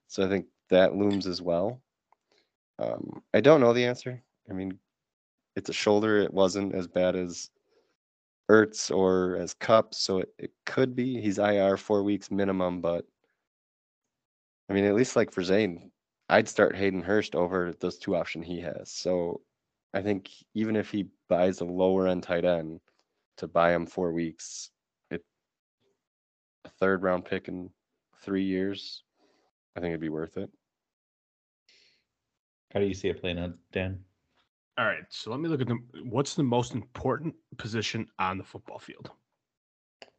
So 0.08 0.26
I 0.26 0.30
think 0.30 0.45
that 0.70 0.95
looms 0.95 1.28
as 1.28 1.41
well. 1.41 1.82
Um, 2.80 3.22
I 3.34 3.41
don't 3.41 3.62
know 3.62 3.74
the 3.74 3.86
answer. 3.86 4.22
I 4.49 4.54
mean, 4.54 4.80
it's 5.56 5.70
a 5.70 5.74
shoulder. 5.74 6.18
It 6.18 6.34
wasn't 6.34 6.74
as 6.74 6.88
bad 6.88 7.16
as 7.16 7.49
Ertz 8.49 8.95
or 8.95 9.38
as 9.38 9.54
Kupp, 9.54 9.93
so 9.93 10.20
it, 10.20 10.30
it 10.38 10.51
could 10.66 10.95
be. 10.95 11.22
He's 11.22 11.38
IR 11.38 11.78
four 11.78 12.04
weeks 12.04 12.32
minimum, 12.32 12.82
but 12.82 13.06
I 14.70 14.74
mean, 14.74 14.86
at 14.86 14.95
least 14.95 15.16
like 15.16 15.32
for 15.32 15.43
Zane, 15.43 15.91
I'd 16.30 16.47
start 16.47 16.76
Hayden 16.76 17.01
Hurst 17.01 17.36
over 17.36 17.74
those 17.80 17.97
two 17.97 18.16
option 18.16 18.41
he 18.41 18.60
has. 18.62 18.91
So 18.91 19.41
I 19.93 20.01
think 20.01 20.30
even 20.54 20.76
if 20.76 20.89
he 20.89 21.08
buys 21.30 21.62
a 21.62 21.66
lower 21.66 22.08
end 22.08 22.24
tight 22.24 22.45
end 22.45 22.80
to 23.38 23.47
buy 23.47 23.74
him 23.74 23.86
four 23.86 24.12
weeks, 24.12 24.72
third 26.80 27.04
round 27.04 27.26
pick 27.26 27.48
in 27.48 27.70
three 28.22 28.44
years, 28.44 29.04
I 29.76 29.80
think 29.80 29.90
it'd 29.92 30.02
be 30.02 30.10
worth 30.10 30.38
it. 30.38 30.50
how 32.74 32.80
do 32.80 32.86
you 32.86 32.94
see 32.94 33.10
it 33.10 33.22
playing 33.22 33.40
out, 33.40 33.54
Dan? 33.72 34.00
All 34.78 34.86
right, 34.86 35.04
so 35.10 35.30
let 35.30 35.40
me 35.40 35.50
look 35.50 35.62
at 35.62 35.68
the 35.68 35.78
what's 36.04 36.34
the 36.36 36.44
most 36.44 36.74
important 36.74 37.36
position 37.58 38.08
on 38.20 38.38
the 38.38 38.44
football 38.44 38.80
field? 38.80 39.12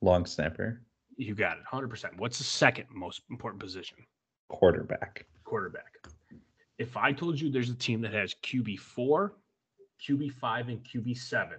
Long 0.00 0.26
snapper, 0.26 0.82
You 1.16 1.34
got 1.34 1.58
it, 1.58 1.64
hundred 1.64 1.88
percent. 1.88 2.16
What's 2.18 2.38
the 2.38 2.44
second 2.44 2.86
most 2.90 3.22
important 3.30 3.60
position? 3.60 3.98
quarterback. 4.50 5.26
Quarterback. 5.42 5.96
If 6.78 6.96
I 6.96 7.12
told 7.12 7.40
you 7.40 7.50
there's 7.50 7.70
a 7.70 7.74
team 7.74 8.00
that 8.02 8.12
has 8.12 8.34
QB 8.44 8.78
four, 8.78 9.34
QB 10.06 10.32
five, 10.32 10.68
and 10.68 10.84
QB 10.84 11.16
seven, 11.16 11.58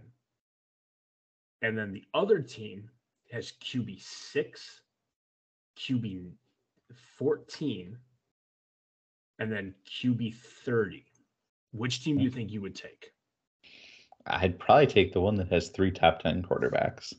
and 1.62 1.78
then 1.78 1.92
the 1.92 2.04
other 2.14 2.40
team 2.40 2.90
has 3.32 3.54
QB 3.62 4.02
six, 4.02 4.82
QB 5.78 6.32
fourteen, 7.18 7.98
and 9.40 9.52
then 9.52 9.74
QB 9.88 10.36
thirty, 10.36 11.06
which 11.72 12.04
team 12.04 12.18
do 12.18 12.24
you 12.24 12.32
think 12.32 12.52
you 12.52 12.62
would 12.62 12.76
take? 12.76 13.12
I'd 14.28 14.58
probably 14.58 14.88
take 14.88 15.14
the 15.14 15.22
one 15.22 15.36
that 15.36 15.50
has 15.50 15.70
three 15.70 15.92
top 15.92 16.20
10 16.20 16.42
quarterbacks. 16.42 17.14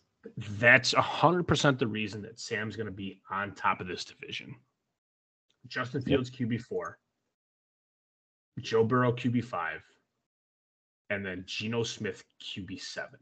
That's 0.59 0.93
hundred 0.93 1.45
percent 1.47 1.79
the 1.79 1.87
reason 1.87 2.21
that 2.23 2.41
Sam's 2.41 2.75
going 2.75 2.87
to 2.87 2.93
be 2.93 3.21
on 3.31 3.55
top 3.55 3.81
of 3.81 3.87
this 3.87 4.05
division. 4.05 4.57
Justin 5.69 6.01
Yep. 6.01 6.07
Fields 6.09 6.31
QB 6.31 6.63
four, 6.63 6.99
Joe 8.61 8.83
Burrow 8.85 9.13
QB 9.13 9.45
five, 9.45 9.83
and 11.11 11.25
then 11.25 11.45
Geno 11.47 11.85
Smith 11.85 12.25
QB 12.43 12.81
seven. 12.81 13.21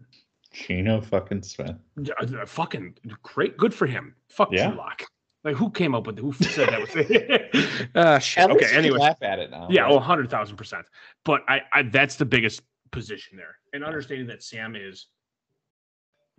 Geno 0.52 1.00
fucking 1.02 1.42
Smith. 1.42 1.76
Uh, 2.18 2.46
Fucking 2.46 2.94
great, 3.22 3.56
good 3.58 3.74
for 3.74 3.86
him. 3.86 4.14
Fuck 4.30 4.50
Yeah. 4.52 4.68
Drew 4.68 4.78
Lock. 4.78 5.02
Like 5.44 5.56
who 5.56 5.70
came 5.70 5.94
up 5.94 6.06
with 6.06 6.18
it? 6.18 6.22
who 6.22 6.32
said 6.32 6.68
that 6.70 6.80
was 6.80 7.86
uh, 7.94 8.18
shit. 8.18 8.50
Okay, 8.50 8.74
anyway, 8.74 8.98
laugh 8.98 9.18
at 9.22 9.38
it 9.38 9.50
now. 9.50 9.68
yeah, 9.70 9.82
right? 9.82 9.90
well, 9.90 10.00
hundred 10.00 10.30
thousand 10.30 10.56
percent. 10.56 10.86
But 11.24 11.42
I, 11.48 11.60
I, 11.72 11.82
that's 11.82 12.16
the 12.16 12.24
biggest 12.24 12.62
position 12.92 13.36
there, 13.36 13.56
and 13.74 13.84
understanding 13.84 14.26
that 14.28 14.42
Sam 14.42 14.74
is 14.74 15.06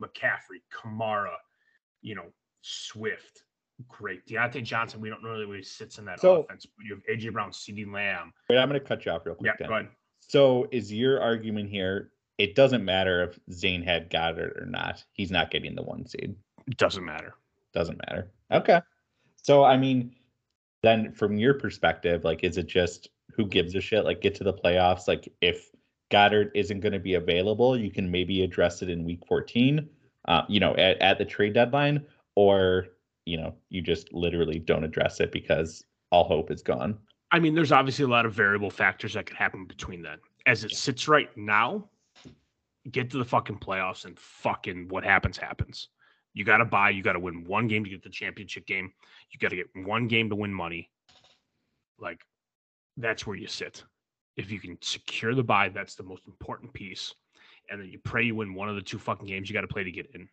McCaffrey, 0.01 0.61
Kamara, 0.73 1.35
you 2.01 2.15
know, 2.15 2.25
Swift, 2.61 3.43
great. 3.87 4.25
Diontae 4.25 4.63
Johnson, 4.63 4.99
we 5.01 5.09
don't 5.09 5.21
know 5.23 5.29
really 5.29 5.45
where 5.45 5.57
he 5.57 5.63
sits 5.63 5.97
in 5.99 6.05
that 6.05 6.19
So- 6.19 6.41
offense. 6.41 6.65
But 6.65 6.85
you 6.85 6.95
have 6.95 7.03
AJ 7.17 7.31
Brown, 7.33 7.51
CeeDee 7.51 7.91
Lamb. 7.91 8.33
Wait, 8.49 8.57
I'm 8.57 8.67
going 8.69 8.79
to 8.81 8.85
cut 8.85 9.05
you 9.05 9.11
off 9.11 9.25
real 9.25 9.35
quick. 9.35 9.51
Yeah, 9.51 9.57
Dan. 9.57 9.67
go 9.67 9.73
ahead. 9.75 9.89
So 10.19 10.67
is 10.71 10.91
your 10.91 11.21
argument 11.21 11.69
here? 11.69 12.09
It 12.37 12.55
doesn't 12.55 12.83
matter 12.83 13.23
if 13.23 13.39
Zane 13.53 13.81
had 13.83 14.09
Goedert 14.09 14.59
or 14.61 14.65
not. 14.65 15.03
He's 15.13 15.31
not 15.31 15.51
getting 15.51 15.75
the 15.75 15.83
one 15.83 16.05
seed. 16.05 16.35
Doesn't 16.77 17.05
matter. 17.05 17.35
Doesn't 17.73 17.97
matter. 18.09 18.31
Okay. 18.51 18.81
So 19.45 19.63
I 19.63 19.77
mean, 19.77 20.15
then 20.81 21.11
from 21.11 21.37
your 21.37 21.53
perspective, 21.53 22.23
like, 22.23 22.43
is 22.43 22.57
it 22.57 22.65
just 22.65 23.09
who 23.31 23.45
gives 23.45 23.75
a 23.75 23.79
shit? 23.79 24.03
Like, 24.03 24.19
get 24.19 24.33
to 24.35 24.43
the 24.43 24.51
playoffs. 24.53 25.07
Like, 25.07 25.31
if 25.39 25.69
Goedert 26.09 26.49
isn't 26.55 26.79
going 26.79 26.93
to 26.93 26.99
be 26.99 27.13
available, 27.13 27.77
you 27.77 27.91
can 27.91 28.09
maybe 28.09 28.41
address 28.41 28.81
it 28.81 28.89
in 28.89 29.05
Week 29.05 29.21
14. 29.27 29.87
Uh, 30.27 30.41
you 30.49 30.59
know, 30.59 30.75
at, 30.77 30.99
at 30.99 31.19
the 31.19 31.25
trade 31.25 31.53
deadline, 31.53 32.03
or 32.33 32.87
you 33.27 33.37
know, 33.37 33.53
you 33.69 33.83
just 33.83 34.11
literally 34.11 34.57
don't 34.57 34.83
address 34.83 35.19
it 35.19 35.31
because 35.31 35.85
all 36.09 36.23
hope 36.23 36.49
is 36.49 36.63
gone. 36.63 36.97
I 37.31 37.37
mean, 37.37 37.53
there's 37.53 37.71
obviously 37.71 38.05
a 38.05 38.07
lot 38.07 38.25
of 38.25 38.33
variable 38.33 38.71
factors 38.71 39.13
that 39.13 39.27
could 39.27 39.37
happen 39.37 39.65
between 39.65 40.01
then. 40.01 40.17
As 40.47 40.63
it 40.63 40.71
sits 40.71 41.07
right 41.07 41.29
now, 41.37 41.87
get 42.89 43.11
to 43.11 43.19
the 43.19 43.25
fucking 43.25 43.59
playoffs 43.59 44.05
and 44.05 44.19
fucking 44.19 44.87
what 44.87 45.03
happens 45.03 45.37
happens. 45.37 45.89
You 46.35 46.43
got 46.43 46.57
to 46.57 46.65
buy. 46.65 46.91
You 46.91 47.01
got 47.01 47.13
to 47.13 47.19
win 47.19 47.45
one 47.45 47.67
game 47.67 47.83
to 47.85 47.89
get 47.89 48.03
the 48.03 48.09
championship 48.09 48.67
game. 48.67 48.91
You 49.31 49.39
got 49.39 49.49
to 49.49 49.55
get 49.55 49.67
one 49.73 50.07
game 50.07 50.29
to 50.29 50.35
win 50.35 50.53
money. 50.53 50.91
Like 51.97 52.19
that's 52.97 53.25
where 53.25 53.37
you 53.37 53.47
sit. 53.47 53.83
If 54.35 54.51
you 54.51 54.59
can 54.59 54.77
secure 54.81 55.33
the 55.33 55.43
bye, 55.43 55.69
that's 55.69 55.95
the 55.95 56.03
most 56.03 56.27
important 56.27 56.73
piece. 56.73 57.13
And 57.71 57.81
then 57.81 57.87
you 57.87 57.99
pray 58.03 58.23
you 58.23 58.35
win 58.35 58.53
one 58.53 58.69
of 58.69 58.75
the 58.75 58.81
two 58.81 58.99
fucking 58.99 59.25
games 59.25 59.49
you 59.49 59.53
got 59.53 59.61
to 59.61 59.67
play 59.67 59.83
to 59.83 59.91
get 59.91 60.11
in 60.13 60.27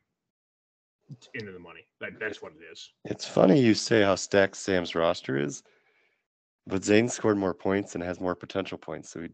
into 1.34 1.53
the 1.53 1.59
money. 1.59 1.86
Like 2.00 2.18
that's 2.18 2.42
what 2.42 2.53
it 2.53 2.72
is. 2.72 2.90
It's 3.05 3.26
funny 3.26 3.61
you 3.61 3.74
say 3.74 4.03
how 4.03 4.16
stacked 4.16 4.57
Sam's 4.57 4.96
roster 4.96 5.38
is, 5.38 5.62
but 6.66 6.84
Zane 6.84 7.09
scored 7.09 7.38
more 7.38 7.55
points 7.55 7.94
and 7.94 8.03
has 8.03 8.20
more 8.20 8.34
potential 8.34 8.76
points. 8.76 9.11
So 9.11 9.22
he, 9.22 9.28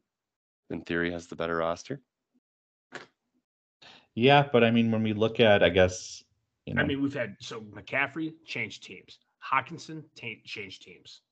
in 0.71 0.83
theory, 0.83 1.11
has 1.13 1.29
the 1.29 1.37
better 1.37 1.57
roster. 1.57 2.03
Yeah, 4.15 4.47
but 4.53 4.65
I 4.65 4.71
mean, 4.71 4.91
when 4.91 5.03
we 5.03 5.13
look 5.15 5.41
at, 5.41 5.63
I 5.63 5.69
guess, 5.69 6.25
you 6.69 6.75
know, 6.75 6.83
I 6.83 6.85
mean, 6.85 7.01
we've 7.01 7.15
had 7.15 7.35
so 7.41 7.63
McCaffrey 7.63 8.35
changed 8.45 8.83
teams. 8.83 9.21
Hockenson 9.43 10.05
ta- 10.21 10.43
changed 10.45 10.83
teams. 10.83 11.23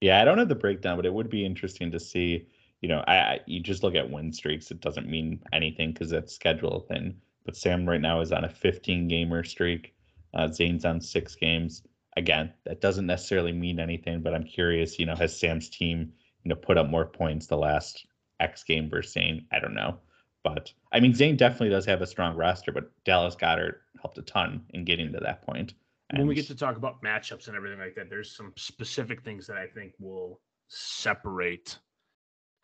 Yeah, 0.00 0.22
I 0.22 0.24
don't 0.24 0.38
have 0.38 0.48
the 0.48 0.54
breakdown, 0.54 0.96
but 0.96 1.06
it 1.06 1.12
would 1.12 1.28
be 1.28 1.44
interesting 1.44 1.90
to 1.90 1.98
see. 1.98 2.46
You 2.80 2.88
know, 2.88 3.02
I, 3.08 3.16
I 3.16 3.40
you 3.46 3.58
just 3.58 3.82
look 3.82 3.96
at 3.96 4.08
win 4.08 4.32
streaks; 4.32 4.70
it 4.70 4.80
doesn't 4.80 5.08
mean 5.08 5.42
anything 5.52 5.92
because 5.92 6.12
it's 6.12 6.36
schedule 6.36 6.86
thing. 6.88 7.16
But 7.44 7.56
Sam 7.56 7.88
right 7.88 8.00
now 8.00 8.20
is 8.20 8.30
on 8.30 8.44
a 8.44 8.48
15 8.48 9.08
gamer 9.08 9.42
streak. 9.42 9.92
Uh, 10.34 10.46
Zane's 10.46 10.84
on 10.84 11.00
six 11.00 11.34
games. 11.34 11.82
Again, 12.16 12.52
that 12.64 12.80
doesn't 12.80 13.06
necessarily 13.06 13.52
mean 13.52 13.80
anything, 13.80 14.22
but 14.22 14.34
I'm 14.34 14.44
curious. 14.44 15.00
You 15.00 15.06
know, 15.06 15.16
has 15.16 15.36
Sam's 15.36 15.68
team 15.68 16.12
you 16.44 16.50
know 16.50 16.54
put 16.54 16.78
up 16.78 16.88
more 16.88 17.06
points 17.06 17.48
the 17.48 17.56
last 17.56 18.06
X 18.38 18.62
game 18.62 18.88
versus 18.88 19.14
Zane? 19.14 19.46
I 19.50 19.58
don't 19.58 19.74
know, 19.74 19.98
but 20.44 20.72
I 20.92 21.00
mean 21.00 21.12
Zane 21.12 21.36
definitely 21.36 21.70
does 21.70 21.86
have 21.86 22.02
a 22.02 22.06
strong 22.06 22.36
roster, 22.36 22.70
but 22.70 22.92
Dallas 23.04 23.34
Goedert 23.34 23.78
helped 24.00 24.18
a 24.18 24.22
ton 24.22 24.64
in 24.70 24.84
getting 24.84 25.12
to 25.12 25.20
that 25.20 25.42
point. 25.42 25.74
when 26.12 26.26
we 26.26 26.34
get 26.34 26.46
to 26.46 26.54
talk 26.54 26.76
about 26.76 27.02
matchups 27.02 27.48
and 27.48 27.56
everything 27.56 27.78
like 27.78 27.94
that, 27.94 28.08
there's 28.08 28.34
some 28.34 28.52
specific 28.56 29.22
things 29.22 29.46
that 29.46 29.56
I 29.56 29.66
think 29.66 29.92
will 29.98 30.40
separate 30.68 31.78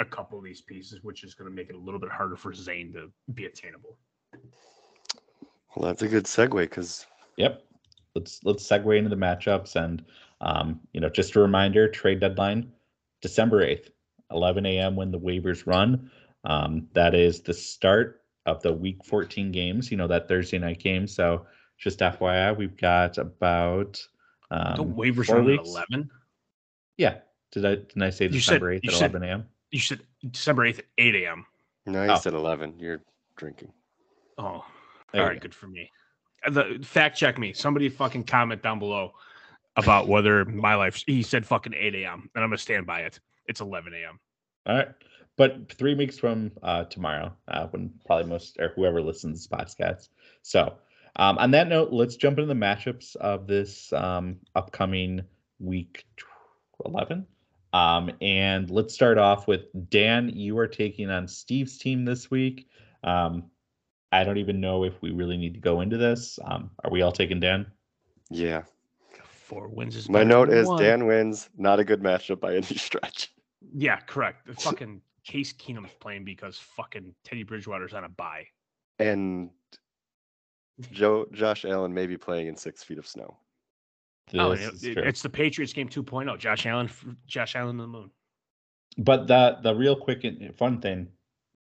a 0.00 0.04
couple 0.04 0.38
of 0.38 0.44
these 0.44 0.60
pieces, 0.60 1.02
which 1.02 1.24
is 1.24 1.34
going 1.34 1.50
to 1.50 1.54
make 1.54 1.68
it 1.68 1.76
a 1.76 1.78
little 1.78 2.00
bit 2.00 2.10
harder 2.10 2.36
for 2.36 2.52
Zane 2.52 2.92
to 2.92 3.10
be 3.32 3.46
attainable. 3.46 3.96
Well, 5.76 5.88
that's 5.88 6.02
a 6.02 6.08
good 6.08 6.24
segue 6.24 6.62
because 6.62 7.06
Yep. 7.36 7.64
Let's 8.14 8.40
let's 8.44 8.66
segue 8.66 8.96
into 8.96 9.10
the 9.10 9.16
matchups 9.16 9.76
and 9.76 10.04
um, 10.40 10.80
you 10.92 11.00
know, 11.00 11.08
just 11.08 11.36
a 11.36 11.40
reminder, 11.40 11.88
trade 11.88 12.20
deadline 12.20 12.72
December 13.22 13.64
8th, 13.64 13.88
11 14.30 14.66
a.m. 14.66 14.94
when 14.96 15.10
the 15.10 15.18
waivers 15.18 15.66
run. 15.66 16.10
Um, 16.44 16.88
that 16.92 17.14
is 17.14 17.40
the 17.40 17.54
start 17.54 18.22
of 18.46 18.62
the 18.62 18.72
week 18.72 19.04
14 19.04 19.50
games, 19.52 19.90
you 19.90 19.96
know, 19.96 20.06
that 20.06 20.28
Thursday 20.28 20.58
night 20.58 20.80
game. 20.80 21.06
So 21.06 21.46
just 21.78 22.00
FYI, 22.00 22.56
we've 22.56 22.76
got 22.76 23.18
about 23.18 24.00
um, 24.50 24.76
the 24.76 24.84
waivers 24.84 25.26
four 25.26 25.36
run 25.36 25.50
at 25.50 25.64
11. 25.64 26.10
Yeah. 26.98 27.18
Did 27.52 27.64
I 27.66 27.74
did 27.76 28.02
I 28.02 28.10
say 28.10 28.24
You 28.26 28.40
said- 28.40 28.60
December 28.60 28.74
8th 28.74 28.86
at 28.88 28.92
said- 28.94 29.10
11 29.14 29.22
a.m.? 29.28 29.46
You 29.70 29.80
said 29.80 30.00
December 30.30 30.66
8th 30.70 30.78
at 30.80 30.84
8 30.98 31.14
a.m. 31.16 31.46
no, 31.86 32.04
you 32.04 32.10
Oh. 32.10 32.16
said 32.16 32.34
11. 32.34 32.78
You're 32.78 33.00
drinking. 33.36 33.72
Oh, 34.38 34.64
There 35.12 35.22
all 35.22 35.28
you 35.28 35.32
right, 35.34 35.40
good 35.40 35.54
for 35.54 35.66
me. 35.68 35.90
Uh, 36.46 36.50
The 36.50 36.80
fact 36.84 37.16
check 37.16 37.38
me. 37.38 37.52
Somebody 37.52 37.88
fucking 37.88 38.24
comment 38.24 38.62
down 38.62 38.78
below 38.78 39.12
about 39.76 40.06
whether 40.06 40.44
my 40.44 40.74
life. 40.76 41.02
He 41.06 41.22
said 41.22 41.44
fucking 41.46 41.74
8 41.74 41.94
a.m. 41.96 42.30
and 42.34 42.44
I'm 42.44 42.50
gonna 42.50 42.58
stand 42.58 42.86
by 42.86 43.00
it. 43.00 43.18
It's 43.46 43.60
11 43.60 43.92
a.m. 43.94 44.20
All 44.66 44.76
right. 44.76 44.88
But 45.36 45.72
three 45.72 45.94
weeks 45.94 46.18
from 46.18 46.52
uh, 46.62 46.84
tomorrow, 46.84 47.32
uh, 47.48 47.66
when 47.68 47.90
probably 48.06 48.30
most 48.30 48.56
or 48.60 48.72
whoever 48.76 49.02
listens 49.02 49.46
to 49.46 49.48
this 49.48 49.66
podcast. 49.66 50.08
So, 50.42 50.74
um, 51.16 51.38
on 51.38 51.50
that 51.52 51.68
note, 51.68 51.92
let's 51.92 52.16
jump 52.16 52.38
into 52.38 52.46
the 52.46 52.54
matchups 52.54 53.16
of 53.16 53.46
this 53.46 53.92
um, 53.92 54.36
upcoming 54.54 55.22
week 55.58 56.04
tw- 56.16 56.24
11. 56.86 57.26
Um, 57.72 58.10
and 58.20 58.70
let's 58.70 58.94
start 58.94 59.18
off 59.18 59.48
with 59.48 59.62
Dan. 59.90 60.28
You 60.28 60.56
are 60.58 60.68
taking 60.68 61.10
on 61.10 61.26
Steve's 61.26 61.78
team 61.78 62.04
this 62.04 62.30
week. 62.30 62.68
Um, 63.02 63.50
I 64.12 64.22
don't 64.22 64.38
even 64.38 64.60
know 64.60 64.84
if 64.84 65.02
we 65.02 65.10
really 65.10 65.36
need 65.36 65.54
to 65.54 65.60
go 65.60 65.80
into 65.80 65.96
this. 65.96 66.38
Um, 66.44 66.70
are 66.84 66.90
we 66.90 67.02
all 67.02 67.10
taking 67.10 67.40
Dan? 67.40 67.66
Yeah. 68.30 68.62
Four 69.24 69.68
wins 69.68 69.96
is 69.96 70.08
My 70.08 70.22
note 70.22 70.50
is 70.50 70.68
one. 70.68 70.80
Dan 70.80 71.06
wins. 71.06 71.50
Not 71.58 71.80
a 71.80 71.84
good 71.84 72.00
matchup 72.00 72.38
by 72.40 72.54
any 72.54 72.62
stretch. 72.76 73.32
Yeah, 73.74 73.96
correct. 73.96 74.46
The 74.46 74.54
fucking 74.54 75.00
Case 75.24 75.52
Keenum's 75.52 75.92
playing 76.00 76.24
because 76.24 76.58
fucking 76.58 77.14
Teddy 77.24 77.42
Bridgewater's 77.42 77.94
on 77.94 78.04
a 78.04 78.08
bye. 78.08 78.44
And 78.98 79.50
Joe 80.92 81.26
Josh 81.32 81.64
Allen 81.64 81.94
may 81.94 82.06
be 82.06 82.16
playing 82.16 82.48
in 82.48 82.56
six 82.56 82.82
feet 82.82 82.98
of 82.98 83.06
snow. 83.06 83.36
Oh, 84.34 84.50
This 84.54 84.64
and 84.66 84.74
is 84.74 84.84
it- 84.84 84.98
it's 84.98 85.22
the 85.22 85.28
Patriots 85.30 85.72
game 85.72 85.88
2.0. 85.88 86.38
Josh 86.38 86.66
Allen, 86.66 86.90
Josh 87.26 87.56
Allen 87.56 87.70
on 87.70 87.78
the 87.78 87.86
moon. 87.86 88.10
But 88.98 89.26
the 89.26 89.58
the 89.62 89.74
real 89.74 89.96
quick 89.96 90.22
and 90.24 90.54
fun 90.56 90.80
thing, 90.80 91.08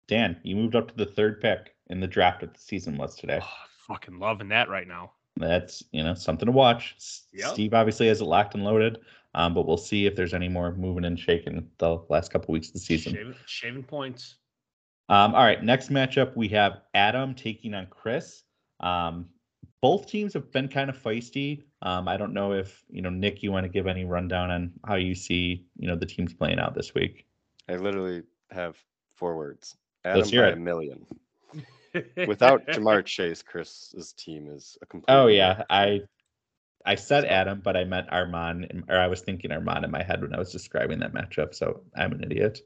Dan, 0.07 0.37
you 0.43 0.55
moved 0.55 0.75
up 0.75 0.89
to 0.89 0.95
the 0.95 1.05
third 1.11 1.39
pick 1.39 1.75
in 1.87 1.99
the 1.99 2.07
draft 2.07 2.43
of 2.43 2.53
the 2.53 2.59
season 2.59 2.97
was 2.97 3.15
today. 3.15 3.39
Oh, 3.41 3.47
fucking 3.87 4.19
loving 4.19 4.49
that 4.49 4.67
right 4.69 4.87
now. 4.87 5.13
That's 5.37 5.81
you 5.91 6.03
know 6.03 6.13
something 6.13 6.45
to 6.45 6.51
watch. 6.51 6.95
Yep. 7.33 7.53
Steve 7.53 7.73
obviously 7.73 8.07
has 8.09 8.19
it 8.21 8.25
locked 8.25 8.53
and 8.55 8.65
loaded, 8.65 8.97
um, 9.35 9.53
but 9.53 9.65
we'll 9.65 9.77
see 9.77 10.05
if 10.05 10.15
there's 10.15 10.33
any 10.33 10.49
more 10.49 10.73
moving 10.75 11.05
and 11.05 11.19
shaking 11.19 11.69
the 11.77 11.99
last 12.09 12.31
couple 12.31 12.51
weeks 12.51 12.67
of 12.67 12.73
the 12.73 12.79
season. 12.79 13.13
Shaving, 13.13 13.35
shaving 13.45 13.83
points. 13.83 14.35
Um, 15.09 15.35
all 15.35 15.43
right, 15.43 15.61
next 15.63 15.89
matchup 15.89 16.35
we 16.35 16.47
have 16.49 16.81
Adam 16.93 17.33
taking 17.35 17.73
on 17.73 17.87
Chris. 17.89 18.43
Um, 18.79 19.27
both 19.81 20.07
teams 20.07 20.33
have 20.33 20.51
been 20.51 20.67
kind 20.67 20.89
of 20.89 21.01
feisty. 21.01 21.63
Um, 21.81 22.07
I 22.07 22.17
don't 22.17 22.33
know 22.33 22.53
if 22.53 22.83
you 22.89 23.01
know 23.01 23.09
Nick, 23.09 23.41
you 23.43 23.51
want 23.51 23.65
to 23.65 23.69
give 23.69 23.87
any 23.87 24.05
rundown 24.05 24.51
on 24.51 24.71
how 24.85 24.95
you 24.95 25.15
see 25.15 25.65
you 25.77 25.87
know 25.87 25.95
the 25.95 26.05
teams 26.05 26.33
playing 26.33 26.59
out 26.59 26.75
this 26.75 26.93
week. 26.93 27.25
I 27.67 27.75
literally 27.75 28.23
have 28.51 28.77
four 29.15 29.35
words. 29.35 29.75
Adam 30.05 30.29
by 30.29 30.47
it. 30.47 30.53
a 30.53 30.55
million. 30.57 31.05
Without 32.27 32.65
Ja'Marr 32.67 33.05
Chase, 33.05 33.41
Chris's 33.41 34.13
team 34.13 34.47
is 34.49 34.77
a 34.81 34.85
complete. 34.85 35.13
Oh 35.13 35.27
yeah, 35.27 35.63
I 35.69 36.01
I 36.85 36.95
said 36.95 37.25
Adam, 37.25 37.61
but 37.63 37.77
I 37.77 37.83
meant 37.83 38.07
Armand, 38.11 38.83
or 38.89 38.97
I 38.97 39.07
was 39.07 39.21
thinking 39.21 39.51
Armand 39.51 39.85
in 39.85 39.91
my 39.91 40.03
head 40.03 40.21
when 40.21 40.33
I 40.33 40.39
was 40.39 40.51
describing 40.51 40.99
that 40.99 41.13
matchup. 41.13 41.53
So 41.53 41.83
I'm 41.95 42.11
an 42.11 42.23
idiot. 42.23 42.61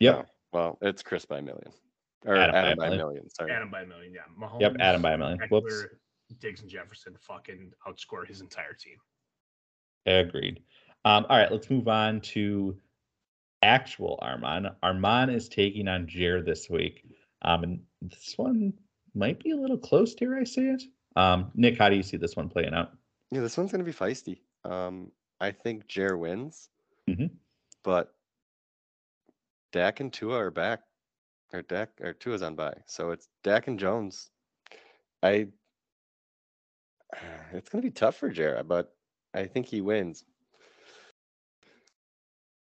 Yep. 0.00 0.28
Well, 0.52 0.78
it's 0.82 1.02
Chris 1.02 1.24
by 1.24 1.38
a 1.38 1.42
million. 1.42 1.70
Or 2.26 2.36
Adam 2.36 2.54
Adam, 2.54 2.64
by 2.64 2.72
a 2.72 2.76
by 2.76 2.86
a 2.86 2.90
million. 2.90 3.06
million. 3.06 3.30
Sorry. 3.30 3.52
Adam 3.52 3.70
by 3.70 3.82
a 3.82 3.86
million. 3.86 4.12
Yeah. 4.12 4.20
Mahomes, 4.40 4.60
Yep. 4.60 4.76
Adam 4.80 5.02
by 5.02 5.12
a 5.12 5.18
million. 5.18 5.38
Whoops. 5.50 5.72
Ekeler, 5.72 5.86
Diggs, 6.40 6.60
and 6.62 6.70
Jefferson 6.70 7.16
fucking 7.20 7.72
outscore 7.86 8.26
his 8.26 8.40
entire 8.40 8.74
team. 8.74 8.96
Agreed. 10.06 10.62
Um, 11.04 11.26
all 11.28 11.38
right, 11.38 11.50
let's 11.50 11.70
move 11.70 11.88
on 11.88 12.20
to 12.22 12.76
actual 13.62 14.18
Armand. 14.20 14.68
Armand 14.82 15.30
is 15.30 15.48
taking 15.48 15.88
on 15.88 16.06
Jer 16.06 16.42
this 16.42 16.68
week. 16.68 17.04
Um, 17.42 17.62
and 17.62 17.80
this 18.02 18.34
one 18.36 18.72
might 19.14 19.42
be 19.42 19.52
a 19.52 19.56
little 19.56 19.78
close, 19.78 20.14
to 20.16 20.24
here, 20.24 20.38
I 20.38 20.44
say 20.44 20.62
it? 20.62 20.82
Um, 21.16 21.50
Nick, 21.54 21.78
how 21.78 21.88
do 21.88 21.96
you 21.96 22.02
see 22.02 22.16
this 22.16 22.36
one 22.36 22.48
playing 22.48 22.74
out? 22.74 22.92
Yeah, 23.30 23.40
this 23.40 23.56
one's 23.56 23.70
gonna 23.72 23.84
be 23.84 23.92
feisty. 23.92 24.40
Um, 24.64 25.12
I 25.40 25.50
think 25.52 25.86
Jer 25.86 26.16
wins, 26.16 26.70
Mhm. 27.06 27.30
but 27.82 28.14
Dak 29.72 30.00
and 30.00 30.12
Tua 30.12 30.36
are 30.38 30.50
back, 30.50 30.82
or 31.52 31.62
Dak 31.62 32.00
or 32.00 32.14
Tua's 32.14 32.42
on 32.42 32.56
bye, 32.56 32.82
so 32.86 33.10
it's 33.10 33.28
Dak 33.42 33.66
and 33.68 33.78
Jones. 33.78 34.30
I, 35.22 35.52
it's 37.52 37.68
gonna 37.68 37.82
be 37.82 37.90
tough 37.90 38.16
for 38.16 38.30
Jer, 38.30 38.62
but 38.64 38.96
I 39.34 39.46
think 39.46 39.66
he 39.66 39.80
wins. 39.80 40.24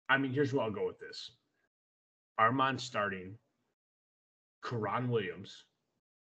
I 0.09 0.17
mean, 0.17 0.31
here's 0.31 0.53
where 0.53 0.63
I'll 0.63 0.71
go 0.71 0.85
with 0.85 0.99
this. 0.99 1.31
Armand 2.37 2.79
starting 2.79 3.37
Kyren 4.63 5.09
Williams, 5.09 5.65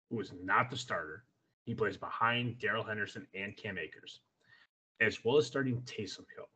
who 0.09 0.19
is 0.19 0.31
not 0.33 0.69
the 0.69 0.77
starter. 0.77 1.25
He 1.65 1.73
plays 1.75 1.97
behind 1.97 2.59
Darrell 2.59 2.83
Henderson 2.83 3.27
and 3.33 3.55
Cam 3.57 3.77
Akers, 3.77 4.21
as 5.01 5.23
well 5.23 5.37
as 5.37 5.45
starting 5.45 5.81
Taysom 5.81 6.25
Hill, 6.35 6.49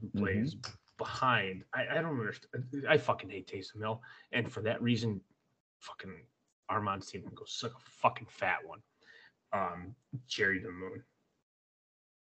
who 0.00 0.20
plays 0.20 0.56
behind. 0.98 1.64
I, 1.74 1.86
I 1.90 1.94
don't 2.02 2.18
understand. 2.18 2.64
I 2.88 2.98
fucking 2.98 3.30
hate 3.30 3.50
Taysom 3.50 3.80
Hill. 3.80 4.00
And 4.32 4.50
for 4.50 4.62
that 4.62 4.82
reason, 4.82 5.20
fucking 5.80 6.14
Armand's 6.68 7.08
team 7.08 7.22
can 7.22 7.34
go 7.34 7.44
suck 7.46 7.72
a 7.72 7.90
fucking 8.00 8.28
fat 8.30 8.58
one. 8.64 8.80
Um, 9.52 9.94
Jerry 10.28 10.60
the 10.60 10.70
Moon. 10.70 11.02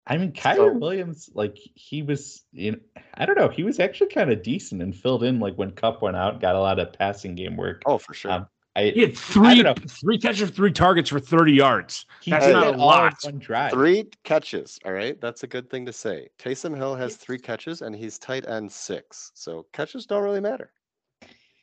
I 0.09 0.19
mean, 0.19 0.33
Kyler 0.33 0.73
So- 0.73 0.79
Williams, 0.79 1.31
like 1.35 1.57
he 1.75 2.03
was, 2.03 2.45
you 2.53 2.73
know, 2.73 2.79
I 3.15 3.27
don't 3.27 3.37
know, 3.39 3.49
he 3.49 3.65
was 3.65 3.81
actually 3.81 4.11
kind 4.11 4.31
of 4.31 4.43
decent 4.43 4.81
and 4.83 4.95
filled 4.95 5.25
in 5.25 5.41
like 5.41 5.57
when 5.57 5.73
Kupp 5.73 6.01
went 6.03 6.17
out, 6.17 6.41
got 6.41 6.55
a 6.55 6.61
lot 6.61 6.79
of 6.79 6.93
passing 6.93 7.35
game 7.35 7.57
work. 7.57 7.83
Oh, 7.87 7.99
for 7.99 8.15
sure. 8.15 8.31
Um, 8.31 8.47
I 8.77 8.91
He 8.91 9.01
had 9.01 9.17
three, 9.17 9.65
three 9.89 10.19
catches, 10.19 10.51
three 10.51 10.71
targets 10.71 11.09
for 11.09 11.19
30 11.19 11.53
yards. 11.53 12.05
he 12.21 12.31
that's 12.31 12.47
did 12.47 12.53
not 12.53 12.75
a 12.75 12.77
lot. 12.77 13.15
drive. 13.39 13.73
Three 13.73 14.11
catches. 14.23 14.79
All 14.85 14.93
right, 14.93 15.19
that's 15.19 15.43
a 15.43 15.47
good 15.47 15.71
thing 15.71 15.87
to 15.87 15.93
say. 15.93 16.29
Taysom 16.39 16.77
Hill 16.77 16.95
has 16.95 17.17
three 17.17 17.39
catches, 17.39 17.81
and 17.81 17.97
he's 17.97 18.19
tight 18.19 18.47
end 18.47 18.71
six. 18.71 19.33
So 19.35 19.67
catches 19.73 20.05
don't 20.05 20.23
really 20.23 20.41
matter. 20.41 20.71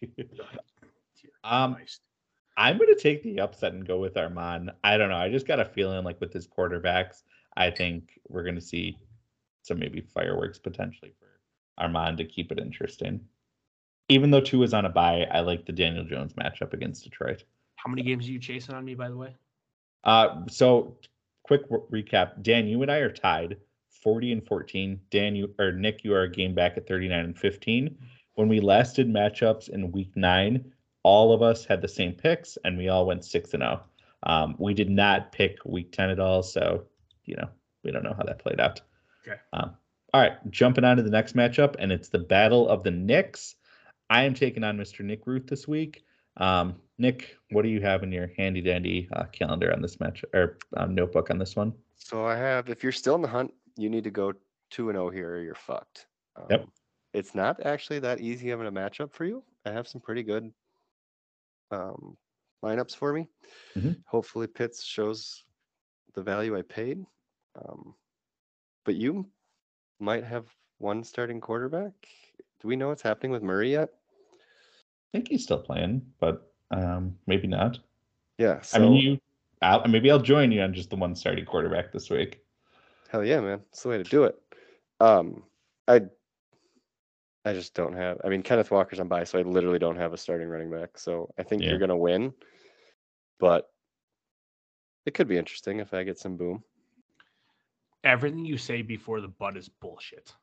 Um, 1.46 1.76
I'm 2.56 2.78
going 2.78 2.94
to 2.94 3.00
take 3.00 3.22
the 3.22 3.42
upset 3.42 3.74
and 3.74 3.86
go 3.86 4.00
with 4.00 4.16
Armand. 4.16 4.72
I 4.82 4.98
don't 4.98 5.10
know. 5.10 5.18
I 5.18 5.30
just 5.30 5.46
got 5.46 5.60
a 5.60 5.66
feeling 5.66 6.06
like 6.06 6.22
with 6.22 6.32
his 6.32 6.48
quarterbacks, 6.48 7.24
I 7.58 7.70
think 7.70 8.18
we're 8.30 8.44
going 8.44 8.56
to 8.56 8.62
see 8.62 8.98
some 9.62 9.80
maybe 9.80 10.00
fireworks 10.00 10.58
potentially 10.58 11.14
for 11.20 11.28
Armand 11.78 12.18
to 12.20 12.24
keep 12.24 12.50
it 12.54 12.60
interesting. 12.60 13.20
Even 14.10 14.32
though 14.32 14.42
Tua 14.42 14.66
is 14.66 14.74
on 14.74 14.86
a 14.86 14.90
bye, 14.90 15.28
I 15.32 15.40
like 15.40 15.66
the 15.66 15.72
Daniel 15.72 16.04
Jones 16.04 16.34
matchup 16.34 16.74
against 16.74 17.04
Detroit. 17.04 17.44
How 17.76 17.90
many 17.90 18.04
games 18.04 18.28
are 18.28 18.32
you 18.32 18.40
chasing 18.40 18.76
on 18.76 18.86
me, 18.86 18.96
by 18.96 19.10
the 19.10 19.18
way? 19.18 19.36
Uh, 20.04 20.42
so 20.50 20.98
quick 21.44 21.70
w- 21.70 21.88
recap: 21.92 22.42
Dan, 22.42 22.68
you 22.68 22.82
and 22.82 22.92
I 22.92 22.98
are 22.98 23.12
tied, 23.12 23.58
forty 23.90 24.32
and 24.32 24.46
fourteen. 24.46 25.00
Dan, 25.10 25.36
you 25.36 25.54
or 25.60 25.72
Nick, 25.72 26.04
you 26.04 26.14
are 26.14 26.24
a 26.24 26.32
game 26.32 26.54
back 26.54 26.78
at 26.78 26.88
thirty-nine 26.88 27.26
and 27.26 27.38
fifteen. 27.38 27.98
When 28.36 28.48
we 28.48 28.60
last 28.60 28.96
did 28.96 29.08
matchups 29.08 29.70
in 29.70 29.92
week 29.92 30.12
nine, 30.16 30.72
all 31.04 31.34
of 31.34 31.42
us 31.42 31.66
had 31.66 31.82
the 31.82 31.88
same 31.88 32.14
picks, 32.14 32.58
and 32.64 32.78
we 32.78 32.90
all 32.90 33.06
went 33.06 33.24
six 33.24 33.54
and 33.54 33.64
zero. 33.64 33.84
Um, 34.24 34.56
we 34.58 34.74
did 34.74 34.90
not 34.90 35.32
pick 35.32 35.58
week 35.66 35.92
ten 35.92 36.10
at 36.10 36.20
all, 36.20 36.44
so 36.44 36.86
you 37.26 37.36
know 37.36 37.50
we 37.84 37.92
don't 37.92 38.04
know 38.04 38.16
how 38.16 38.24
that 38.24 38.40
played 38.40 38.60
out. 38.60 38.82
Okay. 39.26 39.40
Um, 39.54 39.76
all 40.14 40.22
right, 40.22 40.34
jumping 40.52 40.84
on 40.84 40.98
to 40.98 41.04
the 41.04 41.10
next 41.10 41.36
matchup, 41.36 41.76
and 41.80 41.92
it's 41.92 42.10
the 42.10 42.20
Battle 42.20 42.70
of 42.70 42.84
the 42.84 42.92
Knicks. 42.92 43.56
I 44.10 44.24
am 44.24 44.34
taking 44.34 44.64
on 44.64 44.78
Mr. 44.78 45.04
Nick 45.04 45.26
Ruth 45.26 45.48
this 45.48 45.68
week. 45.68 46.04
Um, 46.38 46.76
Nick, 46.98 47.38
what 47.52 47.62
do 47.64 47.70
you 47.70 47.82
have 47.82 48.04
in 48.04 48.12
your 48.12 48.30
handy 48.38 48.62
dandy 48.62 49.08
uh, 49.14 49.26
calendar 49.26 49.72
on 49.74 49.82
this 49.82 50.00
match 50.00 50.24
or 50.34 50.58
um, 50.78 50.96
notebook 50.96 51.30
on 51.30 51.38
this 51.38 51.56
one? 51.56 51.74
So 51.96 52.26
I 52.26 52.36
have, 52.36 52.70
if 52.70 52.84
you're 52.84 52.92
still 52.92 53.16
in 53.16 53.22
the 53.22 53.28
hunt, 53.28 53.54
you 53.78 53.90
need 53.90 54.04
to 54.04 54.12
go 54.12 54.34
two 54.70 54.90
and 54.90 54.96
zero 54.98 55.10
here, 55.10 55.36
or 55.36 55.42
you're 55.42 55.56
fucked. 55.56 56.08
Um, 56.36 56.46
Yep. 56.50 56.66
It's 57.14 57.36
not 57.36 57.64
actually 57.64 58.00
that 58.00 58.22
easy 58.22 58.50
of 58.50 58.62
a 58.62 58.72
matchup 58.72 59.14
for 59.14 59.26
you. 59.26 59.44
I 59.66 59.72
have 59.72 59.88
some 59.88 60.02
pretty 60.02 60.24
good 60.24 60.52
um, 61.70 62.18
lineups 62.64 62.96
for 62.96 63.14
me. 63.14 63.28
Mhm. 63.76 63.98
Hopefully, 64.08 64.48
Pitts 64.48 64.84
shows 64.84 65.44
the 66.16 66.24
value 66.24 66.58
I 66.58 66.64
paid. 66.64 67.06
Um, 67.56 67.94
but 68.84 68.96
you 68.96 69.30
might 70.00 70.24
have 70.24 70.48
one 70.80 71.04
starting 71.04 71.40
quarterback. 71.40 71.94
Do 72.64 72.70
we 72.70 72.78
know 72.78 72.88
what's 72.88 73.02
happening 73.02 73.34
with 73.34 73.44
Murray 73.44 73.72
yet? 73.72 73.90
I 74.32 74.38
think 75.12 75.28
he's 75.28 75.44
still 75.44 75.60
playing, 75.60 76.02
but 76.22 76.50
um, 76.72 77.18
maybe 77.28 77.46
not. 77.46 77.78
Yeah. 78.38 78.62
So 78.62 78.78
I 78.78 78.80
mean, 78.80 78.94
you. 78.96 79.20
I'll, 79.62 79.86
maybe 79.88 80.10
I'll 80.10 80.22
join 80.22 80.52
you 80.52 80.62
on 80.62 80.74
just 80.74 80.90
the 80.90 80.96
one 80.96 81.14
starting 81.14 81.46
quarterback 81.46 81.92
this 81.92 82.10
week. 82.10 82.42
Hell 83.10 83.24
yeah, 83.24 83.42
man. 83.42 83.60
It's 83.70 83.84
the 83.84 83.90
way 83.90 83.98
to 83.98 84.04
do 84.04 84.24
it. 84.24 84.36
Um, 85.02 85.44
I 85.90 86.04
I 87.44 87.52
just 87.52 87.74
don't 87.74 87.94
have 87.94 88.22
I 88.24 88.30
mean 88.30 88.42
Kenneth 88.42 88.72
Walker's 88.72 89.02
on 89.02 89.10
bye, 89.10 89.26
so 89.26 89.38
I 89.38 89.42
literally 89.42 89.80
don't 89.80 89.98
have 89.98 90.14
a 90.14 90.18
starting 90.18 90.48
running 90.48 90.72
back. 90.72 90.98
So 90.98 91.30
I 91.38 91.44
think 91.44 91.62
Yeah. 91.62 91.70
you're 91.70 91.80
gonna 91.80 91.98
win. 91.98 92.34
But 93.40 93.70
it 95.06 95.14
could 95.14 95.28
be 95.28 95.38
interesting 95.38 95.80
if 95.80 95.94
I 95.94 96.04
get 96.04 96.18
some 96.18 96.38
boom. 96.38 96.64
Everything 98.06 98.46
you 98.46 98.58
say 98.58 98.82
before 98.82 99.20
the 99.20 99.28
butt 99.28 99.58
is 99.58 99.68
bullshit. 99.68 100.34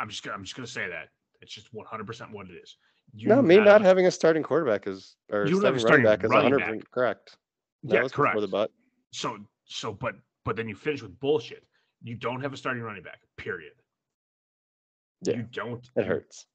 I'm 0.00 0.08
just 0.10 0.24
gonna 0.24 0.36
I'm 0.36 0.42
just 0.42 0.56
gonna 0.56 0.66
say 0.66 0.88
that. 0.88 1.10
It's 1.40 1.52
just 1.52 1.72
100 1.72 2.06
percent 2.06 2.32
what 2.32 2.48
it 2.48 2.54
is. 2.54 2.76
You 3.14 3.28
no, 3.28 3.40
me 3.42 3.56
gotta- 3.56 3.70
not 3.70 3.80
having 3.82 4.06
a 4.06 4.10
starting 4.10 4.42
quarterback 4.42 4.86
is 4.86 5.16
or 5.30 5.46
You 5.46 5.60
don't 5.60 5.78
starting 5.78 6.04
running 6.04 6.04
starting 6.04 6.04
back 6.04 6.24
is 6.24 6.30
100 6.30 6.58
back. 6.58 6.90
correct. 6.90 7.36
Yeah, 7.82 8.00
correct. 8.08 8.34
before 8.34 8.40
the 8.40 8.48
butt. 8.48 8.70
So 9.12 9.38
so 9.64 9.92
but 9.92 10.14
but 10.44 10.56
then 10.56 10.68
you 10.68 10.74
finish 10.74 11.02
with 11.02 11.18
bullshit. 11.20 11.64
You 12.02 12.14
don't 12.16 12.40
have 12.40 12.52
a 12.52 12.56
starting 12.56 12.82
running 12.82 13.02
back. 13.02 13.20
Period. 13.36 13.72
Yeah, 15.22 15.36
You 15.36 15.42
don't. 15.52 15.88
It 15.96 16.06
hurts. 16.06 16.46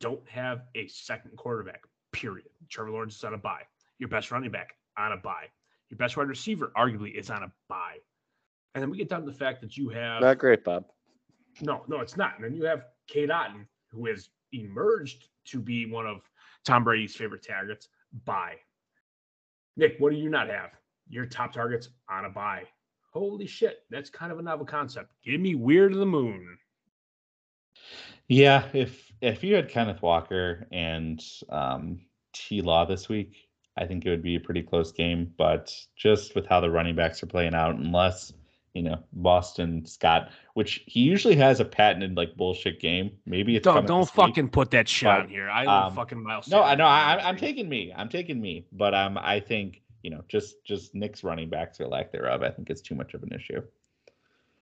Don't 0.00 0.26
have 0.28 0.62
a 0.74 0.86
second 0.88 1.36
quarterback. 1.36 1.82
Period. 2.12 2.46
Trevor 2.70 2.90
Lawrence 2.90 3.16
is 3.16 3.24
on 3.24 3.34
a 3.34 3.38
bye. 3.38 3.62
Your 3.98 4.08
best 4.08 4.30
running 4.30 4.50
back 4.50 4.74
on 4.96 5.12
a 5.12 5.16
bye. 5.18 5.46
Your 5.90 5.98
best 5.98 6.16
wide 6.16 6.28
receiver 6.28 6.72
arguably 6.76 7.14
is 7.14 7.30
on 7.30 7.42
a 7.42 7.52
bye. 7.68 7.98
And 8.74 8.82
then 8.82 8.90
we 8.90 8.96
get 8.96 9.08
down 9.10 9.20
to 9.24 9.26
the 9.30 9.36
fact 9.36 9.60
that 9.60 9.76
you 9.76 9.88
have 9.90 10.22
Not 10.22 10.38
great, 10.38 10.64
Bob. 10.64 10.84
No, 11.60 11.84
no, 11.88 12.00
it's 12.00 12.16
not. 12.16 12.34
And 12.36 12.44
then 12.44 12.54
you 12.54 12.64
have 12.64 12.84
Cade 13.06 13.28
Otton, 13.30 13.66
who 13.90 14.06
has 14.06 14.30
emerged 14.52 15.28
to 15.46 15.60
be 15.60 15.86
one 15.86 16.06
of 16.06 16.22
Tom 16.64 16.84
Brady's 16.84 17.14
favorite 17.14 17.46
targets. 17.46 17.88
Bye. 18.24 18.56
Nick, 19.76 19.96
what 19.98 20.10
do 20.10 20.16
you 20.16 20.28
not 20.28 20.48
have? 20.48 20.70
Your 21.08 21.26
top 21.26 21.52
targets 21.52 21.90
on 22.08 22.24
a 22.24 22.30
bye. 22.30 22.64
Holy 23.12 23.46
shit, 23.46 23.78
that's 23.90 24.10
kind 24.10 24.32
of 24.32 24.38
a 24.38 24.42
novel 24.42 24.66
concept. 24.66 25.12
Give 25.24 25.40
me 25.40 25.54
Weird 25.54 25.92
to 25.92 25.98
the 25.98 26.06
Moon. 26.06 26.58
Yeah, 28.28 28.66
if 28.72 29.12
if 29.20 29.44
you 29.44 29.54
had 29.54 29.68
Kenneth 29.68 30.02
Walker 30.02 30.66
and 30.72 31.22
um, 31.48 32.00
T 32.32 32.60
Law 32.60 32.84
this 32.84 33.08
week, 33.08 33.48
I 33.76 33.86
think 33.86 34.04
it 34.04 34.10
would 34.10 34.22
be 34.22 34.36
a 34.36 34.40
pretty 34.40 34.62
close 34.62 34.92
game. 34.92 35.32
But 35.38 35.72
just 35.96 36.34
with 36.34 36.46
how 36.46 36.60
the 36.60 36.70
running 36.70 36.96
backs 36.96 37.22
are 37.22 37.26
playing 37.26 37.54
out, 37.54 37.76
unless 37.76 38.32
you 38.76 38.82
know 38.82 38.98
Boston 39.14 39.86
Scott, 39.86 40.30
which 40.52 40.84
he 40.86 41.00
usually 41.00 41.34
has 41.36 41.60
a 41.60 41.64
patented 41.64 42.14
like 42.14 42.36
bullshit 42.36 42.78
game. 42.78 43.10
Maybe 43.24 43.56
it's 43.56 43.64
Don't 43.64 43.86
don't 43.86 44.00
week. 44.00 44.10
fucking 44.10 44.50
put 44.50 44.70
that 44.72 44.86
shit 44.86 45.06
but, 45.06 45.20
on 45.20 45.28
here. 45.28 45.48
I 45.48 45.64
love 45.64 45.92
um, 45.92 45.96
fucking 45.96 46.22
Miles. 46.22 46.48
No, 46.48 46.62
I 46.62 46.74
know. 46.74 46.84
I, 46.84 47.18
I'm 47.26 47.38
taking 47.38 47.70
me. 47.70 47.92
I'm 47.96 48.10
taking 48.10 48.38
me. 48.38 48.66
But 48.72 48.94
um, 48.94 49.16
I 49.16 49.40
think 49.40 49.80
you 50.02 50.10
know, 50.10 50.22
just 50.28 50.62
just 50.62 50.94
Nick's 50.94 51.24
running 51.24 51.48
backs 51.48 51.80
or 51.80 51.88
lack 51.88 52.12
thereof. 52.12 52.42
I 52.42 52.50
think 52.50 52.68
it's 52.68 52.82
too 52.82 52.94
much 52.94 53.14
of 53.14 53.22
an 53.22 53.32
issue. 53.32 53.62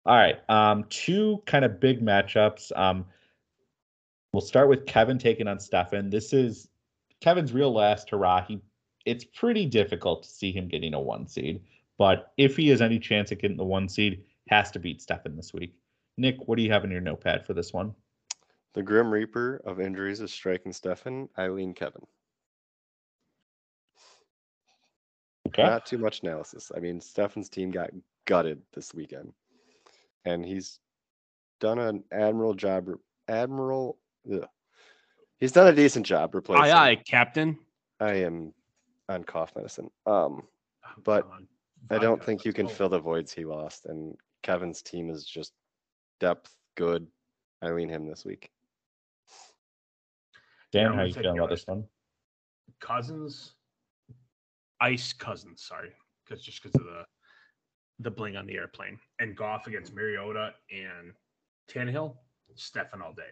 All 0.06 0.14
right. 0.14 0.38
Um, 0.48 0.84
two 0.88 1.42
kind 1.46 1.64
of 1.64 1.80
big 1.80 2.00
matchups. 2.00 2.70
Um, 2.78 3.06
we'll 4.32 4.40
start 4.40 4.68
with 4.68 4.86
Kevin 4.86 5.18
taking 5.18 5.48
on 5.48 5.58
Stefan. 5.58 6.10
This 6.10 6.32
is 6.32 6.68
Kevin's 7.20 7.52
real 7.52 7.72
last 7.72 8.10
hurrah. 8.10 8.44
He 8.46 8.60
it's 9.04 9.24
pretty 9.24 9.66
difficult 9.66 10.22
to 10.22 10.28
see 10.28 10.52
him 10.52 10.68
getting 10.68 10.94
a 10.94 11.00
one 11.00 11.26
seed, 11.26 11.60
but 11.98 12.32
if 12.36 12.56
he 12.56 12.68
has 12.68 12.82
any 12.82 12.98
chance 12.98 13.32
at 13.32 13.40
getting 13.40 13.56
the 13.56 13.64
one 13.64 13.88
seed, 13.88 14.24
has 14.48 14.70
to 14.72 14.78
beat 14.78 15.00
Stefan 15.02 15.36
this 15.36 15.52
week. 15.52 15.74
Nick, 16.16 16.36
what 16.46 16.56
do 16.56 16.62
you 16.62 16.70
have 16.72 16.84
in 16.84 16.90
your 16.90 17.00
notepad 17.00 17.44
for 17.46 17.54
this 17.54 17.72
one? 17.72 17.94
The 18.74 18.82
Grim 18.82 19.10
Reaper 19.10 19.62
of 19.64 19.80
injuries 19.80 20.20
is 20.20 20.32
striking 20.32 20.72
Stefan, 20.72 21.28
Eileen 21.38 21.72
Kevin. 21.74 22.02
Okay. 25.48 25.62
Not 25.62 25.86
too 25.86 25.98
much 25.98 26.22
analysis. 26.22 26.70
I 26.76 26.80
mean, 26.80 27.00
Stefan's 27.00 27.48
team 27.48 27.70
got 27.70 27.90
gutted 28.26 28.60
this 28.74 28.92
weekend, 28.92 29.32
and 30.24 30.44
he's 30.44 30.80
done 31.60 31.78
an 31.78 32.04
admiral 32.12 32.52
job. 32.52 32.90
Admiral, 33.28 33.96
ugh. 34.32 34.46
he's 35.38 35.52
done 35.52 35.68
a 35.68 35.72
decent 35.74 36.04
job 36.04 36.34
replacing. 36.34 36.64
Aye, 36.64 36.90
aye, 36.90 36.96
Captain. 36.96 37.58
I 38.00 38.14
am 38.14 38.52
on 39.08 39.24
cough 39.24 39.54
medicine. 39.56 39.90
Um, 40.06 40.42
Oh, 40.86 41.00
But 41.04 41.22
come 41.22 41.32
on. 41.32 41.48
I 41.90 41.98
don't 41.98 42.22
think 42.22 42.44
you 42.44 42.52
can 42.52 42.66
oh. 42.66 42.70
fill 42.70 42.88
the 42.88 42.98
voids 42.98 43.32
he 43.32 43.44
lost, 43.44 43.86
and 43.86 44.14
Kevin's 44.42 44.82
team 44.82 45.10
is 45.10 45.24
just 45.24 45.52
depth 46.20 46.52
good. 46.76 47.06
I 47.62 47.70
lean 47.70 47.88
him 47.88 48.06
this 48.06 48.24
week. 48.24 48.50
Dan, 50.72 50.86
how 50.86 50.90
gonna 50.92 51.06
you 51.06 51.14
feeling 51.14 51.38
about 51.38 51.50
this 51.50 51.66
one? 51.66 51.84
Cousins, 52.80 53.54
Ice 54.80 55.12
Cousins. 55.12 55.62
Sorry, 55.62 55.90
because 56.24 56.44
just 56.44 56.62
because 56.62 56.74
of 56.80 56.86
the 56.86 57.04
the 58.00 58.10
bling 58.10 58.36
on 58.36 58.46
the 58.46 58.54
airplane 58.54 58.98
and 59.20 59.34
Goff 59.34 59.66
against 59.66 59.94
Mariota 59.94 60.52
and 60.70 61.12
Tannehill, 61.70 62.16
Stefan 62.54 63.00
all 63.00 63.12
day. 63.12 63.22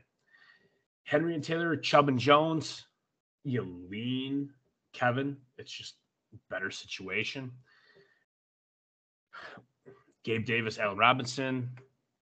Henry 1.04 1.34
and 1.34 1.44
Taylor, 1.44 1.76
Chubb 1.76 2.08
and 2.08 2.18
Jones. 2.18 2.86
You 3.44 3.86
lean 3.90 4.50
Kevin. 4.94 5.36
It's 5.58 5.72
just 5.72 5.96
better 6.48 6.70
situation. 6.70 7.50
Gabe 10.24 10.44
Davis, 10.44 10.78
Allen 10.78 10.98
Robinson, 10.98 11.68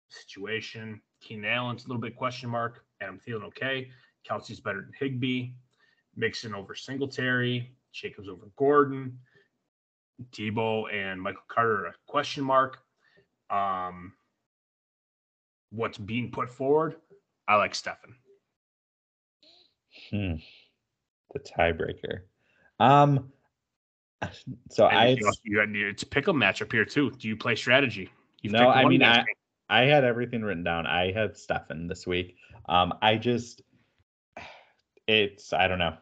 situation. 0.09 1.01
Keenan 1.21 1.51
Allen's 1.51 1.85
a 1.85 1.89
little 1.89 2.01
bit 2.01 2.17
question 2.17 2.49
mark. 2.49 2.85
Adam 3.01 3.21
Thielen, 3.27 3.45
okay. 3.45 3.91
Kelce's 4.29 4.61
better 4.61 4.81
than 4.81 4.93
Higbee. 4.99 5.51
Mixon 6.17 6.55
over 6.55 6.75
Singletary. 6.75 7.75
Jacobs 7.93 8.29
over 8.29 8.49
Gordon. 8.57 9.19
Deebo 10.33 10.93
and 10.93 11.21
Michael 11.21 11.43
Carter 11.49 11.87
a 11.87 11.95
question 12.07 12.45
mark. 12.45 12.79
Um, 13.49 14.13
what's 15.71 15.99
being 15.99 16.31
put 16.31 16.51
forward? 16.51 16.97
I 17.49 17.57
like 17.57 17.75
Stefan. 17.75 18.15
Hmm. 20.11 20.35
The 21.33 21.41
tiebreaker. 21.41 22.21
Um. 22.79 23.33
So 24.71 24.85
I 24.85 25.09
you 25.09 25.33
you 25.45 25.59
had, 25.59 25.71
it's 25.75 26.03
a 26.03 26.07
pickle 26.07 26.35
matchup 26.35 26.71
here 26.71 26.85
too. 26.85 27.11
Do 27.11 27.27
you 27.27 27.37
play 27.37 27.57
strategy? 27.57 28.11
You've 28.43 28.53
No, 28.53 28.69
I 28.69 28.85
mean, 28.85 29.01
me. 29.01 29.25
I 29.69 29.83
had 29.83 30.05
everything 30.05 30.43
written 30.43 30.65
down. 30.65 30.87
I 30.87 31.13
had 31.13 31.37
Stefan 31.37 31.87
this 31.87 32.07
week. 32.07 32.37
Um. 32.69 32.93
I 33.03 33.17
just. 33.17 33.63
It's 35.07 35.53
I 35.53 35.67
don't 35.69 35.79
know. 35.79 35.97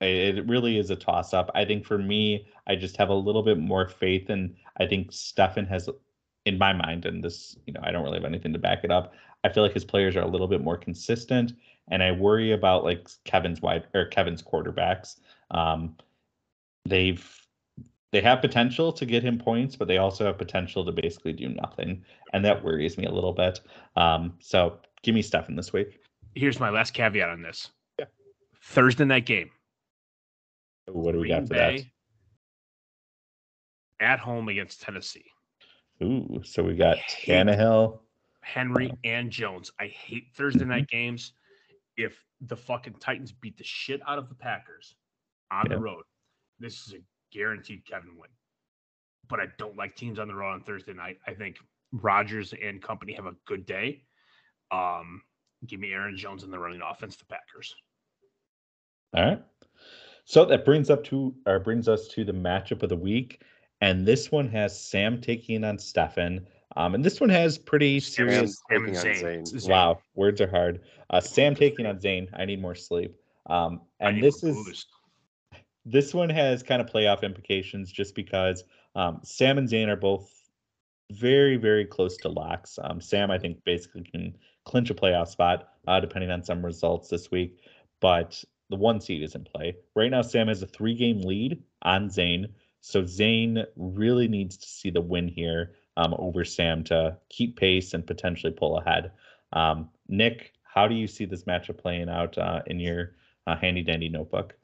It 0.00 0.38
it 0.38 0.46
really 0.46 0.78
is 0.78 0.90
a 0.90 0.96
toss 0.96 1.32
up. 1.32 1.50
I 1.54 1.64
think 1.64 1.86
for 1.86 1.98
me, 1.98 2.46
I 2.66 2.76
just 2.76 2.96
have 2.96 3.08
a 3.08 3.14
little 3.14 3.42
bit 3.42 3.58
more 3.58 3.88
faith, 3.88 4.28
and 4.28 4.54
I 4.78 4.86
think 4.86 5.12
Stefan 5.12 5.66
has, 5.66 5.88
in 6.44 6.58
my 6.58 6.72
mind, 6.72 7.06
and 7.06 7.22
this, 7.22 7.56
you 7.66 7.72
know, 7.72 7.80
I 7.82 7.92
don't 7.92 8.02
really 8.02 8.18
have 8.18 8.24
anything 8.24 8.52
to 8.52 8.58
back 8.58 8.84
it 8.84 8.90
up. 8.90 9.14
I 9.44 9.48
feel 9.50 9.62
like 9.62 9.72
his 9.72 9.84
players 9.84 10.16
are 10.16 10.22
a 10.22 10.28
little 10.28 10.48
bit 10.48 10.62
more 10.62 10.76
consistent, 10.76 11.52
and 11.90 12.02
I 12.02 12.12
worry 12.12 12.52
about 12.52 12.84
like 12.84 13.08
Kevin's 13.24 13.62
wide 13.62 13.86
or 13.94 14.06
Kevin's 14.06 14.42
quarterbacks. 14.42 15.20
Um, 15.50 15.96
they've 16.84 17.30
they 18.12 18.20
have 18.20 18.40
potential 18.40 18.92
to 18.92 19.04
get 19.06 19.24
him 19.24 19.38
points, 19.38 19.74
but 19.74 19.88
they 19.88 19.98
also 19.98 20.24
have 20.24 20.38
potential 20.38 20.84
to 20.84 20.92
basically 20.92 21.32
do 21.32 21.48
nothing, 21.48 22.04
and 22.32 22.44
that 22.44 22.62
worries 22.62 22.96
me 22.96 23.06
a 23.06 23.10
little 23.10 23.32
bit. 23.32 23.60
Um, 23.96 24.34
so 24.38 24.78
give 25.02 25.14
me 25.16 25.22
Stefan 25.22 25.56
this 25.56 25.72
week. 25.72 25.98
Here's 26.36 26.60
my 26.60 26.70
last 26.70 26.92
caveat 26.94 27.28
on 27.28 27.42
this. 27.42 27.70
Yeah. 27.98 28.04
Thursday 28.62 29.04
night 29.04 29.26
game. 29.26 29.50
What 30.86 31.12
do 31.12 31.18
we 31.20 31.28
Green 31.28 31.40
got 31.40 31.48
for 31.48 31.54
Bay 31.54 31.90
at 34.00 34.18
home 34.20 34.48
against 34.48 34.82
Tennessee. 34.82 35.24
that? 35.98 36.06
Ooh, 36.06 36.40
so 36.44 36.62
we 36.62 36.74
got 36.76 36.98
hate- 36.98 37.46
Tannehill. 37.46 37.98
Henry 38.42 38.92
and 39.04 39.30
Jones. 39.30 39.72
I 39.80 39.86
hate 39.86 40.26
Thursday 40.34 40.66
night 40.66 40.86
games. 40.88 41.32
If 41.96 42.22
the 42.42 42.56
fucking 42.56 42.96
Titans 43.00 43.32
beat 43.32 43.56
the 43.56 43.64
shit 43.64 44.00
out 44.06 44.18
of 44.18 44.28
the 44.28 44.34
Packers 44.34 44.94
on 45.50 45.64
Yeah. 45.68 45.76
the 45.76 45.80
road, 45.80 46.04
this 46.58 46.86
is 46.86 46.94
a 46.94 46.98
guaranteed 47.32 47.84
Kevin 47.86 48.16
win. 48.18 48.30
But 49.28 49.40
I 49.40 49.46
don't 49.58 49.76
like 49.76 49.96
teams 49.96 50.18
on 50.18 50.28
the 50.28 50.34
road 50.34 50.52
on 50.52 50.62
Thursday 50.62 50.92
night. 50.92 51.18
I 51.26 51.32
think 51.32 51.56
Rodgers 51.92 52.52
and 52.62 52.82
company 52.82 53.12
have 53.14 53.26
a 53.26 53.34
good 53.46 53.66
day, 53.66 54.02
um, 54.70 55.22
give 55.66 55.80
me 55.80 55.92
Aaron 55.92 56.16
Jones 56.16 56.42
and 56.42 56.52
the 56.52 56.58
running 56.58 56.80
offense, 56.82 57.16
the 57.16 57.24
Packers. 57.24 57.74
All 59.14 59.24
right. 59.24 59.42
So 60.24 60.44
that 60.46 60.64
brings 60.64 60.90
up 60.90 61.04
to 61.04 61.34
or 61.46 61.60
brings 61.60 61.88
us 61.88 62.08
to 62.08 62.24
the 62.24 62.32
matchup 62.32 62.82
of 62.82 62.88
the 62.88 62.96
week, 62.96 63.42
and 63.80 64.06
this 64.06 64.32
one 64.32 64.48
has 64.48 64.80
Sam 64.80 65.20
taking 65.20 65.64
on 65.64 65.78
Stefan. 65.78 66.46
Um, 66.76 66.94
and 66.94 67.04
this 67.04 67.20
one 67.20 67.30
has 67.30 67.56
pretty 67.56 68.00
serious. 68.00 68.60
Sam 68.68 68.86
and 68.86 68.96
Zane. 68.96 69.14
Zane. 69.14 69.46
Zane. 69.46 69.70
Wow, 69.70 70.00
words 70.14 70.40
are 70.40 70.50
hard. 70.50 70.80
Uh, 71.10 71.20
Sam 71.20 71.54
taking 71.54 71.86
on 71.86 72.00
Zane. 72.00 72.28
I 72.34 72.46
need 72.46 72.60
more 72.60 72.74
sleep. 72.74 73.14
Um, 73.46 73.82
I 74.00 74.08
and 74.08 74.16
need 74.16 74.24
this 74.24 74.42
more 74.42 74.52
is 74.52 74.56
booze. 74.66 74.86
This 75.84 76.14
one 76.14 76.30
has 76.30 76.62
kind 76.62 76.80
of 76.80 76.88
playoff 76.88 77.22
implications 77.22 77.92
just 77.92 78.14
because 78.14 78.64
um, 78.94 79.20
Sam 79.22 79.58
and 79.58 79.68
Zane 79.68 79.88
are 79.88 79.96
both 79.96 80.30
very, 81.12 81.56
very 81.56 81.84
close 81.84 82.16
to 82.18 82.28
locks. 82.28 82.78
Um, 82.82 83.00
Sam, 83.00 83.30
I 83.30 83.38
think, 83.38 83.62
basically 83.64 84.02
can 84.02 84.36
clinch 84.64 84.90
a 84.90 84.94
playoff 84.94 85.28
spot 85.28 85.68
uh, 85.86 86.00
depending 86.00 86.30
on 86.30 86.42
some 86.42 86.64
results 86.64 87.08
this 87.08 87.30
week, 87.30 87.58
but 88.00 88.42
the 88.70 88.76
one 88.76 89.00
seed 89.00 89.22
is 89.22 89.34
in 89.34 89.44
play. 89.44 89.76
Right 89.94 90.10
now, 90.10 90.22
Sam 90.22 90.48
has 90.48 90.62
a 90.62 90.66
three 90.66 90.94
game 90.94 91.20
lead 91.20 91.62
on 91.82 92.08
Zane. 92.08 92.48
So 92.80 93.04
Zane 93.04 93.64
really 93.76 94.28
needs 94.28 94.56
to 94.58 94.66
see 94.66 94.90
the 94.90 95.00
win 95.00 95.28
here 95.28 95.72
um, 95.96 96.14
over 96.18 96.44
Sam 96.44 96.84
to 96.84 97.16
keep 97.28 97.56
pace 97.56 97.94
and 97.94 98.06
potentially 98.06 98.52
pull 98.52 98.78
ahead. 98.78 99.12
Um, 99.52 99.90
Nick, 100.08 100.52
how 100.62 100.88
do 100.88 100.94
you 100.94 101.06
see 101.06 101.24
this 101.24 101.44
matchup 101.44 101.78
playing 101.78 102.08
out 102.08 102.36
uh, 102.36 102.62
in 102.66 102.80
your 102.80 103.12
uh, 103.46 103.56
handy 103.56 103.82
dandy 103.82 104.08
notebook? 104.08 104.54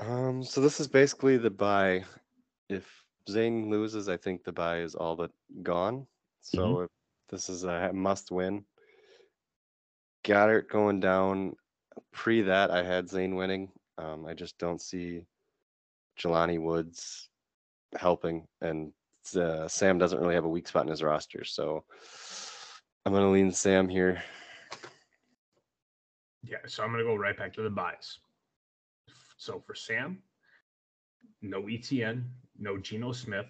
Um, 0.00 0.42
so 0.42 0.60
this 0.60 0.80
is 0.80 0.88
basically 0.88 1.36
the 1.36 1.50
bye. 1.50 2.04
If 2.68 3.04
Zane 3.28 3.70
loses, 3.70 4.08
I 4.08 4.16
think 4.16 4.44
the 4.44 4.52
bye 4.52 4.78
is 4.78 4.94
all 4.94 5.16
but 5.16 5.30
gone. 5.62 6.06
So 6.40 6.80
if 6.80 6.90
this 7.30 7.48
is 7.48 7.64
a 7.64 7.90
must 7.92 8.30
win. 8.30 8.64
Goedert 10.24 10.68
going 10.68 11.00
down. 11.00 11.54
Pre 12.12 12.42
that, 12.42 12.70
I 12.70 12.82
had 12.82 13.08
Zane 13.08 13.36
winning. 13.36 13.70
Um, 13.98 14.26
I 14.26 14.34
just 14.34 14.58
don't 14.58 14.80
see 14.80 15.26
Jelani 16.18 16.60
Woods 16.60 17.28
helping, 17.96 18.46
and 18.60 18.92
uh, 19.36 19.68
Sam 19.68 19.98
doesn't 19.98 20.18
really 20.18 20.34
have 20.34 20.44
a 20.44 20.48
weak 20.48 20.66
spot 20.66 20.84
in 20.84 20.90
his 20.90 21.02
roster. 21.02 21.44
So 21.44 21.84
I'm 23.04 23.12
gonna 23.12 23.30
lean 23.30 23.52
Sam 23.52 23.88
here. 23.88 24.22
Yeah, 26.42 26.58
so 26.66 26.82
I'm 26.82 26.90
gonna 26.90 27.04
go 27.04 27.14
right 27.14 27.36
back 27.36 27.52
to 27.54 27.62
the 27.62 27.70
byes. 27.70 28.18
So 29.36 29.62
for 29.66 29.74
Sam, 29.74 30.18
no 31.42 31.62
ETN, 31.62 32.24
no 32.58 32.78
Geno 32.78 33.12
Smith. 33.12 33.46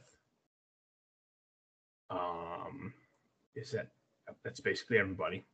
Um, 2.10 2.92
is 3.54 3.70
that 3.72 3.88
that's 4.42 4.60
basically 4.60 4.98
everybody. 4.98 5.44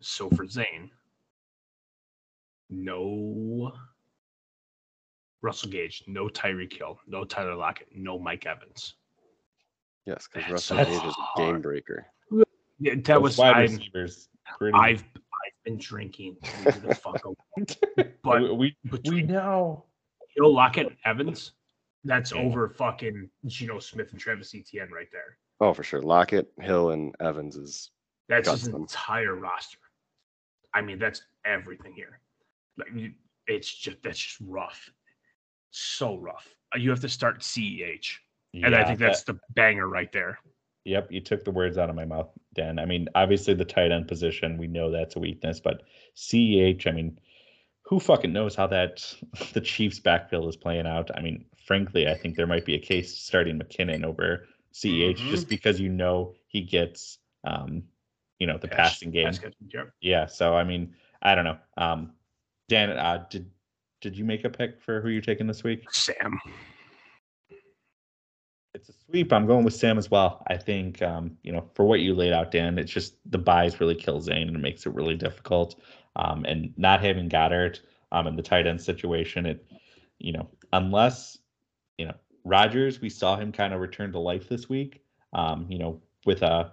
So 0.00 0.28
for 0.30 0.46
Zane, 0.46 0.90
no 2.70 3.72
Russell 5.42 5.70
Gage, 5.70 6.02
no 6.06 6.28
Tyreek 6.28 6.72
Hill, 6.72 6.98
no 7.06 7.24
Tyler 7.24 7.54
Lockett, 7.54 7.88
no 7.94 8.18
Mike 8.18 8.46
Evans. 8.46 8.94
Yes, 10.06 10.28
because 10.32 10.50
Russell 10.50 10.78
Gage 10.78 10.88
is 10.88 11.14
a 11.36 11.38
game 11.38 11.60
breaker. 11.60 12.06
Yeah, 12.80 12.94
that 12.96 13.04
Those 13.04 13.22
was 13.22 13.38
wide 13.38 13.70
I'm, 13.70 14.74
I've 14.74 15.04
I've 15.44 15.64
been 15.64 15.78
drinking. 15.78 16.36
Leave 16.64 16.82
the 16.82 16.94
fuck. 16.94 17.22
But 18.22 18.42
we, 18.42 18.52
we, 18.52 18.76
we 18.84 18.90
between 18.90 19.26
know. 19.28 19.84
Hill, 20.36 20.52
Lockett, 20.52 20.96
Evans, 21.04 21.52
that's 22.04 22.32
Yeah. 22.32 22.40
over 22.42 22.68
fucking 22.68 23.28
Geno 23.46 23.78
Smith 23.78 24.10
and 24.12 24.20
Travis 24.20 24.54
Etienne 24.54 24.90
right 24.90 25.08
there. 25.12 25.38
Oh, 25.60 25.72
for 25.72 25.82
sure. 25.84 26.02
Lockett, 26.02 26.50
Hill, 26.60 26.90
and 26.90 27.14
Evans 27.20 27.56
is 27.56 27.90
That's 28.28 28.50
his 28.50 28.68
entire 28.68 29.34
roster. 29.36 29.78
I 30.72 30.80
mean, 30.80 30.98
that's 30.98 31.22
everything 31.44 31.92
here. 31.92 32.18
Like, 32.78 33.12
it's 33.46 33.72
just 33.72 33.98
that's 34.02 34.18
just 34.18 34.40
rough, 34.40 34.90
so 35.70 36.16
rough. 36.16 36.48
You 36.76 36.90
have 36.90 37.00
to 37.00 37.08
start 37.08 37.40
CEH, 37.40 38.18
and 38.54 38.74
I 38.74 38.82
think 38.84 38.98
that- 38.98 39.06
that's 39.06 39.22
the 39.22 39.38
banger 39.50 39.86
right 39.88 40.10
there. 40.10 40.38
Yep, 40.84 41.12
you 41.12 41.20
took 41.20 41.44
the 41.44 41.50
words 41.50 41.78
out 41.78 41.88
of 41.88 41.96
my 41.96 42.04
mouth, 42.04 42.28
Dan. 42.54 42.78
I 42.78 42.84
mean, 42.84 43.08
obviously 43.14 43.54
the 43.54 43.64
tight 43.64 43.90
end 43.90 44.06
position, 44.06 44.58
we 44.58 44.66
know 44.66 44.90
that's 44.90 45.16
a 45.16 45.18
weakness, 45.18 45.58
but 45.60 45.82
CEH, 46.14 46.86
I 46.86 46.92
mean, 46.92 47.18
who 47.82 47.98
fucking 47.98 48.32
knows 48.32 48.54
how 48.54 48.66
that 48.68 49.02
the 49.52 49.60
Chiefs 49.60 49.98
backfield 49.98 50.48
is 50.48 50.56
playing 50.56 50.86
out? 50.86 51.10
I 51.14 51.20
mean, 51.20 51.46
frankly, 51.66 52.08
I 52.08 52.14
think 52.14 52.36
there 52.36 52.46
might 52.46 52.66
be 52.66 52.74
a 52.74 52.78
case 52.78 53.16
starting 53.16 53.58
McKinnon 53.58 54.04
over 54.04 54.46
CEH 54.74 55.16
just 55.30 55.48
because 55.48 55.80
you 55.80 55.88
know 55.88 56.34
he 56.46 56.60
gets 56.60 57.18
um, 57.44 57.84
you 58.38 58.46
know, 58.46 58.58
the 58.58 58.68
Pass- 58.68 58.94
passing 58.94 59.10
game. 59.10 59.32
yep. 59.72 59.92
Yeah, 60.00 60.26
so 60.26 60.54
I 60.54 60.64
mean, 60.64 60.94
I 61.22 61.34
don't 61.34 61.44
know. 61.44 61.58
Um 61.76 62.12
Dan, 62.68 62.90
uh 62.90 63.24
did 63.30 63.50
did 64.00 64.16
you 64.16 64.24
make 64.24 64.44
a 64.44 64.50
pick 64.50 64.80
for 64.82 65.00
who 65.00 65.08
you're 65.08 65.22
taking 65.22 65.46
this 65.46 65.64
week? 65.64 65.90
Sam. 65.90 66.38
It's 68.74 68.88
a 68.88 68.92
sweep. 69.06 69.32
I'm 69.32 69.46
going 69.46 69.64
with 69.64 69.74
Sam 69.74 69.98
as 69.98 70.10
well. 70.10 70.42
I 70.48 70.56
think, 70.56 71.00
um, 71.00 71.36
you 71.42 71.52
know, 71.52 71.70
for 71.74 71.84
what 71.84 72.00
you 72.00 72.14
laid 72.14 72.32
out, 72.32 72.50
Dan, 72.50 72.76
it's 72.78 72.90
just 72.90 73.14
the 73.30 73.38
byes 73.38 73.78
really 73.80 73.94
kill 73.94 74.20
Zane 74.20 74.48
and 74.48 74.56
it 74.56 74.60
makes 74.60 74.84
it 74.84 74.94
really 74.94 75.14
difficult. 75.14 75.80
Um, 76.16 76.44
and 76.44 76.72
not 76.76 77.00
having 77.00 77.28
Goedert 77.28 77.80
um, 78.12 78.26
in 78.26 78.36
the 78.36 78.42
tight 78.42 78.66
end 78.66 78.80
situation, 78.80 79.46
it, 79.46 79.64
you 80.18 80.32
know, 80.32 80.48
unless, 80.72 81.38
you 81.98 82.06
know, 82.06 82.14
Rodgers, 82.44 83.00
we 83.00 83.08
saw 83.08 83.36
him 83.36 83.52
kind 83.52 83.72
of 83.72 83.80
return 83.80 84.12
to 84.12 84.18
life 84.18 84.48
this 84.48 84.68
week, 84.68 85.02
um, 85.32 85.66
you 85.68 85.78
know, 85.78 86.00
with 86.26 86.42
a, 86.42 86.72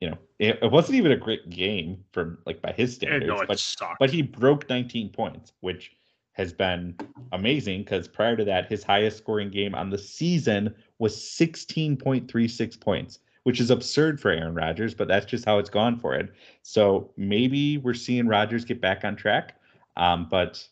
you 0.00 0.10
know, 0.10 0.18
it, 0.38 0.58
it 0.62 0.70
wasn't 0.70 0.96
even 0.96 1.12
a 1.12 1.16
great 1.16 1.50
game 1.50 2.04
from 2.12 2.38
like 2.46 2.62
by 2.62 2.72
his 2.72 2.98
Yeah, 3.00 3.18
standards, 3.18 3.26
no, 3.28 3.40
it 3.40 3.48
but 3.48 3.58
sucked. 3.58 3.98
but 3.98 4.10
he 4.10 4.22
broke 4.22 4.68
19 4.68 5.10
points, 5.10 5.52
which 5.60 5.92
has 6.32 6.52
been 6.52 6.96
amazing 7.32 7.82
because 7.82 8.08
prior 8.08 8.36
to 8.36 8.44
that, 8.44 8.68
his 8.68 8.82
highest 8.82 9.18
scoring 9.18 9.50
game 9.50 9.74
on 9.74 9.90
the 9.90 9.98
season 9.98 10.74
was 10.98 11.16
16.36 11.16 12.80
points, 12.80 13.18
which 13.42 13.60
is 13.60 13.70
absurd 13.70 14.20
for 14.20 14.30
Aaron 14.30 14.54
Rodgers, 14.54 14.94
but 14.94 15.08
that's 15.08 15.26
just 15.26 15.44
how 15.44 15.58
it's 15.58 15.70
gone 15.70 15.98
for 15.98 16.14
it. 16.14 16.32
So 16.62 17.10
maybe 17.16 17.78
we're 17.78 17.94
seeing 17.94 18.26
Rodgers 18.26 18.64
get 18.64 18.80
back 18.80 19.04
on 19.04 19.16
track. 19.16 19.56
Um, 19.96 20.28
but 20.30 20.66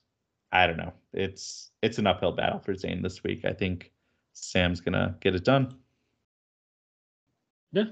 I 0.53 0.66
don't 0.66 0.77
know. 0.77 0.93
It's 1.12 1.70
it's 1.82 1.99
an 1.99 2.07
uphill 2.07 2.32
battle 2.32 2.59
for 2.61 2.74
Zane 2.74 3.03
this 3.03 3.23
week. 3.23 3.44
I 3.44 3.53
think 3.53 3.93
Sam's 4.32 4.81
gonna 4.81 5.16
get 5.20 5.35
it 5.35 5.44
done. 5.44 5.74
yeah. 7.73 7.85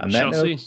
On 0.00 0.08
We 0.08 0.12
that 0.12 0.18
shall 0.20 0.30
note, 0.30 0.58
see. 0.60 0.66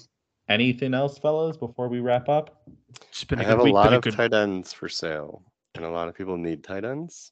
anything 0.50 0.94
else, 0.94 1.18
fellas, 1.18 1.58
before 1.58 1.88
we 1.88 2.00
wrap 2.00 2.30
up? 2.30 2.62
It's 3.10 3.24
been 3.24 3.40
I 3.40 3.44
a 3.44 3.46
have 3.48 3.58
good 3.58 3.62
a 3.62 3.66
week. 3.66 3.74
lot 3.74 3.94
a 3.94 3.98
of 3.98 4.02
good- 4.04 4.14
tight 4.14 4.34
ends 4.34 4.72
for 4.74 4.88
sale, 4.90 5.42
and 5.74 5.84
a 5.86 5.90
lot 5.90 6.08
of 6.08 6.14
people 6.16 6.38
need 6.38 6.64
tight 6.64 6.86
ends. 6.86 7.32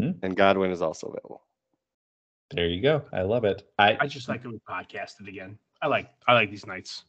Hmm. 0.00 0.10
And 0.22 0.36
Godwin 0.36 0.70
is 0.70 0.82
also 0.82 1.06
available. 1.06 1.45
There 2.50 2.68
you 2.68 2.80
go. 2.80 3.02
I 3.12 3.22
love 3.22 3.44
it. 3.44 3.68
I 3.78 3.96
I 4.00 4.06
just 4.06 4.28
like 4.28 4.42
that 4.42 4.50
we 4.50 4.60
podcasted 4.68 5.28
again. 5.28 5.58
I 5.82 5.88
like 5.88 6.10
I 6.28 6.34
like 6.34 6.50
these 6.50 6.66
nights. 6.66 7.04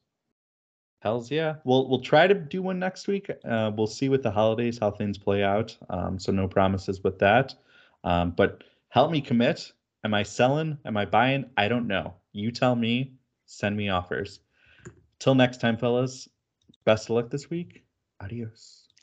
Hells 1.02 1.30
yeah. 1.30 1.56
We'll 1.64 1.88
we'll 1.88 2.02
try 2.02 2.28
to 2.28 2.34
do 2.34 2.62
one 2.62 2.80
next 2.80 3.08
week. 3.08 3.30
Uh, 3.46 3.72
we'll 3.76 3.88
see 3.88 4.10
with 4.10 4.24
the 4.24 4.32
holidays 4.32 4.80
how 4.80 4.92
things 4.92 5.18
play 5.18 5.44
out. 5.44 5.78
Um, 5.90 6.18
so 6.18 6.32
no 6.32 6.48
promises 6.48 7.04
with 7.04 7.20
that. 7.20 7.54
Um, 8.04 8.32
but 8.32 8.64
help 8.90 9.12
me 9.12 9.22
commit. 9.22 9.72
Am 10.04 10.14
I 10.14 10.24
selling? 10.24 10.78
Am 10.86 10.98
I 10.98 11.06
buying? 11.06 11.46
I 11.58 11.68
don't 11.68 11.88
know. 11.88 12.16
You 12.34 12.52
tell 12.52 12.76
me. 12.76 13.14
Send 13.46 13.78
me 13.78 13.90
offers. 13.90 14.40
Till 15.20 15.36
next 15.36 15.62
time, 15.62 15.78
fellas. 15.78 16.28
Best 16.84 17.06
of 17.06 17.12
luck 17.12 17.30
this 17.30 17.50
week. 17.50 17.84
Adios. 18.22 18.87